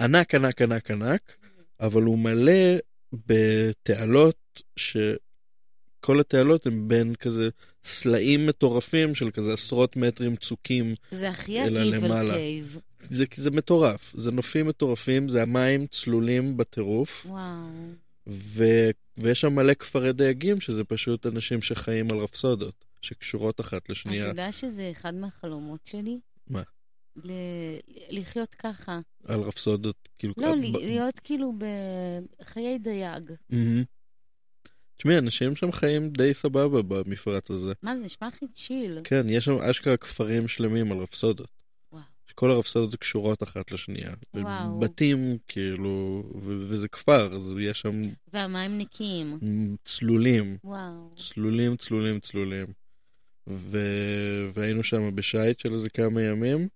ענק, 0.00 0.34
ענק, 0.34 0.62
ענק, 0.62 0.90
ענק, 0.90 1.36
אבל 1.80 2.02
הוא 2.02 2.18
מלא 2.18 2.76
בתעלות 3.12 4.62
שכל 4.76 6.20
התעלות 6.20 6.66
הן 6.66 6.88
בין 6.88 7.14
כזה 7.14 7.48
סלעים 7.84 8.46
מטורפים 8.46 9.14
של 9.14 9.30
כזה 9.30 9.52
עשרות 9.52 9.96
מטרים 9.96 10.36
צוקים. 10.36 10.94
זה 11.10 11.30
הכי 11.30 11.62
אלא 11.62 11.80
ה-Evil. 11.80 12.32
Cave. 12.32 12.78
זה, 13.08 13.24
זה 13.36 13.50
מטורף, 13.50 14.12
זה 14.16 14.30
נופים 14.30 14.66
מטורפים, 14.66 15.28
זה 15.28 15.42
המים 15.42 15.86
צלולים 15.86 16.56
בטירוף, 16.56 17.26
וואו. 17.26 17.66
ו, 18.26 18.64
ויש 19.16 19.40
שם 19.40 19.54
מלא 19.54 19.74
כפרי 19.74 20.12
דייגים 20.12 20.60
שזה 20.60 20.84
פשוט 20.84 21.26
אנשים 21.26 21.62
שחיים 21.62 22.06
על 22.12 22.18
רפסודות, 22.18 22.84
שקשורות 23.02 23.60
אחת 23.60 23.82
אתה 23.84 23.92
לשנייה. 23.92 24.26
יודע 24.26 24.52
שזה 24.52 24.88
אחד 24.90 25.14
מהחלומות 25.14 25.80
שלי? 25.86 26.18
מה? 26.46 26.62
ל- 27.16 27.32
לחיות 28.10 28.54
ככה. 28.54 29.00
על 29.24 29.40
רפסודות, 29.40 30.08
כאילו... 30.18 30.34
לא, 30.36 30.52
ב- 30.52 30.54
ל- 30.76 30.86
להיות 30.86 31.18
כאילו 31.24 31.52
בחיי 32.40 32.78
דייג. 32.78 33.32
מהמם. 33.50 33.82
תשמעי, 34.96 35.18
אנשים 35.18 35.56
שם 35.56 35.72
חיים 35.72 36.10
די 36.10 36.34
סבבה 36.34 36.82
במפרץ 36.82 37.50
הזה. 37.50 37.72
מה, 37.82 37.96
זה 37.96 38.02
נשמע 38.04 38.28
הכי 38.28 38.46
צ'יל. 38.48 38.98
כן, 39.04 39.26
יש 39.28 39.44
שם 39.44 39.58
אשכרה 39.58 39.96
כפרים 39.96 40.48
שלמים 40.48 40.92
על 40.92 40.98
רפסודות. 40.98 41.61
שכל 42.32 42.50
הרפסודות 42.50 42.94
קשורות 42.94 43.42
אחת 43.42 43.72
לשנייה. 43.72 44.10
וואו. 44.34 44.78
בתים, 44.80 45.38
כאילו, 45.48 46.22
ו- 46.34 46.58
וזה 46.60 46.88
כפר, 46.88 47.36
אז 47.36 47.54
יש 47.60 47.80
שם 47.80 48.00
והמים 48.32 48.78
נקיים. 48.78 49.38
צלולים, 49.84 50.56
וואו. 50.64 51.10
צלולים, 51.16 51.76
צלולים, 51.76 52.20
צלולים. 52.20 52.66
ו... 53.48 53.78
והיינו 54.54 54.82
שם 54.82 55.16
בשייט 55.16 55.58
של 55.60 55.72
איזה 55.72 55.90
כמה 55.90 56.22
ימים, 56.22 56.68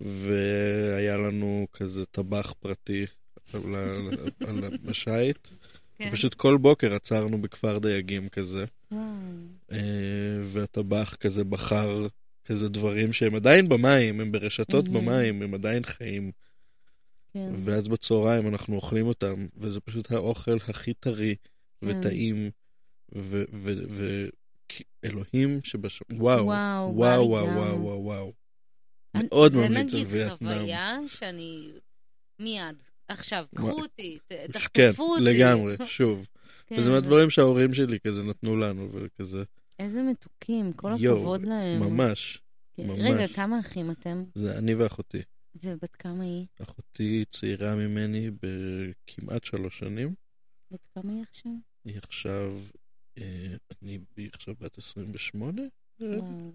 והיה 0.00 1.16
לנו 1.16 1.66
כזה 1.72 2.06
טבח 2.06 2.54
פרטי 2.60 3.06
על... 3.54 3.74
ה- 3.74 4.46
על... 4.48 4.64
ה- 4.64 4.68
בשייט. 4.84 5.48
כן. 5.98 6.10
פשוט 6.12 6.34
כל 6.34 6.56
בוקר 6.56 6.94
עצרנו 6.94 7.42
בכפר 7.42 7.78
דייגים 7.78 8.28
כזה, 8.28 8.64
וואו. 8.92 9.02
אה, 9.72 9.78
והטבח 10.42 11.14
כזה 11.20 11.44
בחר 11.44 12.06
כזה 12.46 12.68
דברים 12.68 13.12
שהם 13.12 13.34
עדיין 13.34 13.68
במים, 13.68 14.20
הם 14.20 14.32
ברשתות 14.32 14.88
מהמם. 14.88 15.06
במים, 15.06 15.42
הם 15.42 15.54
עדיין 15.54 15.84
חיים. 15.84 16.32
כן. 17.32 17.50
ואז 17.54 17.88
בצהריים 17.88 18.48
אנחנו 18.48 18.76
אוכלים 18.76 19.06
אותם, 19.06 19.46
וזה 19.56 19.80
פשוט 19.80 20.12
האוכל 20.12 20.56
הכי 20.68 20.94
טרי 20.94 21.36
כן. 21.80 21.86
וטעים, 21.88 22.50
ו... 23.14 23.44
ו... 23.52 23.72
ו... 23.90 24.26
כי 24.68 24.84
אלוהים 25.04 25.60
שבש... 25.64 26.02
וואו, 26.12 26.44
וואו, 26.44 26.96
וואו, 26.96 27.28
וואו. 27.28 27.46
וואו, 27.46 27.82
וואו, 27.82 28.04
וואו. 28.04 28.32
מאוד 29.14 29.54
ממליץ 29.54 29.82
על 29.82 29.88
זה 29.88 29.96
נגיד 29.96 30.08
וייטנאם. 30.10 30.58
חוויה 30.58 30.98
שאני... 31.06 31.72
מיד. 32.40 32.76
עכשיו? 33.08 33.44
קחו 33.54 33.80
אותי, 33.82 34.18
כן, 34.28 34.46
תחטפו 34.52 35.02
אותי. 35.02 35.24
לגמרי, 35.24 35.76
שוב. 35.86 36.26
כן. 36.66 36.74
וזה 36.78 36.90
מהדברים 36.90 37.30
שההורים 37.30 37.74
שלי 37.74 37.98
כזה 38.00 38.22
נתנו 38.22 38.56
לנו, 38.56 38.88
וכזה, 38.92 39.42
איזה 39.78 40.02
מתוקים, 40.02 40.72
כל 40.72 40.92
יואו, 40.98 41.16
הכבוד 41.16 41.42
להם. 41.42 41.80
ממש. 41.80 42.42
כן. 42.74 42.86
ממש. 42.86 42.98
רגע, 43.00 43.34
כמה 43.34 43.60
אחים 43.60 43.90
אתם? 43.90 44.24
זה 44.34 44.58
אני 44.58 44.74
ואחותי. 44.74 45.22
ובת 45.62 45.96
כמה 45.96 46.24
היא? 46.24 46.46
אחותי 46.62 47.24
צעירה 47.30 47.74
ממני 47.74 48.30
בכמעט 48.30 49.44
שלוש 49.44 49.78
שנים. 49.78 50.14
בת 50.70 50.86
כמה 50.94 51.12
היא 51.12 51.22
עכשיו? 51.22 51.52
היא 51.84 51.98
עכשיו, 51.98 52.58
אה, 53.18 53.54
אני 53.82 53.98
היא 54.16 54.28
עכשיו 54.32 54.54
בת 54.60 54.78
28? 54.78 55.62
נראה 56.00 56.14
לי. 56.16 56.20
וואו. 56.20 56.52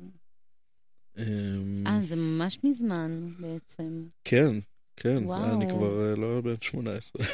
אמ, 1.18 1.88
אה, 1.88 2.00
זה 2.04 2.16
ממש 2.16 2.60
מזמן 2.64 3.30
בעצם. 3.40 4.08
כן, 4.24 4.56
כן, 4.98 5.24
וואו. 5.26 5.52
אני 5.52 5.70
כבר 5.70 6.10
אה, 6.10 6.16
לא 6.16 6.42
בן 6.42 6.54
18. 6.62 7.26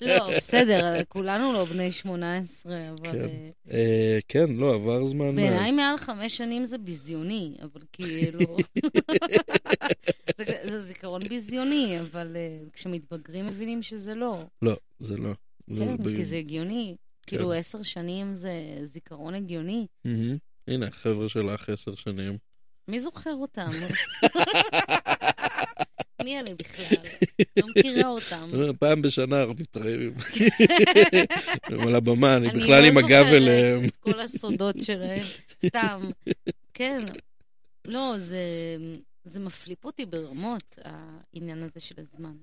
לא, 0.08 0.36
בסדר, 0.36 1.04
כולנו 1.08 1.52
לא 1.52 1.64
בני 1.64 1.92
18, 1.92 2.74
אבל... 2.90 3.12
כן. 3.12 3.18
אה, 3.18 3.50
אה, 3.70 4.18
כן, 4.28 4.46
לא, 4.50 4.74
עבר 4.74 5.04
זמן 5.06 5.36
בעיניי. 5.36 5.72
מעל 5.72 5.96
חמש 5.96 6.36
שנים 6.36 6.64
זה 6.64 6.78
ביזיוני, 6.78 7.56
אבל 7.62 7.80
כאילו... 7.92 8.38
זה, 10.38 10.44
זה 10.70 10.78
זיכרון 10.78 11.28
ביזיוני, 11.28 12.00
אבל 12.00 12.36
uh, 12.36 12.70
כשמתבגרים 12.72 13.46
מבינים 13.46 13.82
שזה 13.82 14.14
לא. 14.14 14.42
לא, 14.62 14.76
זה 14.98 15.16
לא. 15.16 15.30
זה 15.68 15.84
כן, 15.84 15.96
ב- 15.96 16.16
כי 16.16 16.24
זה 16.24 16.36
הגיוני. 16.36 16.96
כן. 17.26 17.36
כאילו 17.36 17.52
עשר 17.52 17.82
שנים 17.82 18.34
זה 18.34 18.52
זיכרון 18.84 19.34
הגיוני. 19.34 19.86
מהמם. 20.04 20.36
הנה, 20.68 20.86
החבר'ה 20.86 21.28
שלך 21.28 21.68
עשר 21.68 21.94
שנים. 21.94 22.38
מי 22.88 23.00
זוכר 23.00 23.34
אותם? 23.34 23.70
מי 26.24 26.40
אלה 26.40 26.54
בכלל? 26.54 27.02
לא 27.56 27.66
מכירה 27.68 28.08
אותם. 28.08 28.50
פעם 28.78 29.02
בשנה 29.02 29.40
אנחנו 29.40 29.54
מתראים. 29.54 30.14
הם 31.62 31.80
על 31.80 31.94
הבמה, 31.94 32.36
אני 32.36 32.50
אני 32.50 32.60
בכלל 32.60 32.82
לא 32.82 32.88
עם 32.88 32.98
הגב 32.98 33.24
זוכרת 33.24 33.32
אליהם. 33.32 33.84
את 33.84 33.96
כל 33.96 34.20
הסודות 34.20 34.80
שלהם, 34.80 35.24
סתם. 35.66 36.10
כן. 36.74 37.06
לא, 37.84 38.14
זה, 38.18 38.44
זה 39.24 39.40
מפליפ 39.40 39.84
אותי 39.84 40.06
ברמות, 40.06 40.78
העניין 40.84 41.62
הזה 41.62 41.80
של 41.80 41.94
הזמן. 41.98 42.36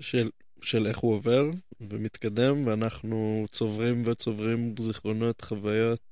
של, 0.00 0.30
של 0.62 0.86
איך 0.86 0.98
הוא 0.98 1.14
עובר 1.14 1.42
ומתקדם, 1.80 2.66
ואנחנו 2.66 3.46
צוברים 3.52 4.02
וצוברים 4.06 4.74
זיכרונות, 4.78 5.40
חוויות. 5.40 6.07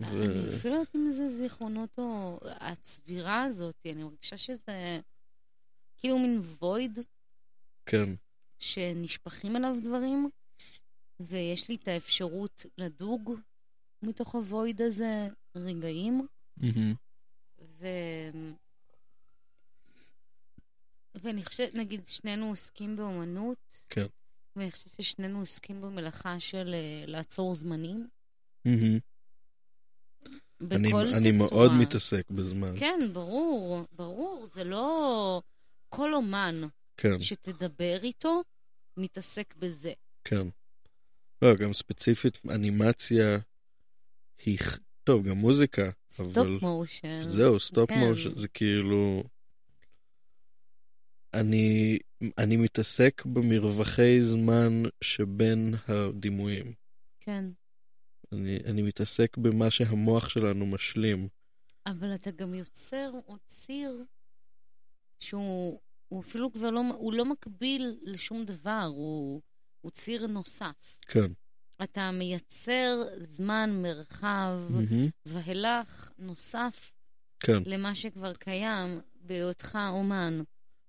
אני 0.00 0.56
אפילו 0.56 0.74
לא 0.74 0.78
יודעת 0.78 0.96
אם 0.96 1.10
זה 1.10 1.28
זיכרונות 1.28 1.98
או... 1.98 2.38
הצבירה 2.42 3.42
הזאת, 3.42 3.74
אני 3.86 4.04
מרגישה 4.04 4.36
שזה 4.36 5.00
כאילו 5.96 6.18
מין 6.18 6.40
וויד 6.60 6.98
כן, 7.86 8.08
שנשפכים 8.58 9.56
אליו 9.56 9.76
דברים, 9.82 10.30
ויש 11.20 11.68
לי 11.68 11.74
את 11.74 11.88
האפשרות 11.88 12.66
לדוג 12.78 13.34
מתוך 14.02 14.34
הוויד 14.34 14.82
הזה 14.82 15.28
רגעים. 15.54 16.26
ו... 17.78 17.86
ואני 21.14 21.44
חושבת, 21.44 21.74
נגיד, 21.74 22.08
שנינו 22.08 22.48
עוסקים 22.48 22.96
באומנות, 22.96 23.82
כן. 23.88 24.06
ואני 24.56 24.70
חושבת 24.70 24.92
ששנינו 24.92 25.38
עוסקים 25.38 25.80
במלאכה 25.80 26.40
של 26.40 26.74
אה, 26.74 27.04
לעצור 27.06 27.54
זמנים. 27.54 28.08
מהמם. 28.64 28.98
בכל 30.60 30.74
אני, 30.74 30.88
תצורה. 30.88 31.16
אני 31.16 31.32
מאוד 31.32 31.72
מתעסק 31.72 32.30
בזמן. 32.30 32.74
כן, 32.78 33.00
ברור, 33.12 33.82
ברור. 33.92 34.46
זה 34.46 34.64
לא 34.64 35.42
כל 35.88 36.14
אומן 36.14 36.62
כן, 36.96 37.20
שתדבר 37.20 37.98
איתו 38.02 38.42
מתעסק 38.96 39.54
בזה. 39.58 39.92
כן. 40.24 40.46
לא, 41.42 41.54
גם 41.54 41.72
ספציפית 41.72 42.38
אנימציה 42.50 43.38
היא... 44.44 44.58
טוב, 45.04 45.28
גם 45.28 45.36
מוזיקה, 45.36 45.90
stop 46.10 46.36
אבל... 46.36 46.58
motion. 46.62 47.22
זהו, 47.22 47.60
stop 47.60 47.90
כן. 47.90 47.98
motion, 47.98 48.36
זה 48.36 48.48
כאילו... 48.48 49.22
אני, 51.34 51.98
אני 52.38 52.56
מתעסק 52.56 53.22
במרווחי 53.24 54.22
זמן 54.22 54.82
שבין 55.00 55.74
הדימויים. 55.88 56.72
כן. 57.20 57.44
אני, 58.32 58.56
אני 58.66 58.82
מתעסק 58.82 59.36
במה 59.36 59.70
שהמוח 59.70 60.28
שלנו 60.28 60.66
משלים. 60.66 61.28
אבל 61.86 62.14
אתה 62.14 62.30
גם 62.30 62.54
יוצר 62.54 63.10
עוד 63.26 63.40
ציר 63.46 64.04
שהוא 65.18 65.80
הוא 66.08 66.20
אפילו 66.20 66.52
כבר 66.52 66.70
לא, 66.70 66.82
הוא 66.94 67.12
לא 67.12 67.24
מקביל 67.24 67.98
לשום 68.02 68.44
דבר, 68.44 68.88
הוא, 68.94 69.40
הוא 69.80 69.90
ציר 69.90 70.26
נוסף. 70.26 70.96
כן, 71.06 71.32
אתה 71.82 72.10
מייצר 72.10 72.96
זמן, 73.20 73.70
מרחב, 73.82 74.58
מהמם. 74.70 75.08
והילך 75.26 76.10
נוסף 76.18 76.92
כן, 77.40 77.62
למה 77.66 77.94
שכבר 77.94 78.34
קיים 78.34 79.00
בהיותך 79.20 79.78
אומן. 79.90 80.42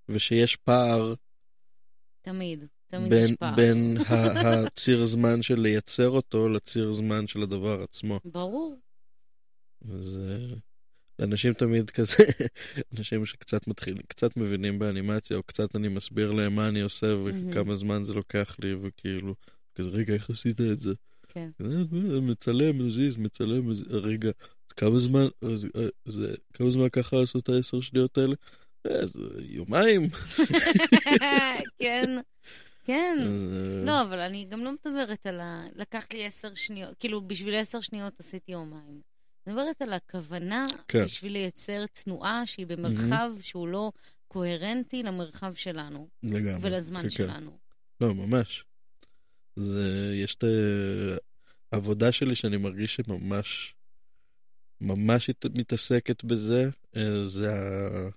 ושיש 0.10 0.56
פער 0.56 1.14
תמיד, 2.22 2.66
בין. 3.10 3.36
בין 3.56 3.98
הציר 4.68 5.06
זמן 5.06 5.42
של 5.42 5.60
לייצר 5.60 6.10
אותו 6.10 6.50
לציר 6.50 6.92
זמן 6.92 7.28
של 7.28 7.42
הדבר 7.42 7.84
עצמו. 7.84 8.20
ברור. 8.26 8.80
אז 9.92 10.20
אה, 10.22 10.56
אנשים 11.26 11.54
תמיד 11.54 11.90
כזה, 11.90 12.24
אנשים 12.98 13.26
שקצת 13.26 13.68
מתחילים, 13.68 14.02
קצת 14.08 14.38
מבינים 14.38 14.80
באנימציה, 14.80 15.38
או 15.38 15.44
קצת 15.44 15.76
אני 15.76 15.88
מסביר 15.88 16.32
להם 16.32 16.56
מה 16.56 16.68
אני 16.68 16.82
עושה 16.82 17.08
וכמה 17.26 17.76
זמן 17.76 18.04
זה 18.04 18.14
לוקח 18.14 18.56
לי, 18.64 18.74
וכאילו, 18.82 19.36
כזה, 19.76 19.90
רגע, 19.90 20.14
איך 20.14 20.30
עשית 20.30 20.62
את 20.62 20.80
זה? 20.80 20.94
כן. 21.28 21.50
כזה, 21.60 21.76
"אה, 21.76 22.22
מצלם, 22.22 22.88
מזיז, 22.88 23.18
מצלם, 23.18 23.70
מזיז, 23.70 23.88
רגע, 23.90 24.32
כמה 24.78 25.00
זמן, 25.00 25.28
זה, 26.06 26.34
כמה 26.54 26.72
זמן 26.72 26.90
ככה 26.90 27.16
לעשות 27.16 27.44
את 27.44 27.50
העשר 27.50 27.82
שניות 27.82 28.18
האלה? 28.18 28.36
"אה, 28.88 29.08
זה 29.08 29.20
יומיים. 29.40 30.08
כן, 31.80 32.10
כן. 32.92 33.18
אז, 33.34 33.48
אה, 33.48 33.86
לא, 33.86 34.02
אבל 34.02 34.20
אני 34.20 34.46
גם 34.46 34.64
לא 34.64 34.72
מדברת 34.72 35.26
על 35.28 35.40
ה... 35.40 35.64
לקח 35.76 36.06
לי 36.14 36.26
עשר 36.26 36.56
שניות, 36.56 36.98
כאילו, 37.00 37.22
בשביל 37.22 37.56
עשר 37.56 37.82
שניות 37.82 38.20
עשיתי 38.20 38.52
יומיים. 38.52 39.02
אני 39.48 39.54
מדברת 39.56 39.82
על 39.82 39.94
הכוונה 39.94 40.66
כן. 40.88 41.04
בשביל 41.04 41.32
לייצר 41.32 41.86
תנועה 41.86 42.46
שהיא 42.46 42.68
במרחב 42.68 43.32
שהוא 43.42 43.68
לא 43.68 43.92
קוהרנטי 44.28 45.04
למרחב 45.04 45.54
שלנו 45.54 46.08
לגמרי. 46.24 46.60
ולזמן 46.62 47.02
כן, 47.02 47.10
כן. 47.10 47.16
שלנו. 47.16 47.52
לא, 48.02 48.16
ממש. 48.16 48.64
זה, 49.56 50.14
יש 50.24 50.36
את 50.36 50.44
העבודה 51.72 52.12
שלי 52.12 52.36
שאני 52.36 52.58
מרגיש 52.58 52.96
שממש, 52.96 53.76
ממש 54.82 55.30
מתעסקת 55.56 56.24
בזה, 56.24 56.70
אה, 56.96 57.26
זה 57.26 57.54
ה... 57.54 58.10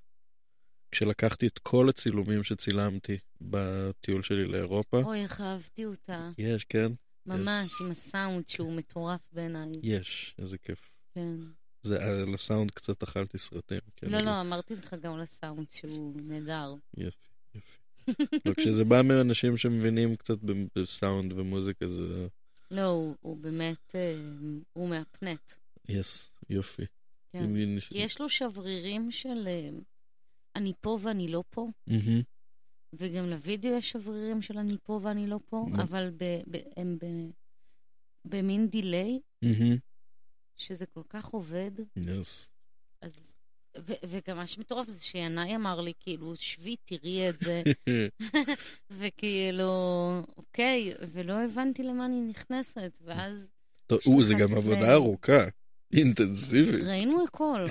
כשלקחתי 0.94 1.46
את 1.46 1.58
כל 1.58 1.88
הצילומים 1.88 2.44
שצילמתי 2.44 3.18
בטיול 3.40 4.22
שלי 4.22 4.44
לאירופה. 4.46 5.02
אוי, 5.04 5.22
איך 5.22 5.40
אהבתי 5.40 5.84
אותה. 5.84 6.30
יש, 6.38 6.64
כן? 6.64 6.92
ממש, 7.26 7.70
Yes. 7.70 7.84
עם 7.84 7.90
הסאונד 7.90 8.48
שהוא 8.48 8.72
מטורף 8.72 9.20
בעיניי. 9.32 9.68
יש, 9.82 10.34
איזה 10.38 10.58
כיף. 10.58 10.90
כן. 11.14 11.36
זה, 11.82 12.04
על 12.04 12.34
הסאונד 12.34 12.70
קצת 12.70 13.02
אכלתי 13.02 13.38
סרטים. 13.38 13.78
כן, 13.96 14.10
לא, 14.10 14.16
אני- 14.16 14.26
לא, 14.26 14.40
אמרתי 14.40 14.74
לך 14.74 14.94
גם 14.94 15.18
לסאונד 15.18 15.66
שהוא 15.70 16.14
נהדר. 16.24 16.74
יפי, 16.96 17.28
יפי. 17.54 17.78
לא, 18.44 18.54
כשזה 18.54 18.84
בא 18.84 19.02
מאנשים 19.04 19.56
שמבינים 19.56 20.16
קצת 20.16 20.38
בסאונד 20.76 21.32
ומוזיקה, 21.32 21.88
זה... 21.88 22.26
לא, 22.70 22.86
הוא- 22.86 23.14
הוא 23.20 23.36
באמת, 23.36 23.94
אה, 23.94 24.14
הוא 24.72 24.88
מהפנט. 24.88 25.52
יס, 25.88 26.30
יופי. 26.50 26.82
כן. 27.32 27.50
יש 27.92 28.20
לו 28.20 28.28
שברירים 28.28 29.10
של 29.10 29.44
אה, 29.46 29.70
אני 30.56 30.72
פה 30.80 30.98
ואני 31.02 31.28
לא 31.28 31.44
פה, 31.50 31.68
מהמם. 31.86 32.22
וגם 32.92 33.30
לוידאו 33.30 33.70
יש 33.72 33.90
שברירים 33.90 34.42
של 34.42 34.58
אני 34.58 34.76
פה 34.82 35.00
ואני 35.02 35.26
לא 35.26 35.38
פה, 35.46 35.66
מה? 35.70 35.82
אבל 35.82 36.10
ב- 36.16 36.42
ב- 36.50 36.62
הם 36.76 36.98
ב- 37.02 37.30
במין 38.24 38.68
דיליי, 38.68 39.20
מהמם. 39.42 39.76
שזה 40.56 40.86
כל 40.86 41.02
כך 41.08 41.26
עובד, 41.26 41.70
יס. 41.96 42.48
אז... 43.00 43.36
ו- 43.78 43.92
וגם 44.08 44.36
מה 44.36 44.46
שמטורף 44.46 44.88
זה 44.88 45.02
שינאי 45.04 45.56
אמר 45.56 45.80
לי, 45.80 45.92
כאילו, 46.00 46.36
שבי, 46.36 46.76
תראי 46.84 47.28
את 47.28 47.40
זה, 47.40 47.62
וכאילו, 48.90 49.72
אוקיי, 50.36 50.94
ולא 51.12 51.44
הבנתי 51.44 51.82
למה 51.82 52.06
אני 52.06 52.20
נכנסת, 52.20 52.92
ואז 53.00 53.50
או, 53.92 54.22
זה 54.22 54.34
גם 54.34 54.56
עבודה. 54.56 54.92
ארוכה. 54.92 55.44
אינטנסיבית. 55.94 56.84
ראינו 56.84 57.24
הכל. 57.24 57.66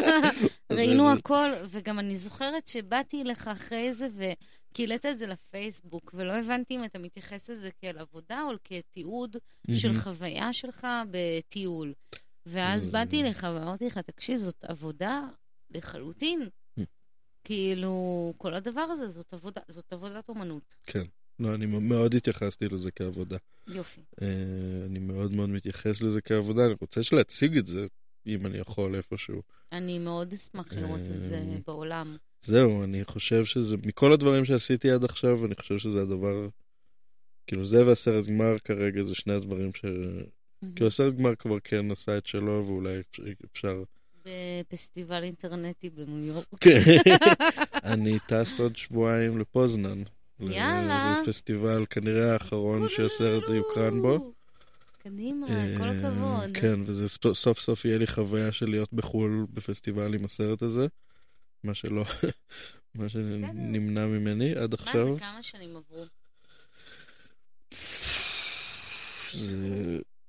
ראינו 0.72 1.10
הכל, 1.12 1.50
וגם 1.68 1.98
אני 1.98 2.16
זוכרת 2.16 2.66
שבאתי 2.66 3.22
אליך 3.22 3.48
אחרי 3.48 3.92
זה 3.92 4.08
וקילט 4.72 5.06
את 5.06 5.18
זה 5.18 5.26
לפייסבוק, 5.26 6.10
ולא 6.14 6.32
הבנתי 6.32 6.76
אם 6.76 6.84
אתה 6.84 6.98
מתייחס 6.98 7.50
לזה 7.50 7.70
כאל 7.80 7.98
עבודה 7.98 8.42
או 8.42 8.52
כתיעוד 8.64 9.36
של. 9.74 9.92
חוויה 9.92 10.52
שלך 10.52 10.86
בטיול. 11.10 11.92
ואז 12.46 12.82
אז- 12.82 12.88
באתי 12.92 13.22
אליך 13.22 13.46
ואמרתי 13.54 13.86
לך, 13.86 13.98
תקשיב, 13.98 14.38
זאת 14.38 14.64
עבודה 14.64 15.22
לחלוטין. 15.70 16.48
כאילו, 17.44 17.92
כל 18.36 18.54
הדבר 18.54 18.80
הזה, 18.80 19.08
זאת 19.08 19.32
עבודה, 19.32 19.60
זאת 19.68 19.92
עבודת 19.92 20.28
אומנות. 20.28 20.74
לא, 21.40 21.54
אני 21.54 21.66
מאוד 21.66 22.14
התייחסתי 22.14 22.68
לזה 22.68 22.90
כעבודה. 22.90 23.36
יופי. 23.66 24.00
אה, 24.22 24.26
אני 24.86 24.98
מאוד 24.98 25.34
מאוד 25.34 25.48
מתייחס 25.48 26.02
לזה 26.02 26.20
כעבודה, 26.20 26.66
אני 26.66 26.74
רוצה 26.80 27.00
להציג 27.12 27.56
את 27.56 27.66
זה, 27.66 27.86
אם 28.26 28.46
אני 28.46 28.58
יכול 28.58 28.94
איפשהו. 28.94 29.42
אני 29.72 29.98
מאוד 29.98 30.32
אשמח 30.32 30.72
לראות 30.72 31.00
את 31.00 31.24
זה 31.24 31.34
אה, 31.34 31.56
בעולם. 31.66 32.16
זהו, 32.40 32.84
אני 32.84 33.04
חושב 33.04 33.44
שזה, 33.44 33.76
מכל 33.86 34.12
הדברים 34.12 34.44
שעשיתי 34.44 34.90
עד 34.90 35.04
עכשיו, 35.04 35.46
אני 35.46 35.54
חושב 35.54 35.78
שזה 35.78 36.02
הדבר, 36.02 36.48
כאילו 37.46 37.64
זה 37.64 37.86
והסרט 37.86 38.26
גמר 38.26 38.58
כרגע 38.58 39.02
זה 39.02 39.14
שני 39.14 39.32
הדברים 39.32 39.70
ש... 39.74 39.84
כאילו 40.74 40.86
הסרט 40.86 41.14
גמר 41.14 41.34
כבר 41.34 41.60
כן 41.64 41.90
עשה 41.90 42.18
את 42.18 42.26
שלו, 42.26 42.66
ואולי 42.66 43.00
אפשר... 43.52 43.82
בפסטיבל 44.24 45.22
אינטרנטי 45.24 45.90
בניו 45.90 46.24
יורק. 46.24 46.46
כן. 46.60 46.80
אני 47.92 48.18
טס 48.26 48.60
עוד 48.60 48.76
שבועיים 48.76 49.38
לפוזנן. 49.38 50.02
יאללה. 50.40 51.14
זה 51.24 51.32
פסטיבל 51.32 51.86
כנראה 51.90 52.32
האחרון 52.32 52.88
שהסרט 52.88 53.48
יוקרן 53.48 54.02
בו. 54.02 54.32
קדימה, 54.98 55.46
אה, 55.48 55.78
כל 55.78 55.88
הכבוד. 55.88 56.56
כן, 56.56 56.80
וזה 56.86 57.08
סוף 57.32 57.58
סוף 57.58 57.84
יהיה 57.84 57.98
לי 57.98 58.06
חוויה 58.06 58.52
של 58.52 58.70
להיות 58.70 58.92
בחו"ל 58.92 59.46
בפסטיבל 59.50 60.14
עם 60.14 60.24
הסרט 60.24 60.62
הזה. 60.62 60.86
מה 61.64 61.74
שלא, 61.74 62.04
מה 62.94 63.08
שנמנע 63.08 64.06
ממני 64.06 64.52
עד 64.52 64.74
מה 64.74 64.86
עכשיו. 64.86 65.14
זה, 65.14 65.20
כמה 65.20 65.42
שנים 65.42 65.76
עברו? 65.76 66.04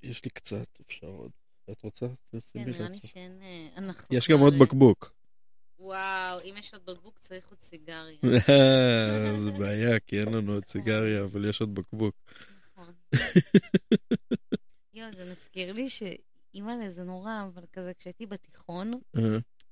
יש 0.04 0.26
לי 0.26 0.30
קצת, 0.30 0.80
אפשר 0.88 1.08
עוד. 1.08 1.32
את 1.72 1.82
רוצה? 1.82 2.06
כן, 2.32 2.38
נראה 2.56 2.90
לי. 2.90 3.00
שאין... 3.04 3.40
אה, 3.78 3.92
יש 4.12 4.30
גם 4.30 4.40
עוד 4.40 4.54
אה, 4.54 4.60
בקבוק. 4.60 5.19
וואו, 5.80 6.40
אם 6.44 6.54
יש 6.58 6.74
עוד 6.74 6.86
בקבוק 6.86 7.20
צריך 7.20 7.50
עוד 7.50 7.62
סיגריה. 7.62 8.18
זה 9.44 9.52
בעיה, 9.52 10.00
כי 10.00 10.20
אין 10.20 10.34
לנו 10.34 10.54
עוד 10.54 10.66
סיגריה, 10.66 11.24
אבל 11.24 11.50
יש 11.50 11.62
עוד 11.62 11.76
בקבוק. 11.76 12.16
נכון. 12.74 12.94
יואו, 14.94 15.12
זה 15.12 15.26
מזכיר 15.32 15.74
לי 15.74 15.90
שאימא'לה, 15.90 16.90
זה 16.90 17.04
נורא, 17.04 17.32
אבל 17.54 17.64
כזה, 17.74 17.92
כשהייתי 18.00 18.26
בתיכון, 18.26 19.00
אה, 19.18 19.22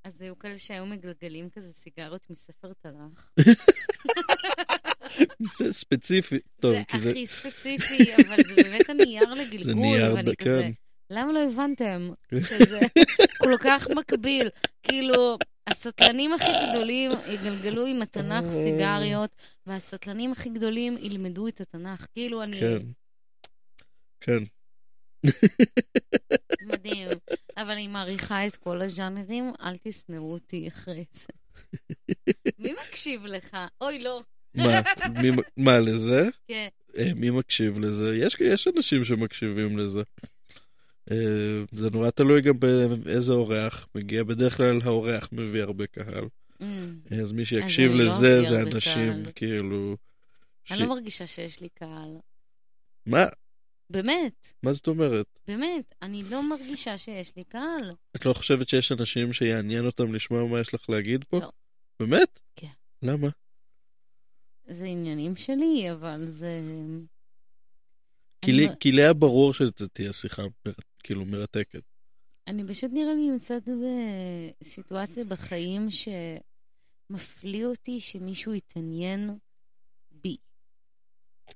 אז 0.03 0.21
היו 0.21 0.39
כאלה 0.39 0.57
שהיו 0.57 0.85
מגלגלים 0.85 1.49
כזה 1.49 1.73
סיגריות 1.73 2.29
מספר 2.29 2.73
תנ"ך. 2.73 3.31
זה 5.57 5.71
ספציפי. 5.71 6.39
טוב, 6.59 6.73
זה 6.73 6.81
כי 6.87 6.99
זה... 6.99 7.09
הכי 7.09 7.27
ספציפי, 7.27 8.15
אבל 8.15 8.37
זה 8.47 8.55
באמת 8.55 8.89
הנייר 8.89 9.35
זה 9.35 9.41
לגלגול, 9.41 9.73
נייר, 9.73 10.13
ואני 10.13 10.35
כזה. 10.35 10.69
למה 11.09 11.31
לא 11.33 11.43
הבנתם 11.43 12.09
שזה 12.41 12.79
כל 13.37 13.53
כך 13.59 13.87
מקביל? 13.95 14.49
כאילו, 14.83 15.37
הסטלנים 15.67 16.33
הכי 16.33 16.51
גדולים 16.69 17.11
יגלגלו 17.27 17.85
עם 17.85 18.01
התנ"ך 18.01 18.45
אה. 18.45 18.51
סיגריות, 18.51 19.35
והסטלנים 19.65 20.31
הכי 20.31 20.49
גדולים 20.49 20.97
ילמדו 21.01 21.47
את 21.47 21.61
התנ"ך. 21.61 22.07
כאילו, 22.13 22.43
אני... 22.43 22.59
כן. 22.59 22.77
כן. 24.19 24.43
מדהים. 26.61 27.07
אבל 27.57 27.71
אני 27.71 27.87
מעריכה 27.87 28.47
את 28.47 28.55
כל 28.55 28.81
הז'אנרים, 28.81 29.53
אל 29.61 29.77
תשנאו 29.77 30.33
אותי 30.33 30.67
אחרי 30.67 31.05
זה. 31.11 31.27
מי 32.59 32.73
מקשיב 32.73 33.25
לך? 33.25 33.57
אוי, 33.81 33.99
לא. 33.99 34.21
מה, 34.55 34.81
מי 35.21 35.29
מה, 35.57 35.79
לזה? 35.79 36.23
כן. 36.47 36.67
אה, 36.97 37.11
מי 37.15 37.29
מקשיב 37.29 37.79
לזה? 37.79 38.15
יש, 38.15 38.35
יש 38.39 38.67
אנשים 38.67 39.03
שמקשיבים 39.03 39.77
לזה. 39.77 40.01
אה, 41.11 41.17
זה 41.71 41.89
נורא 41.89 42.09
תלוי 42.09 42.41
גם 42.41 42.59
באיזה 43.03 43.33
אורח 43.33 43.87
מגיע. 43.95 44.23
בדרך 44.23 44.57
כלל 44.57 44.79
האורח 44.83 45.29
מביא 45.31 45.61
הרבה 45.61 45.87
קהל. 45.87 46.23
Mm. 46.61 46.63
אז 47.21 47.31
מי 47.31 47.45
שיקשיב 47.45 47.89
אני 47.91 47.97
לא 47.99 48.03
לזה 48.05 48.33
אביא 48.39 48.49
זה 48.49 48.61
אנשים, 48.61 49.13
קהל. 49.23 49.31
כאילו... 49.35 49.95
אני 50.71 50.77
ש- 50.77 50.81
לא 50.81 50.87
מרגישה 50.89 51.27
שיש 51.27 51.61
לי 51.61 51.69
קהל. 51.69 52.17
מה? 53.05 53.25
באמת, 53.89 54.53
מה 54.63 54.71
זאת 54.71 54.87
אומרת? 54.87 55.25
באמת, 55.47 55.95
אני 56.01 56.23
לא 56.23 56.49
מרגישה 56.49 56.97
שיש 56.97 57.31
לי 57.35 57.43
קהל. 57.43 57.91
את 58.15 58.25
לא 58.25 58.33
חושבת 58.33 58.69
שיש 58.69 58.91
אנשים 58.91 59.33
שיעניין 59.33 59.85
אותם 59.85 60.13
לשמוע 60.15 60.47
מה 60.47 60.59
יש 60.59 60.73
לך 60.73 60.89
להגיד 60.89 61.23
פה? 61.23 61.39
לא. 61.39 61.51
באמת? 61.99 62.39
כן. 62.55 62.67
למה? 63.03 63.27
זה 64.67 64.85
עניינים 64.85 65.35
שלי, 65.35 65.91
אבל 65.91 66.25
זה... 66.29 66.61
כי 68.41 68.51
אני 68.51 68.59
לי- 68.59 68.91
לא- 68.91 69.01
היה 69.01 69.13
ברור 69.13 69.53
שזו 69.53 69.71
תהיה 69.93 70.13
שיחה 70.13 70.43
כאילו 71.03 71.25
מרתקת. 71.25 71.83
אני 72.47 72.67
פשוט 72.67 72.91
נראה 72.93 73.13
לי 73.13 73.31
נמצאת 73.31 73.69
בסיטואציה 74.61 75.23
בחיים 75.23 75.87
שמפליא 77.09 77.65
אותי 77.65 77.99
שמישהו 77.99 78.53
יתעניין 78.53 79.37
בי. 80.11 80.37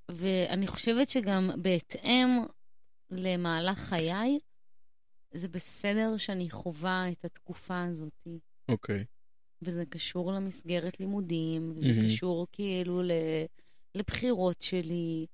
ואני 0.09 0.67
חושבת 0.67 1.09
שגם 1.09 1.49
בהתאם 1.61 2.27
למהלך 3.11 3.77
חיי, 3.79 4.39
זה 5.33 5.47
בסדר 5.47 6.17
שאני 6.17 6.49
חווה 6.49 7.09
את 7.11 7.25
התקופה 7.25 7.83
הזאת. 7.83 8.27
אוקיי. 8.69 9.05
וזה 9.61 9.85
קשור 9.85 10.33
למסגרת 10.33 10.99
לימודים, 10.99 11.71
וזה 11.75 11.87
מהמם. 11.87 12.05
קשור 12.05 12.47
כאילו. 12.51 13.01
לבחירות 13.95 14.61
שלי, 14.61 15.25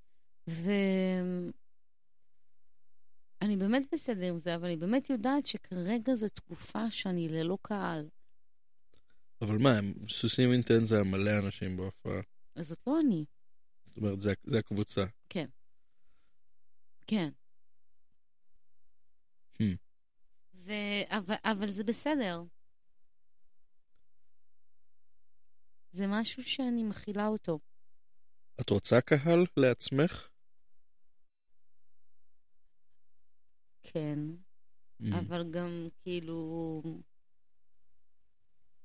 ואני 3.41 3.57
באמת 3.57 3.84
בסדר 3.91 4.26
עם 4.30 4.38
זה, 4.38 4.55
אבל 4.55 4.65
אני 4.65 4.77
באמת 4.77 5.09
יודעת 5.09 5.45
שכרגע 5.45 6.14
זו 6.15 6.30
תקופה 6.30 6.91
שאני 6.91 7.30
ללא 7.30 7.57
קהל. 7.61 8.09
אבל 9.41 9.57
מה, 9.57 9.77
הם- 9.77 9.93
סוסים 10.09 10.51
אינטנס 10.51 10.91
היה 10.91 11.03
מלא 11.03 11.31
אנשים 11.45 11.77
בהופעה. 11.77 12.19
אז 12.55 12.68
זאת 12.68 12.80
לא 12.88 12.99
אני. 12.99 13.26
זאת 13.88 13.97
אומרת, 13.97 14.22
זה, 14.22 14.34
זה 14.43 14.57
הקבוצה. 14.57 15.01
כן. 17.07 17.30
Hmm. 19.61 19.76
ו... 20.53 20.72
אבל, 21.07 21.35
אבל 21.43 21.72
זה 21.72 21.84
בסדר. 21.84 22.43
זה 25.91 26.07
משהו 26.07 26.43
שאני 26.43 26.84
מכילה 26.84 27.27
אותו. 27.27 27.59
את 28.61 28.69
רוצה 28.69 29.01
קהל 29.01 29.45
לעצמך? 29.57 30.27
כן. 33.93 34.19
Mm. 35.01 35.05
אבל 35.19 35.51
גם 35.51 35.88
כאילו... 36.03 36.81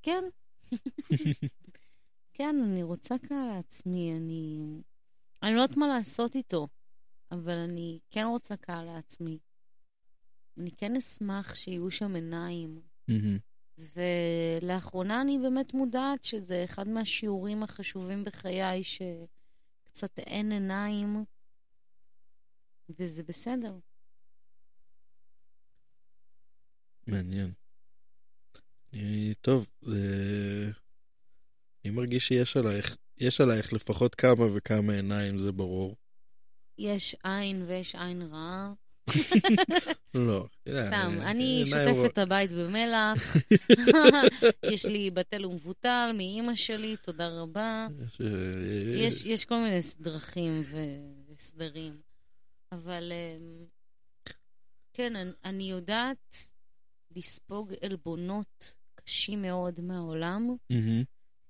כן. 0.03 0.25
כן, 2.35 2.57
אני 2.65 2.83
רוצה 2.83 3.15
קהל 3.19 3.49
לעצמי, 3.57 4.17
אני... 4.17 4.61
אני 5.43 5.55
לא 5.55 5.61
יודעת 5.61 5.77
מה 5.77 5.87
לעשות 5.87 6.35
איתו, 6.35 6.69
אבל 7.31 7.59
אני 7.59 7.99
כן 8.11 8.25
רוצה 8.25 8.57
קהל 8.57 8.85
לעצמי. 8.85 9.39
אני 10.59 10.71
כן 10.71 10.97
אשמח 10.97 11.55
שיהיו 11.55 11.91
שם 11.91 12.15
עיניים. 12.15 12.81
מהמם. 13.09 13.39
ולאחרונה 13.79 15.21
אני 15.21 15.39
באמת 15.39 15.75
מודעת 15.75 16.25
שזה 16.25 16.65
אחד 16.65 16.89
מהשיעורים 16.89 17.63
החשובים 17.63 18.25
בחיי, 18.25 18.83
שקצת 18.85 20.19
אין 20.19 20.53
עיניים, 20.53 21.25
וזה 22.89 23.23
בסדר. 23.23 23.79
מעניין. 27.07 27.53
אה, 28.95 29.33
טוב, 29.41 29.71
אה, 29.89 30.71
אני 31.85 31.93
מרגיש 31.93 32.29
שיש 32.29 32.57
עלייך, 32.57 32.97
יש 33.19 33.41
עלייך 33.41 33.73
לפחות 33.73 34.15
כמה 34.15 34.47
וכמה 34.55 34.93
עיניים, 34.93 35.39
זה 35.39 35.53
ברור. 35.53 35.97
יש 36.79 37.17
עין 37.25 37.63
ויש 37.69 37.95
עין 37.95 38.23
רעה. 38.23 38.73
לא. 40.15 40.47
סתם, 40.69 41.19
אה, 41.21 41.31
אני 41.31 41.65
שוטפת 41.67 42.19
הבית 42.19 42.53
במלח, 42.53 43.37
יש 44.73 44.85
לי 44.85 45.11
בטל 45.11 45.47
ומבוטל 45.47 46.11
מאימא 46.15 46.57
שלי, 46.57 46.97
תודה 46.97 47.29
רבה. 47.29 47.87
יש, 48.97 49.27
אה, 49.27 49.49
כל 49.49 49.55
מיני 49.55 49.79
דרכים 50.01 50.63
וסדרים. 51.29 52.01
אבל 52.73 53.13
אמ, 53.13 53.65
כן, 54.93 55.13
אני 55.45 55.71
יודעת 55.71 56.37
לספוג 57.17 57.73
עלבונות 57.81 58.75
קשים 58.95 59.43
מאוד 59.43 59.81
מהעולם 59.81 60.57
מהמם. 60.71 61.03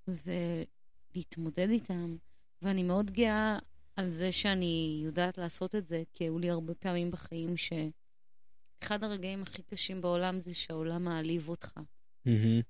ולהתמודד 0.08 1.68
איתם. 1.70 2.16
ואני 2.62 2.82
מאוד 2.82 3.10
גאה 3.10 3.58
על 3.96 4.10
זה 4.10 4.32
שאני 4.32 5.00
יודעת 5.04 5.38
לעשות 5.38 5.74
את 5.74 5.86
זה, 5.86 6.02
כי 6.12 6.24
היו 6.24 6.38
לי 6.38 6.50
הרבה 6.50 6.74
פעמים 6.74 7.10
בחיים 7.10 7.54
שאחד 7.56 9.04
הרגעים 9.04 9.42
הכי 9.42 9.62
קשים 9.62 10.00
בעולם 10.00 10.40
זה 10.40 10.54
שהעולם 10.54 11.04
מעליב 11.04 11.48
אותך. 11.48 11.80
מהמם. 12.24 12.60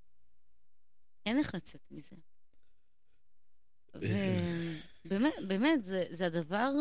אין 1.27 1.39
איך 1.39 1.55
לצאת 1.55 1.81
מזה. 1.90 2.16
אה. 4.02 4.78
ובאמת, 5.05 5.32
באמת, 5.48 5.85
זה, 5.85 6.05
זה 6.10 6.27
הדבר, 6.27 6.73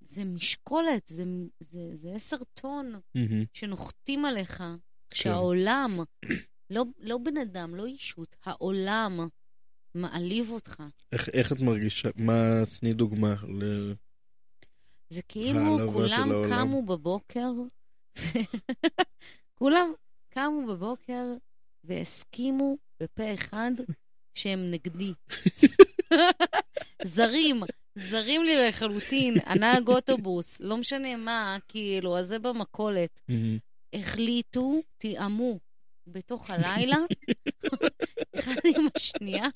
זה 0.00 0.24
משקולת, 0.24 1.08
זה, 1.08 1.24
זה, 1.60 1.96
זה 1.96 2.12
עשר 2.14 2.36
טון 2.54 2.92
מהמם. 3.14 3.44
שנוחתים 3.52 4.24
עליך, 4.24 4.62
כשהעולם, 5.10 6.00
לא, 6.70 6.84
לא 7.00 7.18
בן 7.18 7.36
אדם, 7.36 7.74
לא 7.74 7.86
אישות, 7.86 8.36
העולם 8.44 9.28
מעליב 9.94 10.50
אותך. 10.50 10.82
איך, 11.12 11.28
איך 11.28 11.52
את 11.52 11.60
מרגישה? 11.60 12.08
מה, 12.16 12.62
תני 12.80 12.92
דוגמה. 12.92 13.34
ל... 13.48 13.92
זה 15.08 15.22
כאילו 15.22 15.92
כולם. 15.92 16.32
קמו 16.48 16.82
בבוקר, 16.82 17.50
כולם 19.58 19.92
קמו 20.28 20.66
בבוקר 20.66 21.24
והסכימו 21.84 22.76
בפה 23.00 23.34
אחד 23.34 23.70
שהם 24.34 24.70
נגדי. 24.70 25.12
זרים, 27.04 27.60
זרים 27.94 28.42
לי 28.42 28.68
לחלוטין, 28.68 29.34
הנהג 29.44 29.88
אוטובוס, 29.88 30.60
לא 30.60 30.76
משנה 30.76 31.16
מה, 31.16 31.56
כאילו, 31.68 32.18
אז 32.18 32.26
זה 32.26 32.38
במכולת. 32.38 33.20
החליטו, 33.96 34.82
תיאמו 34.98 35.58
בתוך 36.06 36.50
הלילה, 36.50 36.96
אחד 38.38 38.60
עם 38.64 38.86
השנייה, 38.96 39.48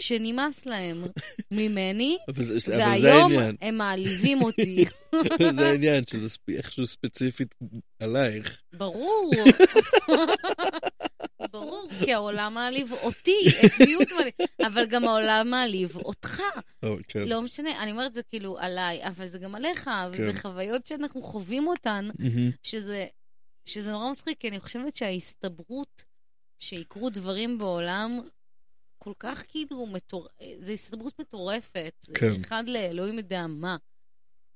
שנמאס 0.00 0.66
להם 0.66 1.04
ממני, 1.50 2.18
והיום. 2.66 3.32
הם 3.60 3.78
מעליבים 3.78 4.42
אותי. 4.46 4.84
זה 5.56 5.68
העניין, 5.68 6.04
שזה. 6.06 6.36
איכשהו 6.48 6.86
ספציפית 6.86 7.54
עלייך. 7.98 8.60
ברור. 8.72 9.30
ברור, 11.50 11.88
כי 12.04 12.12
העולם 12.12 12.54
מעליב 12.54 12.92
אותי, 12.92 13.38
את 13.66 13.86
מי 13.86 13.92
הוא 13.92 14.04
מעליב, 14.16 14.32
אבל 14.66 14.86
גם 14.86 15.04
העולם 15.04 15.50
מעליב 15.50 15.96
אותך. 15.96 16.42
או, 16.82 16.96
כן. 17.08 17.28
לא 17.28 17.42
משנה, 17.42 17.82
אני 17.82 17.90
אומרת 17.90 18.14
זה 18.14 18.22
כאילו 18.22 18.58
עליי, 18.58 19.06
אבל 19.06 19.28
זה 19.28 19.38
גם 19.38 19.54
עליך, 19.54 19.90
וזה 20.12 20.32
כן. 20.32 20.38
חוויות 20.38 20.86
שאנחנו 20.86 21.22
חווים 21.22 21.66
אותן, 21.66 22.08
מהמם. 22.18 22.50
שזה, 22.62 23.06
שזה 23.66 23.92
נורא 23.92 24.10
מצחיק, 24.10 24.40
כי 24.40 24.48
אני 24.48 24.60
חושבת 24.60 24.94
שההסתברות 24.94 26.04
שיקרו 26.58 27.10
דברים 27.10 27.58
בעולם 27.58 28.20
כל 28.98 29.12
כך 29.18 29.42
כאילו 29.48 29.86
מטור... 29.86 30.28
זו 30.60 30.72
הסתברות 30.72 31.18
מטורפת. 31.20 32.06
כן. 32.14 32.32
אחד 32.40 32.64
לאלוהים 32.66 33.18
יודע 33.18 33.46
מה. 33.46 33.76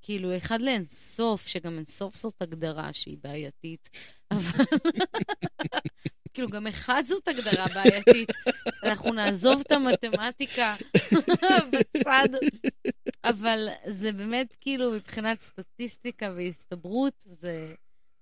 כאילו, 0.02 0.36
אחד 0.36 0.60
לאינסוף, 0.60 1.46
שגם 1.46 1.76
אינסוף 1.76 2.16
זאת 2.16 2.42
הגדרה 2.42 2.92
שהיא 2.92 3.16
בעייתית, 3.22 3.88
אבל... 4.30 4.64
כאילו, 6.34 6.48
גם 6.48 6.66
אחד 6.66 7.02
זאת 7.06 7.28
הגדרה 7.28 7.66
בעייתית. 7.74 8.32
אנחנו 8.84 9.12
נעזוב 9.12 9.62
את 9.66 9.72
המתמטיקה 9.72 10.76
בצד, 11.72 12.28
אבל 13.24 13.68
זה 13.86 14.12
באמת, 14.12 14.56
כאילו, 14.60 14.92
מבחינת 14.92 15.40
סטטיסטיקה 15.40 16.32
והסתברות, 16.36 17.14
זה 17.24 17.74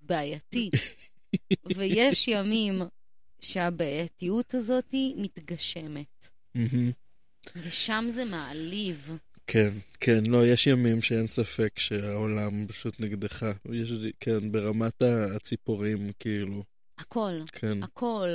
בעייתי. 0.07 0.71
ויש 1.77 2.29
ימים 2.29 2.83
שהבעייתיות 3.41 4.55
הזאת 4.55 4.95
מתגשמת. 5.17 6.27
ושם 7.57 8.05
זה 8.09 8.25
מעליב. 8.25 9.17
כן, 9.47 9.71
כן, 10.01 10.25
לא, 10.29 10.47
יש 10.47 10.67
ימים 10.67 11.01
שאין 11.01 11.27
ספק 11.27 11.79
שהעולם 11.79 12.67
פשוט 12.67 13.01
נגדך. 13.01 13.47
יש, 13.73 13.91
כן, 14.21 14.53
ברמת 14.53 15.03
הציפורים, 15.03 16.11
כאילו, 16.19 16.63
הכל, 16.99 17.33
כן, 17.53 17.83
הכל, 17.83 18.29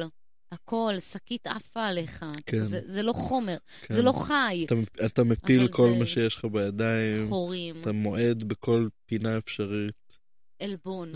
הכל, 0.52 0.94
שקית 1.00 1.48
עפה 1.48 1.86
עליך. 1.86 2.26
כן. 2.46 2.64
זה, 2.64 2.82
זה 2.86 3.02
לא 3.04 3.14
חומר, 3.14 3.58
כן. 3.82 3.94
זה 3.94 4.02
לא 4.02 4.12
חי. 4.12 4.66
אתה, 4.66 4.76
אתה 5.06 5.24
מפיל 5.24 5.68
כל 5.68 5.90
זה- 5.94 6.00
מה 6.00 6.06
שיש 6.06 6.36
לך 6.36 6.46
בידיים, 6.46 7.30
חורים, 7.30 7.82
אתה 7.82 7.92
מועד 7.92 8.44
בכל 8.44 8.88
פינה 9.06 9.38
אפשרית. 9.38 9.94
עלבון. 10.60 11.12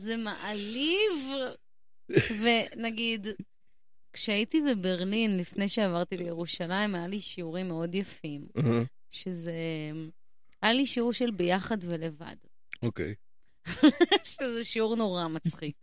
זה 0.00 0.16
מעליב. 0.16 1.30
ונגיד, 2.40 3.26
כשהייתי 4.12 4.60
בברלין, 4.60 5.38
לפני 5.38 5.68
שעברתי 5.68 6.16
לירושלים, 6.16 6.94
היה 6.94 7.06
לי 7.06 7.20
שיעורים 7.20 7.68
מאוד 7.68 7.94
יפים, 7.94 8.46
שזה... 9.10 9.52
היה 10.62 10.72
לי 10.72 10.86
שיעור 10.86 11.12
של 11.12 11.30
ביחד 11.30 11.78
ולבד, 11.84 12.36
אוקיי. 12.82 13.14
שזה 14.24 14.64
שיעור 14.64 14.96
נורא 14.96 15.28
מצחיק. 15.28 15.76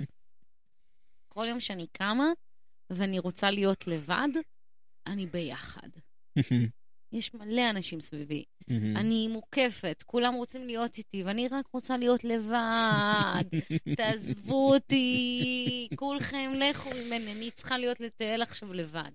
כל 1.28 1.46
יום 1.50 1.60
שאני 1.60 1.88
קמה 1.88 2.32
ואני 2.90 3.20
רוצה 3.20 3.52
להיות 3.52 3.88
לבד, 3.88 4.28
אני 5.08 5.26
ביחד. 5.26 5.90
יש 7.12 7.34
מלא 7.34 7.70
אנשים 7.70 8.00
סביבי. 8.00 8.44
מהמם. 8.68 8.98
אני 8.98 9.28
מוקפת, 9.28 10.04
כולם 10.06 10.34
רוצים 10.34 10.68
להיות 10.68 10.98
איתי, 10.98 11.24
ואני 11.24 11.48
רק 11.48 11.68
רוצה 11.74 11.98
להיות 11.98 12.24
לבד. 12.24 13.44
תעזבו 13.98 14.74
אותי, 14.74 15.88
כולכם 15.96 16.52
לכו 16.56 16.90
ממני, 16.90 17.34
אני 17.34 17.52
צריכה 17.52 17.78
להיות 17.78 18.00
לטייל 18.00 18.42
עכשיו 18.42 18.74
לבד. 18.74 19.12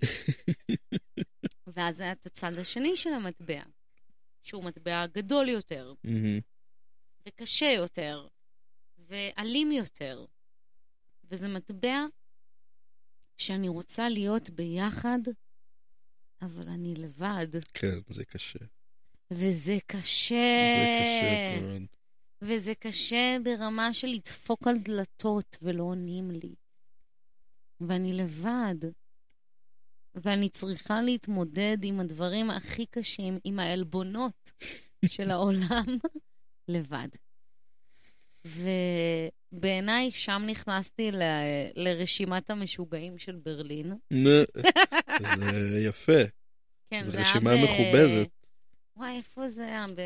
ואז 1.76 2.00
היה 2.00 2.12
את 2.12 2.26
הצד 2.26 2.58
השני 2.58 2.96
של 2.96 3.12
המטבע, 3.12 3.62
שהוא 4.42 4.64
מטבע 4.64 5.06
גדול 5.06 5.48
יותר, 5.48 5.92
מהמם. 6.04 6.40
וקשה 7.28 7.66
יותר, 7.66 8.26
ואלים 8.98 9.72
יותר. 9.72 10.24
וזה 11.30 11.48
מטבע 11.48 12.04
שאני 13.38 13.68
רוצה 13.68 14.08
להיות 14.08 14.50
ביחד, 14.50 15.18
אבל 16.42 16.68
אני 16.68 16.94
לבד, 16.94 17.46
כן, 17.74 17.98
זה 18.08 18.24
קשה. 18.24 18.58
וזה 19.30 19.78
קשה. 19.86 20.62
זה 20.64 20.86
קשה 21.00 21.60
מאוד. 21.62 21.82
וזה 22.42 22.74
קשה 22.74 23.36
ברמה 23.44 23.94
של 23.94 24.06
לדפוק 24.06 24.66
על 24.66 24.78
דלתות 24.78 25.56
ולא 25.62 25.82
עונים 25.82 26.30
לי. 26.30 26.54
ואני 27.80 28.12
לבד. 28.12 28.74
ואני 30.14 30.48
צריכה 30.48 31.02
להתמודד 31.02 31.76
עם 31.82 32.00
הדברים 32.00 32.50
הכי 32.50 32.86
קשים, 32.86 33.38
עם 33.44 33.58
העלבונות 33.58 34.52
של 35.06 35.30
העולם, 35.30 35.84
לבד. 36.68 37.08
ובעיניי 38.44 40.10
שם 40.10 40.42
נכנסתי 40.46 41.10
ל... 41.10 41.22
לרשימת 41.74 42.50
המשוגעים 42.50 43.18
של 43.18 43.36
ברלין. 43.36 43.92
זה 44.12 44.44
יפה. 45.78 46.22
כן, 46.90 47.02
זו 47.02 47.10
זה 47.10 47.18
היה 47.18 47.28
רשימה 47.30 47.50
ב... 47.50 47.64
מכובדת. 47.64 48.28
וואי, 48.96 49.16
איפה 49.16 49.48
זה 49.48 49.64
היה? 49.64 49.86
ב... 49.96 50.00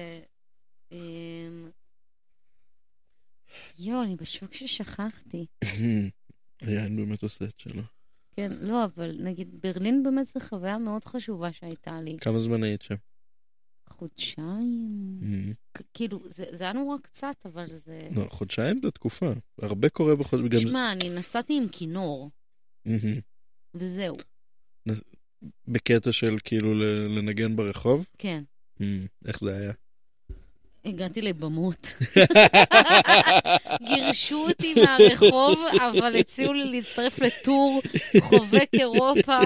אמ, 0.93 1.71
יואו, 3.79 4.03
אני 4.03 4.17
בשוק 4.17 4.55
ששכחתי. 4.55 5.47
היין 6.61 6.97
באמת 6.97 7.23
עושה 7.23 7.45
את 7.45 7.61
שלו. 7.61 7.83
כן, 8.37 8.53
לא, 8.61 8.85
אבל 8.85 9.17
נגיד, 9.19 9.49
ברלין 9.63 10.03
באמת 10.03 10.27
זו 10.27 10.41
חוויה 10.41 10.79
מאוד 10.79 11.05
חשובה 11.05 11.53
שהייתה 11.53 12.01
לי. 12.01 12.17
כמה 12.21 12.41
זמן 12.41 12.63
היית 12.63 12.83
שם? 12.83 12.95
חודשיים? 13.89 15.55
כ- 15.75 15.83
כאילו, 15.95 16.21
זה 16.29 16.45
זה 16.51 16.65
היה 16.65 16.73
נורא 16.73 16.97
קצת, 17.03 17.37
אבל 17.45 17.67
זה... 17.75 18.09
לא, 18.15 18.27
חודשיים 18.31 18.81
זה 18.85 18.91
תקופה. 18.91 19.33
הרבה 19.63 19.89
קורה 19.89 20.17
בחודש... 20.17 20.45
גם 20.45 20.61
זה- 20.61 20.69
שמע, 20.69 20.93
אני 20.93 21.11
נסעתי 21.11 21.57
עם 21.57 21.69
כינור, 21.73 22.31
מהמם. 22.85 23.21
וזהו. 23.75 24.17
בקטע 25.69 26.13
של 26.13 26.37
כאילו 26.45 26.75
לנגן 27.09 27.57
ברחוב? 27.57 28.07
כן, 28.19 28.43
מהמם. 28.81 29.07
איך 29.27 29.41
זה 29.41 29.57
היה? 29.57 29.73
הגעתי 30.85 31.23
לבמות. 31.23 31.87
גירשו 33.89 34.47
אותי 34.49 34.75
מהרחוב, 34.75 35.59
אבל 35.81 36.17
הציעו 36.17 36.53
לי 36.53 36.65
להצטרף 36.65 37.19
ל 37.19 37.32
tour 37.32 37.83
חובק 38.21 38.69
אירופה. 38.75 39.39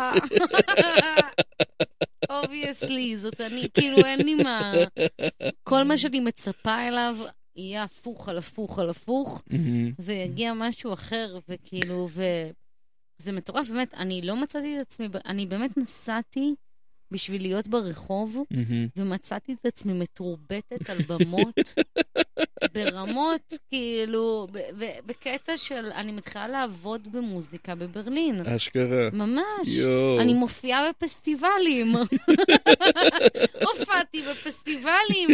obviously, 2.30 3.18
זאת 3.18 3.40
אני, 3.40 3.68
כאילו 3.74 3.98
אין 3.98 4.20
לי 4.20 4.34
מה... 4.34 4.72
כל 5.62 5.84
מה 5.84 5.98
שאני 5.98 6.20
מצפה 6.20 6.88
אליו 6.88 7.16
יהיה 7.56 7.82
הפוך 7.82 8.28
על 8.28 8.38
הפוך 8.38 8.78
על 8.78 8.90
הפוך, 8.90 9.42
מהמם. 9.50 9.92
ויגיע 9.98 10.52
משהו 10.54 10.92
אחר, 10.92 11.38
וכאילו, 11.48 12.08
ו... 12.10 12.22
זה 13.18 13.32
מטורף, 13.32 13.68
באמת, 13.68 13.94
אני 13.94 14.22
לא 14.22 14.36
מצאתי 14.36 14.80
את 14.80 14.86
עצמי, 14.86 15.08
אני 15.26 15.46
באמת 15.46 15.76
נסעתי 15.76 16.54
בשביל 17.12 17.42
להיות 17.42 17.66
ברחוב, 17.68 18.36
מהמם. 18.50 18.86
ומצאתי 18.96 19.52
את 19.52 19.66
עצמי 19.66 19.92
מתורבתת 19.92 20.90
על 20.90 20.98
במות, 21.02 21.54
ברמות, 22.74 23.52
כאילו, 23.70 24.46
בקטע 25.06 25.56
של, 25.56 25.86
אני 25.94 26.12
מתחילה 26.12 26.48
לעבוד 26.48 27.08
במוזיקה 27.12 27.74
בברלין. 27.74 28.46
אשכרה. 28.46 29.08
ממש. 29.12 29.68
יואו. 29.68 30.20
אני 30.20 30.34
מופיעה 30.34 30.82
בפסטיבלים. 30.90 31.92
הופעתי 33.68 34.22
בפסטיבלים. 34.22 35.28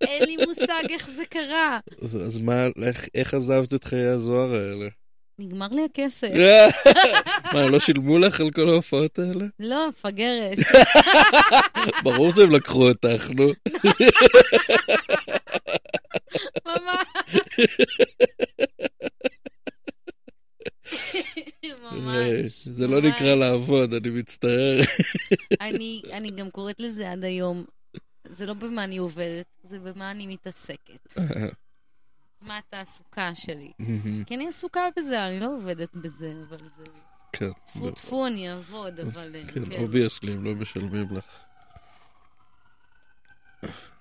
אין 0.00 0.22
לי 0.24 0.36
מושג 0.46 0.82
איך 0.90 1.10
זה 1.10 1.24
קרה. 1.26 1.78
אז 2.24 2.38
מה, 2.38 2.66
איך- 2.82 3.08
איך 3.14 3.34
עזבת 3.34 3.74
את 3.74 3.84
חיי 3.84 4.06
הזוהר 4.06 4.54
האלה? 4.54 4.88
נגמר 5.38 5.68
לי 5.70 5.84
הכסף. 5.84 6.28
מה, 7.54 7.66
לא 7.66 7.78
שילמו 7.80 8.18
לך 8.18 8.40
על 8.40 8.50
כל 8.50 8.68
ההופעות 8.68 9.18
האלה? 9.18 9.44
לא, 9.60 9.88
מפגרת. 9.88 10.58
ברור 12.04 12.32
שהם 12.32 12.50
לקחו 12.50 12.88
אותך, 12.88 13.30
נו. 13.30 13.52
ממש. 16.66 17.06
ממש. 21.92 22.68
זה 22.78 22.86
לא. 22.86 23.00
נקרא 23.00 23.34
לעבוד, 23.34 23.94
אני 23.94 24.10
מצטער. 24.10 24.80
אני, 25.60 26.02
אני 26.12 26.30
גם 26.30 26.50
קוראת 26.50 26.80
לזה 26.80 27.12
עד 27.12 27.24
היום, 27.24 27.64
זה 28.28 28.46
לא 28.46 28.54
במה 28.54 28.84
אני 28.84 28.96
עובדת, 28.96 29.46
זה 29.62 29.78
במה 29.78 30.10
אני 30.10 30.26
מתעסקת. 30.26 31.16
מה 32.42 32.58
התעסוקה 32.58 33.34
שלי. 33.34 33.72
כי 34.26 34.34
אני 34.34 34.48
עסוקה 34.48 34.80
בזה, 34.96 35.26
אני 35.26 35.40
לא 35.40 35.56
עובדת 35.56 35.94
בזה, 35.94 36.34
אבל 36.48 36.58
זה... 36.76 36.84
כן, 37.32 37.50
טפו 37.64 37.90
טפו, 37.90 38.26
אני 38.26 38.50
אעבוד, 38.50 39.00
אבל... 39.00 39.36
אה, 39.36 39.46
כן, 39.48 39.64
כן. 39.64 39.82
obviously, 39.82 40.32
הם 40.32 40.44
לא 40.44 40.54
משלמים 40.54 41.08
לך. 41.10 41.24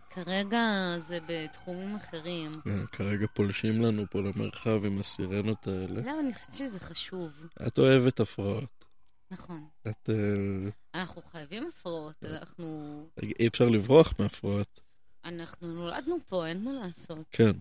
כרגע 0.09 0.95
זה 0.97 1.19
בתחומים 1.25 1.95
אחרים. 1.95 2.51
כן, 2.63 2.85
כרגע 2.85 3.27
פולשים 3.33 3.81
לנו 3.81 4.05
פה 4.09 4.19
למרחב 4.19 4.85
עם 4.85 4.99
הסירנות 4.99 5.67
האלה. 5.67 6.01
למה 6.01 6.19
אני 6.19 6.33
חושבת 6.33 6.53
שזה 6.53 6.79
חשוב. 6.79 7.31
את 7.67 7.77
אוהבת 7.77 8.19
הפרעות. 8.19 8.85
נכון. 9.31 9.65
את... 9.87 10.09
אה, 10.09 10.69
אנחנו 11.01 11.21
חייבים 11.21 11.67
הפרעות, 11.67 12.23
אנחנו... 12.25 13.05
אי 13.39 13.47
אפשר 13.47 13.67
לברוח 13.67 14.13
מהפרעות. 14.19 14.79
אנחנו 15.25 15.67
נולדנו 15.67 16.17
פה, 16.27 16.47
אין 16.47 16.63
מה 16.63 16.73
לעשות. 16.73 17.25
כן. 17.31 17.51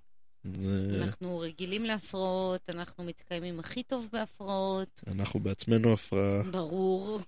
זה... 0.44 1.02
אנחנו 1.02 1.38
רגילים 1.38 1.84
להפרעות, 1.84 2.70
אנחנו 2.70 3.04
מתקיימים 3.04 3.60
הכי 3.60 3.82
טוב 3.82 4.08
בהפרעות. 4.12 5.04
אנחנו 5.06 5.40
בעצמנו 5.40 5.92
הפרעה. 5.92 6.42
ברור. 6.42 7.20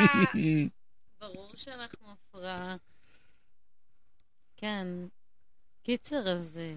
ברור 1.20 1.50
שאנחנו 1.56 2.06
הפרעה. 2.12 2.76
כן. 4.56 4.86
קיצר, 5.82 6.28
אז 6.28 6.58
אה, 6.58 6.74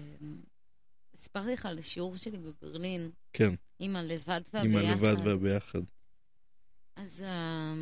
סיפרתי 1.16 1.52
לך 1.52 1.66
על 1.66 1.78
השיעור 1.78 2.16
שלי 2.16 2.38
בברלין, 2.38 3.10
כן, 3.32 3.54
עם 3.78 3.96
הלבד 3.96 4.40
עם 4.54 4.74
והביחד. 4.74 5.04
הלבד 5.04 5.26
והביחד. 5.26 5.78
אז 6.96 7.22
אה, 7.26 7.74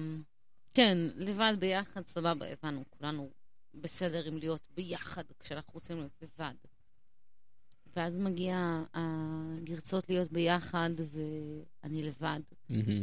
כן, 0.74 0.98
לבד 1.16 1.54
ביחד, 1.58 2.06
סבבה, 2.06 2.46
הבנו, 2.46 2.84
כולנו 2.90 3.30
בסדר 3.74 4.24
עם 4.24 4.36
להיות 4.38 4.62
ביחד 4.74 5.24
כשאנחנו 5.40 5.72
רוצים 5.74 5.96
להיות 5.96 6.22
לבד. 6.22 6.54
ואז 7.96 8.18
מגיע 8.18 8.56
ה- 8.94 9.56
לרצות 9.68 10.08
להיות 10.08 10.32
ביחד 10.32 10.90
ואני 10.98 12.02
לבד. 12.02 12.40
מהמם. 12.68 13.02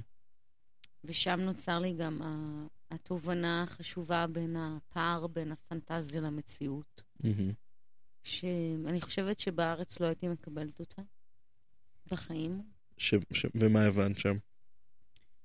ושם 1.03 1.39
נוצר 1.39 1.79
לי 1.79 1.93
גם 1.93 2.21
ה- 2.21 2.65
התובנה 2.91 3.63
החשובה 3.63 4.27
בין 4.27 4.55
הפער 4.55 5.27
בין 5.27 5.51
הפנטזיה 5.51 6.21
למציאות, 6.21 7.03
מהמם. 7.19 7.51
שאני 8.23 9.01
חושבת 9.01 9.39
שבארץ 9.39 9.99
לא 9.99 10.05
הייתי 10.05 10.27
מקבלת 10.27 10.79
אותה 10.79 11.01
בחיים. 12.11 12.61
ש- 12.97 13.13
ש- 13.33 13.45
ומה 13.55 13.83
הבנת 13.85 14.19
שם? 14.19 14.37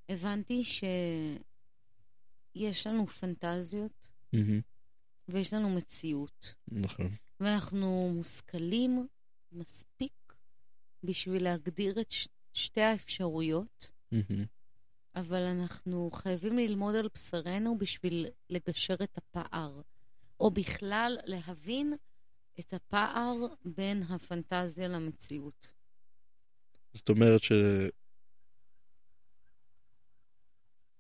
הבנתי 0.09 0.65
שיש 0.65 1.37
לנו 2.87 3.07
פנטזיות 3.07 4.09
מהמם. 4.33 4.61
ויש 5.29 5.55
לנו 5.55 5.71
מציאות, 5.71 6.55
נכון. 6.69 7.11
ואנחנו 7.41 8.13
מושכלים 8.17 9.07
מספיק 9.55 10.35
בשביל 11.05 11.45
להגדיר 11.45 12.01
את 12.01 12.11
ש- 12.11 12.29
שתי 12.53 12.81
האפשרויות, 12.81 13.91
מהמם. 14.13 14.45
אבל 15.17 15.43
אנחנו 15.43 16.11
חייבים 16.13 16.59
ללמוד 16.59 16.95
על 16.95 17.09
בשרנו 17.15 17.79
בשביל 17.79 18.27
לגשר 18.51 18.95
את 19.03 19.19
הפער, 19.19 19.81
או 20.41 20.51
בכלל 20.51 21.17
להבין 21.25 21.95
את 22.61 22.73
הפער 22.73 23.35
בין 23.65 24.03
הפנטזיה 24.03 24.89
למציאות. 24.89 25.73
זאת 26.93 27.09
אומרת 27.09 27.43
ש... 27.43 27.53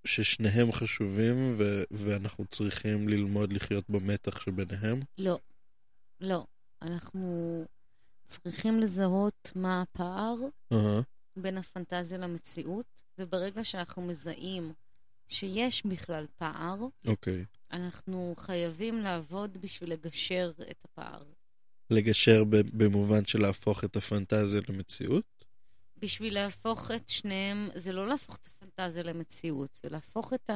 ששניהם 0.05 0.73
חשובים 0.73 1.55
ו... 1.59 1.83
ואנחנו 1.91 2.47
צריכים 2.47 3.09
ללמוד 3.09 3.53
לחיות 3.53 3.91
במתח 3.91 4.41
שביניהם? 4.41 5.01
לא, 5.19 5.39
לא. 6.21 6.47
אנחנו 6.83 7.65
צריכים 8.27 8.81
לזהות 8.81 9.53
מה 9.55 9.83
הפער 9.83 10.35
אהה. 10.73 11.01
בין 11.37 11.59
הפנטזיה 11.59 12.19
למציאות, 12.19 13.03
וברגע 13.19 13.65
שאנחנו 13.65 14.03
מזהים 14.03 14.73
שיש 15.29 15.87
בכלל 15.87 16.27
פער, 16.37 16.79
אוקיי. 17.07 17.45
אנחנו 17.73 18.35
חייבים 18.39 18.99
לעבוד 19.01 19.59
בשביל 19.61 19.93
לגשר 19.93 20.53
את 20.71 20.77
הפער. 20.85 21.23
לגשר. 21.91 22.45
במובן 22.73 23.25
של 23.25 23.43
להפוך 23.43 23.85
את 23.85 23.97
הפנטזיה 23.97 24.61
למציאות? 24.69 25.25
בשביל 25.99 26.35
להפוך 26.35 26.91
את 26.91 27.09
שניהם, 27.09 27.69
זה 27.75 27.93
לא 27.93 28.09
להפוך 28.09 28.37
את 28.37 28.47
הפנטזיה 28.47 29.03
למציאות, 29.03 29.79
זה 29.83 29.89
להפוך 29.91 30.33
את 30.33 30.51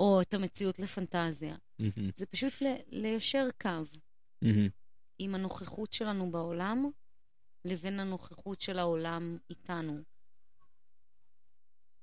או 0.00 0.20
את 0.20 0.34
המציאות 0.34 0.78
לפנטזיה. 0.78 1.56
מהמם, 1.78 2.10
זה 2.16 2.26
פשוט 2.26 2.62
ל- 2.62 2.76
ליישר 3.00 3.48
קו 3.62 3.68
מהמם. 4.42 4.68
עם 5.24 5.34
הנוכחות 5.34 5.92
שלנו 5.92 6.30
בעולם 6.30 6.90
לבין 7.64 8.00
הנוכחות 8.00 8.60
של 8.60 8.78
העולם 8.78 9.38
איתנו. 9.50 9.98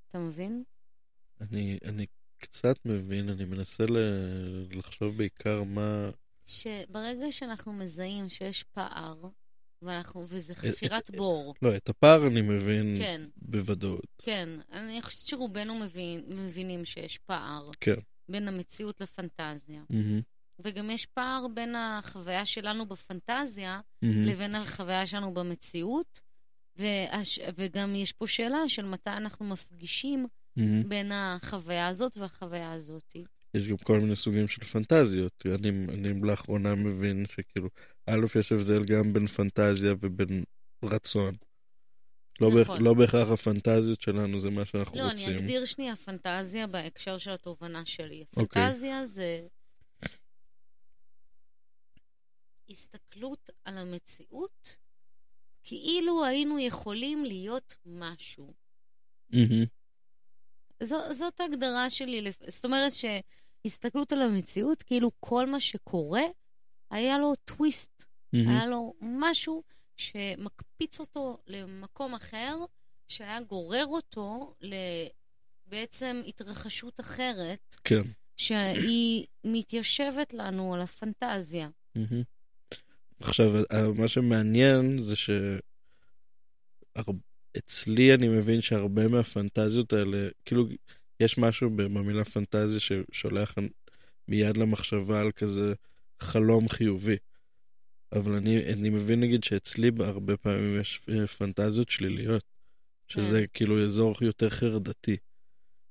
אתה 0.09 0.19
מבין? 0.19 0.63
אני, 1.41 1.77
אני 1.85 2.05
קצת 2.37 2.85
מבין, 2.85 3.29
אני 3.29 3.45
מנסה 3.45 3.83
ל- 3.85 4.77
לחשוב 4.77 5.17
בעיקר 5.17 5.63
מה... 5.63 6.09
שברגע 6.45 7.31
שאנחנו 7.31 7.73
מזהים 7.73 8.29
שיש 8.29 8.63
פער, 8.63 9.15
ואנחנו, 9.81 10.25
וזה 10.27 10.53
את- 10.53 10.57
חפירת 10.57 11.15
בור, 11.15 11.53
לא, 11.61 11.75
את 11.75 11.89
הפער 11.89 12.27
אני 12.27 12.41
מבין 12.41 12.95
כן, 12.97 13.21
בוודאות. 13.37 14.05
כן, 14.17 14.49
אני 14.71 15.01
חושבת 15.01 15.25
שרובנו 15.25 15.79
מבין, 15.79 16.23
מבינים 16.27 16.85
שיש 16.85 17.17
פער 17.17 17.69
כן. 17.79 17.95
בין 18.29 18.47
המציאות 18.47 19.01
לפנטזיה. 19.01 19.83
מהמם, 19.89 20.21
וגם 20.63 20.89
יש 20.89 21.05
פער 21.05 21.45
בין 21.53 21.75
החוויה 21.75 22.45
שלנו 22.45 22.85
בפנטזיה 22.85 23.79
מהמם. 24.01 24.25
לבין 24.25 24.55
החוויה 24.55 25.07
שלנו 25.07 25.33
במציאות, 25.33 26.19
והש... 26.75 27.39
וגם 27.57 27.95
יש 27.95 28.13
פה 28.13 28.27
שאלה 28.27 28.69
של 28.69 28.85
מתי 28.85 29.09
אנחנו 29.09 29.45
מפגישים 29.45 30.27
מהמם. 30.55 30.89
בין 30.89 31.11
החוויה 31.11 31.87
הזאת 31.87 32.17
והחוויה 32.17 32.71
הזאת. 32.71 33.15
יש 33.53 33.67
גם 33.67 33.77
כל 33.77 33.99
מיני 33.99 34.15
סוגים 34.15 34.47
של 34.47 34.63
פנטזיות. 34.63 35.45
אני, 35.45 35.69
אני 35.69 36.21
לאחרונה 36.21 36.75
מבין 36.75 37.25
שכאילו, 37.25 37.69
א', 38.05 38.25
יש 38.39 38.51
הבדל 38.51 38.83
גם 38.85 39.13
בין 39.13 39.27
פנטזיה 39.27 39.93
ובין 39.99 40.43
רצון. 40.83 41.35
לא, 42.41 42.49
בהכ, 42.49 42.61
נכון. 42.61 42.81
לא 42.81 42.93
בהכרח 42.93 43.31
הפנטזיות 43.31 44.01
שלנו 44.01 44.39
זה 44.39 44.49
מה 44.49 44.65
שאנחנו 44.65 44.97
לא, 44.97 45.03
רוצים. 45.03 45.29
אני 45.29 45.37
אגדיר 45.37 45.65
שנייה 45.65 45.95
פנטזיה 45.95 46.67
בהקשר 46.67 47.17
של 47.17 47.31
התובנה 47.31 47.85
שלי. 47.85 48.25
אוקיי. 48.37 48.63
הפנטזיה 48.63 49.05
זה 49.05 49.39
הסתכלות 52.69 53.49
על 53.65 53.77
המציאות 53.77 54.77
כאילו 55.63 56.25
היינו 56.25 56.59
יכולים 56.59 57.25
להיות 57.25 57.75
משהו. 57.85 58.53
מהמם, 59.29 59.65
זו, 60.83 61.13
זאת 61.13 61.39
ההגדרה 61.39 61.89
שלי. 61.89 62.31
זאת 62.47 62.65
אומרת 62.65 62.91
שהסתכלות 62.93 64.11
על 64.11 64.21
המציאות, 64.21 64.83
כאילו 64.83 65.11
כל 65.19 65.47
מה 65.47 65.59
שקורה, 65.59 66.23
היה 66.89 67.17
לו 67.17 67.33
טוויסט, 67.45 68.05
מהמם. 68.33 68.49
היה 68.49 68.65
לו 68.65 68.93
משהו 69.01 69.63
שמקפיץ 69.97 70.99
אותו 70.99 71.37
למקום 71.47 72.13
אחר, 72.13 72.55
שהיה 73.07 73.41
גורר 73.41 73.85
אותו 73.85 74.53
לבעצם 75.67 76.21
התרחשות 76.27 76.99
אחרת, 76.99 77.75
כן. 77.83 78.01
שהיא 78.37 79.25
מתיישבת 79.43 80.33
לנו 80.33 80.73
על 80.73 80.81
הפנטזיה. 80.81 81.69
מהמם. 81.95 82.23
עכשיו, 83.19 83.51
מה 83.95 84.07
שמעניין 84.07 85.01
זה 85.01 85.15
ש... 85.15 85.29
אצלי 87.57 88.13
אני 88.13 88.27
מבין 88.27 88.61
שהרבה 88.61 89.07
מהפנטזיות 89.07 89.93
האלה, 89.93 90.29
כאילו, 90.45 90.67
יש 91.19 91.37
משהו 91.37 91.69
במילה 91.69 92.25
פנטזיה 92.25 92.79
ששולח 92.79 93.55
מיד 94.27 94.57
למחשבה 94.57 95.21
על 95.21 95.31
כזה 95.31 95.73
חלום 96.19 96.69
חיובי. 96.69 97.15
אבל 98.13 98.31
אני, 98.31 98.73
אני 98.73 98.89
מבין 98.89 99.19
נגיד 99.19 99.43
שאצלי 99.43 99.91
הרבה 99.99 100.37
פעמים 100.37 100.81
יש 100.81 101.01
אה, 101.09 101.27
פנטזיות 101.27 101.89
שליליות, 101.89 102.43
שזה 103.07 103.39
כן. 103.39 103.45
כאילו 103.53 103.85
אזור 103.85 104.15
יותר 104.21 104.49
חרדתי, 104.49 105.17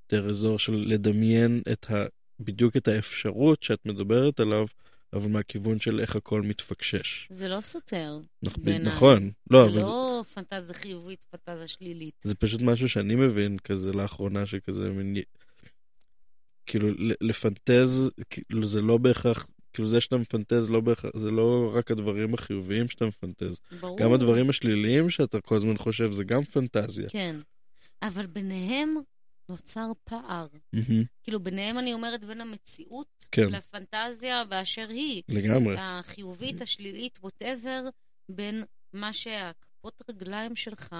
יותר 0.04 0.30
אזור 0.30 0.58
של 0.58 0.84
לדמיין 0.86 1.62
את 1.72 1.90
ה, 1.90 2.06
בדיוק 2.40 2.76
את 2.76 2.88
האפשרות 2.88 3.62
שאת 3.62 3.86
מדברת 3.86 4.40
עליו, 4.40 4.66
אבל 5.12 5.28
מהכיוון 5.28 5.78
של 5.78 6.00
איך 6.00 6.16
הכל 6.16 6.42
מתפקשש. 6.42 7.26
זה 7.30 7.48
לא 7.48 7.60
סותר. 7.60 8.20
נכ- 8.46 8.60
בעיניי. 8.64 8.92
נכון, 8.92 9.30
לא, 9.50 9.58
זה 9.60 9.64
אבל 9.64 9.82
זה, 9.82 9.88
לא 9.90 10.22
פנטזיה 10.34 10.74
חיובית, 10.74 11.24
פנטזיה 11.30 11.68
שלילית. 11.68 12.14
זה 12.24 12.34
פשוט 12.34 12.62
משהו 12.62 12.88
שאני 12.88 13.14
מבין 13.14 13.58
כזה 13.58 13.92
לאחרונה, 13.92 14.46
שכזה 14.46 14.90
מין... 14.90 15.16
כאילו, 16.66 16.88
לפנטז, 17.20 18.10
כאילו, 18.30 18.66
זה 18.66 18.82
לא 18.82 18.98
בהכרח, 18.98 19.46
כאילו, 19.72 19.88
זה 19.88 20.00
שאתה 20.00 20.16
מפנטז, 20.16 20.70
לא 20.70 20.80
בהכרח, 20.80 21.10
זה 21.16 21.30
לא 21.30 21.70
רק 21.74 21.90
הדברים 21.90 22.34
החיוביים 22.34 22.88
שאתה 22.88 23.06
מפנטז. 23.06 23.60
ברור. 23.80 23.98
גם 23.98 24.12
הדברים 24.12 24.50
השליליים 24.50 25.10
שאתה 25.10 25.40
כל 25.40 25.56
הזמן 25.56 25.76
חושב, 25.78 26.10
זה 26.10 26.24
גם 26.24 26.42
פנטזיה. 26.42 27.08
כן. 27.08 27.36
אבל 28.02 28.26
ביניהם 28.26 28.94
נוצר 29.48 29.92
פער. 30.04 30.46
מהמם, 30.72 31.04
כאילו, 31.22 31.40
ביניהם 31.40 31.78
אני 31.78 31.92
אומרת 31.92 32.24
בין 32.24 32.40
המציאות 32.40 33.28
כן. 33.32 33.48
לפנטזיה 33.48 34.44
באשר 34.44 34.88
היא. 34.88 35.22
לגמרי. 35.28 35.76
החיובית, 35.78 36.60
השלילית, 36.60 37.18
ווטאבר, 37.22 37.88
בין 38.28 38.64
מה 38.92 39.12
שהכפות 39.12 40.02
רגליים 40.10 40.56
שלך 40.56 40.96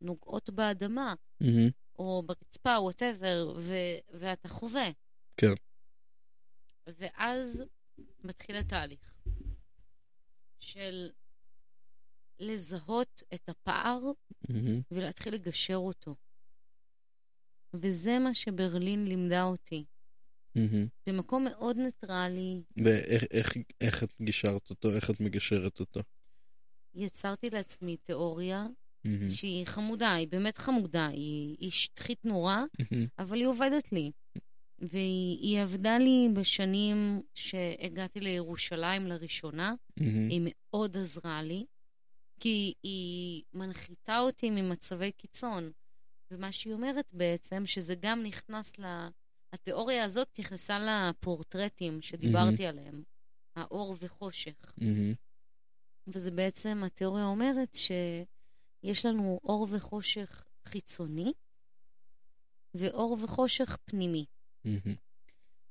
נוגעות 0.00 0.50
באדמה, 0.50 1.14
מהמם, 1.40 1.70
או 1.98 2.22
ברצפה, 2.26 2.80
ווטאבר, 2.80 3.52
ו- 3.56 4.18
ואתה 4.18 4.48
חווה. 4.48 4.88
כן. 5.36 5.52
ואז 6.86 7.64
מתחיל 8.24 8.56
התהליך 8.56 9.14
של 10.60 11.10
לזהות 12.38 13.22
את 13.34 13.48
הפער 13.48 14.00
מהמם, 14.48 14.80
ולהתחיל 14.90 15.34
לגשר 15.34 15.76
אותו. 15.76 16.14
וזה 17.74 18.18
מה 18.18 18.34
שברלין 18.34 19.04
לימדה 19.04 19.42
אותי. 19.42 19.84
מהמם. 20.54 20.86
במקום 21.06 21.44
מאוד 21.44 21.76
ניטרלי, 21.76 22.62
ואיך 22.76 23.24
איך, 23.30 23.56
איך 23.80 24.02
את 24.02 24.12
גישרת 24.20 24.70
אותו? 24.70 24.94
איך 24.94 25.10
את 25.10 25.20
מגשרת 25.20 25.80
אותו? 25.80 26.00
יצרתי 26.94 27.50
לעצמי 27.50 27.96
תיאוריה 27.96 28.66
שהיא 29.28 29.66
חמודה, 29.66 30.12
היא 30.14 30.28
באמת 30.28 30.56
חמודה, 30.58 31.06
היא, 31.06 31.56
היא 31.60 31.70
שטחית 31.70 32.24
נורא, 32.24 32.56
אבל 33.18 33.36
היא 33.38 33.46
עובדת 33.46 33.92
לי. 33.92 34.10
והיא 34.78 35.38
היא 35.40 35.60
עבדה 35.60 35.98
לי 35.98 36.28
בשנים 36.34 37.22
שהגעתי 37.34 38.20
לירושלים 38.20 39.06
לראשונה, 39.06 39.74
היא 39.96 40.40
מאוד 40.44 40.96
עזרה 40.96 41.42
לי, 41.42 41.64
כי 42.40 42.72
היא 42.82 43.42
מנחיתה 43.54 44.18
אותי 44.18 44.50
ממצבי 44.50 45.12
קיצון. 45.12 45.70
ומה 46.30 46.52
שהיא 46.52 46.72
אומרת 46.72 47.12
בעצם, 47.12 47.66
שזה 47.66 47.94
גם 47.94 48.22
נכנס 48.22 48.78
ל... 48.78 49.08
התיאוריה 49.52 50.04
הזאת 50.04 50.28
נכנסה 50.38 50.78
לפורטרטים 50.78 52.02
שדיברתי 52.02 52.66
עליהם, 52.66 53.02
האור 53.56 53.96
וחושך. 53.98 54.72
מהמם, 54.78 55.14
וזה 56.06 56.30
בעצם, 56.30 56.82
התיאוריה 56.84 57.24
אומרת 57.24 57.74
שיש 57.74 59.06
לנו 59.06 59.40
אור 59.44 59.66
וחושך 59.70 60.44
חיצוני 60.64 61.32
ואור 62.74 63.16
וחושך 63.20 63.76
פנימי. 63.84 64.24
מהמם, 64.64 64.94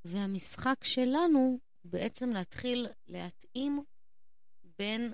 והמשחק 0.06 0.84
שלנו 0.84 1.60
בעצם 1.84 2.30
להתחיל 2.30 2.88
להתאים 3.08 3.84
בין 4.78 5.14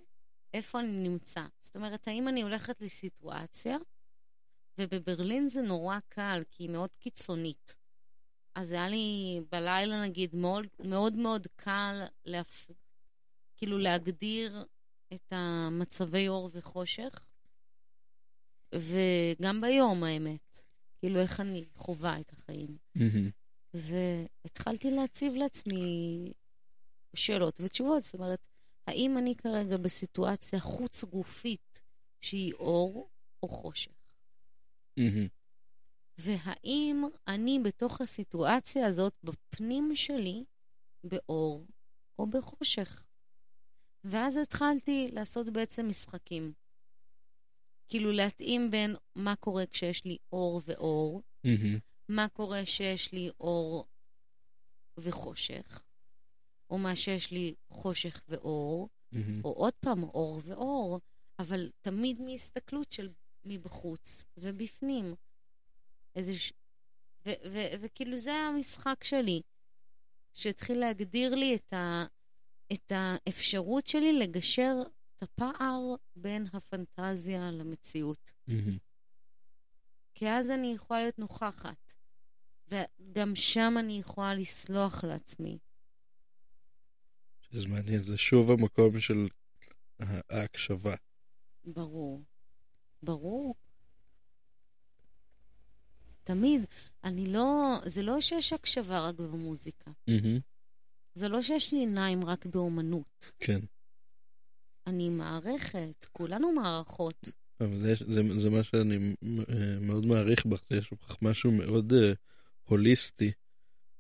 איפה 0.54 0.80
אני 0.80 1.10
נמצא. 1.10 1.46
זאת 1.62 1.76
אומרת, 1.76 2.08
האם 2.08 2.28
אני 2.28 2.42
הולכת 2.42 2.82
לסיטואציה, 2.82 3.78
ובברלין 4.78 5.48
זה 5.48 5.62
נורא 5.62 6.00
קל, 6.10 6.44
כי 6.52 6.64
היא 6.64 6.70
מאוד 6.70 6.96
קיצונית. 6.96 7.76
אז 8.56 8.72
היה 8.72 8.90
לי 8.90 9.40
בלילה, 9.52 10.04
נגיד, 10.04 10.36
מאוד 10.36 10.66
מאוד, 10.80 11.14
מאוד 11.14 11.48
קל 11.56 12.04
להפ... 12.26 12.72
כאילו 13.58 13.78
להגדיר 13.78 14.66
את 15.14 15.28
המצבי 15.32 16.28
אור 16.28 16.50
וחושך, 16.54 17.26
וגם 18.76 19.62
ביום, 19.62 20.04
האמת. 20.04 20.62
כאילו, 21.00 21.20
איך 21.20 21.40
אני 21.40 21.66
חווה 21.76 22.20
את 22.20 22.32
החיים. 22.34 22.78
והתחלתי 23.74 24.92
להציב 24.92 25.34
לעצמי 25.34 26.34
שאלות 27.16 27.60
ותשובות. 27.62 28.04
זאת 28.04 28.14
אומרת, 28.14 28.40
האם 28.88 29.18
אני 29.18 29.36
כרגע 29.36 29.78
בסיטואציה 29.78 30.60
חוץ-גופית 30.60 31.82
שהיא 32.22 32.54
אור 32.54 33.10
או 33.44 33.48
חושך? 33.48 33.92
מהמם, 34.98 35.28
והאם 36.18 37.04
אני 37.28 37.60
בתוך 37.64 38.02
הסיטואציה 38.02 38.88
הזאת, 38.88 39.14
בפנים 39.24 39.96
שלי, 39.96 40.44
באור 41.04 41.66
או 42.20 42.28
בחושך? 42.28 43.04
ואז 44.04 44.38
התחלתי 44.38 45.10
לעשות 45.12 45.50
בעצם 45.50 45.88
משחקים. 45.88 46.54
כאילו 47.88 48.12
להתאים 48.12 48.72
בין 48.72 48.96
מה 49.16 49.36
קורה 49.36 49.66
כשיש 49.66 50.06
לי 50.06 50.18
אור 50.32 50.62
ואור, 50.66 51.22
מהמם, 51.44 51.80
מה 52.10 52.28
קורה 52.28 52.66
שיש 52.66 53.12
לי 53.12 53.30
אור 53.40 53.86
וחושך, 54.98 55.82
או 56.70 56.78
מה 56.78 56.96
שיש 56.96 57.32
לי 57.32 57.56
חושך 57.70 58.22
ואור, 58.28 58.90
מהמם, 59.12 59.42
או 59.46 59.52
עוד 59.52 59.74
פעם 59.74 60.04
אור 60.04 60.42
ואור, 60.44 61.00
אבל 61.40 61.72
תמיד 61.82 62.22
מהסתכלות 62.22 62.92
של 62.92 63.10
מבחוץ 63.46 64.26
ובפנים. 64.38 65.16
איזה 66.16 66.40
ש... 66.40 66.54
ו- 67.26 67.30
ו- 67.52 67.74
וכאילו 67.82 68.18
זה 68.18 68.34
המשחק 68.34 69.04
שלי, 69.04 69.42
שהתחיל 70.34 70.80
להגדיר 70.80 71.36
לי 71.36 71.56
את, 71.56 71.74
ה- 71.74 72.06
את 72.74 72.92
האפשרות 72.96 73.88
שלי 73.88 74.14
לגשר 74.14 74.74
את 75.18 75.24
הפער 75.24 75.80
בין 76.16 76.46
הפנטזיה 76.54 77.52
למציאות. 77.52 78.32
כי 80.14 80.30
אז 80.30 80.52
אני 80.52 80.74
יכולה 80.74 81.00
להיות 81.02 81.20
נוכחת, 81.20 81.94
וגם 82.68 83.36
שם 83.36 83.74
אני 83.80 84.00
יכולה 84.00 84.34
לסלוח 84.36 85.04
לעצמי. 85.04 85.58
שזה 87.42 87.68
מעניין, 87.68 88.00
זה 88.00 88.18
שוב 88.18 88.52
המקום 88.52 89.00
של 89.00 89.28
ההקשבה. 90.30 90.96
ברור. 91.66 92.24
ברור. 93.06 93.56
תמיד. 96.24 96.66
אני 97.04 97.26
לא... 97.26 97.78
זה 97.86 98.04
לא 98.04 98.22
שיש 98.22 98.54
הקשבה 98.54 99.00
רק 99.00 99.16
במוזיקה. 99.16 99.92
זה 101.16 101.28
לא 101.28 101.42
שיש 101.42 101.74
לי 101.74 101.80
עיניים 101.80 102.26
רק 102.26 102.46
באומנות. 102.46 103.32
כן. 103.40 103.60
אני 104.88 105.10
מערכת, 105.10 106.06
כולנו 106.12 106.52
מערכות. 106.52 107.30
אבל 107.62 107.80
זה, 107.80 107.94
זה, 108.08 108.22
זה 108.40 108.50
מה 108.50 108.64
שאני 108.64 109.16
אה, 109.50 109.80
מאוד 109.82 110.06
מעריך 110.06 110.46
בך, 110.46 110.72
יש 110.72 110.94
בך 110.94 111.18
משהו 111.22 111.52
מאוד 111.52 111.94
אה, 111.94 112.14
הוליסטי. 112.64 113.32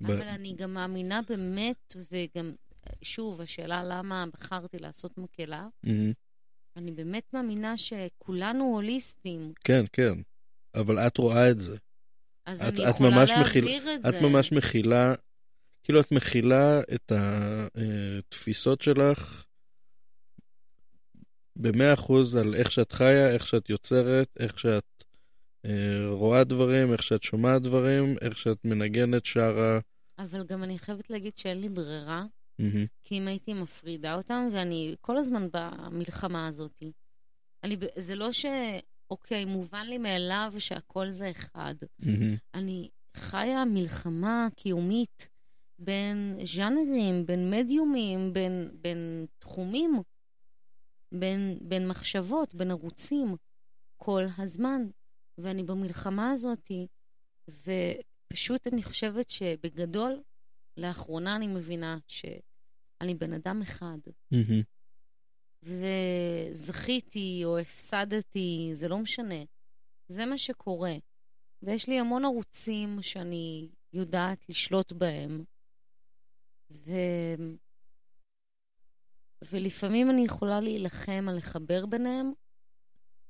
ב- 0.01 0.11
אבל 0.11 0.27
אני 0.27 0.55
גם 0.55 0.73
מאמינה 0.73 1.21
באמת, 1.29 1.95
וגם, 2.11 2.55
שוב, 3.01 3.41
השאלה 3.41 3.83
למה 3.83 4.25
בחרתי 4.33 4.79
לעשות 4.79 5.17
מקהלה, 5.17 5.67
מהמם. 5.83 6.11
אני 6.75 6.91
באמת 6.91 7.33
מאמינה 7.33 7.77
שכולנו 7.77 8.63
הוליסטים. 8.63 9.53
כן, 9.63 9.85
כן. 9.93 10.13
אבל 10.75 10.99
את 10.99 11.17
רואה 11.17 11.51
את 11.51 11.61
זה. 11.61 11.77
אז 12.45 12.61
את- 12.61 12.67
אני 12.79 12.89
את 12.89 12.95
יכולה 12.95 13.25
להעביר 13.25 13.93
את 13.95 14.03
זה. 14.03 14.09
את 14.09 14.15
ממש 14.21 14.51
מכילה, 14.51 15.13
כאילו 15.83 15.99
את 15.99 16.11
מכילה 16.11 16.79
את 16.95 17.11
התפיסות 17.15 18.81
שלך 18.81 19.45
במאה 21.55 21.93
אחוז 21.93 22.35
על 22.35 22.55
איך 22.55 22.71
שאת 22.71 22.91
חיה, 22.91 23.29
איך 23.31 23.47
שאת 23.47 23.69
יוצרת, 23.69 24.37
איך 24.39 24.59
שאת 24.59 25.03
אה, 25.65 25.71
רואה 26.09 26.43
דברים, 26.43 26.91
איך 26.93 27.03
שאת 27.03 27.23
שומעת 27.23 27.61
דברים, 27.61 28.15
איך 28.21 28.37
שאת 28.37 28.65
מנגנת, 28.65 29.25
שרה. 29.25 29.79
אבל 30.19 30.43
גם 30.43 30.63
אני 30.63 30.79
חייבת 30.79 31.09
להגיד 31.09 31.37
שאין 31.37 31.61
לי 31.61 31.69
ברירה, 31.69 32.25
מהמם. 32.59 32.85
כי 33.03 33.17
אם 33.17 33.27
הייתי 33.27 33.53
מפרידה 33.53 34.15
אותם, 34.15 34.49
ואני 34.51 34.95
כל 35.01 35.17
הזמן 35.17 35.47
במלחמה 35.53 36.47
הזאת. 36.47 36.83
אני, 37.63 37.77
זה 37.95 38.15
לא 38.15 38.31
ש... 38.31 38.45
אוקיי, 39.09 39.45
מובן 39.45 39.85
לי 39.87 39.97
מאליו 39.97 40.53
שהכל 40.59 41.09
זה 41.09 41.29
אחד. 41.29 41.75
מהמם. 41.99 42.35
אני 42.53 42.89
חיה 43.15 43.65
מלחמה 43.65 44.47
קיומית 44.55 45.29
בין 45.79 46.39
ז'אנרים, 46.55 47.25
בין 47.25 47.49
מדיומים, 47.49 48.33
בין, 48.33 48.69
בין 48.81 49.25
תחומים, 49.39 50.01
בין, 51.11 51.57
בין 51.61 51.87
מחשבות, 51.87 52.55
בין 52.55 52.71
ערוצים, 52.71 53.35
כל 53.97 54.23
הזמן. 54.37 54.81
ואני 55.37 55.63
במלחמה 55.63 56.31
הזאת, 56.31 56.71
ופשוט 57.49 58.67
אני 58.67 58.83
חושבת 58.83 59.29
שבגדול, 59.29 60.21
לאחרונה 60.77 61.35
אני 61.35 61.47
מבינה 61.47 61.97
שאני 62.07 63.15
בן 63.15 63.33
אדם 63.33 63.61
אחד, 63.61 63.97
מהמם. 64.31 64.61
וזכיתי 65.63 67.41
או 67.45 67.59
הפסדתי, 67.59 68.71
זה 68.73 68.87
לא 68.87 68.99
משנה. 68.99 69.43
זה 70.09 70.25
מה 70.25 70.37
שקורה. 70.37 70.93
ויש 71.63 71.87
לי 71.87 71.99
המון 71.99 72.25
ערוצים 72.25 73.01
שאני 73.01 73.69
יודעת 73.93 74.49
לשלוט 74.49 74.91
בהם. 74.91 75.43
ו... 76.71 76.91
ולפעמים 79.51 80.09
אני 80.09 80.25
יכולה 80.25 80.61
להילחם 80.61 81.25
על 81.29 81.35
לחבר 81.35 81.85
ביניהם, 81.85 82.31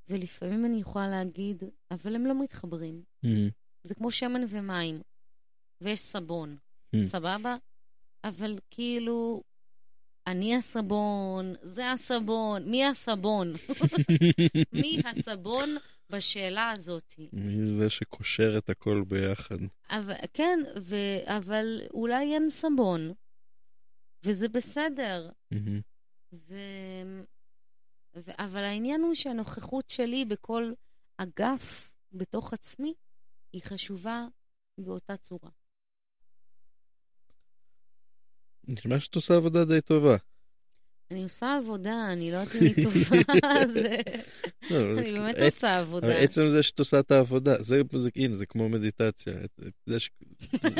ולפעמים 0.09 0.65
אני 0.65 0.79
יכולה 0.79 1.07
להגיד, 1.09 1.63
אבל 1.91 2.15
הם 2.15 2.25
לא 2.25 2.41
מתחברים. 2.41 3.03
מהמם. 3.23 3.49
זה 3.83 3.95
כמו 3.95 4.11
שמן 4.11 4.41
ומים, 4.49 5.01
ויש 5.81 5.99
סבון. 5.99 6.57
סבבה? 7.01 7.55
אבל 8.23 8.59
כאילו, 8.71 9.43
אני 10.27 10.55
הסבון, 10.55 11.53
זה 11.61 11.91
הסבון, 11.91 12.71
מי 12.71 12.85
הסבון? 12.85 13.51
מי 14.81 14.99
הסבון 15.05 15.69
בשאלה 16.09 16.71
הזאת? 16.71 17.13
מי 17.33 17.71
זה 17.71 17.89
שקושר 17.89 18.57
את 18.57 18.69
הכל 18.69 19.03
ביחד. 19.07 19.57
אבל, 19.89 20.13
כן, 20.33 20.59
ו, 20.81 20.95
אבל 21.25 21.81
אולי 21.93 22.33
אין 22.33 22.49
סבון, 22.49 23.13
וזה 24.23 24.49
בסדר. 24.49 25.29
מהמם. 25.51 25.81
ו... 26.33 26.55
ו... 28.15 28.31
אבל 28.39 28.63
העניין 28.63 29.01
הוא 29.01 29.13
שהנוכחות 29.13 29.89
שלי 29.89 30.25
בכל 30.25 30.73
אגף 31.17 31.91
בתוך 32.13 32.53
עצמי 32.53 32.93
היא 33.53 33.61
חשובה 33.61 34.27
באותה 34.77 35.17
צורה. 35.17 35.49
נשמע 38.67 38.99
שאת 38.99 39.15
עושה 39.15 39.35
עבודה 39.35 39.65
די 39.65 39.81
טובה. 39.81 40.17
אני 41.11 41.23
עושה 41.23 41.57
עבודה, 41.57 42.11
אני 42.11 42.31
לא 42.31 42.37
יודעת 42.37 42.55
אם 42.55 42.61
היא 42.61 42.83
טובה, 42.83 43.67
זה... 43.73 43.95
לא, 44.71 44.99
אני 44.99 45.11
באמת 45.11 45.35
עושה 45.41 45.71
עבודה. 45.79 46.17
עצם 46.17 46.49
זה 46.49 46.63
שאת 46.63 46.79
עושה 46.79 46.99
את 46.99 47.11
העבודה, 47.11 47.63
זה, 47.63 47.81
זה, 47.97 48.09
הנה, 48.15 48.35
זה 48.35 48.45
כמו 48.45 48.69
מדיטציה. 48.69 49.33
זה. 49.85 49.97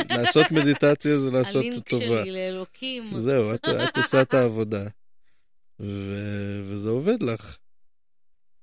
לעשות 0.09 0.51
מדיטציה 0.51 1.17
זה 1.17 1.31
לעשות 1.31 1.55
הלינק 1.65 1.89
טובה. 1.89 2.05
שלי 2.23 2.31
לאלוקים. 2.31 3.19
זהו, 3.19 3.53
את, 3.53 3.67
עושה 3.97 4.21
את 4.21 4.33
העבודה. 4.33 4.87
וזה 6.63 6.89
עובד 6.89 7.23
לך. 7.23 7.57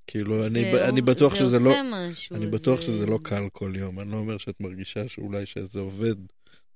כאילו, 0.07 0.45
אני, 0.47 0.71
זה 0.95 1.01
בטוח 1.01 1.35
שזה 1.35 1.45
זה 1.45 1.65
לא... 1.65 1.69
עושה 1.69 1.81
משהו. 2.11 2.35
אני 2.35 2.45
בטוח 2.47 2.79
זה- 2.79 2.85
שזה 2.85 3.05
לא 3.05 3.19
קל 3.23 3.43
כל 3.51 3.73
יום, 3.77 3.99
אני 3.99 4.11
לא 4.11 4.17
אומר 4.17 4.37
שאת 4.37 4.59
מרגישה 4.59 5.07
שאולי 5.07 5.45
שזה 5.45 5.79
עובד 5.79 6.15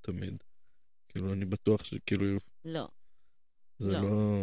תמיד. 0.01 0.43
כאילו, 1.09 1.33
אני 1.33 1.45
בטוח 1.45 1.83
שכאילו, 1.83 2.25
לא. 2.65 2.87
זה 3.79 3.91
לא. 3.91 4.01
לא... 4.01 4.37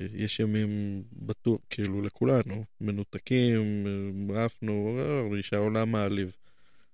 יש 0.00 0.40
ימים 0.40 1.02
בטוח, 1.12 1.60
כאילו, 1.70 2.02
לכולנו, 2.02 2.64
מנותקים, 2.80 3.84
עפנו, 4.36 4.98
אה, 4.98 5.42
שהעולם 5.42 5.92
מעליב. 5.92 6.36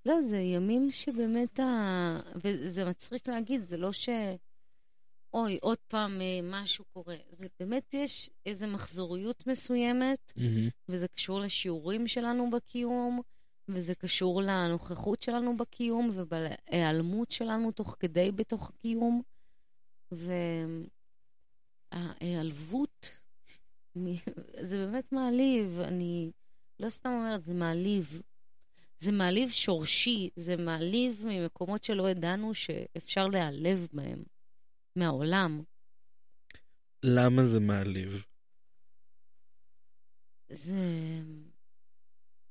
לא, 0.06 0.20
זה 0.20 0.38
ימים 0.38 0.90
שבאמת 0.90 1.60
ה... 1.60 2.20
וזה 2.44 2.84
מצחיק 2.84 3.28
להגיד, 3.28 3.62
זה 3.62 3.76
לא 3.76 3.92
ש... 3.92 4.08
אוי, 5.34 5.58
עוד 5.62 5.78
פעם 5.88 6.20
אה, 6.20 6.40
משהו 6.42 6.84
קורה. 6.92 7.16
זה 7.38 7.46
באמת 7.60 7.94
יש 7.94 8.30
איזו 8.46 8.66
מחזוריות 8.68 9.46
מסוימת, 9.46 10.32
וזה 10.88 11.08
קשור 11.08 11.40
לשיעורים 11.40 12.06
שלנו 12.06 12.50
בקיום, 12.50 13.20
וזה 13.68 13.94
קשור 13.94 14.42
לנוכחות 14.42 15.22
שלנו 15.22 15.56
בקיום, 15.56 16.10
ובהיעלמות 16.14 17.30
שלנו 17.30 17.72
תוך 17.72 17.96
כדי 18.00 18.32
בתוך 18.32 18.70
הקיום. 18.70 19.22
וההיעלבות, 21.92 23.18
זה 24.60 24.86
באמת 24.86 25.12
מעליב. 25.12 25.80
אני 25.80 26.30
לא 26.80 26.90
סתם 26.90 27.10
אומרת, 27.10 27.42
זה 27.42 27.54
מעליב. 27.54 28.22
זה 28.98 29.12
מעליב 29.12 29.50
שורשי, 29.50 30.30
זה 30.36 30.56
מעליב 30.56 31.22
ממקומות 31.26 31.84
שלא 31.84 32.10
ידענו 32.10 32.54
שאפשר 32.54 33.26
להיעלב 33.26 33.88
בהם, 33.92 34.22
מהעולם. 34.96 35.62
למה 37.02 37.44
זה 37.44 37.60
מעליב? 37.60 38.26
זה... 40.50 40.74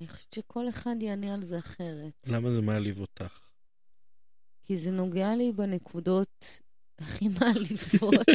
אני 0.02 0.08
חושבת 0.08 0.34
שכל 0.34 0.70
אחד 0.70 0.96
יענה 1.02 1.34
על 1.34 1.44
זה 1.46 1.58
אחרת. 1.60 2.28
למה 2.28 2.52
זה 2.52 2.62
מעליב 2.62 3.00
אותך? 3.00 3.40
כי 4.64 4.78
זה 4.78 4.92
נוגע 4.92 5.36
לי 5.36 5.52
בנקודות 5.52 6.62
הכי 7.00 7.28
מעליבות. 7.40 8.28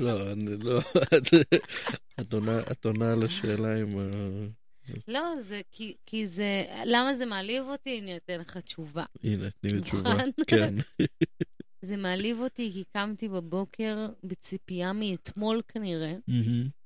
לא, 0.00 0.32
אני 0.32 0.56
לא... 0.58 0.80
את- 2.20 2.84
עונה- 2.84 3.12
על 3.12 3.22
השאלה 3.24 3.76
עם 3.80 3.98
ה... 3.98 4.02
לא, 5.08 5.40
זה 5.40 5.60
כי, 5.70 5.96
כי 6.06 6.26
זה... 6.26 6.64
למה 6.84 7.14
זה 7.14 7.26
מעליב 7.26 7.64
אותי? 7.64 7.98
אני 8.00 8.16
אתן 8.16 8.40
לך 8.40 8.56
תשובה. 8.56 9.04
הנה, 9.22 9.50
תני 9.50 9.72
לי 9.72 9.80
תשובה. 9.80 10.14
כן. 10.46 10.74
זה 11.84 11.96
מעליב 11.96 12.40
אותי 12.40 12.70
כי 12.72 12.84
קמתי 12.92 13.28
בבוקר 13.28 14.08
בציפייה 14.24 14.92
מאתמול 14.92 15.62
כנראה. 15.68 16.14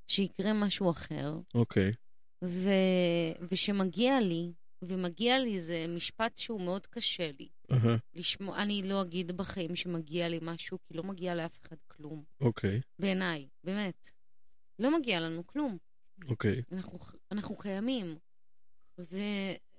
שיקרה 0.07 0.53
משהו 0.53 0.91
אחר, 0.91 1.39
אוקיי. 1.55 1.91
ו... 2.45 2.69
ושמגיע 3.51 4.21
לי, 4.21 4.53
ומגיע 4.83 5.39
לי 5.39 5.61
זה 5.61 5.87
משפט 5.89 6.39
שהוא 6.39 6.61
מאוד 6.61 6.87
קשה 6.87 7.31
לי. 7.39 7.49
אהה, 7.73 7.97
לשמוע, 8.15 8.63
אני 8.63 8.83
לא 8.83 9.03
אגיד 9.03 9.33
בחיים 9.33 9.77
שמגיע 9.77 10.29
לי 10.29 10.39
משהו, 10.43 10.79
כי 10.85 10.95
לא 10.95 11.03
מגיע 11.03 11.35
לאף 11.35 11.59
אחד 11.63 11.77
כלום. 11.87 12.25
אוקיי. 12.41 12.81
בעיניי, 12.99 13.49
באמת. 13.65 14.11
לא 14.79 14.99
מגיע 14.99 15.21
לנו 15.21 15.47
כלום. 15.47 15.79
אוקיי. 16.29 16.63
אנחנו, 16.73 16.99
אנחנו 17.33 17.57
קיימים. 17.57 18.19
ו, 18.99 19.19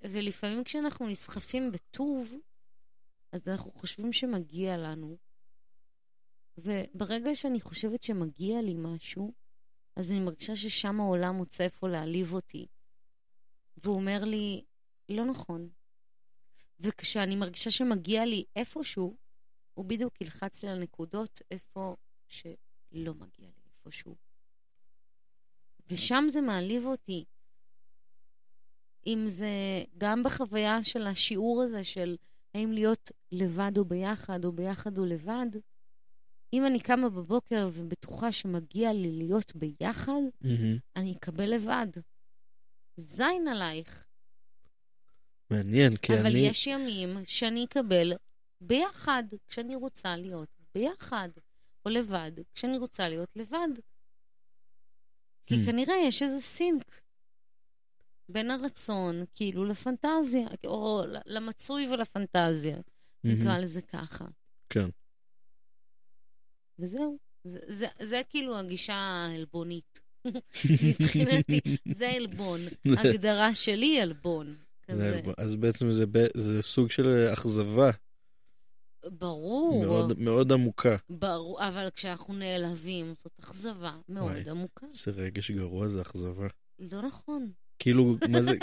ולפעמים 0.02 0.64
כשאנחנו 0.64 1.08
נסחפים 1.08 1.72
בטוב, 1.72 2.34
אז 3.32 3.48
אנחנו 3.48 3.70
חושבים 3.70 4.12
שמגיע 4.12 4.76
לנו, 4.76 5.16
וברגע 6.58 7.34
שאני 7.34 7.60
חושבת 7.60 8.02
שמגיע 8.02 8.62
לי 8.62 8.74
משהו, 8.76 9.32
אז 9.98 10.10
אני 10.10 10.20
מרגישה 10.20 10.56
ששם 10.56 11.00
העולם 11.00 11.34
מוצא 11.34 11.64
איפה 11.64 11.88
להעליב 11.88 12.32
אותי. 12.32 12.66
והוא 13.84 13.96
אומר 13.96 14.24
לי, 14.24 14.64
לא 15.08 15.24
נכון. 15.24 15.68
וכשאני 16.80 17.36
מרגישה 17.36 17.70
שמגיע 17.70 18.24
לי 18.24 18.44
איפשהו, 18.56 19.16
הוא 19.74 19.84
בדיוק 19.84 20.20
ילחץ 20.20 20.62
לי 20.62 20.70
על 20.70 20.78
נקודות 20.78 21.42
איפה 21.50 21.96
שלא 22.26 23.14
מגיע 23.14 23.48
לי 23.56 23.70
איפשהו. 23.70 24.14
ושם 25.90 26.24
זה 26.28 26.40
מעליב 26.40 26.86
אותי. 26.86 27.24
אם 29.06 29.24
זה 29.26 29.48
גם 29.98 30.22
בחוויה 30.22 30.84
של 30.84 31.06
השיעור 31.06 31.62
הזה 31.62 31.84
של 31.84 32.16
האם 32.54 32.72
להיות 32.72 33.10
לבד 33.32 33.78
או 33.78 33.84
ביחד, 33.84 34.44
או 34.44 34.52
ביחד 34.52 34.98
או 34.98 35.04
לבד, 35.04 35.46
אם 36.52 36.66
אני 36.66 36.80
קמה 36.80 37.08
בבוקר 37.08 37.68
ובטוחה 37.72 38.32
שמגיע 38.32 38.92
לי 38.92 39.12
להיות 39.18 39.52
ביחד, 39.56 40.20
מהמם. 40.40 40.78
אני 40.96 41.12
אקבל 41.12 41.54
לבד. 41.54 41.86
זין 42.96 43.48
עלייך. 43.48 44.04
מעניין, 45.50 45.96
כי 45.96 46.14
אבל 46.14 46.26
אני... 46.26 46.38
יש 46.38 46.66
ימים 46.66 47.16
שאני 47.24 47.64
אקבל 47.64 48.12
ביחד, 48.60 49.22
כשאני 49.48 49.76
רוצה 49.76 50.16
להיות 50.16 50.48
ביחד, 50.74 51.28
או 51.84 51.90
לבד, 51.90 52.32
כשאני 52.54 52.78
רוצה 52.78 53.08
להיות 53.08 53.36
לבד. 53.36 53.68
כי 55.46 55.54
Hmm. 55.54 55.66
כנראה 55.66 55.94
יש 55.96 56.22
איזה 56.22 56.40
סינק 56.40 57.00
בין 58.28 58.50
הרצון, 58.50 59.24
כאילו, 59.34 59.64
לפנטזיה, 59.64 60.48
או 60.66 61.02
למצוי 61.26 61.88
ולפנטזיה, 61.88 62.76
מהמם. 63.24 63.40
נקרא 63.40 63.58
לזה 63.58 63.82
ככה. 63.82 64.24
כן. 64.68 64.88
וזהו. 66.78 67.18
זה, 67.44 67.58
זה, 67.68 67.86
זה 68.02 68.20
כאילו 68.30 68.58
הגישה 68.58 68.94
העלבונית. 68.94 70.00
מבחינתי, 71.00 71.60
זה 71.90 72.08
עלבון. 72.08 72.60
הגדרה 72.98 73.54
שלי 73.54 74.00
עלבון. 74.00 74.56
זה-. 74.90 75.20
אז 75.38 75.56
בעצם 75.56 75.92
זה 75.92 76.06
ב- 76.06 76.26
זה 76.36 76.62
סוג 76.62 76.90
של 76.90 77.28
אכזבה 77.32 77.90
ברור. 79.04 79.84
מאוד- 79.84 80.18
מאוד 80.18 80.52
עמוקה. 80.52 80.96
ברור, 81.10 81.68
אבל 81.68 81.88
כשאנחנו 81.94 82.34
נעלבים, 82.34 83.14
זאת 83.14 83.32
אכזבה 83.40 83.96
מאוד 84.08 84.30
וואי. 84.30 84.50
עמוקה. 84.50 84.86
זה 84.92 85.10
רגש 85.10 85.50
גרוע, 85.50 85.88
זה 85.88 86.02
אכזבה. 86.02 86.46
לא 86.78 87.02
נכון. 87.02 87.50
כאילו, 87.78 88.16
מה 88.28 88.42
זה... 88.42 88.52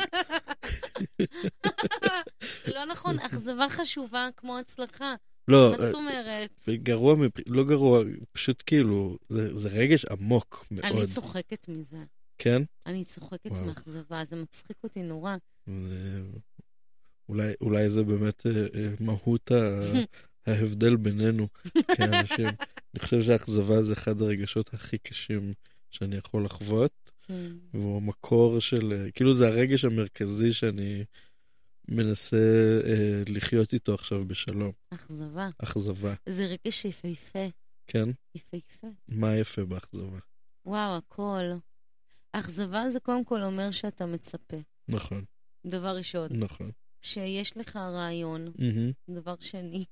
לא 2.73 2.85
נכון, 2.85 3.19
אכזבה 3.19 3.69
חשובה 3.69 4.29
כמו 4.37 4.57
הצלחה. 4.59 5.15
לא, 5.47 5.71
מה 5.71 5.77
זאת 5.77 5.93
אומרת? 5.93 6.69
גרוע, 6.69 7.15
לא 7.47 7.63
גרוע, 7.63 8.03
פשוט 8.31 8.63
כאילו, 8.65 9.17
זה 9.29 9.57
זה 9.57 9.69
רגש 9.69 10.05
עמוק 10.05 10.65
אני 10.83 10.95
מאוד. 10.95 11.07
צוחקת 11.07 11.69
מזה. 11.69 12.03
כן? 12.37 12.61
אני 12.85 13.03
צוחקת. 13.03 13.51
מאכזבה, 13.51 14.25
זה 14.25 14.35
מצחיק 14.35 14.77
אותי 14.83 15.01
נורא. 15.01 15.35
זה... 15.67 16.21
אולי, 17.29 17.53
אולי 17.61 17.89
זה 17.89 18.03
באמת 18.03 18.45
אה, 18.45 18.51
אה, 18.51 18.89
מהות 18.99 19.51
ה... 19.51 19.79
ההבדל 20.47 20.95
בינינו 20.95 21.47
כאנשים. 21.95 22.47
אני 22.93 22.99
חושב 22.99 23.21
שהאכזבה 23.21 23.83
זה 23.83 23.93
אחד 23.93 24.21
הרגשות 24.21 24.73
הכי 24.73 24.97
קשים 24.97 25.53
שאני 25.91 26.15
יכול 26.15 26.45
לחוות, 26.45 27.11
כן. 27.27 27.51
והוא 27.73 27.97
המקור 27.97 28.59
של, 28.59 28.93
אה, 28.93 29.11
כאילו 29.11 29.33
זה 29.33 29.47
הרגש 29.47 29.85
המרכזי 29.85 30.53
שאני 30.53 31.03
מנסה 31.89 32.37
אה, 32.85 33.23
לחיות 33.27 33.73
איתו 33.73 33.93
עכשיו 33.93 34.25
בשלום, 34.27 34.71
אכזבה. 34.89 35.49
אכזבה, 35.57 36.13
זה 36.29 36.45
רגש 36.45 36.85
יפהפה, 36.85 37.47
כן? 37.87 38.09
יפהפה. 38.35 38.87
מה 39.07 39.35
יפה 39.37 39.65
באכזבה? 39.65 40.19
וואו, 40.65 40.95
הכל. 40.95 41.51
אכזבה 42.31 42.89
זה 42.89 42.99
קודם 42.99 43.23
כל 43.23 43.43
אומר 43.43 43.71
שאתה 43.71 44.05
מצפה. 44.05 44.57
נכון, 44.87 45.23
דבר 45.65 45.97
ראשון. 45.97 46.27
נכון. 46.31 46.71
שיש 47.01 47.57
לך 47.57 47.75
רעיון. 47.75 48.51
מהמם. 48.55 48.91
דבר 49.09 49.35
שני. 49.39 49.85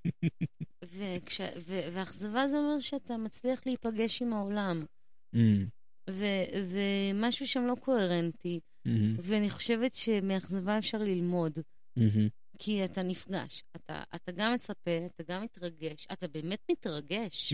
וכש, 0.94 1.40
ו, 1.40 1.80
ואכזבה 1.94 2.48
זה 2.48 2.58
אומר 2.58 2.80
שאתה 2.80 3.16
מצליח 3.16 3.60
להיפגש 3.66 4.22
עם 4.22 4.32
העולם. 4.32 4.84
מהמם. 5.32 5.79
ו, 6.12 6.24
ומשהו 6.70 7.46
שם 7.46 7.66
לא 7.66 7.74
קוהרנטי. 7.74 8.60
מהמם. 8.84 9.16
ואני 9.18 9.50
חושבת 9.50 9.94
שמאכזבה 9.94 10.78
אפשר 10.78 10.98
ללמוד. 10.98 11.58
מהמם. 11.96 12.28
כי 12.58 12.84
אתה 12.84 13.02
נפגש. 13.02 13.62
אתה, 13.76 14.02
אתה 14.14 14.32
גם 14.32 14.54
מצפה, 14.54 14.90
אתה 15.06 15.22
גם 15.22 15.42
מתרגש. 15.42 16.06
אתה 16.12 16.28
באמת 16.28 16.58
מתרגש. 16.70 17.52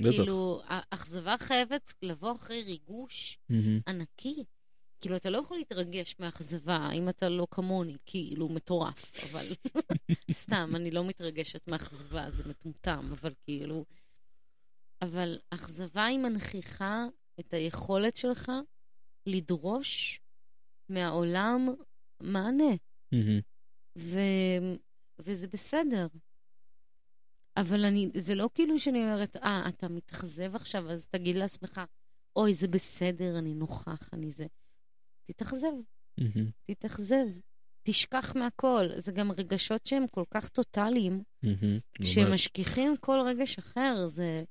בטח. 0.00 0.10
כאילו, 0.10 0.62
האכזבה 0.66 1.34
חייבת 1.38 1.94
לבוא 2.02 2.32
אחרי 2.32 2.62
ריגוש 2.62 3.38
מהמם. 3.48 3.80
ענקי. 3.88 4.44
כאילו, 5.00 5.16
אתה 5.16 5.30
לא 5.30 5.38
יכול 5.38 5.56
להתרגש 5.56 6.16
מאכזבה 6.18 6.90
אם 6.94 7.08
אתה 7.08 7.28
לא 7.28 7.46
כמוני, 7.50 7.96
כאילו, 8.06 8.48
מטורף. 8.48 9.24
אבל 9.30 9.46
סתם, 10.32 10.72
אני 10.76 10.90
לא 10.90 11.04
מתרגשת 11.04 11.68
מאכזבה, 11.68 12.30
זה 12.30 12.44
מטומטם, 12.44 13.08
אבל 13.12 13.32
כאילו... 13.44 13.84
אבל 15.02 15.38
אכזבה 15.50 16.04
היא 16.04 16.18
מנכיחה 16.18 17.06
את 17.40 17.54
היכולת 17.54 18.16
שלך 18.16 18.52
לדרוש 19.26 20.20
מהעולם 20.88 21.68
מענה. 22.20 22.74
ו... 23.98 24.18
וזה 25.18 25.48
בסדר. 25.48 26.06
אבל 27.56 27.84
אני, 27.84 28.10
זה 28.14 28.34
לא 28.34 28.48
כאילו 28.54 28.78
שאני 28.78 28.98
אומרת, 29.02 29.36
אה, 29.36 29.68
אתה 29.68 29.88
מתאכזב 29.88 30.54
עכשיו, 30.54 30.90
אז 30.90 31.06
תגיד 31.06 31.36
לעצמך, 31.36 31.80
אוי, 32.36 32.54
זה 32.54 32.68
בסדר, 32.68 33.38
אני 33.38 33.54
נוכח, 33.54 34.10
אני 34.12 34.30
זה. 34.30 34.46
תתאכזב. 35.24 35.72
תתאכזב, 36.64 37.26
תשכח 37.82 38.36
מהכל. 38.36 38.88
זה 38.96 39.12
גם 39.12 39.32
רגשות 39.32 39.86
שהם 39.86 40.06
כל 40.06 40.24
כך 40.30 40.48
טוטאליים, 40.48 41.22
מהמם. 41.42 41.78
שהם 42.02 42.28
ממש. 42.28 42.34
משכיחים 42.34 42.96
כל 42.96 43.20
רגש 43.26 43.58
אחר. 43.58 44.06
זה, 44.06 44.44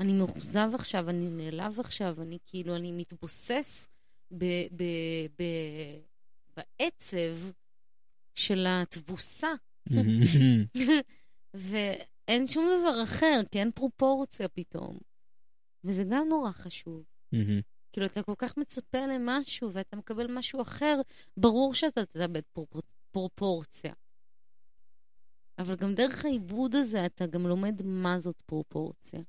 אני 0.00 0.12
מאוכזב 0.12 0.70
עכשיו, 0.74 1.10
אני 1.10 1.30
נעלב 1.30 1.80
עכשיו, 1.80 2.22
אני 2.22 2.38
כאילו, 2.46 2.76
אני 2.76 2.92
מתבוסס 2.92 3.88
ב, 4.30 4.44
ב, 4.76 4.84
ב, 5.38 5.44
בעצב 6.56 7.50
של 8.34 8.66
התבוסה. 8.68 9.52
מהמם. 9.90 10.20
ואין 11.54 12.46
שום 12.46 12.64
דבר 12.80 13.02
אחר, 13.02 13.40
כי 13.50 13.58
אין 13.58 13.70
פרופורציה 13.70 14.48
פתאום. 14.48 14.98
וזה 15.84 16.04
גם 16.10 16.28
נורא 16.28 16.50
חשוב. 16.50 17.02
מהמם. 17.32 17.60
כאילו, 17.92 18.06
אתה 18.06 18.22
כל 18.22 18.34
כך 18.38 18.56
מצפה 18.56 19.06
למשהו 19.06 19.72
ואתה 19.72 19.96
מקבל 19.96 20.26
משהו 20.26 20.62
אחר, 20.62 21.00
ברור 21.36 21.74
שאתה 21.74 22.04
תאבד 22.04 22.42
פרופור... 22.52 22.82
פרופורציה. 23.10 23.92
אבל 25.58 25.76
גם 25.76 25.94
דרך 25.94 26.24
העיבוד 26.24 26.74
הזה 26.74 27.06
אתה 27.06 27.26
גם 27.26 27.46
לומד 27.46 27.82
מה 27.84 28.18
זאת 28.18 28.42
פרופורציה. 28.46 29.20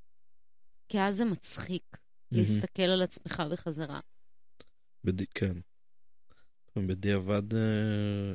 כי 0.90 1.00
אז 1.02 1.16
זה 1.16 1.26
מצחיק. 1.26 1.98
להסתכל 2.32 2.82
על 2.84 3.02
עצמך 3.02 3.44
בחזרה. 3.52 4.00
בד- 5.04 5.26
כן. 5.36 5.54
בדיעבד, 6.78 7.54
אה, 7.54 7.60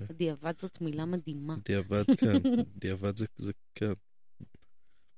בדיעבד 0.08 0.58
זאת 0.58 0.80
מילה 0.80 1.04
מדהימה. 1.04 1.56
בדיעבד 1.56 2.04
כן, 2.18 2.32
בדיעבד 2.76 3.16
זה, 3.16 3.26
זה 3.38 3.52
כן. 3.74 3.92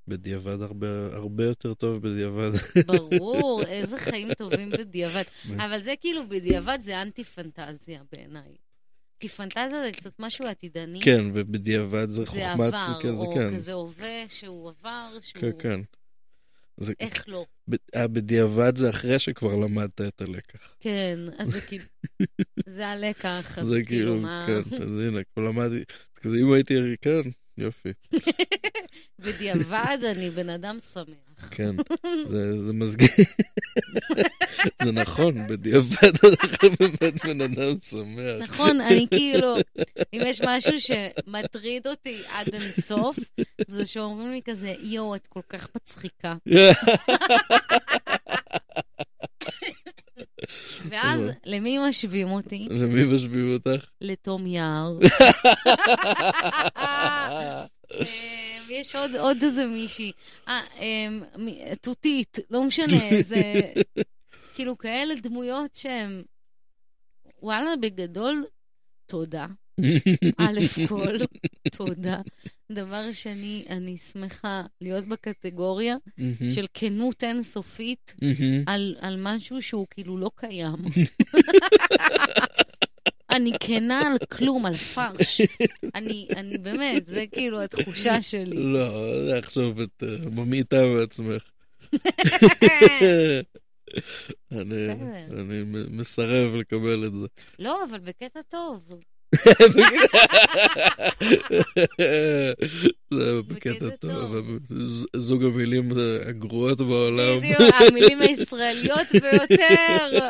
בדיעבד 0.08 0.60
הרבה, 0.62 0.86
הרבה 1.12 1.44
יותר 1.44 1.74
טוב 1.74 2.02
בדיעבד. 2.08 2.50
ברור, 2.86 3.62
איזה 3.66 3.96
חיים 3.98 4.34
טובים 4.34 4.70
בדיעבד. 4.70 5.22
אבל 5.56 5.80
זה 5.80 5.94
כאילו, 6.00 6.28
בדיעבד 6.28 6.78
זה 6.80 7.02
אנטי-פנטזיה 7.02 8.02
בעיניי. 8.12 8.56
כי 9.20 9.28
פנטזיה 9.28 9.82
זה 9.84 9.90
קצת 9.92 10.12
משהו 10.18 10.46
עתידני. 10.46 11.00
כן, 11.00 11.20
ובדיעבד 11.34 12.10
זה 12.10 12.16
זה 12.16 12.26
חוכמת, 12.26 12.60
עבר, 12.74 13.00
כן, 13.02 13.14
זה 13.14 13.24
או 13.24 13.34
כן. 13.34 13.54
כזה 13.54 13.72
הווה 13.72 14.24
שהוא 14.28 14.68
עבר, 14.70 15.18
שהוא... 15.22 15.40
כן, 15.40 15.50
כן. 15.58 15.80
זה, 16.80 16.92
איך 17.00 17.28
לא? 17.28 17.46
ב- 17.70 17.96
אה, 17.96 18.08
בדיעבד 18.08 18.76
זה 18.76 18.90
אחרי 18.90 19.18
שכבר 19.18 19.56
למדת 19.56 20.00
את 20.00 20.22
הלקח. 20.22 20.76
כן, 20.80 21.18
אז 21.38 21.48
זה 21.48 21.60
כאילו... 21.60 21.84
זה 22.66 22.88
הלקח, 22.88 23.58
אז 23.58 23.66
זה 23.66 23.82
כאילו 23.82 23.86
כאילו, 23.86 24.16
מה... 24.16 24.44
כן, 24.46 24.82
אז 24.82 24.98
הנה, 24.98 25.20
כבר 25.34 25.44
למדתי, 25.44 25.84
כזה 26.14 26.36
אם 26.36 26.52
הייתי, 26.52 26.74
כן, 27.00 27.20
יופי, 27.58 27.92
בדיעבד 29.24 29.98
אני 30.04 30.30
בן 30.30 30.48
אדם 30.48 30.78
שמח. 30.92 31.48
כן, 31.50 31.76
זה, 32.26 32.58
זה 32.58 32.72
מזגין, 32.72 33.08
זה 34.82 34.92
נכון, 34.92 35.46
בדיעבד 35.46 36.12
אנחנו 36.24 36.68
באמת 36.80 37.24
בן 37.24 37.40
אדם 37.40 37.80
שמח. 37.80 38.42
נכון, 38.42 38.80
אני 38.80 39.06
כאילו, 39.10 39.56
אם 40.14 40.20
יש 40.26 40.40
משהו 40.46 40.72
שמטריד 40.80 41.86
אותי 41.86 42.22
עד 42.28 42.54
אינסוף, 42.54 43.18
זה 43.66 43.86
שאומרים 43.86 44.30
לי 44.30 44.40
כזה, 44.44 44.74
יואו, 44.80 45.14
את 45.14 45.26
כל 45.26 45.42
כך 45.48 45.68
מצחיקה. 45.76 46.34
ואז, 50.92 51.30
למי 51.46 51.78
משווים 51.88 52.30
אותי? 52.30 52.66
למי 52.70 53.04
משביעו 53.04 53.52
אותך? 53.52 53.86
לתום 54.00 54.46
יער. 54.46 54.98
יש 58.70 58.96
עוד, 58.96 59.16
עוד 59.16 59.42
איזה 59.42 59.66
מישהי. 59.66 60.12
אה, 60.48 60.60
אמ, 60.78 61.22
תותית, 61.80 62.38
לא 62.50 62.64
משנה, 62.64 62.98
זה... 63.22 63.42
כאילו 64.54 64.78
כאלה 64.78 65.14
דמויות 65.14 65.74
שהן... 65.74 66.22
וואלה, 67.42 67.70
בגדול, 67.80 68.44
תודה. 69.06 69.46
א' 70.38 70.60
כל, 70.88 71.16
תודה. 71.76 72.20
דבר 72.74 73.12
שני, 73.12 73.64
אני 73.70 73.96
שמחה 73.96 74.62
להיות 74.80 75.04
בקטגוריה 75.08 75.96
של 76.54 76.66
כנות 76.74 77.24
אינסופית 77.24 78.14
על, 78.66 78.96
על 79.00 79.16
משהו 79.18 79.62
שהוא 79.62 79.86
כאילו 79.90 80.18
לא 80.18 80.30
קיים. 80.36 80.76
אני 83.32 83.52
כנה 83.60 84.00
על 84.00 84.18
כלום, 84.18 84.66
על 84.66 84.74
פרש. 84.74 85.40
אני, 85.94 86.28
אני 86.36 86.58
באמת, 86.58 87.06
זה 87.06 87.24
כאילו 87.32 87.62
התחושה 87.62 88.22
שלי. 88.22 88.56
לא, 88.56 89.14
זה 89.26 89.38
עכשיו 89.38 89.82
את 89.82 90.02
אה, 90.02 90.30
ממיתה 90.30 90.76
בעצמך. 90.94 91.42
אני. 94.52 94.86
אני 95.30 95.62
מסרב 95.90 96.54
לקבל 96.54 97.06
את 97.06 97.12
זה. 97.12 97.26
לא, 97.58 97.84
אבל 97.84 97.98
בקטע 97.98 98.40
טוב. 98.48 98.88
זה 103.14 103.32
בקטע 103.48 103.86
טוב, 104.00 104.34
זוג 105.16 105.44
המילים 105.44 105.88
הגרועות 106.28 106.78
בעולם. 106.78 107.38
בדיוק, 107.38 107.74
המילים 107.90 108.20
הישראליות 108.20 109.06
ביותר. 109.12 110.28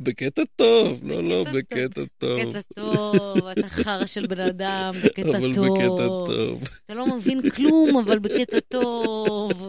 בקטע 0.00 0.42
טוב, 0.56 1.00
לא, 1.02 1.24
לא, 1.24 1.44
בקטע 1.52 2.00
טוב. 2.18 2.40
בקטע 2.40 2.60
טוב, 2.74 3.46
אתה 3.46 3.68
חרא 3.68 4.06
של 4.06 4.26
בן 4.26 4.40
אדם, 4.40 4.94
בקטע 5.04 5.38
אבל 5.38 5.54
טוב. 5.54 5.66
בקטע 5.66 6.06
טוב. 6.26 6.68
אתה 6.86 6.94
לא 6.94 7.16
מבין 7.16 7.50
כלום, 7.50 7.96
אבל 7.96 8.18
בקטע 8.18 8.58
טוב. 8.68 9.68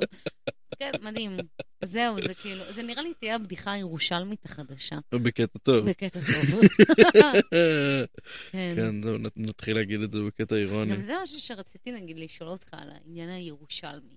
כן, 0.80 0.92
מדהים. 1.02 1.38
זהו, 1.86 2.22
זה 2.22 2.34
כאילו, 2.34 2.64
זה 2.74 2.84
נראה 2.84 3.04
לי 3.04 3.14
תהיה 3.20 3.36
הבדיחה 3.36 3.72
הירושלמית 3.72 4.46
החדשה. 4.46 4.98
בקטע 5.12 5.60
טוב. 5.64 5.90
בקטע 5.90 6.20
טוב. 6.22 6.62
כן. 8.52 8.74
כן, 8.76 9.02
זהו, 9.04 9.18
נת- 9.18 9.38
נתחיל 9.38 9.76
להגיד 9.78 10.02
את 10.02 10.12
זה 10.12 10.20
בקטע 10.28 10.56
אירוני. 10.56 10.92
גם 10.96 11.02
זה 11.02 11.14
משהו 11.24 11.40
שרציתי, 11.40 11.92
נגיד, 11.92 12.18
לשאול 12.20 12.50
אותך 12.50 12.68
על 12.74 12.90
העניין 12.92 13.30
הירושלמי. 13.30 14.16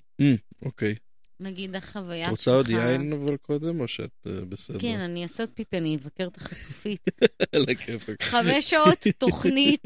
אוקיי. 0.65 0.95
נגיד, 1.43 1.77
החוויה 1.77 2.25
את 2.25 2.31
שלך... 2.31 2.31
רוצה 2.39 2.51
עוד 2.51 2.71
יין 2.71 3.13
אבל 3.13 3.37
קודם, 3.37 3.81
או 3.81 3.89
שאת 3.89 4.11
אה, 4.27 4.33
בסדר? 4.49 4.79
כן, 4.79 4.99
אני 5.01 5.23
אעשה 5.23 5.43
עוד 5.43 5.51
פיפי, 5.55 5.77
אני 5.79 5.97
אבקר 5.97 6.27
את 6.27 6.37
החשופית. 6.37 7.01
על 7.55 7.67
הכיפאק. 7.71 8.23
חמש 8.23 8.71
שעות 8.71 8.99
תוכנית. 9.19 9.83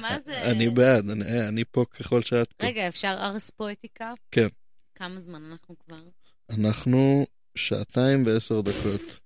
מה 0.00 0.18
זה? 0.24 0.42
אני 0.42 0.68
בעד, 0.70 1.10
אה, 1.10 1.48
אני 1.48 1.64
פה 1.70 1.84
ככל 1.90 2.22
שאת 2.22 2.52
פה. 2.52 2.66
רגע, 2.66 2.88
אפשר 2.88 3.16
ארס 3.20 3.50
פואטיקה? 3.50 4.12
כן. 4.30 4.46
כמה 4.94 5.20
זמן 5.20 5.44
אנחנו 5.50 5.74
כבר? 5.78 6.02
אנחנו 6.50 7.26
שעתיים 7.54 8.26
ועשר 8.26 8.60
דקות. 8.60 9.20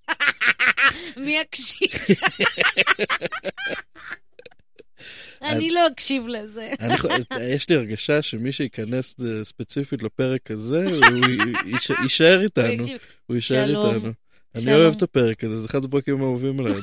מי 1.25 1.39
יקשיב? 1.39 1.91
אני 5.43 5.71
לא 5.71 5.87
אקשיב 5.87 6.27
לזה. 6.27 6.71
יש 7.55 7.69
לי 7.69 7.77
הרגשה 7.77 8.23
שמי 8.23 8.53
שייכנס 8.53 9.15
אה, 9.21 9.45
ספציפית 9.45 10.03
לפרק 10.03 10.51
הזה, 10.51 10.85
הוא 10.85 12.03
יישאר 12.03 12.41
איתנו. 12.43 12.85
הוא 13.27 13.35
יישאר. 13.35 13.89
איתנו. 13.89 14.13
אני. 14.55 14.75
אוהב 14.75 14.95
את 14.97 15.03
הפרק 15.03 15.45
הזה, 15.45 15.59
זה 15.59 15.69
אחד 15.69 15.85
הפרקים 15.85 16.23
האהובים 16.23 16.61
עליי. 16.61 16.81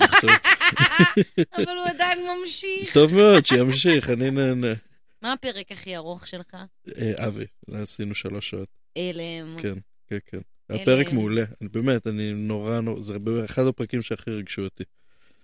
אבל 1.55 1.77
הוא 1.77 1.85
עדיין 1.85 2.19
ממשיך. 2.27 2.93
טוב 2.93 3.15
מאוד, 3.15 3.45
שימשיך, 3.45 4.09
אני 4.09 4.31
נהנה. 4.31 4.73
מה 5.21 5.33
הפרק 5.33 5.71
הכי 5.71 5.95
ארוך 5.95 6.27
שלך? 6.27 6.57
אה, 6.97 7.27
אבי, 7.27 7.45
עשינו 7.71 8.15
שלוש 8.15 8.49
שעות. 8.49 8.69
הלם. 8.95 9.57
כן, 9.61 9.73
כן, 10.07 10.17
כן. 10.25 10.39
הפרק 10.69 11.13
מעולה, 11.13 11.43
באמת, 11.61 12.07
אני 12.07 12.33
נורא 12.33 12.79
נורא, 12.79 13.01
זה 13.01 13.17
אחד 13.45 13.67
הפרקים 13.67 14.01
שהכי 14.01 14.31
ריגשו 14.31 14.61
אותי. 14.61 14.83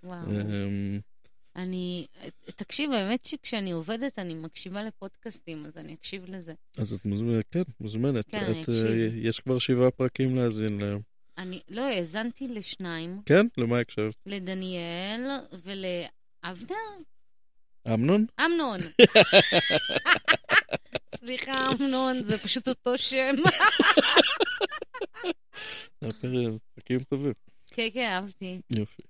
וואו. 0.04 0.30
אמ, 0.30 1.00
אני... 1.56 2.06
תקשיב, 2.56 2.90
האמת 2.92 3.24
שכשאני 3.24 3.72
עובדת 3.72 4.18
אני 4.18 4.34
מקשיבה 4.34 4.82
לפודקאסטים, 4.82 5.66
אז 5.66 5.76
אני 5.76 5.94
אקשיב 5.94 6.24
לזה. 6.26 6.52
אז 6.78 6.92
את 6.92 7.04
מוזמנת, 7.04 7.44
כן, 7.50 7.62
מוזמנת. 7.80 8.28
כן, 8.28 8.38
אני 8.38 8.62
את, 8.62 8.68
אה, 8.68 8.74
אקשיב. 8.74 9.12
יש 9.16 9.40
כבר 9.40 9.58
שבעה 9.58 9.90
פרקים 9.90 10.36
להאזין 10.36 10.80
להם. 10.80 11.00
אני... 11.38 11.60
לא, 11.68 11.82
האזנתי 11.82 12.48
לשניים, 12.48 13.20
כן? 13.26 13.46
למה 13.58 13.78
הקשבת? 13.78 14.14
לדניאל 14.26 15.26
ולאבנר? 15.52 16.76
אמנון? 17.88 18.26
אמנון. 18.46 18.80
סליחה, 21.16 21.68
אמנון, 21.72 22.22
זה 22.22 22.38
פשוט 22.38 22.68
אותו 22.68 22.98
שם. 22.98 23.34
הפרק- 26.02 26.60
פרקים 26.74 26.98
טובים. 27.00 27.32
כן, 27.70 27.88
כן, 27.94 28.04
אהבתי. 28.04 28.60
יופי. 28.70 29.02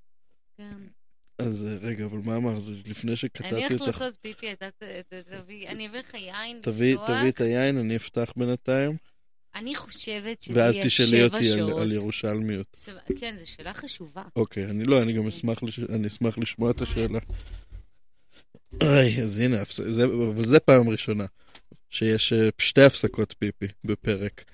כן. 0.57 0.77
אז 1.39 1.65
אה, 1.66 1.89
רגע, 1.89 2.05
אבל 2.05 2.19
מה 2.24 2.36
אמרת? 2.36 2.62
לפני 2.86 3.11
אני 3.11 3.16
שקטעתי 3.16 3.55
הולכת 3.55 3.81
אותך, 3.81 4.01
לעשות 4.01 4.16
פיפי, 4.23 4.53
אתה 4.53 4.69
תביא, 5.31 5.69
אני 5.69 5.89
אביא 5.89 5.99
לך 5.99 6.15
יין. 6.15 6.59
תביאי 6.62 6.97
את 7.28 7.40
היין, 7.40 7.78
אני 7.78 7.97
אפתח 7.97 8.32
בינתיים, 8.36 8.97
אני 9.55 9.74
חושבת 9.74 10.43
שזה 10.43 10.61
ואז 10.61 10.77
יהיה 10.77 10.86
תשאלי 10.86 11.09
שבע 11.09 11.24
אותי 11.24 11.53
על- 11.53 11.59
שעות. 11.59 11.81
על 11.82 11.93
ירושלמיות. 11.93 12.77
כן, 13.20 13.36
זו 13.39 13.51
שאלה 13.51 13.74
חשובה. 13.74 14.23
אוקיי, 14.36 14.65
אני 14.65 14.85
לא, 14.85 15.03
אני 15.03 15.12
גם 15.12 15.27
אשמח 15.27 15.62
לש- 15.62 15.78
אני 15.78 16.07
אשמח 16.09 16.39
לשמוע 16.39 16.70
את 16.70 16.81
השאלה. 16.81 17.19
איי, 18.81 19.23
אז 19.24 19.39
הנה, 19.39 19.57
זה- 19.90 20.05
אבל 20.05 20.44
זה 20.44 20.61
פעם 20.61 20.89
ראשונה 20.89 21.27
שיש 21.90 22.32
אה, 22.32 22.49
שתי 22.59 22.82
הפסקות 22.82 23.35
פיפי 23.39 23.66
בפרק. 23.85 24.44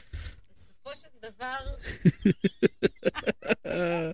בסופו 0.52 0.90
של 0.96 1.08
דבר, 1.22 1.56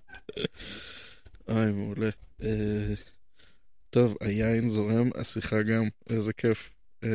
אוי, 1.49 1.71
מעולה. 1.71 2.09
אה, 2.43 2.93
טוב, 3.89 4.15
היין 4.21 4.69
זורם, 4.69 5.09
השיחה 5.15 5.61
גם, 5.61 5.83
איזה 6.09 6.33
כיף. 6.33 6.73
אה, 7.03 7.09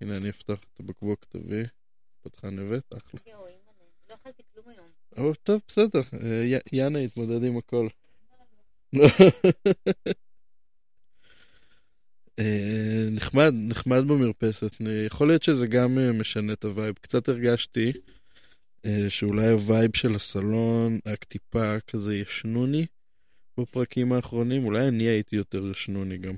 הנה, 0.00 0.16
אני 0.16 0.30
אפתח 0.30 0.58
את 0.74 0.80
הבקבוק, 0.80 1.24
תביא. 1.28 1.64
פתחה 2.22 2.50
נווט, 2.50 2.94
אחלה. 2.96 3.20
יואו, 3.26 3.46
אימא'לה, 3.46 3.60
לא 4.10 4.14
אכלתי 4.14 4.42
כלום 4.54 4.68
היום. 4.68 4.86
אבל 5.16 5.34
טוב, 5.42 5.60
בסדר, 5.68 6.00
אה, 6.22 6.58
יאללה 6.72 7.00
נתמודד 7.00 7.44
עם 7.44 7.56
הכל. 7.58 7.88
אה, 12.38 13.08
נחמד, 13.10 13.52
נחמד 13.54 14.04
במרפסת. 14.08 14.82
אה, 14.86 15.04
יכול 15.06 15.26
להיות 15.26 15.42
שזה 15.42 15.66
גם 15.66 15.98
אה, 15.98 16.12
משנה 16.12 16.52
את 16.52 16.64
הווייב. 16.64 16.94
קצת 17.00 17.28
הרגשתי 17.28 17.92
שאולי 19.08 19.50
הווייב 19.50 19.96
של 19.96 20.14
הסלון 20.14 20.98
רק 21.06 21.24
טיפה 21.24 21.80
כזה 21.80 22.16
ישנוני 22.16 22.86
בפרקים 23.58 24.12
האחרונים. 24.12 24.64
אולי 24.64 24.88
אני 24.88 25.04
הייתי 25.04 25.36
יותר 25.36 25.70
ישנוני 25.70 26.18
גם. 26.18 26.34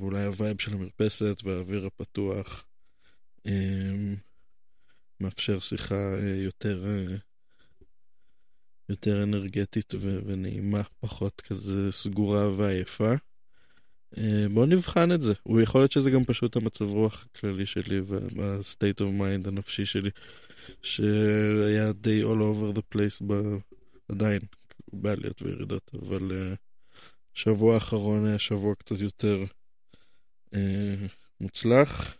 ואולי 0.00 0.24
הווייב 0.24 0.60
של 0.60 0.74
המרפסת 0.74 1.40
והאוויר 1.44 1.86
הפתוח 1.86 2.66
מאפשר 5.20 5.58
שיחה 5.58 6.14
יותר... 6.36 6.86
יותר 8.88 9.22
אנרגטית 9.22 9.94
ונעימה, 10.00 10.82
פחות 11.00 11.40
כזה 11.40 11.92
סגורה 11.92 12.56
ועייפה. 12.56 13.14
אה, 14.18 14.46
בואו 14.52 14.66
נבחן 14.66 15.12
את 15.12 15.22
זה. 15.22 15.32
הוא 15.42 15.60
יכול 15.60 15.80
להיות 15.80 15.92
שזה 15.92 16.10
גם 16.10 16.24
פשוט 16.24 16.56
המצב 16.56 16.84
רוח 16.84 17.26
הכללי 17.30 17.66
שלי 17.66 18.00
וה-state 18.00 19.00
of 19.00 19.20
mind 19.20 19.48
הנפשי 19.48 19.86
שלי, 19.86 20.10
שהיה 20.82 21.92
די 21.92 22.22
all 22.22 22.26
over 22.26 22.78
the 22.78 22.96
place 22.96 23.24
ב... 23.26 23.56
עדיין, 24.08 24.40
בעליות 24.92 25.42
וירידות, 25.42 25.90
אבל 26.02 26.30
uh, 26.30 26.56
שבוע 27.34 27.74
האחרון 27.74 28.26
היה 28.26 28.38
שבוע 28.38 28.74
קצת 28.74 29.00
יותר 29.00 29.44
uh, 30.54 30.56
מוצלח. 31.40 32.14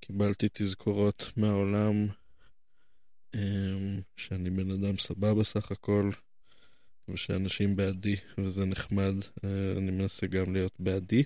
קיבלתי 0.00 0.48
תזכורות 0.52 1.32
מהעולם 1.36 2.06
שאני 4.16 4.50
בן 4.50 4.70
אדם 4.70 4.96
סבבה 4.96 5.44
סך 5.44 5.72
הכל, 5.72 6.10
ושאנשים 7.12 7.76
בעדי, 7.76 8.16
וזה 8.38 8.64
נחמד, 8.64 9.14
אה, 9.44 9.72
אני 9.76 9.90
מנסה 9.90 10.26
גם 10.26 10.52
להיות 10.52 10.72
בעדי. 10.78 11.22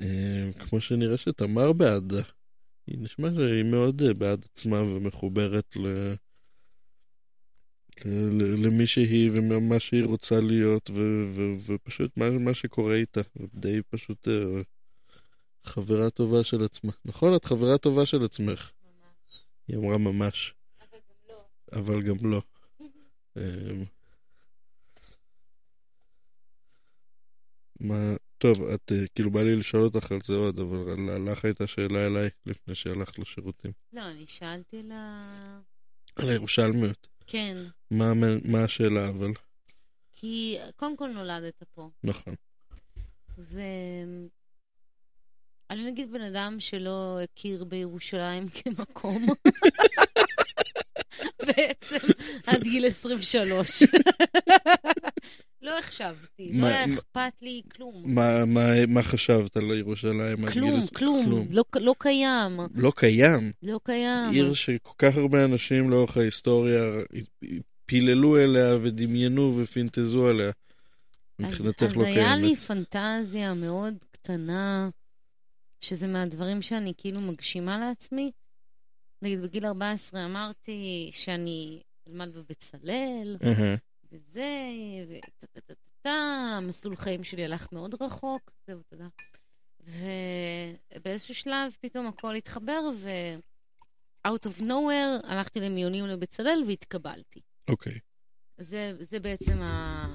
אמ, 0.00 0.52
כמו 0.52 0.80
שנראה 0.80 1.16
שתמר 1.16 1.72
בעדה. 1.72 2.22
היא 2.86 2.98
נשמע 2.98 3.28
שהיא 3.34 3.64
מאוד 3.64 4.02
אה, 4.08 4.14
בעד 4.14 4.44
עצמה 4.52 4.82
ומחוברת 4.82 5.76
ל... 5.76 6.14
למי 8.64 8.86
שהיא 8.86 9.30
ומה 9.34 9.78
שהיא 9.78 10.04
רוצה 10.04 10.40
להיות 10.40 10.90
ו- 10.90 11.24
ו- 11.34 11.54
ופשוט 11.66 12.16
מה, 12.16 12.30
מה 12.30 12.54
שקורה 12.54 12.94
איתה, 12.94 13.20
די 13.54 13.80
פשוט 13.90 14.28
אה, 14.28 14.62
חברה 15.64 16.10
טובה 16.10 16.44
של 16.44 16.64
עצמה. 16.64 16.92
נכון, 17.04 17.36
את 17.36 17.44
חברה 17.44 17.78
טובה 17.78 18.06
של 18.06 18.24
עצמך. 18.24 18.70
ממש. 18.84 19.40
היא 19.68 19.76
אמרה 19.76 19.98
ממש. 19.98 20.54
אבל 20.80 20.98
גם 21.08 21.16
לא. 21.28 21.44
אבל 21.72 22.02
גם 22.02 22.30
לא. 22.30 22.42
מה, 27.80 28.14
טוב, 28.38 28.62
את, 28.62 28.92
אה, 28.92 29.06
כאילו, 29.14 29.30
בא 29.30 29.42
לי 29.42 29.56
לשאול 29.56 29.84
אותך 29.84 30.12
על 30.12 30.18
זה 30.24 30.32
עוד, 30.32 30.58
אבל 30.58 31.30
לך 31.30 31.44
הייתה 31.44 31.66
שאלה 31.66 32.06
אליי 32.06 32.28
לפני 32.46 32.74
שהלכת 32.74 33.18
לשירותים. 33.18 33.72
לא, 33.92 34.10
אני 34.10 34.26
שאלתי 34.26 34.82
לה... 34.82 35.32
על 36.16 36.28
הירושלמיות. 36.28 37.06
כן, 37.26 37.56
מה, 37.90 38.12
מה 38.44 38.64
השאלה, 38.64 39.08
אבל? 39.08 39.30
כי 40.12 40.58
קודם 40.76 40.96
כל 40.96 41.08
נולדת 41.08 41.62
פה, 41.74 41.90
נכון. 42.04 42.34
ואני 43.38 44.28
נגיד 45.70 46.12
בן 46.12 46.20
אדם 46.20 46.60
שלא 46.60 47.18
הכיר 47.24 47.64
בירושלים 47.64 48.46
כמקום. 48.54 49.26
בעצם 51.46 51.96
עד 52.46 52.62
גיל 52.62 52.86
23. 52.86 53.82
לא 55.66 55.78
החשבתי, 55.78 56.50
לא 56.54 56.66
היה 56.66 56.84
אכפת 56.84 57.42
לי 57.42 57.62
כלום. 57.76 58.02
מה, 58.14 58.44
מה, 58.44 58.86
מה 58.86 59.02
חשבת 59.02 59.56
על 59.56 59.78
ירושלים? 59.78 60.46
כלום, 60.46 60.78
עש- 60.78 60.90
כלום, 60.90 61.46
לא- 61.50 61.64
לא 61.74 61.94
קיים, 61.98 62.60
לא 62.74 62.92
קיים. 62.96 63.52
לא 63.62 63.80
קיים. 63.84 64.30
עיר 64.30 64.54
שכל 64.54 64.92
כך 64.98 65.16
הרבה 65.16 65.44
אנשים 65.44 65.90
לאורך 65.90 66.16
ההיסטוריה 66.16 66.82
פיללו 67.86 68.36
אליה 68.36 68.76
ודמיינו 68.82 69.56
ופינטזו 69.58 70.28
עליה. 70.28 70.50
מבחינתך 71.38 71.82
לא 71.82 71.86
אז 71.88 72.00
היה 72.00 72.36
לי 72.36 72.42
קיימת. 72.42 72.58
פנטזיה 72.58 73.54
מאוד 73.54 73.94
קטנה, 74.10 74.88
שזה 75.80 76.06
מהדברים 76.08 76.62
שאני 76.62 76.92
כאילו 76.96 77.20
מגשימה 77.20 77.78
לעצמי. 77.78 78.30
נגיד, 79.22 79.42
בגיל 79.42 79.66
14 79.66 80.24
אמרתי 80.24 81.08
שאני 81.12 81.80
אלמד 82.08 82.28
בבצלאל, 82.36 83.36
אהה. 83.44 83.74
וזה, 84.12 84.50
וטה-טה-טה-טה, 85.08 86.10
המסלול 86.56 86.96
חיים 86.96 87.24
שלי 87.24 87.44
הלך 87.44 87.72
מאוד 87.72 87.94
רחוק, 88.02 88.50
זהו, 88.66 88.80
תודה. 88.90 89.06
ובאיזשהו 89.80 91.34
שלב 91.34 91.76
פתאום 91.80 92.06
הכל 92.06 92.34
התחבר, 92.34 92.80
ו... 92.96 93.08
out 94.26 94.46
of 94.46 94.60
nowhere 94.62 95.26
הלכתי 95.26 95.60
למיונים 95.60 96.06
לבצלאל 96.06 96.62
והתקבלתי. 96.66 97.40
אוקיי. 97.68 97.98
זה, 98.58 98.92
זה 99.00 99.20
בעצם 99.20 99.62
ה... 99.62 100.06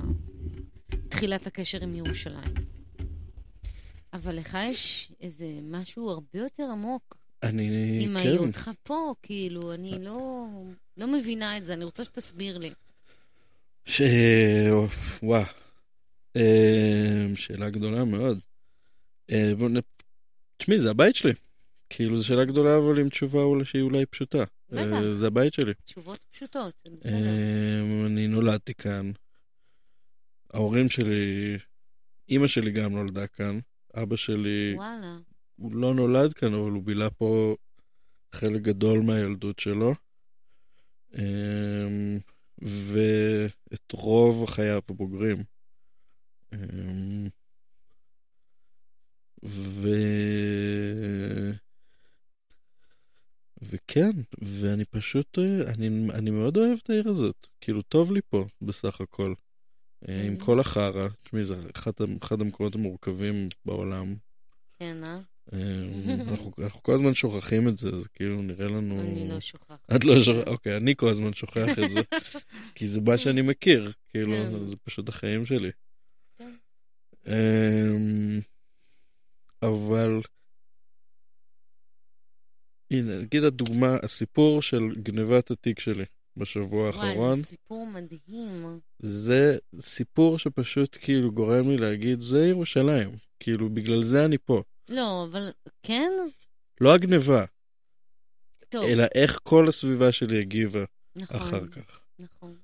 תחילת 1.09 1.47
הקשר 1.47 1.83
עם 1.83 1.95
ירושלים. 1.95 2.53
אבל 4.13 4.35
לך 4.35 4.57
יש 4.61 5.11
איזה 5.21 5.45
משהו 5.61 6.09
הרבה 6.09 6.39
יותר 6.39 6.63
עמוק 6.71 7.17
אני... 7.43 7.99
עם 8.03 8.13
כן. 8.13 8.17
היותך 8.17 8.71
פה, 8.83 9.13
כאילו, 9.21 9.73
אני 9.73 10.03
לא, 10.03 10.45
לא 10.97 11.07
מבינה 11.07 11.57
את 11.57 11.65
זה, 11.65 11.73
אני 11.73 11.83
רוצה 11.83 12.03
שתסביר 12.03 12.57
לי. 12.57 12.73
ש... 13.85 14.01
וואו. 15.23 15.43
אה, 16.35 17.27
שאלה 17.35 17.69
גדולה 17.69 18.05
מאוד. 18.05 18.39
אה, 19.31 19.51
בוא 19.57 19.69
נ... 19.69 19.73
תשמעי, 20.57 20.79
זה 20.79 20.89
הבית 20.89 21.15
שלי. 21.15 21.33
כאילו, 21.89 22.17
זו 22.17 22.25
שאלה 22.25 22.45
גדולה, 22.45 22.77
אבל 22.77 22.99
עם 22.99 23.09
תשובה 23.09 23.39
שהיא 23.63 23.81
אולי 23.81 24.05
פשוטה. 24.05 24.43
בטח. 24.69 24.93
אה, 24.93 25.13
זה 25.13 25.27
הבית 25.27 25.53
שלי. 25.53 25.73
תשובות 25.85 26.25
פשוטות, 26.31 26.73
זה 26.85 26.89
בסדר. 26.99 27.13
אה, 27.13 28.05
אני 28.05 28.27
נולדתי 28.27 28.73
כאן. 28.73 29.11
ההורים 30.53 30.89
שלי, 30.89 31.57
אימא 32.29 32.47
שלי 32.47 32.71
גם 32.71 32.91
נולדה 32.95 33.27
כאן. 33.27 33.59
אבא 33.95 34.15
שלי, 34.15 34.73
וואלה. 34.75 35.17
הוא 35.55 35.75
לא 35.75 35.93
נולד 35.93 36.33
כאן, 36.33 36.53
אבל 36.53 36.71
הוא 36.71 36.83
בילה 36.83 37.09
פה 37.09 37.55
חלק 38.31 38.61
גדול 38.61 38.99
מהילדות 39.01 39.59
שלו. 39.59 39.93
ואת 42.61 43.91
רוב 43.91 44.45
חייו 44.49 44.81
הבוגרים. 44.89 45.43
אמ, 46.53 47.27
ו... 49.45 49.87
וכן, 53.61 54.09
ואני 54.41 54.85
פשוט, 54.85 55.37
אני, 55.67 55.87
אני 56.13 56.31
מאוד 56.31 56.57
אוהב 56.57 56.79
את 56.83 56.89
העיר 56.89 57.09
הזאת. 57.09 57.47
כאילו, 57.61 57.81
טוב 57.81 58.11
לי 58.11 58.19
פה, 58.29 58.45
בסך 58.61 59.01
הכל. 59.01 59.33
אה, 60.09 60.21
עם 60.21 60.33
Mhm. 60.33 60.45
כל 60.45 60.59
החרא. 60.59 61.07
תשמעי, 61.21 61.43
זה 61.43 61.55
אחד, 61.75 61.91
אחד 62.23 62.41
המקומות 62.41 62.75
המורכבים 62.75 63.47
בעולם. 63.65 64.15
כן, 64.79 65.03
אה? 65.03 65.19
אמ, 65.53 65.59
אנחנו, 66.29 66.51
אנחנו 66.57 66.83
כל 66.83 66.95
הזמן 66.95 67.13
שוכחים 67.13 67.67
את 67.67 67.77
זה, 67.77 67.97
זה 67.97 68.09
כאילו 68.13 68.41
נראה 68.41 68.67
לנו... 68.67 69.01
אני 69.01 69.29
לא 69.29 69.39
שוכחת. 69.39 69.95
את 69.95 70.05
לא 70.05 70.21
שוכחת, 70.21 70.47
אוקיי, 70.47 70.77
אני 70.77 70.95
כל 70.95 71.09
הזמן 71.09 71.33
שוכח 71.33 71.79
את 71.83 71.91
זה, 71.91 71.99
כי 72.75 72.87
זה 72.87 73.01
מה 73.07 73.17
שאני 73.17 73.41
מכיר, 73.41 73.91
כאילו, 74.09 74.31
כן. 74.31 74.67
זה 74.67 74.75
פשוט 74.83 75.09
החיים 75.09 75.45
שלי. 75.45 75.71
כן. 76.37 76.51
אמ, 77.27 78.39
אבל, 79.63 80.21
הנה, 82.91 83.19
נגיד 83.19 83.43
הדוגמה, 83.43 83.97
הסיפור 84.03 84.61
של 84.61 84.95
גנבת 85.03 85.51
התיק 85.51 85.79
שלי 85.79 86.05
בשבוע 86.37 86.87
האחרון, 86.87 87.17
וואי, 87.17 87.35
זה 87.35 87.43
סיפור 87.43 87.85
מדהים. 87.85 88.79
זה 88.99 89.57
סיפור 89.79 90.39
שפשוט 90.39 90.97
כאילו 91.01 91.31
גורם 91.31 91.69
לי 91.69 91.77
להגיד, 91.77 92.21
זה 92.21 92.45
ירושלים, 92.45 93.09
כאילו, 93.39 93.69
בגלל 93.69 94.03
זה 94.03 94.25
אני 94.25 94.37
פה. 94.37 94.63
לא, 94.89 95.27
אבל 95.31 95.51
כן? 95.83 96.11
לא 96.81 96.93
הגניבה, 96.93 97.45
טוב, 98.71 98.83
אלא 98.83 99.03
איך 99.15 99.39
כל 99.43 99.67
הסביבה 99.67 100.11
שלי 100.11 100.39
הגיבה 100.39 100.83
נכון. 101.15 101.37
אחר 101.37 101.67
כך. 101.67 102.01
נכון. 102.19 102.55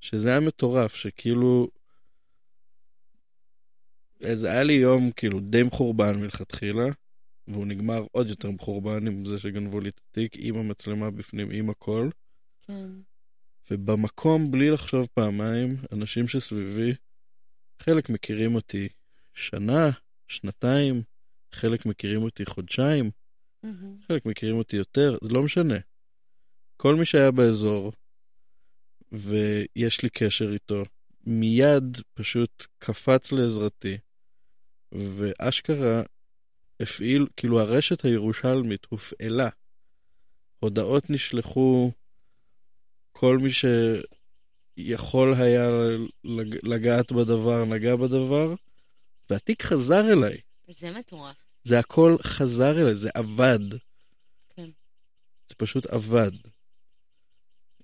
שזה 0.00 0.28
היה 0.28 0.40
מטורף, 0.40 0.94
שכאילו... 0.94 1.68
זה 4.32 4.50
היה 4.50 4.62
לי 4.62 4.72
יום 4.72 5.10
כאילו 5.10 5.40
די 5.40 5.62
מחורבן 5.62 6.20
מלכתחילה, 6.20 6.86
והוא 7.48 7.66
נגמר 7.66 8.06
עוד 8.12 8.28
יותר 8.28 8.50
מחורבן 8.50 9.06
עם 9.06 9.24
זה 9.24 9.38
שגנבו 9.38 9.80
לי 9.80 9.88
את 9.88 10.00
התיק, 10.08 10.32
עם 10.38 10.56
המצלמה 10.56 11.10
בפנים, 11.10 11.50
עם 11.50 11.70
הכל. 11.70 12.10
כן. 12.62 12.90
ובמקום, 13.70 14.50
בלי 14.50 14.70
לחשוב 14.70 15.08
פעמיים, 15.14 15.76
אנשים 15.92 16.28
שסביבי, 16.28 16.94
חלק 17.78 18.10
מכירים 18.10 18.54
אותי 18.54 18.88
שנה, 19.34 19.90
שנתיים, 20.28 21.02
חלק 21.54 21.86
מכירים 21.86 22.22
אותי 22.22 22.44
חודשיים, 22.46 23.10
מהמם. 23.62 23.96
חלק 24.08 24.26
מכירים 24.26 24.56
אותי 24.56 24.76
יותר, 24.76 25.18
זה 25.22 25.28
לא 25.32 25.42
משנה. 25.42 25.76
כל 26.76 26.94
מי 26.94 27.04
שהיה 27.04 27.30
באזור, 27.30 27.92
ויש 29.12 30.02
לי 30.02 30.08
קשר 30.10 30.52
איתו, 30.52 30.82
מיד 31.26 31.98
פשוט 32.14 32.66
קפץ 32.78 33.32
לעזרתי, 33.32 33.98
ואשכרה 34.92 36.02
הפעיל, 36.80 37.26
כאילו 37.36 37.60
הרשת 37.60 38.04
הירושלמית 38.04 38.86
הופעלה. 38.88 39.48
הודעות 40.60 41.10
נשלחו, 41.10 41.92
כל 43.12 43.38
מי 43.38 43.50
שיכול 44.78 45.34
היה 45.34 45.70
לג- 46.24 46.58
לגעת 46.66 47.12
בדבר, 47.12 47.64
נגע 47.64 47.96
בדבר, 47.96 48.54
והתיק 49.30 49.62
חזר 49.62 50.12
אליי. 50.12 50.40
זה 50.76 50.90
מטורף. 50.90 51.36
זה 51.64 51.78
הכל 51.78 52.16
חזר 52.22 52.80
אליי, 52.82 52.96
זה 52.96 53.10
עבד. 53.14 53.58
כן. 54.56 54.70
זה 55.48 55.54
פשוט 55.56 55.86
עבד. 55.86 56.32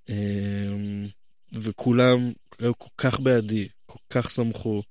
אמ, 0.08 1.06
וכולם 1.52 2.32
היו 2.58 2.78
כל 2.78 2.88
כך 2.98 3.20
בעדי, 3.20 3.68
כל 3.86 3.98
כך 4.10 4.30
שמחו, 4.30 4.82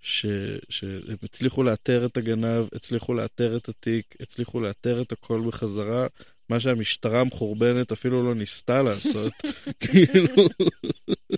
ש, 0.00 0.26
שהם 0.68 1.16
הצליחו 1.22 1.62
לאתר 1.62 2.06
את 2.06 2.16
הגנב, 2.16 2.66
הצליחו 2.74 3.14
לאתר 3.14 3.56
את 3.56 3.68
התיק, 3.68 4.16
הצליחו 4.20 4.60
לאתר 4.60 5.02
את 5.02 5.12
הכל 5.12 5.42
בחזרה, 5.46 6.06
מה 6.48 6.60
שהמשטרה 6.60 7.20
המחורבנת 7.20 7.92
אפילו 7.92 8.22
לא 8.22 8.34
ניסתה 8.34 8.82
לעשות. 8.82 9.32
כאילו, 9.80 10.48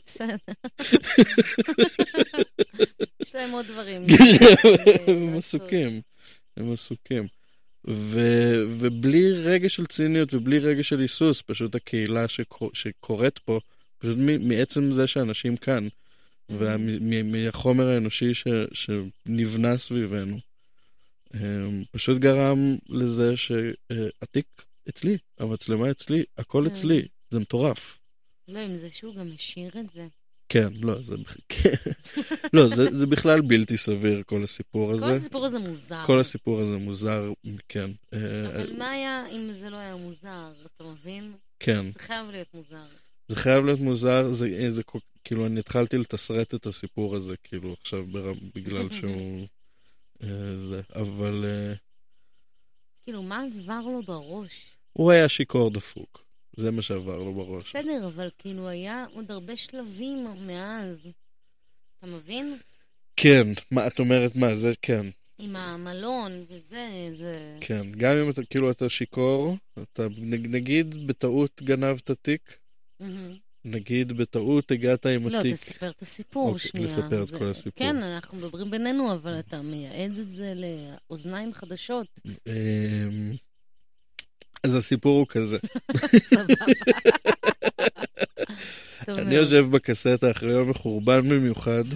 בסדר. 0.07 0.37
יש 3.23 3.35
להם 3.35 3.51
עוד 3.51 3.67
דברים. 3.67 4.07
הם 5.07 5.39
עסוקים, 5.39 6.01
הם 6.57 6.73
עסוקים. 6.73 7.27
ו- 7.89 8.63
ובלי 8.69 9.33
רגע 9.33 9.69
של 9.69 9.87
ציניות 9.87 10.35
ובלי 10.35 10.59
רגע 10.59 10.83
של 10.83 11.01
היסוס, 11.01 11.43
פשוט 11.43 11.75
הקהילה 11.75 12.29
שקור- 12.29 12.71
שקורית 12.75 13.39
פה, 13.39 13.61
פשוט 13.99 14.17
מ- 14.19 14.49
מעצם 14.49 14.91
זה 14.91 15.07
שאנשים 15.07 15.57
כאן, 15.57 15.89
ומהחומר 16.51 17.89
האנושי 17.89 18.35
ש- 18.35 18.45
שנבנה 18.73 19.79
סביבנו, 19.79 20.39
פשוט 21.93 22.19
גרם 22.19 22.77
לזה 22.89 23.37
שהתיק 23.37 24.47
אצלי, 24.89 25.19
המצלמה 25.39 25.91
אצלי, 25.91 26.25
הכל 26.39 26.65
כן. 26.67 26.71
אצלי, 26.71 27.03
זה 27.31 27.39
מטורף. 27.39 27.99
לא, 28.49 28.59
עם 28.59 28.77
זה 28.77 28.91
שהוא 28.91 29.15
גם 29.15 29.29
השאיר 29.35 29.71
את 29.81 29.91
זה. 29.95 30.07
כן, 30.49 30.69
לא, 30.83 31.03
זה, 31.03 31.15
כן. 31.49 31.75
לא, 32.53 32.69
זה, 32.69 32.87
זה 32.93 33.07
בכלל 33.07 33.41
בלתי 33.41 33.77
סביר, 33.77 34.23
כל 34.27 34.43
הסיפור 34.43 34.93
הזה. 34.93 35.07
כל 35.07 35.13
הסיפור 35.13 35.45
הזה 35.47 35.59
מוזר. 35.59 36.03
כל 36.07 36.21
הסיפור 36.21 36.61
הזה 36.61 36.77
מוזר, 36.77 37.33
כן. 37.69 37.91
אה, 38.15 38.19
אבל 38.49 38.73
מה 38.79 38.91
היה 38.91 39.27
אם 39.33 39.53
זה 39.53 39.71
לא 39.71 39.77
היה 39.77 39.97
מוזר, 39.97 40.53
אתה 40.67 40.85
מבין? 40.85 41.33
כן, 41.61 41.87
זה 41.93 41.99
חייב 41.99 42.31
להיות 42.31 42.55
מוזר. 42.55 42.87
זה 43.29 43.37
חייב 43.37 43.65
להיות 43.65 43.81
מוזר, 43.81 44.33
זה, 44.33 44.49
זה 44.69 44.83
כל- 44.83 44.99
כאילו, 45.25 45.47
אני 45.47 45.61
התחלתי 45.61 45.99
לתסרט 45.99 46.55
את 46.55 46.67
הסיפור 46.67 47.17
הזה, 47.17 47.35
כאילו, 47.45 47.77
עכשיו, 47.81 48.07
ברם, 48.07 48.37
בגלל 48.55 48.89
שהוא... 48.91 49.47
אה, 50.23 50.29
זה, 50.59 50.81
אבל 50.95 51.45
אה, 51.45 51.75
כאילו, 53.05 53.23
מה 53.23 53.43
עבר 53.61 53.81
לו 53.81 54.03
בראש? 54.03 54.71
הוא 54.93 55.11
היה 55.11 55.29
שיכור 55.29 55.71
דפוק. 55.71 56.26
זה 56.57 56.71
מה 56.71 56.83
שעבר 56.83 57.19
לו 57.19 57.35
בראש. 57.35 57.69
בסדר, 57.77 58.07
אבל 58.07 58.31
כאילו 58.39 58.69
היה 58.69 59.07
עוד 59.15 59.31
הרבה 59.33 59.57
שלבים 59.57 60.27
מאז. 60.47 61.09
אתה 61.99 62.07
מבין? 62.07 62.59
כן, 63.17 63.47
מה, 63.71 63.87
את 63.87 63.99
אומרת 63.99 64.37
מה, 64.37 64.55
זה 64.55 64.73
כן. 64.83 65.07
עם 65.39 65.57
המלון 65.57 66.45
וזה, 66.49 67.09
זה... 67.13 67.57
כן, 67.61 67.93
גם 67.93 68.13
אם 68.17 68.31
אתה 68.31 68.43
כאילו 68.45 68.71
אתה 68.71 68.89
שיכור, 68.89 69.57
אתה 69.83 70.07
נגיד 70.19 71.07
בטעות 71.07 71.63
גנבת 71.63 72.11
תיק, 72.11 72.59
מהמם. 73.01 73.37
נגיד 73.65 74.13
בטעות 74.13 74.71
הגעת 74.71 75.07
עם 75.07 75.29
לא, 75.29 75.39
התיק. 75.39 75.53
תספר 75.55 75.91
את 75.91 76.03
הסיפור 76.03 76.47
אוקיי, 76.53 76.69
שנייה. 76.69 76.87
לספר 76.87 77.23
את 77.23 77.27
זה- 77.27 77.39
כל 77.39 77.49
הסיפור. 77.51 77.73
כן, 77.79 77.97
אנחנו 77.97 78.39
מדברים 78.39 78.71
בינינו, 78.71 79.13
אבל 79.13 79.39
אתה 79.39 79.63
מייעד 79.63 80.19
את 80.19 80.31
זה 80.31 80.53
לאוזניים 81.11 81.53
חדשות. 81.55 82.21
אז 84.63 84.75
הסיפור 84.75 85.19
הוא 85.19 85.27
כזה, 85.29 85.59
סבבה. 86.19 86.55
אני. 89.09 89.35
יושב 89.35 89.67
בקסטה 89.71 90.31
אחרי 90.31 90.53
יום 90.53 90.71
מחורבן 90.71 91.29
במיוחד, 91.29 91.85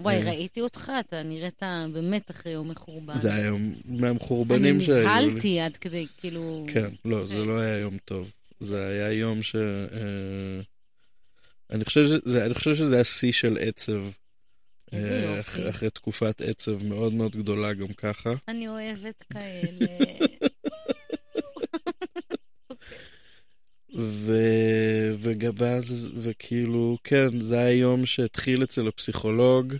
וואי, 0.00 0.16
אה. 0.16 0.24
ראיתי 0.24 0.60
אותך, 0.60 0.92
אתה 1.00 1.22
נראית 1.22 1.62
באמת 1.92 2.30
אחרי 2.30 2.52
יום 2.52 2.68
מחורבן. 2.68 3.16
זה 3.16 3.34
היה 3.34 3.46
יום 3.46 3.74
מהמחורבנים 3.84 4.76
אני 4.76 4.84
שהיו 4.84 4.96
לי. 4.96 5.26
נבהלתי 5.26 5.60
עד 5.60 5.76
כדי, 5.76 6.06
כאילו... 6.18 6.66
כן, 6.72 6.88
לא, 7.04 7.26
זה 7.26 7.34
אוקיי. 7.34 7.48
לא 7.48 7.60
היה 7.60 7.78
יום 7.78 7.96
טוב. 8.04 8.32
זה 8.60 8.86
היה 8.86 9.12
יום 9.12 9.42
ש... 9.42 9.56
אה, 9.56 10.60
אני 11.70 11.84
חושב 11.84 12.06
שזה, 12.06 12.46
אני 12.46 12.54
חושב 12.54 12.74
שזה 12.74 12.94
היה 12.94 13.04
שיא 13.04 13.32
של 13.32 13.58
עצב. 13.60 14.00
איזה 14.92 15.10
אה, 15.10 15.36
יופי. 15.36 15.40
אחרי, 15.40 15.70
אחרי 15.70 15.90
תקופת 15.90 16.40
עצב 16.40 16.84
מאוד 16.84 17.14
מאוד 17.14 17.36
גדולה 17.36 17.72
גם 17.72 17.92
ככה. 17.92 18.30
אני 18.48 18.68
אוהבת 18.68 19.24
כאלה. 19.32 19.86
ו... 23.98 24.32
וג- 25.18 25.50
ואז, 25.56 26.08
וכאילו, 26.14 26.98
כן, 27.04 27.40
זה 27.40 27.58
היה 27.58 27.70
יום 27.78 28.06
שהתחיל 28.06 28.64
אצל 28.64 28.88
הפסיכולוג, 28.88 29.74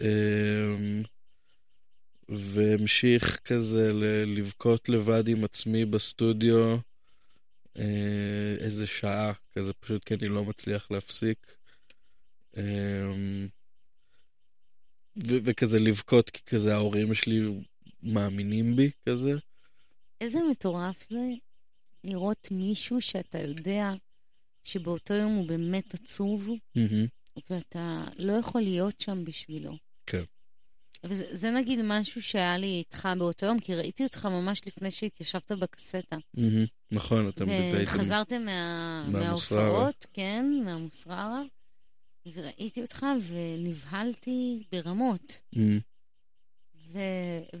אמ, 0.00 1.02
והמשיך 2.28 3.38
כזה 3.44 3.92
ל- 3.92 4.38
לבכות 4.38 4.88
לבד 4.88 5.28
עם 5.28 5.44
עצמי 5.44 5.84
בסטודיו 5.84 6.76
אה, 7.78 8.56
איזה 8.58 8.86
שעה, 8.86 9.32
כזה 9.52 9.72
פשוט 9.72 10.04
כי 10.04 10.14
אני 10.14 10.28
לא 10.28 10.44
מצליח 10.44 10.90
להפסיק. 10.90 11.38
אמ, 12.56 13.48
ו- 15.26 15.38
וכזה 15.44 15.78
לבכות 15.78 16.30
כי 16.30 16.42
כזה 16.46 16.74
ההורים 16.74 17.14
שלי 17.14 17.40
מאמינים 18.02 18.76
בי 18.76 18.90
כזה. 19.08 19.32
איזה 20.20 20.38
מטורף 20.50 21.10
זה 21.10 21.18
לראות 22.04 22.48
מישהו 22.50 23.00
שאתה 23.00 23.38
יודע 23.38 23.92
שבאותו 24.64 25.14
יום 25.14 25.34
הוא 25.34 25.48
באמת 25.48 25.94
עצוב, 25.94 26.50
מהמם. 26.74 27.06
ואתה 27.50 28.04
לא 28.16 28.32
יכול 28.32 28.60
להיות 28.60 29.00
שם 29.00 29.24
בשבילו. 29.24 29.76
כן. 30.06 30.22
וזה 31.04 31.24
זה 31.32 31.50
נגיד 31.50 31.78
משהו 31.84 32.22
שהיה 32.22 32.58
לי 32.58 32.66
איתך 32.66 33.08
באותו 33.18 33.46
יום, 33.46 33.58
כי 33.58 33.74
ראיתי 33.74 34.04
אותך 34.04 34.26
ממש 34.26 34.62
לפני 34.66 34.90
שהתיישבת 34.90 35.52
בקסטה. 35.52 36.16
מהמם. 36.34 36.64
נכון, 36.90 37.28
אתם 37.28 37.48
הייתם... 37.48 37.82
וחזרתם 37.82 38.44
מה... 38.44 39.04
מההופעות, 39.08 40.06
כן, 40.12 40.62
מהמוסררה, 40.64 41.42
וראיתי 42.34 42.82
אותך 42.82 43.06
ונבהלתי 43.28 44.62
ברמות. 44.72 45.42
מהמם. 45.52 45.80
ו... 46.92 46.98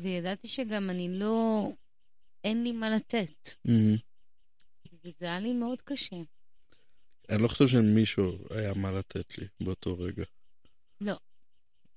וידעתי 0.00 0.48
שגם 0.48 0.90
אני 0.90 1.18
לא... 1.18 1.68
אין 2.44 2.62
לי 2.64 2.72
מה 2.72 2.90
לתת. 2.90 3.50
מהמם. 3.64 3.96
וזה 5.04 5.24
היה 5.26 5.40
לי 5.40 5.52
מאוד 5.52 5.80
קשה. 5.80 6.16
אני 7.28 7.42
לא 7.42 7.48
חושב 7.48 7.66
שמישהו 7.66 8.38
היה 8.50 8.74
מה 8.74 8.92
לתת 8.92 9.38
לי 9.38 9.46
באותו 9.60 9.98
רגע. 9.98 10.24
לא. 11.00 11.16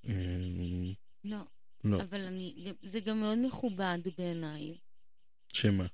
אמ, 0.05 0.93
לא. 1.23 1.37
לא. 1.83 2.01
אבל 2.01 2.21
אני... 2.21 2.73
זה 2.83 2.99
גם 2.99 3.19
מאוד 3.19 3.37
מכובד 3.37 3.99
בעיניי, 4.17 4.77
שמה? 5.53 5.85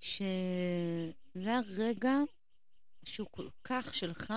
שזה 0.00 1.54
הרגע 1.56 2.14
שהוא 3.04 3.28
כל 3.30 3.48
כך 3.64 3.94
שלך. 3.94 4.32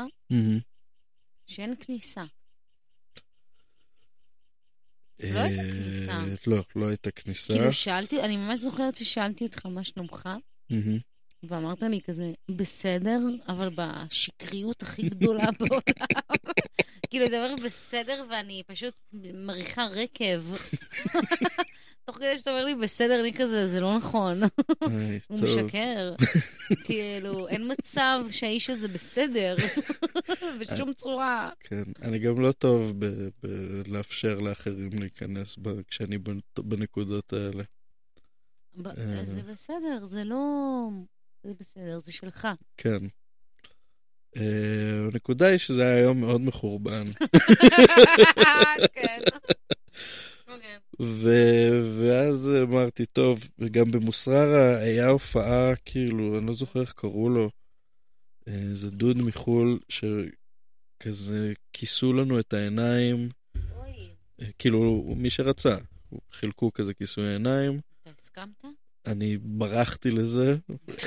שאין 1.47 1.75
כניסה. 1.79 2.23
אה, 5.23 5.33
לא 5.33 5.39
הייתה 5.39 5.61
כניסה. 5.63 6.23
לא, 6.47 6.63
לא 6.75 6.88
הייתה 6.88 7.11
כניסה. 7.11 7.53
כאילו 7.53 7.73
שאלתי, 7.73 8.21
אני 8.21 8.38
ממש 8.38 8.59
זוכרת 8.59 8.95
ששאלתי 8.95 9.45
אותך 9.45 9.65
מה 9.65 9.83
שלומך, 9.83 10.29
מהמם. 10.69 10.99
ואמרת 11.43 11.84
לי 11.84 12.01
כזה, 12.01 12.24
בסדר, 12.51 13.19
אבל 13.48 13.69
בשקריות 13.76 14.82
הכי 14.82 15.01
גדולה 15.09 15.50
בעולם. 15.59 15.82
כאילו, 17.09 17.26
אתה 17.26 17.45
אומר 17.45 17.64
בסדר, 17.66 18.26
ואני 18.30 18.64
פשוט 18.68 18.93
מריחה 19.34 19.85
רקב. 19.88 20.53
תוך 22.06 22.18
כדי 22.18 22.38
שאתה 22.38 22.50
אומר 22.51 22.66
לי 22.66 22.76
בסדר, 22.76 23.19
אני 23.22 23.34
כזה, 23.34 23.68
זה 23.68 23.80
לא 23.80 23.98
נכון. 23.98 24.43
איי, 24.43 25.19
הוא. 25.27 25.40
משקר. 25.42 26.14
כאילו, 26.85 27.48
אין 27.48 27.72
מצב 27.72 28.26
שהאיש 28.32 28.69
הזה 28.69 28.88
בסדר. 28.88 29.56
בשום 30.59 30.93
צורה. 30.93 31.50
כן, 31.59 31.84
אני 32.01 32.19
גם 32.19 32.42
לא 32.42 32.51
טוב 32.51 32.93
ב- 33.00 33.27
ב- 33.43 33.82
לאפשר 33.88 34.40
לאחרים 34.40 34.90
להיכנס 35.00 35.56
כשאני 35.88 36.16
בנ- 36.16 36.61
בנקודות 36.61 37.34
האלה. 37.34 37.64
אה. 38.85 39.26
זה 39.26 39.42
בסדר, 39.43 40.06
זה 40.06 40.24
לא... 40.24 40.38
זה 41.43 41.53
בסדר, 41.59 42.00
זה 42.00 42.11
שלך. 42.11 42.48
כן. 42.77 42.98
אה, 44.38 45.08
הנקודה 45.11 45.48
היא 45.48 45.58
שזה 45.58 45.82
היה 45.82 46.00
יום 46.00 46.22
מאוד 46.22 46.42
מחורבן. 46.42 47.03
כן. 48.93 49.22
ו- 51.01 51.80
ואז 52.00 52.51
אמרתי, 52.64 53.06
טוב, 53.06 53.50
וגם 53.59 53.92
במוסררה 53.92 54.77
היה 54.77 55.08
הופעה, 55.08 55.76
כאילו, 55.85 56.38
אני 56.38 56.48
לא 56.48 56.53
זוכר 56.53 56.82
איך 56.82 56.93
קראו 56.93 57.30
לו, 57.30 57.50
אה, 58.48 58.53
איזה 58.53 58.92
דוד 58.92 59.18
מחו"ל, 59.18 59.80
שכזה 59.90 61.53
כיסו 61.74 62.14
לנו 62.14 62.40
את 62.40 62.53
העיניים, 62.53 63.30
אוי, 63.76 64.09
אה, 64.42 64.48
כאילו, 64.59 65.14
מי 65.18 65.30
שרצה, 65.30 65.77
חילקו 66.32 66.74
כזה 66.74 66.93
כיסוי 66.93 67.34
עיניים. 67.34 67.80
אתה 68.03 68.11
הסכמת? 68.22 68.66
אני 69.06 69.38
ברחתי 69.38 70.11
לזה, 70.11 70.56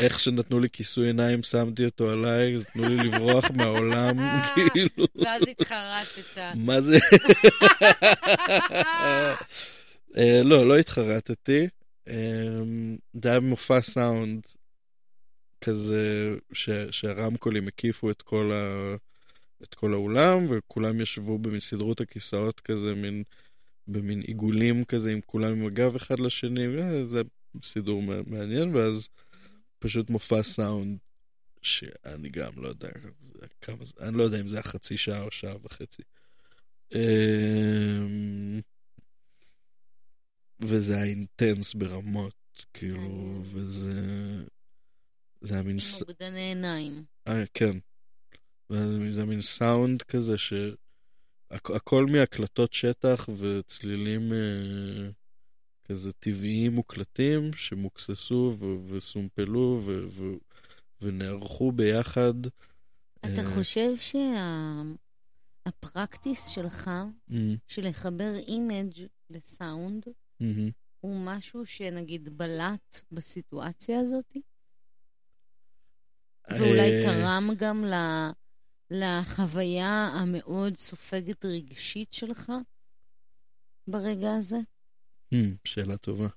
איך 0.00 0.18
שנתנו 0.20 0.60
לי 0.60 0.68
כיסוי 0.70 1.06
עיניים 1.06 1.42
שמתי 1.42 1.84
אותו 1.84 2.10
עליי, 2.10 2.56
אז 2.56 2.64
תנו 2.72 2.88
לי 2.88 2.96
לברוח 2.96 3.50
מהעולם, 3.56 4.16
כאילו, 4.54 5.06
ואז 5.16 5.42
התחרטת. 5.42 6.40
מה 6.54 6.80
זה? 6.80 6.98
אה, 10.16 10.42
לא, 10.44 10.68
לא 10.68 10.78
התחרטתי. 10.78 11.68
אה, 12.08 12.14
זה 13.22 13.30
היה 13.30 13.40
מופע 13.40 13.82
סאונד 13.82 14.46
כזה, 15.60 16.34
שהרמקולים 16.90 17.68
הקיפו 17.68 18.10
את 18.10 18.22
כל, 18.22 18.52
ה... 18.52 18.94
את 19.62 19.74
כל 19.74 19.92
האולם, 19.92 20.46
וכולם 20.50 21.00
ישבו 21.00 21.38
את 21.92 22.00
הכיסאות 22.00 22.60
כזה, 22.60 22.94
מין, 22.94 23.22
במין 23.88 24.20
עיגולים 24.20 24.84
כזה, 24.84 25.12
עם 25.12 25.20
כולם 25.26 25.50
עם 25.50 25.66
הגב 25.66 25.96
אחד 25.96 26.20
לשני, 26.20 26.66
וזה 26.68 27.22
סידור 27.62 28.02
מע- 28.02 28.22
מעניין, 28.26 28.74
ואז 28.76 29.08
פשוט 29.78 30.10
מופע 30.10 30.42
סאונד, 30.42 30.98
שאני 31.62 32.28
גם 32.28 32.52
לא 32.56 32.68
יודע 32.68 32.88
כמה 33.60 33.84
זה, 33.84 33.92
אני 34.00 34.18
לא 34.18 34.22
יודע 34.22 34.40
אם 34.40 34.48
זה 34.48 34.54
היה 34.54 34.62
חצי 34.62 34.96
שעה 34.96 35.22
או 35.22 35.30
שעה 35.30 35.56
וחצי. 35.62 36.02
אמ, 36.94 38.60
וזה 40.60 40.94
היה 40.94 41.04
אינטנס 41.04 41.74
ברמות, 41.74 42.66
כאילו, 42.74 43.40
וזה... 43.42 44.02
זה 45.40 45.54
היה 45.54 45.62
מין... 45.62 45.76
מוקדני 46.00 46.40
עיניים. 46.40 47.04
אה, 47.28 47.44
כן. 47.54 47.78
זה 49.10 49.24
מין 49.24 49.40
סאונד 49.40 50.02
כזה 50.02 50.38
ש... 50.38 50.52
הכ- 51.52 51.76
הכל 51.76 52.06
מהקלטות 52.06 52.72
שטח 52.72 53.28
וצלילים 53.38 54.32
אה, 54.32 55.10
כזה 55.92 56.12
טבעיים 56.12 56.74
מוקלטים 56.74 57.52
שמוקססו 57.52 58.56
וסומפלו 58.88 59.80
ונערכו 61.00 61.72
ביחד. 61.72 62.34
אתה 63.20 63.40
אה, 63.40 63.54
חושב 63.54 63.92
שה 65.66 65.89
practice 65.89 66.48
שלך, 66.48 66.90
אמ, 67.30 67.56
של 67.68 67.88
לחבר 67.88 68.34
image 68.36 69.06
לסאונד, 69.30 70.04
אמ. 70.40 70.70
הוא 71.00 71.16
משהו 71.24 71.66
שנגיד 71.66 72.28
בלט 72.38 73.00
בסיטואציה 73.12 74.00
הזאת? 74.00 74.36
ואולי 76.50 76.92
אה, 76.92 77.02
תרם 77.02 77.50
גם 77.56 77.84
ל- 77.84 78.30
לחוויה 78.90 80.08
המאוד 80.14 80.76
סופגת 80.76 81.44
רגשית 81.44 82.12
שלך 82.12 82.52
ברגע 83.86 84.34
הזה? 84.34 84.58
Hmm, 85.32 85.56
שאלה 85.64 85.96
טובה. 85.96 86.28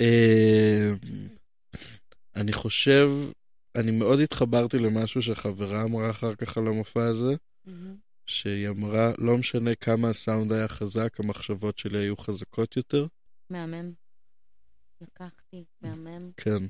אה, 0.00 0.92
אני 2.36 2.52
חושב, 2.52 3.08
אני 3.74 3.90
מאוד 3.90 4.20
התחברתי 4.20 4.78
למשהו 4.78 5.22
שחברה 5.22 5.82
אמרה 5.82 6.10
אחר 6.10 6.34
כך 6.34 6.58
על 6.58 6.66
המופע 6.66 7.04
הזה, 7.04 7.34
מהמם. 7.64 7.96
שהיא 8.26 8.68
אמרה, 8.68 9.12
לא 9.18 9.38
משנה 9.38 9.74
כמה 9.74 10.10
הסאונד 10.10 10.52
היה 10.52 10.68
חזק, 10.68 11.20
המחשבות 11.20 11.78
שלי 11.78 11.98
היו 11.98 12.16
חזקות 12.16 12.76
יותר. 12.76 13.06
מהמם. 13.50 13.92
לקחתי, 15.00 15.64
מהמם. 15.80 16.30
כן. 16.36 16.66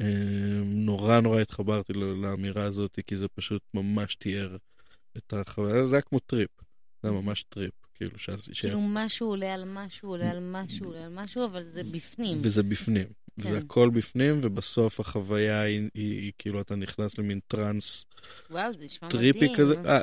אה, 0.00 0.62
נורא 0.64 1.20
נורא 1.20 1.40
התחברתי 1.40 1.92
לאמירה 1.92 2.64
הזאת, 2.64 2.98
כי 3.06 3.16
זה 3.16 3.28
פשוט 3.28 3.62
ממש 3.74 4.16
תיאר 4.16 4.56
את 5.16 5.32
החוויה, 5.32 5.86
זה 5.86 5.96
היה 5.96 6.02
כמו 6.02 6.18
טריפ. 6.18 6.50
זה 7.02 7.08
היה 7.08 7.20
ממש 7.20 7.42
טריפ, 7.42 7.74
כאילו, 8.08 8.18
ש... 8.18 8.30
ש... 8.52 8.60
כאילו 8.60 8.80
משהו 8.80 9.28
עולה 9.28 9.54
על 9.54 9.64
משהו, 9.64 10.08
עולה 10.08 10.30
על 10.30 10.38
משהו, 10.40 10.86
עולה 10.86 11.04
על 11.04 11.12
משהו, 11.14 11.44
אבל 11.44 11.62
זה 11.64 11.82
בפנים. 11.84 12.38
וזה 12.40 12.62
בפנים. 12.62 13.06
כן. 13.40 13.50
זה 13.50 13.58
הכל 13.58 13.90
בפנים, 13.90 14.38
ובסוף 14.42 15.00
החוויה 15.00 15.60
היא, 15.60 15.88
היא, 15.94 16.20
היא 16.20 16.32
כאילו, 16.38 16.60
אתה 16.60 16.74
נכנס 16.74 17.18
למין 17.18 17.40
טראנס 17.48 18.04
וואו, 18.50 18.72
זה 18.72 18.84
נשמע 18.84 19.08
טריפי 19.08 19.38
מדהים. 19.38 19.56
כזה. 19.56 19.74
אה, 19.86 20.00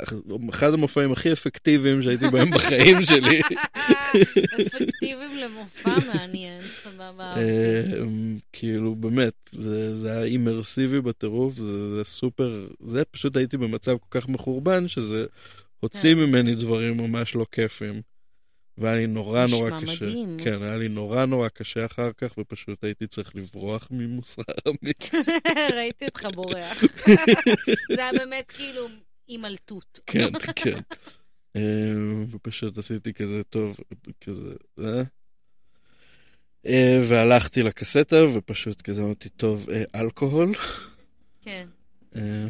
אחד 0.50 0.74
המופעים 0.74 1.12
הכי 1.12 1.34
אפקטיביים 1.34 2.02
שהייתי 2.02 2.28
בהם 2.28 2.52
בחיים 2.52 3.06
שלי. 3.06 3.42
אפקטיביים 4.62 5.38
למופע 5.38 5.96
מעניין, 6.14 6.62
סבבה. 6.62 7.38
אה, 7.38 7.84
כאילו, 8.54 8.96
באמת, 8.96 9.34
זה, 9.52 9.96
זה 9.96 10.12
היה 10.12 10.24
אימרסיבי 10.24 11.02
בטירוף, 11.02 11.56
זה, 11.56 11.96
זה 11.96 12.04
סופר, 12.04 12.68
זה 12.86 13.04
פשוט 13.12 13.38
הייתי 13.38 13.58
במצב 13.58 13.98
כל 13.98 14.20
כך 14.20 14.30
מחורבן, 14.30 14.88
שזה 14.88 15.26
הוציא 15.80 16.16
כן. 16.16 16.20
ממני 16.20 16.56
דברים 16.56 16.98
ממש 16.98 17.36
לא 17.36 17.46
כיפים. 17.52 18.02
והיה 18.80 18.96
לי 18.96 19.08
נורא 19.08 19.46
נשמע 19.46 19.58
נורא 19.58 19.82
קשה. 19.82 20.06
מדהים. 20.06 20.38
כן, 20.44 20.64
היה 20.64 20.78
לי 20.78 20.90
נורא 20.90 21.26
נורא 21.26 21.50
קשה 21.50 21.86
אחר 21.86 22.12
כך, 22.18 22.38
ופשוט 22.38 22.84
הייתי 22.84 23.08
צריך 23.08 23.36
לברוח 23.36 23.88
ממוסר 23.92 24.42
המיקס. 24.66 25.30
ראיתי 25.78 26.06
אותך 26.06 26.28
בורח. 26.34 26.84
זה 27.96 28.02
היה 28.02 28.12
באמת 28.14 28.52
כאילו 28.52 28.88
הימלטות. 29.28 30.00
כן, 30.06 30.30
כן. 30.56 30.80
אה, 31.56 31.62
ופשוט 32.30 32.78
עשיתי 32.78 33.14
כזה 33.14 33.44
טוב, 33.44 33.78
כזה, 34.22 34.54
אה? 34.80 35.04
אה, 36.66 37.00
והלכתי 37.10 37.64
לקסטה, 37.64 38.24
ופשוט 38.34 38.82
כזה 38.82 39.02
אמרתי, 39.02 39.30
טוב, 39.30 39.68
אלכוהול. 39.96 40.54
כן. 41.42 41.68
אה, 42.20 42.48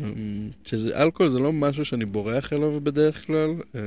שזה, 0.65 1.01
אלכוהול 1.03 1.30
זה 1.30 1.39
לא 1.39 1.53
משהו 1.53 1.85
שאני 1.85 2.06
בורח 2.06 2.53
אליו 2.53 2.81
בדרך 2.81 3.25
כלל, 3.25 3.49
אה, 3.75 3.81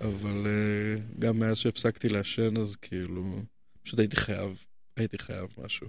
אבל 0.00 0.46
אה, 0.46 1.00
גם 1.18 1.38
מאז 1.38 1.56
שהפסקתי 1.58 2.08
לעשן, 2.08 2.56
אז 2.56 2.76
כאילו, 2.76 3.42
פשוט 3.82 3.98
הייתי 3.98 4.16
חייב, 4.16 4.64
הייתי 4.96 5.18
חייב 5.18 5.54
משהו. 5.64 5.86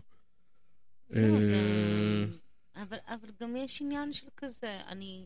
לא, 1.10 1.20
אתה- 1.48 2.36
אבל, 2.82 2.98
אבל 3.08 3.30
גם 3.42 3.56
יש 3.56 3.82
עניין 3.82 4.14
של 4.14 4.28
כזה, 4.38 4.82
אני... 4.88 5.26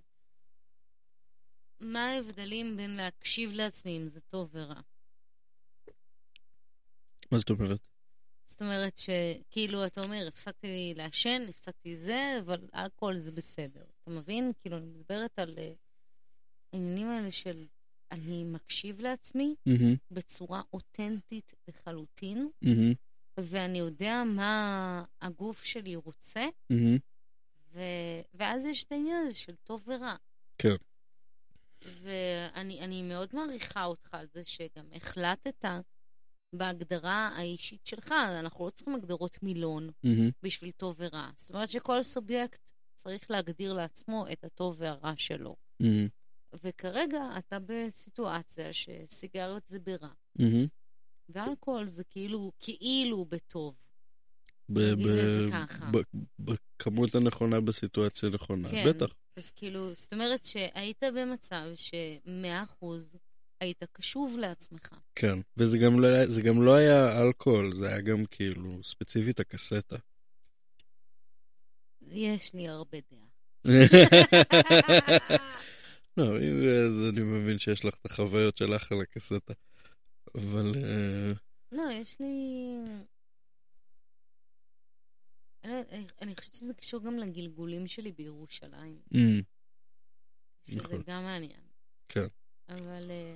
מה 1.79 2.05
ההבדלים 2.05 2.77
בין 2.77 2.95
להקשיב 2.95 3.51
לעצמי 3.53 3.97
אם 3.97 4.09
זה 4.09 4.19
טוב 4.21 4.49
ורע? 4.53 4.81
מה 7.31 7.37
זאת 7.39 7.49
אומרת? 7.49 7.79
זאת 8.53 8.61
אומרת 8.61 8.97
שכאילו, 8.97 9.85
אתה 9.85 10.01
אומר, 10.01 10.27
הפסקתי 10.27 10.93
לעשן, 10.95 11.45
הפסקתי 11.49 11.97
זה, 11.97 12.37
אבל 12.39 12.67
אלכוהול 12.75 13.19
זה 13.19 13.31
בסדר. 13.31 13.83
אתה 14.01 14.11
מבין? 14.11 14.51
כאילו, 14.61 14.77
אני 14.77 14.85
מדברת 14.85 15.39
על 15.39 15.55
אה, 15.57 15.73
העניינים 16.73 17.07
האלה 17.07 17.31
של 17.31 17.65
אני 18.11 18.43
מקשיב 18.43 19.01
לעצמי 19.01 19.55
מהמם, 19.65 19.95
בצורה 20.11 20.61
אותנטית 20.73 21.53
לחלוטין, 21.67 22.49
מהמם, 22.61 22.93
ואני 23.37 23.79
יודע 23.79 24.23
מה 24.25 25.03
הגוף 25.21 25.63
שלי 25.63 25.95
רוצה, 25.95 26.45
מהמם. 26.69 26.97
ו... 27.73 27.79
ואז 28.33 28.65
יש 28.65 28.83
את 28.83 28.91
העניין 28.91 29.25
הזה 29.25 29.33
של 29.33 29.55
טוב 29.63 29.83
ורע. 29.87 30.15
כן. 30.57 30.75
ואני 31.81 32.79
אני 32.81 33.03
מאוד 33.03 33.29
מעריכה 33.33 33.85
אותך 33.85 34.13
על 34.13 34.27
זה 34.33 34.43
שגם 34.45 34.85
החלטת 34.93 35.65
בהגדרה 36.53 37.29
האישית 37.35 37.85
שלך, 37.85 38.11
אנחנו 38.11 38.65
לא 38.65 38.69
צריכים 38.69 38.95
הגדרות 38.95 39.43
מילון 39.43 39.89
מהמם. 40.03 40.29
בשביל 40.43 40.71
טוב 40.71 40.95
ורע. 40.99 41.29
זאת 41.35 41.51
אומרת 41.51 41.69
שכל 41.69 42.03
סובייקט 42.03 42.71
צריך 42.95 43.31
להגדיר 43.31 43.73
לעצמו 43.73 44.25
את 44.31 44.43
הטוב 44.43 44.75
והרע 44.79 45.13
שלו. 45.17 45.55
מהמם, 45.79 46.07
וכרגע 46.63 47.23
אתה 47.37 47.57
בסיטואציה 47.65 48.73
שסיגריות 48.73 49.63
זה 49.67 49.79
ברע, 49.79 50.09
מהמם. 50.35 50.67
ואלכוהול 51.29 51.87
זה 51.87 52.03
כאילו, 52.03 52.51
כאילו 52.59 53.25
בטוב. 53.25 53.75
בכמות 56.39 57.15
הנכונה 57.15 57.61
בסיטואציה 57.61 58.29
הנכונה, 58.29 58.69
כן. 58.69 58.89
בטח. 58.89 59.13
אז 59.37 59.51
כאילו, 59.51 59.93
זאת 59.93 60.13
אומרת 60.13 60.45
שהיית 60.45 61.03
במצב 61.15 61.65
שמאה 61.75 62.63
אחוז 62.63 63.17
היית 63.63 63.83
קשוב 63.91 64.37
לעצמך. 64.37 64.93
כן, 65.15 65.39
וזה 65.57 65.77
גם 65.77 65.99
לא 65.99 66.07
גם 66.45 66.61
לא 66.61 66.75
היה 66.75 67.21
אלכוהול, 67.21 67.73
זה 67.73 67.87
היה 67.87 68.01
גם 68.01 68.25
כאילו 68.31 68.83
ספציפית 68.83 69.39
הקסטה. 69.39 69.95
יש 72.01 72.53
לי 72.53 72.67
הרבה 72.67 72.97
דעה. 73.11 73.19
לא, 76.17 76.37
אם- 76.39 76.67
אז 76.87 77.01
אני 77.09 77.21
מבין 77.21 77.59
שיש 77.59 77.85
לך 77.85 77.95
את 78.01 78.05
החוויות 78.05 78.57
שלך 78.57 78.91
על 78.91 79.01
הקסטה. 79.01 79.53
אבל 80.35 80.71
אה, 80.75 81.31
לא, 81.71 81.83
יש 81.91 82.19
לי... 82.19 82.27
אני, 85.63 85.81
אני, 86.21 86.35
חושבת 86.35 86.53
שזה 86.53 86.73
קשור 86.73 87.03
גם 87.03 87.17
לגלגולים 87.17 87.87
שלי 87.87 88.11
בירושלים, 88.11 88.97
אמ, 89.15 89.41
שזה 90.63 90.79
נכון. 90.79 91.03
גם 91.07 91.23
מעניין. 91.23 91.61
כן. 92.09 92.27
אבל 92.73 93.11
אה, 93.11 93.35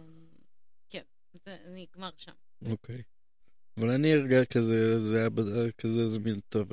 כן, 0.89 1.03
זה 1.45 1.57
נגמר 1.67 2.09
שם. 2.17 2.31
אוקיי. 2.65 3.01
אבל 3.77 3.89
אני 3.89 4.13
הרגע 4.13 4.45
כזה, 4.45 4.99
זה 4.99 5.17
היה 5.17 5.29
כזה, 5.77 6.07
זה 6.07 6.19
מין, 6.19 6.39
טוב, 6.49 6.67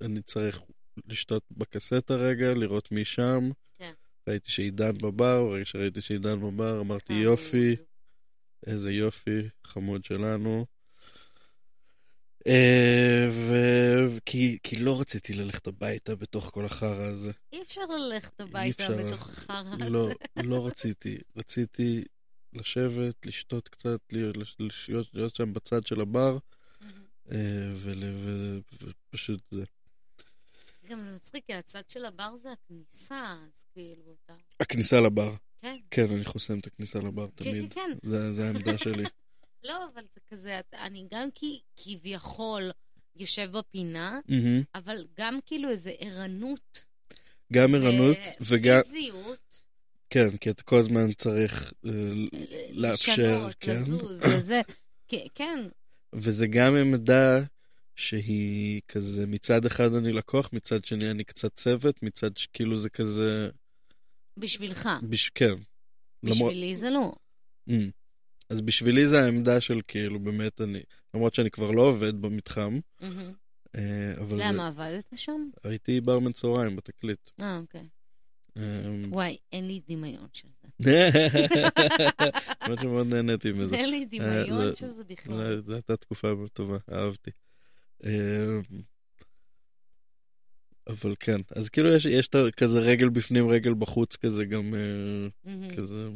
אני 0.00 0.22
צריך 0.22 0.60
לשתות 1.06 1.42
בקסטה 1.50 2.14
רגע, 2.14 2.54
לראות 2.54 2.92
מי 2.92 3.04
שם. 3.04 3.50
כן. 3.74 3.92
ראיתי 4.28 4.50
שעידן 4.50 4.98
בבר, 4.98 5.44
ברגע 5.44 5.64
שראיתי 5.64 6.00
שעידן 6.00 6.40
בבר, 6.40 6.80
אמרתי. 6.80 7.12
יופי, 7.12 7.76
איזה 8.66 8.92
יופי, 8.92 9.48
חמוד 9.64 10.04
שלנו. 10.04 10.66
אה, 12.46 13.26
ו- 13.30 14.18
כי, 14.26 14.58
כי 14.62 14.76
לא 14.76 15.00
רציתי 15.00 15.32
ללכת 15.32 15.66
הביתה 15.66 16.16
בתוך 16.16 16.50
כל 16.50 16.64
החרא 16.64 17.06
הזה. 17.06 17.30
אי 17.52 17.62
אפשר 17.62 17.86
ללכת 17.86 18.40
הביתה 18.40 18.86
אפשר. 18.86 19.04
בתוך 19.06 19.28
החרא 19.28 19.74
הזה. 19.80 19.90
לא, 19.90 20.08
לא 20.36 20.66
רציתי. 20.66 21.18
רציתי 21.36 22.04
לשבת, 22.52 23.26
לשתות 23.26 23.68
קצת, 23.68 24.00
להיות, 24.12 24.36
להיות, 25.12 25.36
שם 25.36 25.52
בצד 25.52 25.86
של 25.86 26.00
הבר, 26.00 26.38
אה, 27.32 27.38
ופשוט 28.82 29.40
זה. 29.50 29.64
גם 30.88 31.00
זה 31.04 31.14
מצחיק, 31.14 31.46
כי 31.46 31.54
הצד 31.54 31.82
של 31.88 32.04
הבר 32.04 32.36
זה 32.42 32.48
הכניסה, 32.52 33.36
אז 33.46 33.64
כאילו 33.72 34.14
אתה... 34.24 34.34
הכניסה 34.60 35.00
לבר. 35.00 35.34
כן. 35.60 35.76
כן, 35.90 36.10
אני 36.10 36.24
חוסם 36.24 36.58
את 36.58 36.66
הכניסה 36.66 36.98
לבר 36.98 37.26
כן, 37.36 37.50
תמיד. 37.50 37.72
כן, 37.72 37.80
כן. 38.02 38.08
זה, 38.08 38.32
זה 38.32 38.46
העמדה 38.46 38.78
שלי. 38.78 39.04
לא, 39.64 39.86
אבל 39.94 40.02
זה 40.14 40.20
כזה, 40.30 40.60
אני 40.72 41.06
גם 41.10 41.28
כי 41.34 41.60
כביכול 41.76 42.70
יושב 43.16 43.50
בפינה, 43.52 44.20
מהמם. 44.28 44.62
אבל 44.74 45.06
גם 45.18 45.38
כאילו 45.46 45.70
איזה 45.70 45.92
ערנות. 45.98 46.86
גם 47.52 47.74
ערנות, 47.74 48.16
וגם, 48.40 48.82
פיזיות. 48.82 49.64
כן, 50.10 50.36
כי 50.36 50.50
אתה 50.50 50.62
כל 50.62 50.78
הזמן 50.78 51.12
צריך 51.12 51.72
אה, 51.86 51.90
לאפשר, 52.70 53.12
לשנות, 53.12 53.54
כן. 53.60 53.72
לזוז, 53.72 54.24
לזה. 54.36 54.60
כן, 55.34 55.68
וזה 56.12 56.46
גם 56.46 56.76
עמדה 56.76 57.40
שהיא 57.96 58.80
כזה, 58.88 59.26
מצד 59.26 59.66
אחד 59.66 59.94
אני 59.94 60.12
לקוח, 60.12 60.50
מצד 60.52 60.84
שני 60.84 61.10
אני 61.10 61.24
קצת 61.24 61.54
צוות, 61.54 62.02
מצד 62.02 62.36
שכאילו 62.36 62.76
זה 62.76 62.90
כזה, 62.90 63.48
בשבילך. 64.36 64.88
בש... 65.02 65.28
כן. 65.28 65.54
בשבילי 66.22 66.76
זה 66.76 66.90
לא. 66.90 67.12
Mm. 67.70 67.72
אז 68.50 68.60
בשבילי 68.60 69.06
זה 69.06 69.20
העמדה 69.22 69.60
של 69.60 69.80
כאילו 69.88 70.20
באמת 70.20 70.60
אני, 70.60 70.80
למרות 71.14 71.34
שאני 71.34 71.50
כבר 71.50 71.70
לא 71.70 71.82
עובד 71.82 72.20
במתחם. 72.22 72.78
אה, 73.02 74.12
אבל 74.20 74.38
זה, 74.38 74.44
למה, 74.48 74.66
עבדת 74.66 75.04
שם? 75.16 75.48
הייתי 75.64 76.00
ברמן 76.00 76.32
צהריים 76.32 76.76
בתקליט. 76.76 77.30
אה, 77.40 77.58
אוקיי. 77.58 77.88
אמ, 78.56 78.62
וואי, 79.12 79.36
אין 79.52 79.66
לי 79.66 79.80
דמיון 79.88 80.26
של 80.32 80.48
זה. 80.78 80.88
האמת 82.60 82.78
שמאוד 82.80 83.06
נהניתי 83.06 83.52
מזה. 83.52 83.76
אין 83.76 83.90
לי 83.90 84.04
דמיון 84.04 84.70
זה- 84.70 84.76
שזה 84.76 85.04
בכלל. 85.04 85.60
זו 85.60 85.72
הייתה 85.72 85.96
תקופה 85.96 86.28
טובה, 86.52 86.76
אהבתי. 86.92 87.30
אמ, 88.04 88.10
אבל 90.86 91.14
כן, 91.20 91.36
אז 91.56 91.68
כאילו 91.68 91.88
יש, 91.94 92.04
יש 92.04 92.28
כזה 92.56 92.78
רגל 92.78 93.08
בפנים, 93.08 93.48
רגל 93.48 93.74
בחוץ 93.74 94.16
כזה 94.16 94.44
גם, 94.44 94.74
אה. 94.74 95.68
כזה, 95.76 96.08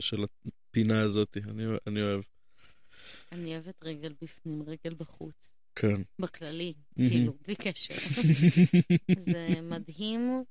של 0.00 0.24
הפינה 0.70 1.02
הזאת, 1.02 1.36
אני, 1.36 1.64
אני 1.86 2.02
אוהב. 2.02 2.20
אני 3.32 3.54
אוהבת 3.54 3.84
רגל 3.84 4.14
בפנים, 4.22 4.62
רגל 4.62 4.94
בחוץ. 4.96 5.54
כן. 5.74 6.02
בכללי, 6.18 6.74
מהמם. 6.96 7.10
כאילו, 7.10 7.32
בלי 7.46 7.56
קשר. 7.56 7.94
זה 9.30 9.48
מדהים, 9.62 10.44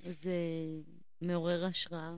זה 0.00 0.36
מעורר 1.20 1.66
השראה. 1.66 2.16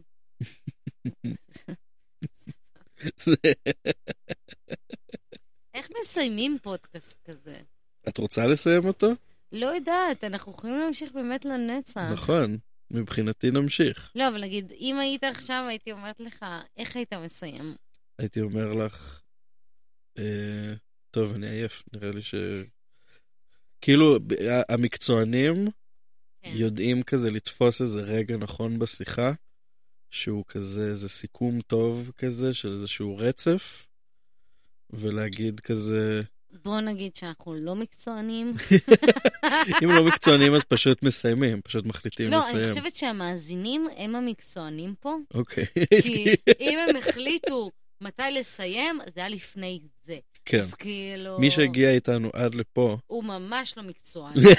איך 5.74 5.88
מסיימים 6.02 6.58
פודקאסט 6.62 7.18
כזה? 7.24 7.60
את 8.08 8.18
רוצה 8.18 8.46
לסיים 8.46 8.84
אותו? 8.84 9.12
לא 9.52 9.66
יודעת, 9.66 10.24
אנחנו 10.24 10.52
יכולים 10.52 10.78
להמשיך 10.78 11.12
באמת 11.12 11.44
לנצח. 11.44 12.10
נכון. 12.12 12.58
מבחינתי 12.92 13.50
נמשיך. 13.50 14.12
לא, 14.14 14.28
אבל 14.28 14.42
נגיד, 14.42 14.72
אם 14.72 14.98
היית 14.98 15.24
עכשיו, 15.24 15.64
הייתי 15.68 15.92
אומרת 15.92 16.20
לך, 16.20 16.44
איך 16.76 16.96
היית 16.96 17.12
מסיים? 17.12 17.74
הייתי 18.18 18.40
אומר 18.40 18.72
לך, 18.72 19.22
אה, 20.18 20.74
טוב, 21.10 21.34
אני 21.34 21.50
עייף, 21.50 21.82
נראה 21.92 22.10
לי 22.10 22.22
ש... 22.22 22.34
כאילו, 23.80 24.18
המקצוענים 24.68 25.66
כן. 26.42 26.52
יודעים 26.54 27.02
כזה 27.02 27.30
לתפוס 27.30 27.80
איזה 27.80 28.00
רגע 28.00 28.36
נכון 28.36 28.78
בשיחה, 28.78 29.32
שהוא 30.10 30.44
כזה, 30.48 30.90
איזה 30.90 31.08
סיכום 31.08 31.60
טוב 31.60 32.12
כזה, 32.16 32.54
של 32.54 32.72
איזשהו 32.72 33.16
רצף, 33.16 33.86
ולהגיד 34.90 35.60
כזה, 35.60 36.20
בוא 36.64 36.80
נגיד 36.80 37.16
שאנחנו 37.16 37.54
לא 37.54 37.74
מקצוענים. 37.74 38.52
אם 39.82 39.90
לא 39.90 40.04
מקצוענים 40.04 40.54
אז 40.54 40.64
פשוט 40.64 41.02
מסיימים, 41.02 41.60
פשוט 41.60 41.86
מחליטים 41.86 42.30
לא, 42.30 42.38
לסיים. 42.38 42.56
אני 42.56 42.68
חושבת 42.68 42.94
שהמאזינים 42.94 43.88
הם 43.96 44.14
המקצוענים 44.14 44.94
פה, 45.00 45.16
אוקיי. 45.34 45.64
כי 46.02 46.24
אם 46.60 46.78
הם 46.88 46.96
החליטו 46.96 47.70
מתי 48.00 48.22
לסיים, 48.32 48.98
זה 49.14 49.20
היה 49.20 49.28
לפני. 49.28 49.80
כן. 50.44 50.58
אז 50.58 50.74
כאילו... 50.74 51.38
מי 51.38 51.50
שהגיע 51.50 51.90
איתנו 51.90 52.30
עד 52.32 52.54
לפה, 52.54 52.96
הוא 53.06 53.24
ממש 53.24 53.74
לא 53.76 53.82
מקצועני. 53.82 54.40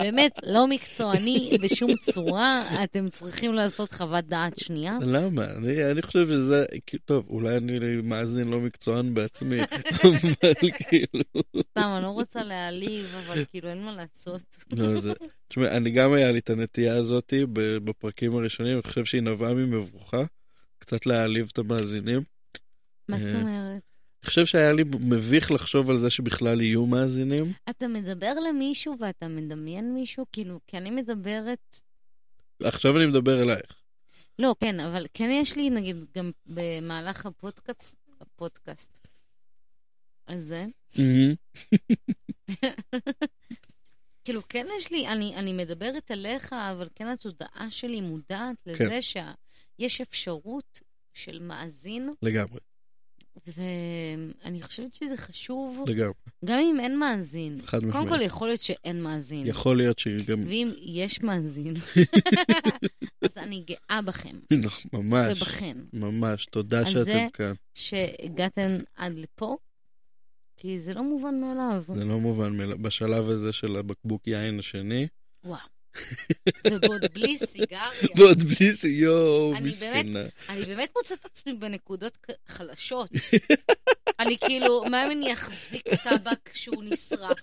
באמת, 0.00 0.40
לא 0.46 0.66
מקצועני 0.66 1.50
בשום 1.62 1.90
צורה. 1.96 2.84
אתם 2.84 3.08
צריכים 3.08 3.54
לעשות 3.54 3.92
חוות 3.92 4.24
דעת 4.24 4.58
שנייה. 4.58 4.98
למה? 5.00 5.44
אני, 5.44 5.90
אני 5.90 6.02
חושב 6.02 6.28
שזה, 6.28 6.64
טוב, 7.04 7.26
אולי 7.30 7.56
אני 7.56 7.78
מאזין 8.02 8.48
לא 8.48 8.60
מקצוען 8.60 9.14
בעצמי, 9.14 9.58
אבל 9.62 10.70
כאילו, 10.88 11.22
סתם, 11.60 11.92
אני 11.96 12.02
לא 12.02 12.08
רוצה 12.08 12.42
להעליב, 12.42 13.14
אבל 13.26 13.44
כאילו 13.50 13.68
אין 13.68 13.82
מה 13.82 13.94
לעשות. 13.94 14.42
לא, 14.72 15.00
זה, 15.00 15.12
תשמע, 15.48 15.76
אני 15.76 15.90
גם 15.90 16.12
היה 16.12 16.32
לי 16.32 16.38
את 16.38 16.50
הנטייה 16.50 16.96
הזאתי 16.96 17.46
ב- 17.52 17.76
בפרקים 17.76 18.36
הראשונים, 18.36 18.72
אני 18.74 18.82
חושב 18.82 19.04
שהיא 19.04 19.22
נבעה 19.22 19.54
ממבוכה, 19.54 20.22
קצת 20.78 21.06
להעליב 21.06 21.48
את 21.52 21.58
המאזינים. 21.58 22.35
מה 23.08 23.18
זאת 23.18 23.34
אה, 23.34 23.40
אומרת? 23.40 23.82
אני 24.22 24.28
חושב 24.28 24.46
שהיה 24.46 24.72
לי 24.72 24.84
מביך 25.00 25.50
לחשוב 25.50 25.90
על 25.90 25.98
זה 25.98 26.10
שבכלל 26.10 26.60
יהיו 26.60 26.86
מאזינים. 26.86 27.52
אתה 27.70 27.88
מדבר 27.88 28.32
למישהו 28.48 28.96
ואתה 29.00 29.28
מדמיין 29.28 29.94
מישהו? 29.94 30.24
כאילו, 30.32 30.60
כי 30.66 30.76
אני 30.76 30.90
מדברת... 30.90 31.76
עכשיו 32.62 32.96
אני 32.96 33.06
מדבר 33.06 33.42
אלייך. 33.42 33.82
לא, 34.38 34.54
כן, 34.60 34.80
אבל 34.80 35.06
כן 35.14 35.28
יש 35.30 35.56
לי, 35.56 35.70
נגיד, 35.70 35.96
גם 36.16 36.30
במהלך 36.46 37.26
הפודקאסט, 37.26 37.96
הפודקאסט 38.20 39.08
הזה, 40.28 40.64
כאילו, 44.24 44.42
כן 44.48 44.66
יש 44.78 44.92
לי, 44.92 45.08
אני, 45.08 45.36
אני 45.36 45.52
מדברת 45.52 46.10
עליך, 46.10 46.52
אבל 46.52 46.88
כן 46.94 47.06
התודעה 47.06 47.66
שלי 47.70 48.00
מודעת 48.00 48.56
לזה 48.66 48.78
כן. 48.78 49.00
שיש 49.00 50.00
אפשרות 50.00 50.80
של 51.14 51.38
מאזין, 51.42 52.14
לגמרי, 52.22 52.60
ואני 53.46 54.62
חושבת 54.62 54.94
שזה 54.94 55.16
חשוב, 55.16 55.84
לגמרי. 55.88 56.12
גם 56.44 56.58
אם 56.58 56.80
אין 56.80 56.98
מאזין. 56.98 57.58
חד 57.62 57.78
קודם 57.80 57.88
משמעית. 57.90 58.08
כל, 58.08 58.20
יכול 58.22 58.48
להיות 58.48 58.60
שאין 58.60 59.02
מאזין. 59.02 59.46
יכול 59.46 59.76
להיות 59.76 59.98
שגם... 59.98 60.42
ואם 60.46 60.70
יש 60.80 61.22
מאזין, 61.22 61.74
אז 63.24 63.36
אני 63.36 63.64
גאה 63.66 64.02
בכם 64.02 64.36
ממש, 64.92 65.36
ובכן, 65.36 65.76
ממש, 65.92 66.46
תודה 66.46 66.78
על 66.78 66.84
שאתם 66.84 67.00
זה- 67.04 67.26
כאן. 67.32 67.52
שהגעתם 67.74 68.70
עד 68.96 69.12
לפה, 69.18 69.56
כי 70.56 70.78
זה 70.78 70.94
לא 70.94 71.02
מובן 71.02 71.40
מאליו. 71.40 71.84
זה 71.94 72.04
לא 72.04 72.20
מובן 72.20 72.56
מאליו. 72.56 72.78
בשלב 72.78 73.28
הזה 73.30 73.52
של 73.52 73.76
הבקבוק 73.76 74.26
יין 74.26 74.58
השני, 74.58 75.06
וואו. 75.44 75.60
ועוד 76.64 77.04
בלי 77.12 77.38
סיגריה. 77.38 77.88
ועוד 78.16 78.42
בלי 78.42 78.72
זה, 78.72 78.88
יואו, 78.88 79.52
מסכנה. 79.60 80.20
אני 80.48 80.64
באמת 80.64 80.88
מוצאת 80.96 81.18
את 81.20 81.24
עצמי 81.24 81.52
בנקודות 81.54 82.18
חלשות. 82.48 83.10
אני 84.20 84.38
כאילו, 84.38 84.84
מה 84.90 85.06
אם 85.06 85.10
אני 85.10 85.32
אחזיק 85.32 85.94
טבק 85.94 86.50
שהוא 86.54 86.84
נשרף? 86.84 87.38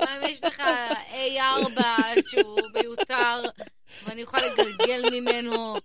מה 0.00 0.16
אם 0.16 0.30
יש 0.30 0.44
לך 0.44 0.62
A4 1.10 1.80
שהוא 2.30 2.60
מיותר 2.74 3.42
ואני 4.04 4.22
יכולה 4.22 4.42
לגלגל 4.46 5.02
ממנו? 5.12 5.76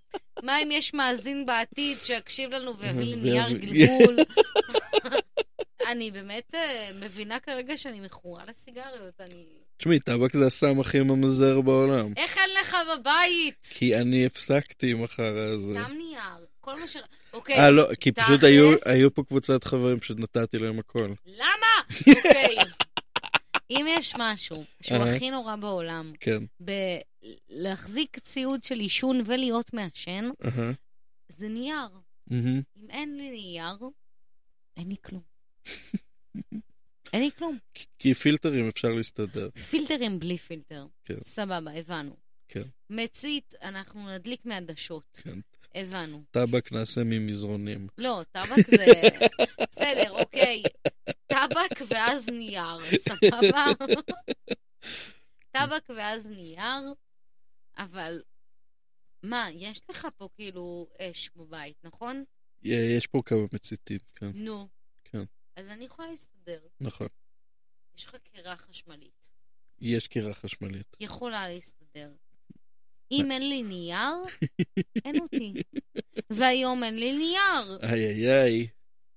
מה 0.44 0.62
אם 0.64 0.72
יש 0.72 0.94
מאזין 0.94 1.46
בעתיד 1.46 2.02
שיקשיב 2.02 2.52
לנו 2.52 2.78
ויביא 2.78 3.06
לי 3.06 3.16
נייר 3.32 3.52
גלגול? 3.52 4.18
אני 5.88 6.12
באמת 6.12 6.56
אה, 6.56 6.90
מבינה 6.96 7.40
כרגע 7.40 7.78
שאני 7.78 8.00
מכורה 8.02 8.44
לסיגריות, 8.46 9.22
אני... 9.22 9.46
תשמעי, 9.78 10.00
טבק 10.00 10.36
זה 10.36 10.46
הסם 10.46 10.80
הכי 10.80 11.00
ממזר 11.00 11.62
בעולם. 11.62 12.14
איך 12.18 12.38
אין 12.38 12.50
לך 12.62 12.78
בבית? 13.00 13.68
כי 13.70 13.96
אני 13.96 14.26
הפסקתי 14.26 14.92
עם 14.92 15.04
החרא 15.04 15.42
הזה. 15.44 15.74
סתם 15.74 15.92
נייר. 15.98 16.46
כל 16.60 16.80
מה 16.80 16.88
ש... 16.88 16.98
אוקיי, 17.34 17.60
אה, 17.60 17.70
לא, 17.70 17.88
כי 18.00 18.12
תכלס. 18.12 18.26
פשוט 18.28 18.44
היו- 18.44 18.76
היו 18.86 19.14
פה 19.14 19.24
קבוצת 19.24 19.64
חברים, 19.64 20.00
פשוט 20.00 20.18
נתתי 20.20 20.58
להם 20.60 20.80
הכל. 20.80 21.14
למה? 21.26 21.98
אוקיי. 22.18 22.56
אם 23.72 23.86
יש 23.90 24.14
משהו 24.20 24.64
שהוא. 24.82 24.98
הכי 24.98 25.32
נורא 25.32 25.56
בעולם, 25.56 26.14
כן. 26.20 26.44
בלהחזיק 27.50 28.20
ציוד 28.20 28.64
של 28.64 28.80
עישון 28.80 29.22
ולהיות 29.26 29.74
מעשן. 29.74 30.30
זה 31.30 31.48
נייר. 31.48 31.90
אם 32.32 32.62
אין 32.90 33.18
לי 33.18 33.30
נייר, 33.32 33.78
אין 34.78 34.88
לי 34.90 34.96
כלום. 35.06 35.31
אין 37.14 37.22
לי 37.22 37.30
כלום. 37.38 37.58
כי- 38.00 38.14
פילטרים 38.14 38.68
אפשר 38.68 38.88
להסתדר. 38.88 39.50
פילטרים 39.70 40.20
בלי 40.20 40.38
פילטר. 40.38 40.86
כן. 41.06 41.18
סבבה, 41.24 41.72
הבנו. 41.72 42.16
כן. 42.48 42.64
מצית, 42.90 43.54
אנחנו 43.62 44.10
נדליק 44.16 44.46
מעדשות. 44.46 45.20
כן. 45.24 45.40
הבנו. 45.76 46.24
טבק 46.32 46.72
נעשה 46.72 47.02
ממזרונים. 47.06 47.88
לא, 47.98 48.22
טבק 48.32 48.68
זה... 48.78 48.86
בסדר, 49.70 50.12
אוקיי. 50.12 50.64
טבק 51.28 51.82
ואז 51.88 52.30
נייר, 52.30 52.78
סבבה? 52.98 53.66
טבק 55.52 55.90
ואז 55.96 56.28
נייר, 56.30 56.94
אבל... 57.78 58.22
מה, 59.24 59.48
יש 59.54 59.82
לך 59.90 60.08
פה 60.18 60.28
כאילו 60.36 60.88
אש 61.00 61.30
בבית, 61.36 61.76
נכון? 61.84 62.24
יש 62.64 63.08
פה 63.08 63.22
כמה 63.26 63.40
מציתים, 63.54 64.00
כן, 64.16 64.32
נו. 64.34 64.68
אז 65.56 65.68
אני 65.68 65.86
יכולה 65.86 66.08
להסתדר. 66.12 66.60
נכון. 66.80 67.08
יש 67.96 68.06
לך 68.06 68.16
קירה 68.16 68.58
חשמלית. 68.58 69.30
יש 69.80 70.08
קירה 70.08 70.34
חשמלית. 70.34 70.96
יכולה 71.00 71.50
להסתדר. 71.50 72.12
אם 73.12 73.32
אין 73.32 73.50
לי 73.50 73.64
נייר, 73.64 74.16
אין 75.06 75.20
אותי. 75.20 75.54
והיום 76.30 76.84
אין 76.84 77.00
לי 77.00 77.18
נייר. 77.18 77.80
איי 77.84 78.06
איי 78.06 78.42
איי, 78.42 78.68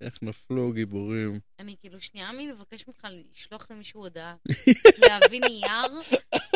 איך 0.00 0.22
נפלו 0.22 0.72
גיבורים. 0.72 1.40
אני 1.58 1.76
כאילו, 1.80 2.00
שנייה, 2.00 2.30
אני 2.30 2.52
מבקש 2.52 2.88
ממך 2.88 3.06
לשלוח 3.10 3.70
למישהו 3.70 4.00
הודעה, 4.00 4.36
להביא 5.08 5.40
נייר, 5.40 6.02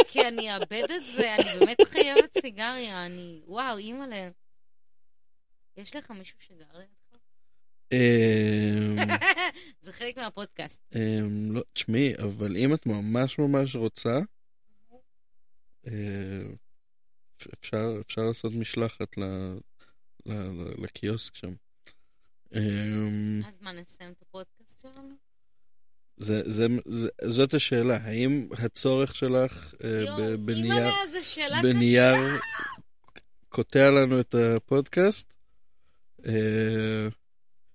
כי 0.08 0.28
אני 0.28 0.54
אאבד 0.54 0.90
את 0.96 1.02
זה, 1.16 1.34
אני 1.34 1.58
באמת 1.58 1.82
חייבת 1.84 2.38
סיגריה, 2.40 3.06
אני... 3.06 3.42
וואו, 3.46 3.76
אימא'לה. 3.76 4.30
יש 5.76 5.96
לך 5.96 6.10
מישהו 6.10 6.38
שגר 6.40 6.78
לידך? 6.78 6.97
אמ, 7.92 8.96
זה 9.80 9.92
חלק 9.92 10.16
מהפודקאסט. 10.16 10.80
אמ, 10.94 11.52
לא, 11.52 11.62
תשמעי, 11.72 12.16
אבל 12.16 12.56
אם 12.56 12.74
את 12.74 12.86
ממש 12.86 13.38
ממש 13.38 13.76
רוצה, 13.76 14.18
אה, 15.86 15.92
אפשר, 17.60 18.00
אפשר 18.06 18.22
לעשות 18.22 18.52
משלחת 18.54 19.18
ל, 19.18 19.22
ל, 20.26 20.32
ל, 20.32 20.84
לקיוסק 20.84 21.34
שם. 21.34 21.52
אמ, 22.54 23.42
אז 23.46 23.58
מה, 23.60 23.72
נסיים 23.72 24.10
את 24.10 24.22
הפודקאסט 24.22 24.80
שלנו? 24.80 25.14
זה, 26.16 26.42
זה, 26.46 26.66
זה, 26.86 27.08
זאת 27.24 27.54
השאלה, 27.54 27.96
האם 27.96 28.48
הצורך 28.64 29.14
שלך 29.16 29.74
אה, 29.84 29.88
יואו, 29.88 30.38
בנייר, 30.38 30.94
בנייר. 31.62 32.14
קוטע 33.48 33.90
לנו 33.90 34.20
את 34.20 34.34
הפודקאסט? 34.34 35.34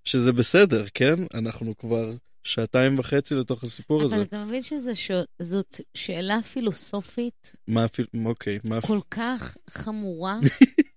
שזה 0.04 0.32
בסדר, 0.32 0.84
כן? 0.94 1.14
אנחנו 1.34 1.76
כבר 1.76 2.12
שעתיים 2.44 2.98
וחצי 2.98 3.34
לתוך 3.34 3.64
הסיפור 3.64 4.02
הזה. 4.02 4.14
אבל 4.14 4.24
אתה 4.24 4.44
מבין 4.44 4.62
שזאת 4.62 5.80
שאלה 5.94 6.42
פילוסופית 6.52 7.56
מה 7.68 7.86
אוקיי, 8.24 8.58
מה 8.64 8.80
כל 8.80 8.98
כך 9.10 9.56
חמורה, 9.70 10.38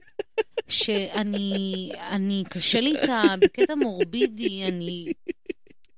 שאני, 0.67 1.91
אני, 2.09 2.43
קשה 2.49 2.79
לי 2.79 2.97
איתה 3.01 3.23
בקטע 3.39 3.75
מורבידי, 3.75 4.67
אני, 4.67 5.05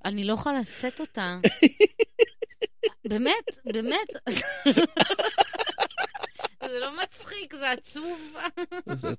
אני 0.06 0.24
לא 0.24 0.34
יכולה 0.34 0.60
לשאת 0.60 1.00
אותה. 1.00 1.40
באמת, 3.10 3.60
באמת. 3.66 4.10
זה 6.74 6.80
לא 6.80 6.98
מצחיק, 7.04 7.56
זה 7.56 7.72
עצוב. 7.72 8.34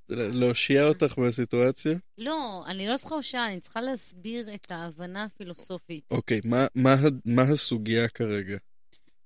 להושיע 0.40 0.84
אותך 0.84 1.18
מהסיטואציה? 1.18 1.92
לא, 2.18 2.64
אני 2.66 2.88
לא 2.88 2.96
צריכה 2.96 3.14
הושעה, 3.14 3.46
אני 3.52 3.60
צריכה 3.60 3.80
להסביר 3.80 4.54
את 4.54 4.70
ההבנה 4.70 5.24
הפילוסופית. 5.24 6.04
אוקיי, 6.10 6.40
מה- 6.44 6.66
מה 6.74 6.92
ה- 6.92 6.96
מה 7.24 7.42
הסוגיה 7.42 8.08
כרגע? 8.08 8.56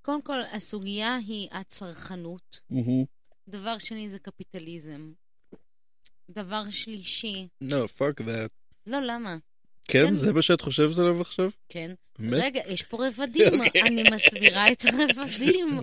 קודם 0.02 0.22
כל, 0.22 0.40
הסוגיה 0.52 1.16
היא 1.26 1.48
הצרכנות. 1.52 2.60
דבר 3.48 3.78
שני 3.78 4.10
זה 4.10 4.18
קפיטליזם. 4.18 5.12
דבר 6.30 6.70
שלישי, 6.70 7.48
לא, 7.60 7.86
fuck 7.86 8.20
that. 8.20 8.48
לא, 8.86 8.98
למה? 9.00 9.36
כן, 9.84 10.06
כן. 10.06 10.14
זה 10.14 10.32
מה 10.32 10.42
שאת 10.42 10.60
חושבת 10.60 10.98
עליו 10.98 11.20
עכשיו? 11.20 11.50
כן. 11.68 11.94
רגע, 12.20 12.60
יש 12.66 12.82
פה 12.82 13.06
רבדים. 13.06 13.52
אני 13.86 14.02
מסבירה 14.12 14.72
את 14.72 14.84
הרבדים. 14.84 15.78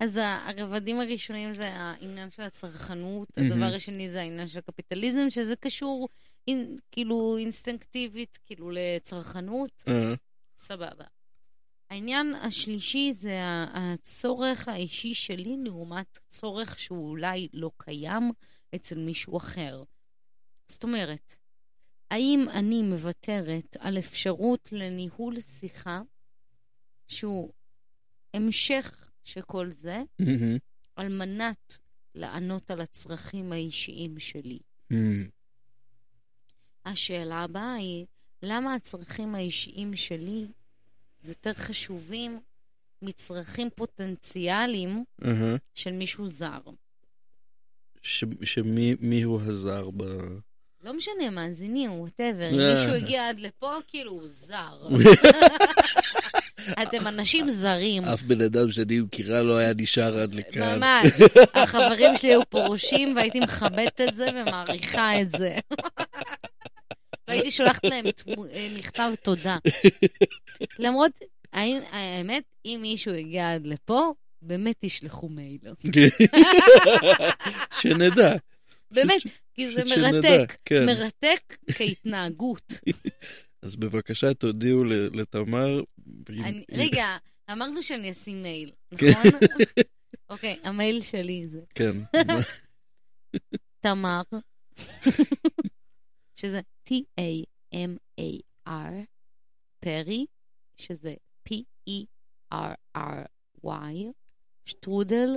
אז 0.00 0.20
הרבדים 0.22 1.00
הראשונים 1.00 1.54
זה 1.54 1.68
העניין 1.68 2.30
של 2.30 2.42
הצרכנות. 2.42 3.28
הדבר 3.38 3.74
השני 3.76 4.10
זה 4.10 4.20
העניין 4.20 4.48
של 4.48 4.58
הקפיטליזם, 4.58 5.30
שזה 5.30 5.56
קשור 5.56 6.08
כאילו 6.92 7.36
אינסטינקטיבית, 7.38 8.38
כאילו 8.46 8.70
לצרכנות, 8.70 9.84
אה, 9.88 10.14
סבבה. 10.58 11.04
העניין 11.90 12.34
השלישי 12.34 13.12
זה 13.12 13.38
הצורך 13.74 14.68
האישי 14.68 15.14
שלי 15.14 15.56
לעומת 15.64 16.18
צורך 16.28 16.78
שהוא 16.78 17.10
אולי 17.10 17.48
לא 17.52 17.70
קיים 17.76 18.32
אצל 18.74 18.98
מישהו 18.98 19.36
אחר. 19.36 19.82
זאת 20.68 20.82
אומרת, 20.82 21.36
האם 22.10 22.46
אני 22.50 22.82
מוותרת 22.82 23.76
על 23.80 23.98
אפשרות 23.98 24.68
לניהול 24.72 25.40
שיחה 25.40 26.00
שהוא 27.08 27.52
המשך 28.34 29.08
של 29.24 29.42
כל 29.42 29.70
זה, 29.70 30.02
מהמם. 30.18 30.56
על 30.96 31.08
מנת 31.08 31.78
לענות 32.14 32.70
על 32.70 32.80
הצרכים 32.80 33.52
האישיים 33.52 34.18
שלי? 34.18 34.58
מהמם. 34.90 35.28
השאלה 36.84 37.42
הבאה 37.42 37.74
היא, 37.74 38.06
למה 38.42 38.74
הצרכים 38.74 39.34
האישיים 39.34 39.96
שלי 39.96 40.46
יותר 41.24 41.54
חשובים 41.54 42.40
מצרכים 43.02 43.68
פוטנציאליים 43.76 45.04
אהה. 45.24 45.56
של 45.74 45.92
מישהו 45.92 46.28
זר? 46.28 46.60
ש- 48.02 48.24
שמי 48.44 48.94
מי 49.00 49.22
הוא 49.22 49.40
הזר 49.40 49.90
ב... 49.90 50.02
לא 50.84 50.94
משנה, 50.94 51.30
מאזינים, 51.30 51.92
ווטאבר. 51.92 52.50
אם 52.50 52.60
אה. 52.60 52.74
מישהו 52.74 52.94
הגיע 52.94 53.28
עד 53.28 53.40
לפה, 53.40 53.72
כאילו 53.88 54.12
הוא 54.12 54.28
זר. 54.28 54.88
אתם 56.82 57.06
אנשים 57.06 57.48
זרים. 57.50 58.04
אף 58.04 58.22
בן 58.22 58.40
אדם 58.40 58.72
שאני 58.72 59.00
מכירה 59.00 59.42
לא 59.42 59.56
היה 59.56 59.72
נשאר 59.76 60.18
עד 60.18 60.34
לכאן. 60.34 60.78
ממש. 60.78 61.12
החברים 61.54 62.16
שלי 62.16 62.30
היו 62.30 62.40
פורשים 62.48 63.16
והייתי 63.16 63.40
מכבדת 63.40 64.00
את 64.00 64.14
זה 64.14 64.26
ומעריכה 64.34 65.20
את 65.20 65.30
זה. 65.30 65.56
והייתי 67.28 67.50
שולחת 67.50 67.84
להם 67.84 68.04
אה, 68.52 68.68
מכתב 68.76 69.12
תודה. 69.22 69.56
למרות, 70.78 71.12
האמת, 71.52 72.42
אם 72.64 72.78
מישהו 72.82 73.14
הגיע 73.14 73.54
עד 73.54 73.66
לפה, 73.66 74.12
באמת 74.42 74.76
תשלחו 74.80 75.28
מייל. 75.28 75.58
שנדע. 77.80 78.34
באמת, 78.90 79.22
כי 79.54 79.68
זה 79.72 79.82
מרתק. 79.84 80.56
כן. 80.64 80.86
מרתק 80.86 81.56
כהתנהגות. 81.78 82.72
אז 83.62 83.76
בבקשה 83.76 84.34
תודיעו 84.34 84.84
לתמר. 85.14 85.80
אני- 86.38 86.64
רגע, 86.82 87.16
אמרנו 87.52 87.82
שאני 87.82 88.10
אשים 88.10 88.42
מייל, 88.42 88.72
כן. 88.98 89.06
נכון? 89.10 89.30
אוקיי, 90.30 90.58
המייל 90.62 91.02
שלי 91.02 91.46
זה 91.48 91.60
כן. 91.74 91.96
תמר, 93.80 94.22
שזה 96.34 96.60
T-A-M-A-R, 96.88 98.70
פרי, 99.80 100.26
שזה 100.76 101.14
P-E-R-R-Y, 101.48 103.68
שטרודל, 104.64 105.28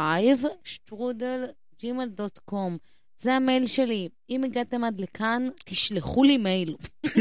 שטרודל, 0.63 1.45
ג'ימל 1.79 2.07
דוט 2.07 2.39
קום. 2.45 2.77
זה 3.17 3.33
המייל 3.33 3.67
שלי. 3.67 4.09
אם 4.29 4.43
הגעתם 4.43 4.83
עד 4.83 5.01
לכאן, 5.01 5.47
תשלחו 5.65 6.23
לי 6.23 6.37
מייל. 6.37 6.75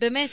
באמת, 0.00 0.30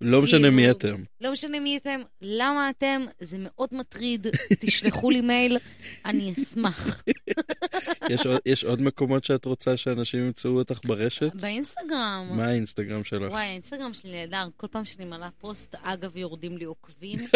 לא 0.00 0.22
משנה 0.22 0.50
מי 0.50 0.56
כאילו- 0.62 0.70
אתם. 0.72 1.02
לא 1.20 1.32
משנה 1.32 1.60
מי 1.60 1.76
אתם, 1.76 2.00
למה 2.22 2.70
אתם, 2.70 3.04
זה 3.20 3.36
מאוד 3.40 3.68
מטריד, 3.72 4.26
תשלחו 4.60 5.10
לי 5.10 5.20
מייל, 5.20 5.58
אני 6.04 6.34
אשמח. 6.38 7.02
יש 8.10 8.26
עוד- 8.26 8.40
יש 8.46 8.64
עוד 8.64 8.82
מקומות 8.82 9.24
שאת 9.24 9.44
רוצה 9.44 9.76
שאנשים 9.76 10.20
ימצאו 10.26 10.50
אותך 10.50 10.80
ברשת? 10.84 11.34
באינסטגרם. 11.34 12.26
מה 12.30 12.46
האינסטגרם 12.46 13.04
שלך? 13.04 13.30
וואי, 13.30 13.42
האינסטגרם 13.46 13.94
שלי 13.94 14.10
נהדר. 14.12 14.48
כל 14.56 14.66
פעם 14.70 14.84
שאני 14.84 15.04
מעלה 15.04 15.28
פוסט, 15.38 15.74
אגב, 15.82 16.16
יורדים 16.16 16.56
לי 16.58 16.64
עוקבים. 16.64 17.18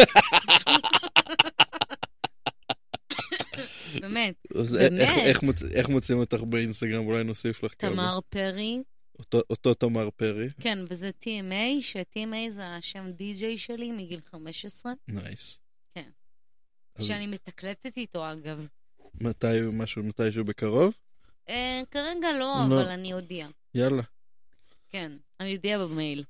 באמת. 4.01 4.35
איך- 4.55 4.71
באמת? 4.71 5.17
איך 5.17 5.43
מוצ- 5.43 5.71
איך 5.73 5.89
מוצאים 5.89 6.19
אותך 6.19 6.39
באינסטגרם? 6.41 7.05
אולי 7.07 7.23
נוסיף 7.23 7.63
לך 7.63 7.73
כמה. 7.79 7.91
תמר 7.91 8.19
פרי, 8.29 8.79
אותו- 9.21 9.41
אותו 9.49 9.73
תמר 9.73 10.09
פרי. 10.15 10.47
כן, 10.59 10.79
וזה 10.89 11.09
TMA, 11.23 11.81
ש-TMA 11.81 12.49
זה 12.49 12.67
השם 12.75 13.11
די-ג'יי 13.11 13.57
שלי 13.57 13.91
מגיל 13.91 14.19
15, 14.31 14.93
nice. 15.07 15.57
כן. 15.95 16.09
אז 16.95 17.05
שאני 17.05 17.27
מתקלטת 17.27 17.97
איתו, 17.97 18.31
אגב. 18.31 18.67
מתי 19.21 19.47
משהו, 19.73 20.03
מתישהו 20.03 20.43
בקרוב? 20.45 20.93
אה, 21.49 21.81
כרגע 21.91 22.31
לא, 22.31 22.39
לא. 22.39 22.65
אבל 22.65 22.87
אני 22.87 23.13
אודיע. 23.13 23.47
יאללה. 23.75 24.01
כן, 24.89 25.11
אני 25.39 25.55
אודיע 25.55 25.79
במייל. 25.79 26.23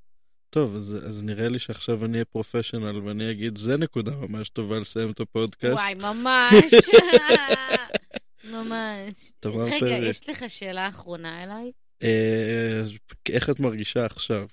טוב, 0.49 0.75
אז, 0.75 0.97
אז 1.07 1.23
נראה 1.23 1.47
לי 1.49 1.59
שעכשיו 1.59 2.05
אני 2.05 2.13
אהיה 2.13 2.25
פרופשיונל 2.25 2.97
ואני 3.07 3.31
אגיד, 3.31 3.57
זה 3.57 3.77
נקודה 3.77 4.11
ממש 4.11 4.49
טובה 4.49 4.79
לסיים 4.79 5.11
את 5.11 5.19
הפודקאסט. 5.19 5.73
וואי, 5.79 5.93
ממש. 5.93 6.73
ממש. 8.53 9.31
רגע, 9.45 9.79
פרי. 9.79 10.09
יש 10.09 10.29
לך 10.29 10.43
שאלה 10.47 10.87
אחרונה 10.89 11.43
אליי? 11.43 11.71
אה, 12.03 12.81
איך 13.29 13.49
את 13.49 13.59
מרגישה 13.59 14.05
עכשיו? 14.05 14.47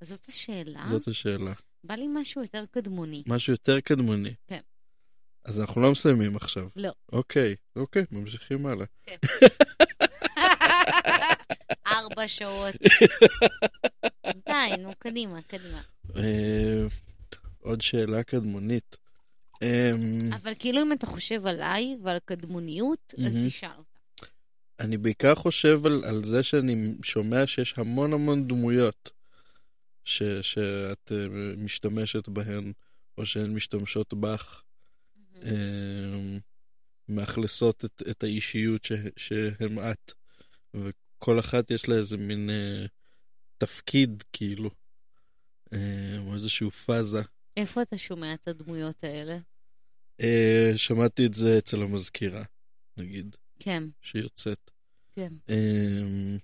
זאת 0.00 0.26
השאלה. 0.28 0.84
זאת 0.86 1.08
השאלה. 1.08 1.52
בא 1.84 1.94
לי 1.94 2.06
משהו 2.08 2.42
יותר 2.42 2.64
קדמוני. 2.70 3.22
משהו 3.26 3.52
יותר 3.52 3.80
קדמוני. 3.80 4.34
כן. 4.46 4.60
אז 5.44 5.60
אנחנו 5.60 5.80
לא 5.80 5.90
מסיימים 5.90 6.36
עכשיו. 6.36 6.68
לא. 6.76 6.92
אוקיי, 7.12 7.56
אוקיי, 7.76 8.04
ממשיכים 8.10 8.66
הלאה. 8.66 8.86
ארבע 11.86 12.28
שעות. 12.28 12.74
די, 14.48 14.76
נו, 14.78 14.92
קדימה, 14.98 15.42
קדימה. 15.42 15.82
אה, 16.16 16.86
עוד 17.58 17.80
שאלה 17.80 18.22
קדמונית. 18.22 18.96
אה, 19.62 19.90
אבל 20.36 20.52
כאילו 20.58 20.82
אם 20.82 20.92
אתה 20.92 21.06
חושב 21.06 21.46
עליי 21.46 21.96
ועל 22.02 22.18
קדמוניות, 22.24 23.14
אז. 23.26 23.38
תשאל 23.46 23.68
אותה. 23.78 23.87
אני 24.80 24.96
בעיקר 24.96 25.34
חושב 25.34 25.86
על, 25.86 26.04
על 26.04 26.24
זה 26.24 26.42
שאני 26.42 26.94
שומע 27.02 27.46
שיש 27.46 27.74
המון 27.78 28.12
המון 28.12 28.46
דמויות 28.46 29.12
ש, 30.04 30.22
שאת 30.22 31.12
אה, 31.12 31.26
משתמשת 31.56 32.28
בהן, 32.28 32.72
או 33.18 33.26
שהן 33.26 33.54
משתמשות 33.54 34.14
בך, 34.14 34.62
אה, 35.42 36.38
מאכלסות 37.08 37.84
את, 37.84 38.02
את 38.10 38.22
האישיות 38.22 38.84
ש, 38.84 38.92
שהם 39.16 39.78
את, 39.78 40.12
וכל 40.74 41.40
אחת 41.40 41.70
יש 41.70 41.88
לה 41.88 41.96
איזה 41.96 42.16
מין 42.16 42.50
אה, 42.50 42.86
תפקיד, 43.58 44.24
כאילו, 44.32 44.70
אה, 45.72 46.18
או 46.18 46.34
איזשהו 46.34 46.70
פאזה. 46.70 47.22
איפה 47.56 47.82
אתה 47.82 47.98
שומע 47.98 48.34
את 48.34 48.48
הדמויות 48.48 49.04
האלה? 49.04 49.38
אה, 50.20 50.72
שמעתי 50.76 51.26
את 51.26 51.34
זה 51.34 51.58
אצל 51.58 51.82
המזכירה, 51.82 52.42
נגיד, 52.96 53.36
כן, 53.58 53.84
שיוצאת. 54.02 54.70
כן. 55.12 55.32
אמ, 55.48 56.38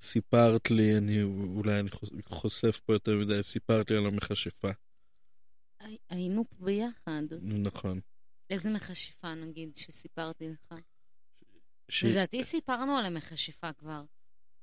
סיפרת 0.00 0.70
לי, 0.70 0.96
אני 0.98 1.22
אולי 1.22 1.80
אני 1.80 1.90
חוש- 1.90 2.10
חושף 2.28 2.80
פה 2.86 2.92
יותר 2.92 3.16
מדי, 3.16 3.42
סיפרת 3.42 3.90
לי 3.90 3.96
על 3.96 4.06
המכשפה, 4.06 4.70
הי- 5.80 5.98
היינו 6.10 6.44
פה 6.50 6.64
ביחד. 6.64 7.22
נכון. 7.42 8.00
איזה 8.50 8.70
מכשפה, 8.70 9.34
נגיד, 9.34 9.76
שסיפרתי 9.76 10.48
לך? 10.48 10.78
ש- 11.88 12.04
לדעתי 12.04 12.44
סיפרנו 12.44 12.96
על 12.98 13.06
המכשפה 13.06 13.72
כבר. 13.72 14.02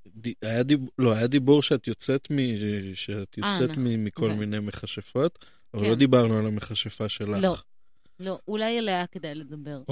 ד- 0.07 0.33
היה 0.41 0.64
דיב... 0.64 0.80
לא, 0.99 1.14
היה 1.14 1.27
דיבור 1.27 1.61
שאת 1.61 1.88
יוצאת, 1.88 2.32
מ... 2.32 2.35
שאת 2.95 3.40
אה, 3.43 3.49
יוצאת 3.53 3.69
נכון. 3.69 3.83
מ... 3.88 4.06
מכל 4.06 4.23
אוקיי. 4.25 4.40
מיני 4.40 4.59
מכשפות, 4.59 5.45
אבל 5.73 5.83
כן. 5.83 5.90
לא 5.90 5.95
דיברנו 5.95 6.38
על 6.40 6.45
המכשפה 6.45 7.09
שלך. 7.09 7.38
לא. 7.41 7.56
לא, 8.19 8.40
אולי 8.48 8.77
עליה 8.77 9.07
כדאי 9.07 9.35
לדבר. 9.35 9.82
את 9.82 9.90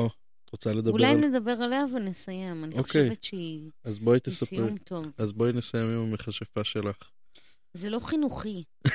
רוצה 0.51 0.73
לדבר 0.73 0.91
אולי 0.91 1.05
על... 1.05 1.17
נדבר 1.17 1.51
עליה 1.51 1.85
ונסיים. 1.93 2.63
אני 2.63 2.77
אוקיי. 2.77 3.09
חושבת 3.09 3.23
שהיא 3.23 3.69
אז 3.83 3.99
בואי 3.99 4.19
תספרי. 4.19 4.47
סיום 4.59 4.77
טוב. 4.77 5.05
אז 5.17 5.33
בואי 5.33 5.51
נסיים 5.51 5.87
עם 5.87 5.99
המכשפה 5.99 6.63
שלך. 6.63 6.97
זה 7.73 7.89
לא 7.89 7.99
חינוכי. 7.99 8.63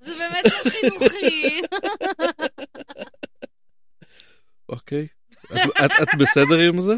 זה 0.00 0.14
באמת 0.18 0.44
לא 0.44 0.70
חינוכי. 0.70 1.60
אוקיי. 4.68 5.06
את, 5.44 5.56
את, 5.84 5.90
את 6.02 6.08
בסדר 6.18 6.58
עם 6.58 6.80
זה? 6.80 6.94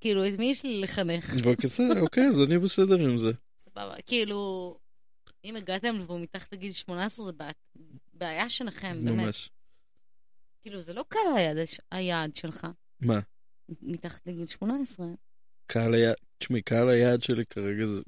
כאילו, 0.00 0.28
את 0.28 0.38
מי 0.38 0.50
יש 0.50 0.64
לי 0.64 0.80
לחנך? 0.80 1.34
בבקשה, 1.34 1.82
אוקיי, 2.00 2.28
אז 2.28 2.40
אני 2.40 2.58
בסדר 2.58 2.94
עם 2.94 3.18
זה. 3.18 3.30
סבבה. 3.64 3.94
כאילו, 4.06 4.74
אם 5.44 5.56
הגעתם 5.56 5.98
לפה 6.00 6.18
מתחת 6.18 6.52
לגיל 6.52 6.72
18, 6.72 7.24
זה 7.26 7.32
בעיה- 8.12 8.48
שלכם, 8.48 9.04
באמת. 9.04 9.24
ממש. 9.26 9.50
כאילו, 10.62 10.80
זה 10.80 10.92
לא 10.92 11.04
קל 11.08 11.18
היעד, 11.36 11.56
היעד 11.90 12.36
שלך, 12.36 12.66
מה? 13.00 13.20
מתחת 13.82 14.26
לגיל 14.26 14.46
18. 14.46 15.06
קהל 15.66 15.94
היעד, 15.94 16.14
תשמעי, 16.38 16.62
קהל 16.62 16.88
היעד 16.88 17.22
שלי 17.22 17.46
כרגע 17.46 17.86
זה, 17.86 18.00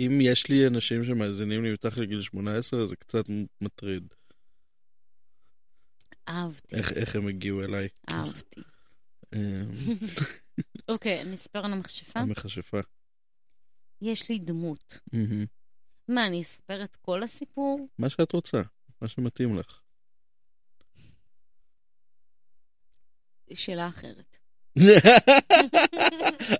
אם 0.00 0.18
יש 0.22 0.48
לי 0.48 0.66
אנשים 0.66 1.04
שמאזינים 1.04 1.64
לי 1.64 1.72
מתחת 1.72 1.96
לגיל 1.98 2.22
18, 2.22 2.82
אז 2.82 2.88
זה 2.88 2.96
קצת 2.96 3.24
מטריד. 3.60 4.14
אהבתי, 6.28 6.76
איך, 6.76 6.92
איך 6.92 7.16
הם 7.16 7.28
הגיעו 7.28 7.62
אליי. 7.64 7.88
אהבתי. 8.10 8.60
אה, 9.34 9.62
אוקיי, 10.88 11.20
אני 11.22 11.34
אספר 11.34 11.64
על 11.64 11.72
המכשפה? 11.72 12.20
המכשפה. 12.20 12.80
יש 14.02 14.28
לי 14.28 14.38
דמות. 14.38 14.98
מהמם. 15.12 15.44
מה, 16.08 16.26
אני 16.26 16.42
אספר 16.42 16.84
את 16.84 16.96
כל 16.96 17.22
הסיפור? 17.22 17.88
מה 17.98 18.10
שאת 18.10 18.32
רוצה, 18.32 18.62
מה 19.02 19.08
שמתאים 19.08 19.58
לך. 19.58 19.80
שאלה 23.54 23.88
אחרת. 23.88 24.38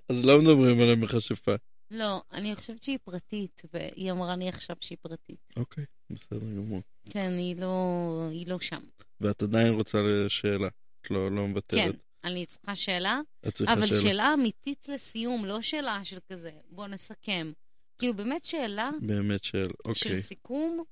אז 0.08 0.24
לא 0.24 0.38
מדברים 0.38 0.80
על 0.80 0.90
המכשפה. 0.90 1.52
לא, 1.90 2.22
אני 2.32 2.56
חושבת 2.56 2.82
שהיא 2.82 2.98
פרטית, 3.04 3.62
והיא 3.72 4.12
אמרה 4.12 4.36
לי 4.36 4.48
עכשיו 4.48 4.76
שהיא 4.80 4.98
פרטית. 5.02 5.48
אוקיי, 5.56 5.84
בסדר 6.10 6.50
גמור. 6.50 6.82
כן, 7.10 7.32
היא 7.38 7.56
לא, 7.56 8.28
היא 8.30 8.46
לא 8.46 8.60
שם. 8.60 8.80
ואת 9.20 9.42
עדיין 9.42 9.72
רוצה 9.72 9.98
לשאלה. 10.02 10.68
את 11.00 11.10
לא, 11.10 11.30
לא 11.30 11.42
כן, 11.42 11.48
מוותרת. 11.48 11.96
אני 12.24 12.46
צריכה 12.46 12.76
שאלה, 12.76 13.20
את 13.48 13.54
צריכה 13.54 13.72
אבל 13.72 13.86
שאלה. 13.86 14.00
שאלה 14.00 14.34
אמיתית 14.34 14.88
לסיום, 14.88 15.44
לא 15.44 15.62
שאלה 15.62 16.04
של 16.04 16.18
כזה, 16.32 16.50
בוא 16.70 16.86
נסכם. 16.86 17.52
כאילו, 17.98 18.14
באמת 18.14 18.44
שאלה 18.44 18.90
באמת 19.02 19.44
של, 19.44 19.66
של 19.92 20.08
אוקיי. 20.08 20.22
סיכום. 20.22 20.84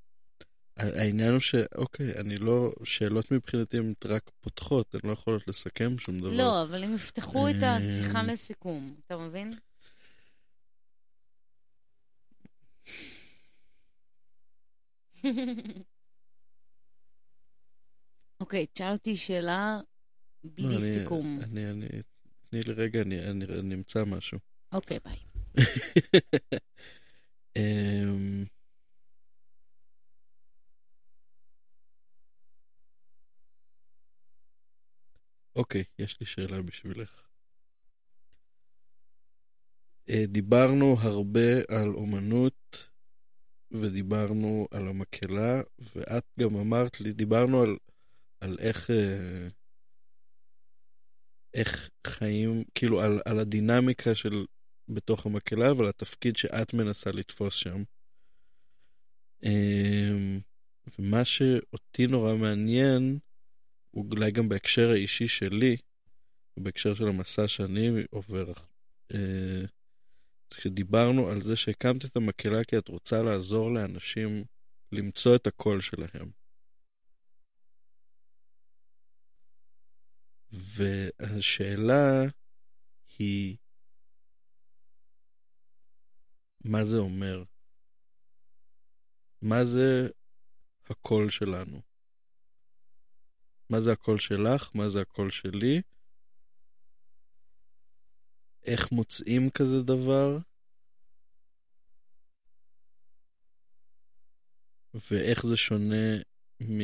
העניין 0.77 1.33
הוא 1.33 1.41
ש... 1.41 1.55
אוקיי, 1.75 2.13
אני 2.21 2.37
לא... 2.37 2.73
שאלות 2.85 3.31
מבחינתי 3.33 3.79
הן 3.79 3.95
רק 4.05 4.31
פותחות, 4.41 4.95
הן 4.95 5.01
לא 5.05 5.13
יכולות 5.13 5.49
לסכם 5.49 5.99
שום 5.99 6.21
דבר. 6.21 6.31
לא, 6.31 6.63
אבל 6.63 6.85
הם 6.85 6.95
יפתחו 6.95 7.49
את 7.49 7.63
השיחה 7.63 8.21
אמ. 8.21 8.27
לסיכום, 8.27 8.95
אתה 9.07 9.17
מבין? 9.17 9.53
אוקיי, 18.41 18.67
תשאל 18.67 18.93
אותי 18.93 19.17
שאלה 19.17 19.81
לא, 20.45 20.51
בלי 20.55 20.77
אני- 20.77 20.93
סיכום. 20.93 21.41
אני, 21.43 21.71
אני... 21.71 21.87
תני 22.51 22.61
לי 22.63 22.73
רגע, 22.73 23.03
אני, 23.03 23.31
אני, 23.31 23.45
אני 23.45 23.75
אמצא 23.75 24.05
משהו. 24.05 24.39
אוקיי, 24.73 24.99
ביי. 25.05 25.17
אמ, 27.57 28.45
אוקיי, 35.57 35.85
יש 35.99 36.21
לי 36.21 36.27
שאלה 36.27 36.63
בשבילך. 36.63 37.23
אה, 40.09 40.25
דיברנו 40.29 40.97
הרבה 41.01 41.51
על 41.69 41.95
אומנות, 41.95 42.89
ודיברנו 43.71 44.69
על 44.71 44.89
המקהלה, 44.89 45.61
ואת 45.79 46.25
גם 46.41 46.57
אמרת 46.57 47.01
לי, 47.01 47.13
דיברנו 47.13 47.63
על, 47.63 47.77
על 48.41 48.57
איך, 48.61 48.91
אה, 48.91 49.49
איך 51.55 51.91
חיים, 52.07 52.65
כאילו 52.75 53.01
על, 53.01 53.21
על 53.25 53.39
הדינמיקה 53.39 54.15
של 54.15 54.45
בתוך 54.89 55.27
המקהלה 55.27 55.73
ועל 55.73 55.89
התפקיד 55.89 56.37
שאת 56.37 56.75
מנסה 56.75 57.11
לתפוס 57.11 57.55
שם. 57.55 57.83
אמ, 59.43 60.41
ומה 60.99 61.25
שאותי 61.25 62.07
נורא 62.07 62.35
מעניין, 62.35 63.19
אולי 63.95 64.31
גם 64.31 64.49
בהקשר 64.49 64.91
האישי 64.91 65.29
שלי, 65.29 65.77
בהקשר 66.57 66.95
של 66.95 67.09
המסע 67.09 67.49
שאני 67.49 67.89
עובר, 68.11 68.53
אה, 69.15 69.65
כשדיברנו 70.51 71.29
על 71.29 71.41
זה 71.41 71.57
שהקמת 71.57 72.05
את 72.05 72.17
המקהלה 72.17 72.65
כי 72.65 72.79
את 72.79 72.89
רוצה 72.89 73.23
לעזור 73.23 73.71
לאנשים 73.71 74.45
למצוא 74.93 75.37
את 75.37 75.47
הקול 75.47 75.81
שלהם. 75.81 76.31
והשאלה 80.53 82.23
היא, 83.19 83.57
מה 86.67 86.85
זה 86.85 86.97
אומר? 86.97 87.45
מה 89.43 89.65
זה 89.65 90.09
הקול 90.91 91.31
שלנו? 91.31 91.81
מה 93.71 93.81
זה 93.81 93.93
הקול 93.93 94.19
שלך? 94.19 94.71
מה 94.75 94.89
זה 94.89 95.01
הקול 95.01 95.31
שלי? 95.31 95.83
איך 98.65 98.93
מוצאים 98.93 99.51
כזה 99.51 99.83
דבר? 99.83 100.39
ואיך 105.11 105.47
זה 105.47 105.57
שונה 105.57 106.17
מ... 106.61 106.81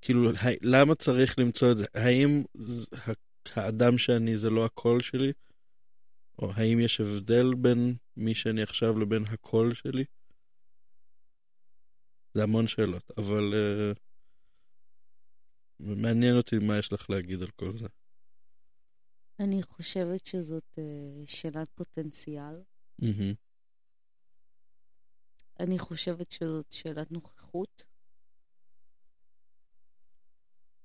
כאילו, 0.00 0.30
למה 0.62 0.94
צריך 0.94 1.38
למצוא 1.38 1.72
את 1.72 1.78
זה? 1.78 1.86
האם 1.94 2.44
האדם 3.54 3.98
שאני 3.98 4.36
זה 4.36 4.50
לא 4.50 4.64
הקול 4.64 5.02
שלי? 5.02 5.32
או 6.38 6.52
האם 6.52 6.80
יש 6.80 7.00
הבדל 7.00 7.54
בין 7.54 7.96
מי 8.16 8.34
שאני 8.34 8.62
עכשיו 8.62 8.98
לבין 8.98 9.24
הקול 9.28 9.74
שלי? 9.74 10.04
זה 12.34 12.42
המון 12.42 12.66
שאלות, 12.66 13.10
אבל 13.18 13.54
uh, 13.54 13.98
מעניין 15.80 16.36
אותי 16.36 16.56
מה 16.58 16.78
יש 16.78 16.92
לך 16.92 17.10
להגיד 17.10 17.42
על 17.42 17.50
כל 17.50 17.76
זה. 17.76 17.86
אני 19.40 19.62
חושבת 19.62 20.26
שזאת 20.26 20.78
אה, 20.78 21.22
שאלת 21.26 21.68
פוטנציאל. 21.74 22.62
מהמם, 22.98 23.34
אני 25.60 25.78
חושבת 25.78 26.30
שזאת 26.30 26.72
שאלת 26.72 27.12
נוכחות. 27.12 27.84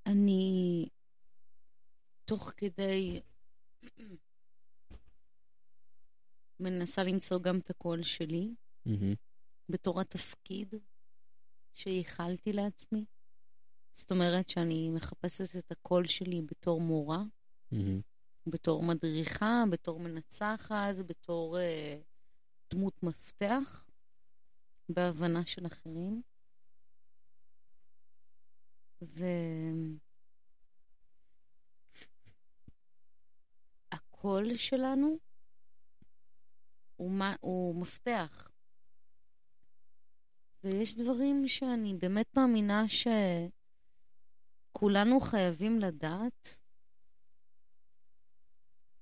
אני, 0.05 0.87
תוך 2.25 2.51
כדי, 2.57 3.21
מנסה 6.59 7.03
למצוא 7.03 7.39
גם 7.39 7.59
את 7.59 7.69
הקול 7.69 8.03
שלי, 8.03 8.55
מהמם, 8.85 9.13
בתור 9.69 10.01
התפקיד 10.01 10.75
שייחלתי 11.73 12.53
לעצמי. 12.53 13.05
זאת 13.93 14.11
אומרת 14.11 14.49
שאני 14.49 14.89
מחפשת 14.89 15.55
את 15.57 15.71
הקול 15.71 16.07
שלי 16.07 16.41
בתור 16.41 16.81
מורה, 16.81 17.23
מהמם, 17.71 18.01
בתור 18.47 18.83
מדריכה, 18.83 19.63
בתור 19.69 19.99
מנצחת, 19.99 20.95
בתור 21.07 21.59
אה, 21.59 21.97
דמות 22.71 23.03
מפתח 23.03 23.85
בהבנה 24.89 25.45
של 25.45 25.65
אחרים. 25.65 26.21
והקול 34.21 34.55
שלנו 34.55 35.17
הוא, 36.95 37.11
מה, 37.11 37.35
הוא 37.41 37.75
מפתח. 37.75 38.51
ויש 40.63 40.95
דברים 40.95 41.47
שאני 41.47 41.93
באמת 41.93 42.37
מאמינה 42.37 42.83
שכולנו 44.71 45.19
חייבים 45.19 45.79
לדעת 45.79 46.57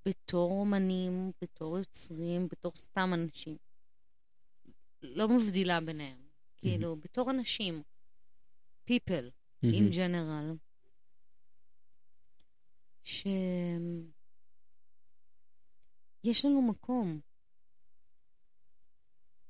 בתור 0.05 0.51
אומנים, 0.51 1.31
בתור 1.41 1.77
יוצרים, 1.77 2.47
בתור 2.47 2.71
סתם 2.75 3.09
אנשים. 3.13 3.57
לא 5.01 5.27
מבדילה 5.27 5.81
ביניהם. 5.81 6.17
כאילו, 6.57 6.95
בתור 6.95 7.29
אנשים. 7.29 7.83
people, 8.87 9.31
in 9.63 9.91
general. 9.91 10.57
שיש 16.21 16.45
לנו 16.45 16.61
מקום. 16.61 17.19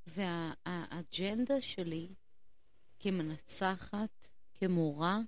והאג'נדה 0.07 1.61
שלי 1.61 2.13
כמנצחת, 2.99 4.27
כמורה, 4.53 5.19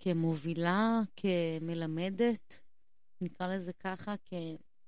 כמובילה, 0.00 1.00
כמלמדת, 1.16 2.60
נקרא 3.20 3.54
לזה 3.54 3.72
ככה, 3.72 4.14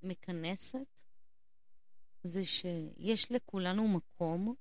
כמכנסת, 0.03 1.03
זה 2.23 2.45
שיש 2.45 3.33
לכולנו 3.33 3.89
מקום. 3.89 4.55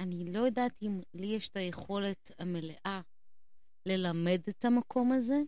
אני 0.00 0.32
לא 0.32 0.38
יודעת 0.38 0.82
אם 0.82 1.00
לי 1.14 1.26
יש 1.26 1.48
את 1.48 1.56
היכולת 1.56 2.30
המלאה 2.38 3.00
ללמד 3.86 4.40
את 4.48 4.64
המקום 4.64 5.12
הזה, 5.12 5.40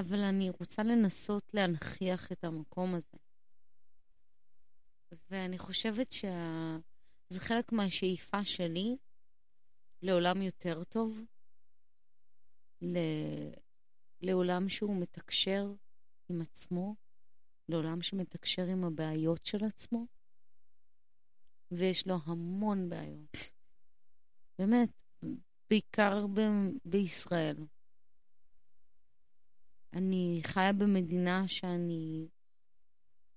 אבל 0.00 0.18
אני 0.18 0.50
רוצה 0.50 0.82
לנסות 0.82 1.54
להנכיח 1.54 2.32
את 2.32 2.44
המקום 2.44 2.94
הזה. 2.94 3.16
ואני 5.30 5.58
חושבת 5.58 6.12
שזה 6.12 7.40
חלק 7.40 7.72
מהשאיפה 7.72 8.44
שלי 8.44 8.96
לעולם 10.02 10.42
יותר 10.42 10.84
טוב, 10.84 11.18
ל... 12.82 12.98
לעולם 14.20 14.68
שהוא 14.68 15.00
מתקשר 15.00 15.72
עם 16.28 16.40
עצמו, 16.40 16.94
לעולם 17.68 18.02
שמתקשר 18.02 18.66
עם 18.66 18.84
הבעיות 18.84 19.46
של 19.46 19.64
עצמו, 19.64 20.06
ויש 21.70 22.06
לו 22.06 22.16
המון 22.24 22.88
בעיות. 22.88 23.36
באמת, 24.58 24.88
בעיקר 25.70 26.26
ב- 26.26 26.70
בישראל. 26.84 27.56
אני 29.92 30.40
חיה 30.46 30.72
במדינה 30.72 31.48
שאני 31.48 32.28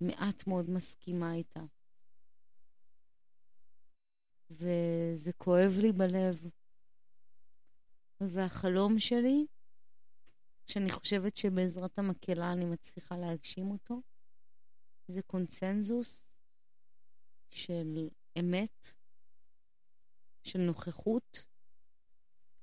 מעט 0.01 0.48
מאוד 0.48 0.69
מסכימה 0.69 1.33
איתה. 1.33 1.64
וזה 4.49 5.33
כואב 5.38 5.72
לי 5.82 5.91
בלב. 5.91 6.49
והחלום 8.22 8.99
שלי, 8.99 9.45
שאני 10.65 10.90
חושבת 10.90 11.38
שבעזרת 11.38 11.99
המקהלה 11.99 12.53
אני 12.53 12.65
מצליחה 12.65 13.17
להגשים 13.17 13.72
אותו, 13.72 14.01
זה 15.07 15.22
קונצנזוס 15.22 16.23
של 17.49 18.09
אמת, 18.40 18.93
של 20.43 20.59
נוכחות, 20.59 21.45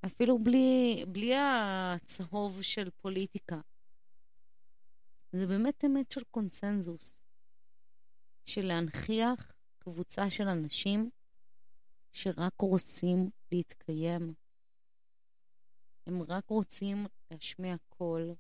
אפילו 0.07 0.39
בלי, 0.39 1.05
בלי 1.09 1.33
הצהוב 1.36 2.62
של 2.62 2.91
פוליטיקה. 2.91 3.60
זה 5.33 5.47
באמת 5.47 5.84
אמת 5.84 6.10
של 6.10 6.25
קונסנזוס, 6.31 7.18
של 8.44 8.67
להנכיח 8.67 9.52
קבוצה 9.78 10.31
של 10.31 10.49
אנשים 10.49 11.10
שרק 12.12 12.60
רוצים 12.60 13.31
להתקיים. 13.52 14.34
הם 16.07 16.23
רק 16.23 16.49
רוצים 16.49 17.07
להשמיע 17.31 17.75
קול, 17.89 18.34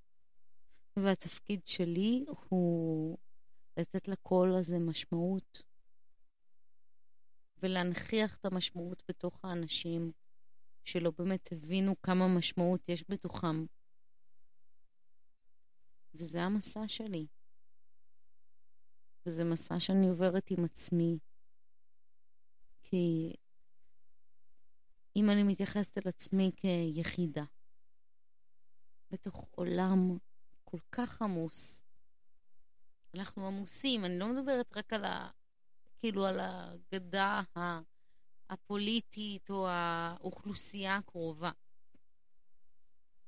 והתפקיד 0.96 1.66
שלי 1.66 2.24
הוא 2.48 3.18
לתת 3.76 4.08
לקול 4.08 4.54
הזה 4.54 4.78
משמעות, 4.78 5.62
ולהנכיח 7.62 8.36
את 8.36 8.44
המשמעות 8.44 9.02
בתוך 9.08 9.44
האנשים 9.44 10.12
שלא 10.84 11.12
באמת 11.18 11.52
הבינו 11.52 11.94
כמה 12.02 12.28
משמעות 12.28 12.88
יש 12.88 13.04
בתוכם. 13.08 13.64
וזה 16.14 16.42
המסע 16.42 16.86
שלי. 16.86 17.26
וזה 19.26 19.44
מסע 19.44 19.78
שאני 19.78 20.08
עוברת 20.08 20.50
עם 20.50 20.64
עצמי. 20.64 21.18
כי 22.82 23.34
אם 25.16 25.30
אני 25.30 25.42
מתייחסת 25.42 25.98
אל 25.98 26.02
עצמי 26.08 26.50
כיחידה, 26.56 27.44
בתוך 29.10 29.48
עולם 29.50 30.18
כל 30.64 30.78
כך 30.92 31.22
עמוס, 31.22 31.82
אנחנו 33.14 33.46
עמוסים, 33.46 34.04
אני 34.04 34.18
לא 34.18 34.28
מדברת 34.32 34.76
רק 34.76 34.92
על 34.92 35.04
ה... 35.04 35.30
כאילו 35.98 36.26
על 36.26 36.40
הגדה 36.40 37.42
הפוליטית 38.50 39.50
או 39.50 39.68
האוכלוסייה 39.68 40.96
הקרובה. 40.96 41.50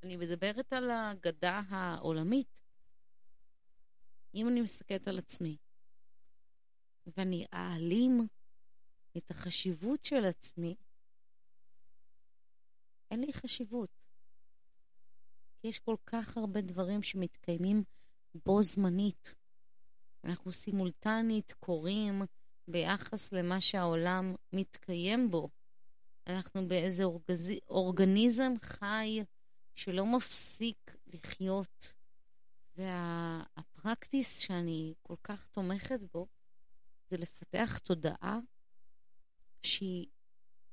אני 0.02 0.16
מדברת 0.16 0.72
על 0.72 0.90
הגדה 0.90 1.62
העולמית. 1.68 2.61
אם 4.34 4.48
אני 4.48 4.60
מסתכלת 4.62 5.08
על 5.08 5.18
עצמי 5.18 5.56
ואני 7.06 7.46
אעלים 7.54 8.26
את 9.16 9.30
החשיבות 9.30 10.04
של 10.04 10.24
עצמי, 10.24 10.74
אין 13.10 13.20
לי 13.20 13.32
חשיבות. 13.32 13.90
כי 15.58 15.68
יש 15.68 15.78
כל 15.78 15.96
כך 16.06 16.36
הרבה 16.36 16.60
דברים 16.60 17.02
שמתקיימים 17.02 17.82
בו 18.46 18.62
זמנית. 18.62 19.34
אנחנו 20.24 20.52
סימולטנית 20.52 21.52
קוראים 21.60 22.22
ביחס 22.68 23.32
למה 23.32 23.60
שהעולם 23.60 24.34
מתקיים 24.52 25.30
בו. 25.30 25.48
אנחנו 26.26 26.68
באיזה 26.68 27.04
אורגז... 27.04 27.50
אורגניזם 27.68 28.52
חי 28.62 29.20
שלא 29.74 30.06
מפסיק 30.06 30.96
לחיות. 31.06 31.94
והפרקטיס 33.84 34.38
שאני 34.38 34.94
כל 35.02 35.14
כך 35.22 35.46
תומכת 35.46 36.00
בו 36.12 36.26
זה 37.10 37.16
לפתח 37.16 37.78
תודעה 37.78 38.38
שהיא 39.62 40.06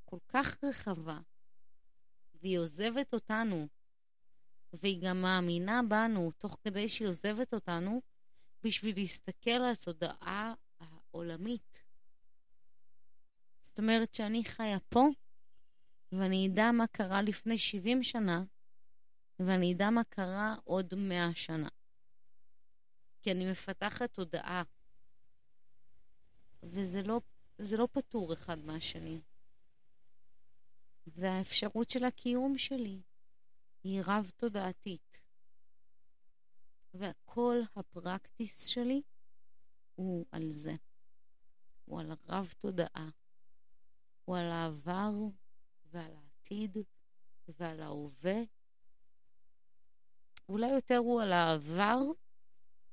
כל 0.04 0.18
כך 0.28 0.64
רחבה, 0.64 1.18
והיא 2.34 2.58
עוזבת 2.58 3.14
אותנו, 3.14 3.68
והיא 4.72 5.02
גם 5.02 5.22
מאמינה 5.22 5.80
בנו, 5.88 6.30
תוך 6.38 6.58
כדי 6.64 6.88
שהיא 6.88 7.08
עוזבת 7.08 7.54
אותנו, 7.54 8.00
בשביל 8.62 8.96
להסתכל 8.96 9.50
על 9.50 9.72
התודעה 9.72 10.54
העולמית. 10.80 11.82
זאת 13.60 13.78
אומרת 13.78 14.14
שאני 14.14 14.44
חיה 14.44 14.80
פה, 14.88 15.08
ואני 16.12 16.48
אדע 16.48 16.70
מה 16.72 16.86
קרה 16.86 17.22
לפני 17.22 17.58
70 17.58 18.02
שנה, 18.02 18.44
ואני 19.38 19.72
אדע 19.72 19.90
מה 19.90 20.04
קרה 20.04 20.54
עוד 20.64 20.94
100 20.94 21.34
שנה. 21.34 21.68
כי 23.22 23.32
אני 23.32 23.50
מפתחת 23.50 24.14
תודעה. 24.14 24.62
וזה 26.62 27.02
לא, 27.02 27.20
לא 27.58 27.88
פתור 27.92 28.32
אחד 28.32 28.58
מהשני. 28.58 29.20
והאפשרות 31.06 31.90
של 31.90 32.04
הקיום 32.04 32.58
שלי 32.58 33.00
היא 33.84 34.02
רב-תודעתית. 34.06 35.20
והכל 36.94 37.60
הפרקטיס 37.76 38.66
שלי 38.66 39.02
הוא 39.94 40.26
על 40.32 40.52
זה. 40.52 40.74
הוא 41.84 42.00
על 42.00 42.10
הרב-תודעה. 42.10 43.08
הוא 44.24 44.36
על 44.36 44.50
העבר 44.50 45.12
ועל 45.90 46.12
העתיד 46.16 46.78
ועל 47.48 47.82
ההווה. 47.82 48.42
אולי 50.48 50.68
יותר 50.68 50.96
הוא 50.96 51.22
על 51.22 51.32
העבר 51.32 51.98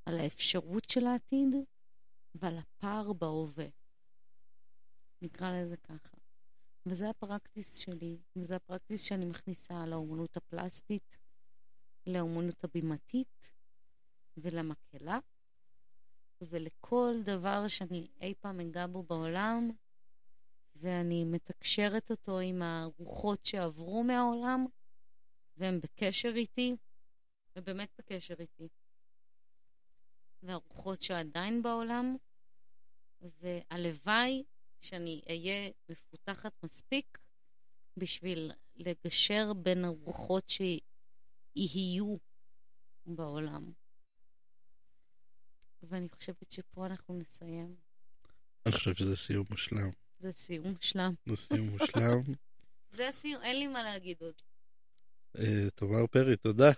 על 0.08 0.20
האפשרות 0.20 0.90
של 0.90 1.06
העתיד 1.06 1.56
ועל 2.36 2.58
הפער 2.58 3.14
בהווה. 3.14 3.66
נקרא 5.22 5.52
לזה 5.52 5.78
ככה. 5.78 6.18
וזה 6.86 7.10
הפרקטיס 7.10 7.78
שלי, 7.78 8.18
וזה 8.36 8.56
הפרקטיס 8.56 9.02
שאני 9.02 9.26
מכניסה 9.26 9.86
לאומנות 9.86 10.38
הפלסטית, 10.38 11.18
לאומנות 12.08 12.64
הבימתית 12.64 13.52
ולמקהלה, 14.38 15.20
ולכל 16.42 17.16
דבר 17.24 17.68
שאני 17.68 18.08
אי 18.22 18.34
פעם 18.40 18.60
אגע 18.60 18.88
בו 18.88 19.04
בעולם, 19.04 19.72
ואני 20.76 21.26
מתקשרת 21.26 22.12
אותו 22.12 22.40
עם 22.40 22.62
הרוחות 22.62 23.46
שעברו 23.46 24.04
מהעולם, 24.04 24.66
והם 25.58 25.80
בקשר 25.80 26.34
איתי, 26.36 26.76
ובאמת 27.56 27.90
בקשר 27.98 28.36
איתי. 28.40 28.68
והרוחות 30.44 31.02
שעדיין 31.02 31.64
בעולם, 31.64 32.16
והלוואי 33.22 34.44
שאני 34.80 35.22
אהיה 35.30 35.70
מפותחת 35.90 36.52
מספיק 36.64 37.18
בשביל 37.98 38.52
לגשר 38.76 39.54
בין 39.54 39.86
הרוחות 39.86 40.50
שיהיו 40.50 42.16
בעולם. 43.06 43.72
ואני 45.84 46.10
חושבת 46.10 46.52
שפה 46.52 46.86
אנחנו 46.86 47.20
נסיים. 47.20 47.76
אני 48.66 48.76
חושב 48.76 48.94
שזה 48.94 49.16
סיום 49.16 49.46
מושלם. 49.50 49.90
זה 50.20 50.32
סיום 50.34 50.68
מושלם. 50.68 51.14
זה 51.26 51.36
סיום 51.36 51.70
מושלם. 51.70 52.22
זה 52.96 53.08
הסיום, 53.08 53.42
אין 53.42 53.60
לי 53.60 53.68
מה 53.68 53.84
להגיד 53.84 54.18
עוד. 54.22 54.42
אה, 55.38 55.70
תמר 55.76 56.08
פרי, 56.08 56.38
תודה. 56.38 56.72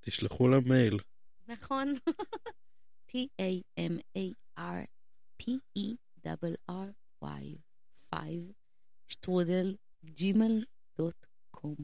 תשלחו 0.00 0.48
לה 0.48 0.60
מייל. 0.60 0.98
נכון. 1.48 1.94
T-A-M-A-R-P-E-R-R-Y 3.08 3.66
5 8.10 8.30
שטרודל 9.08 9.76
ג'ימל 10.04 10.64
דוט 10.98 11.26
קום. 11.50 11.76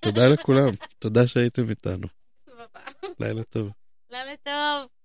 תודה 0.00 0.26
לכולם, 0.32 0.74
תודה 0.98 1.26
שהייתם 1.26 1.70
איתנו. 1.70 2.06
לילה 3.20 3.44
טוב. 3.44 3.68
לילה 4.10 4.36
טוב. 4.36 4.99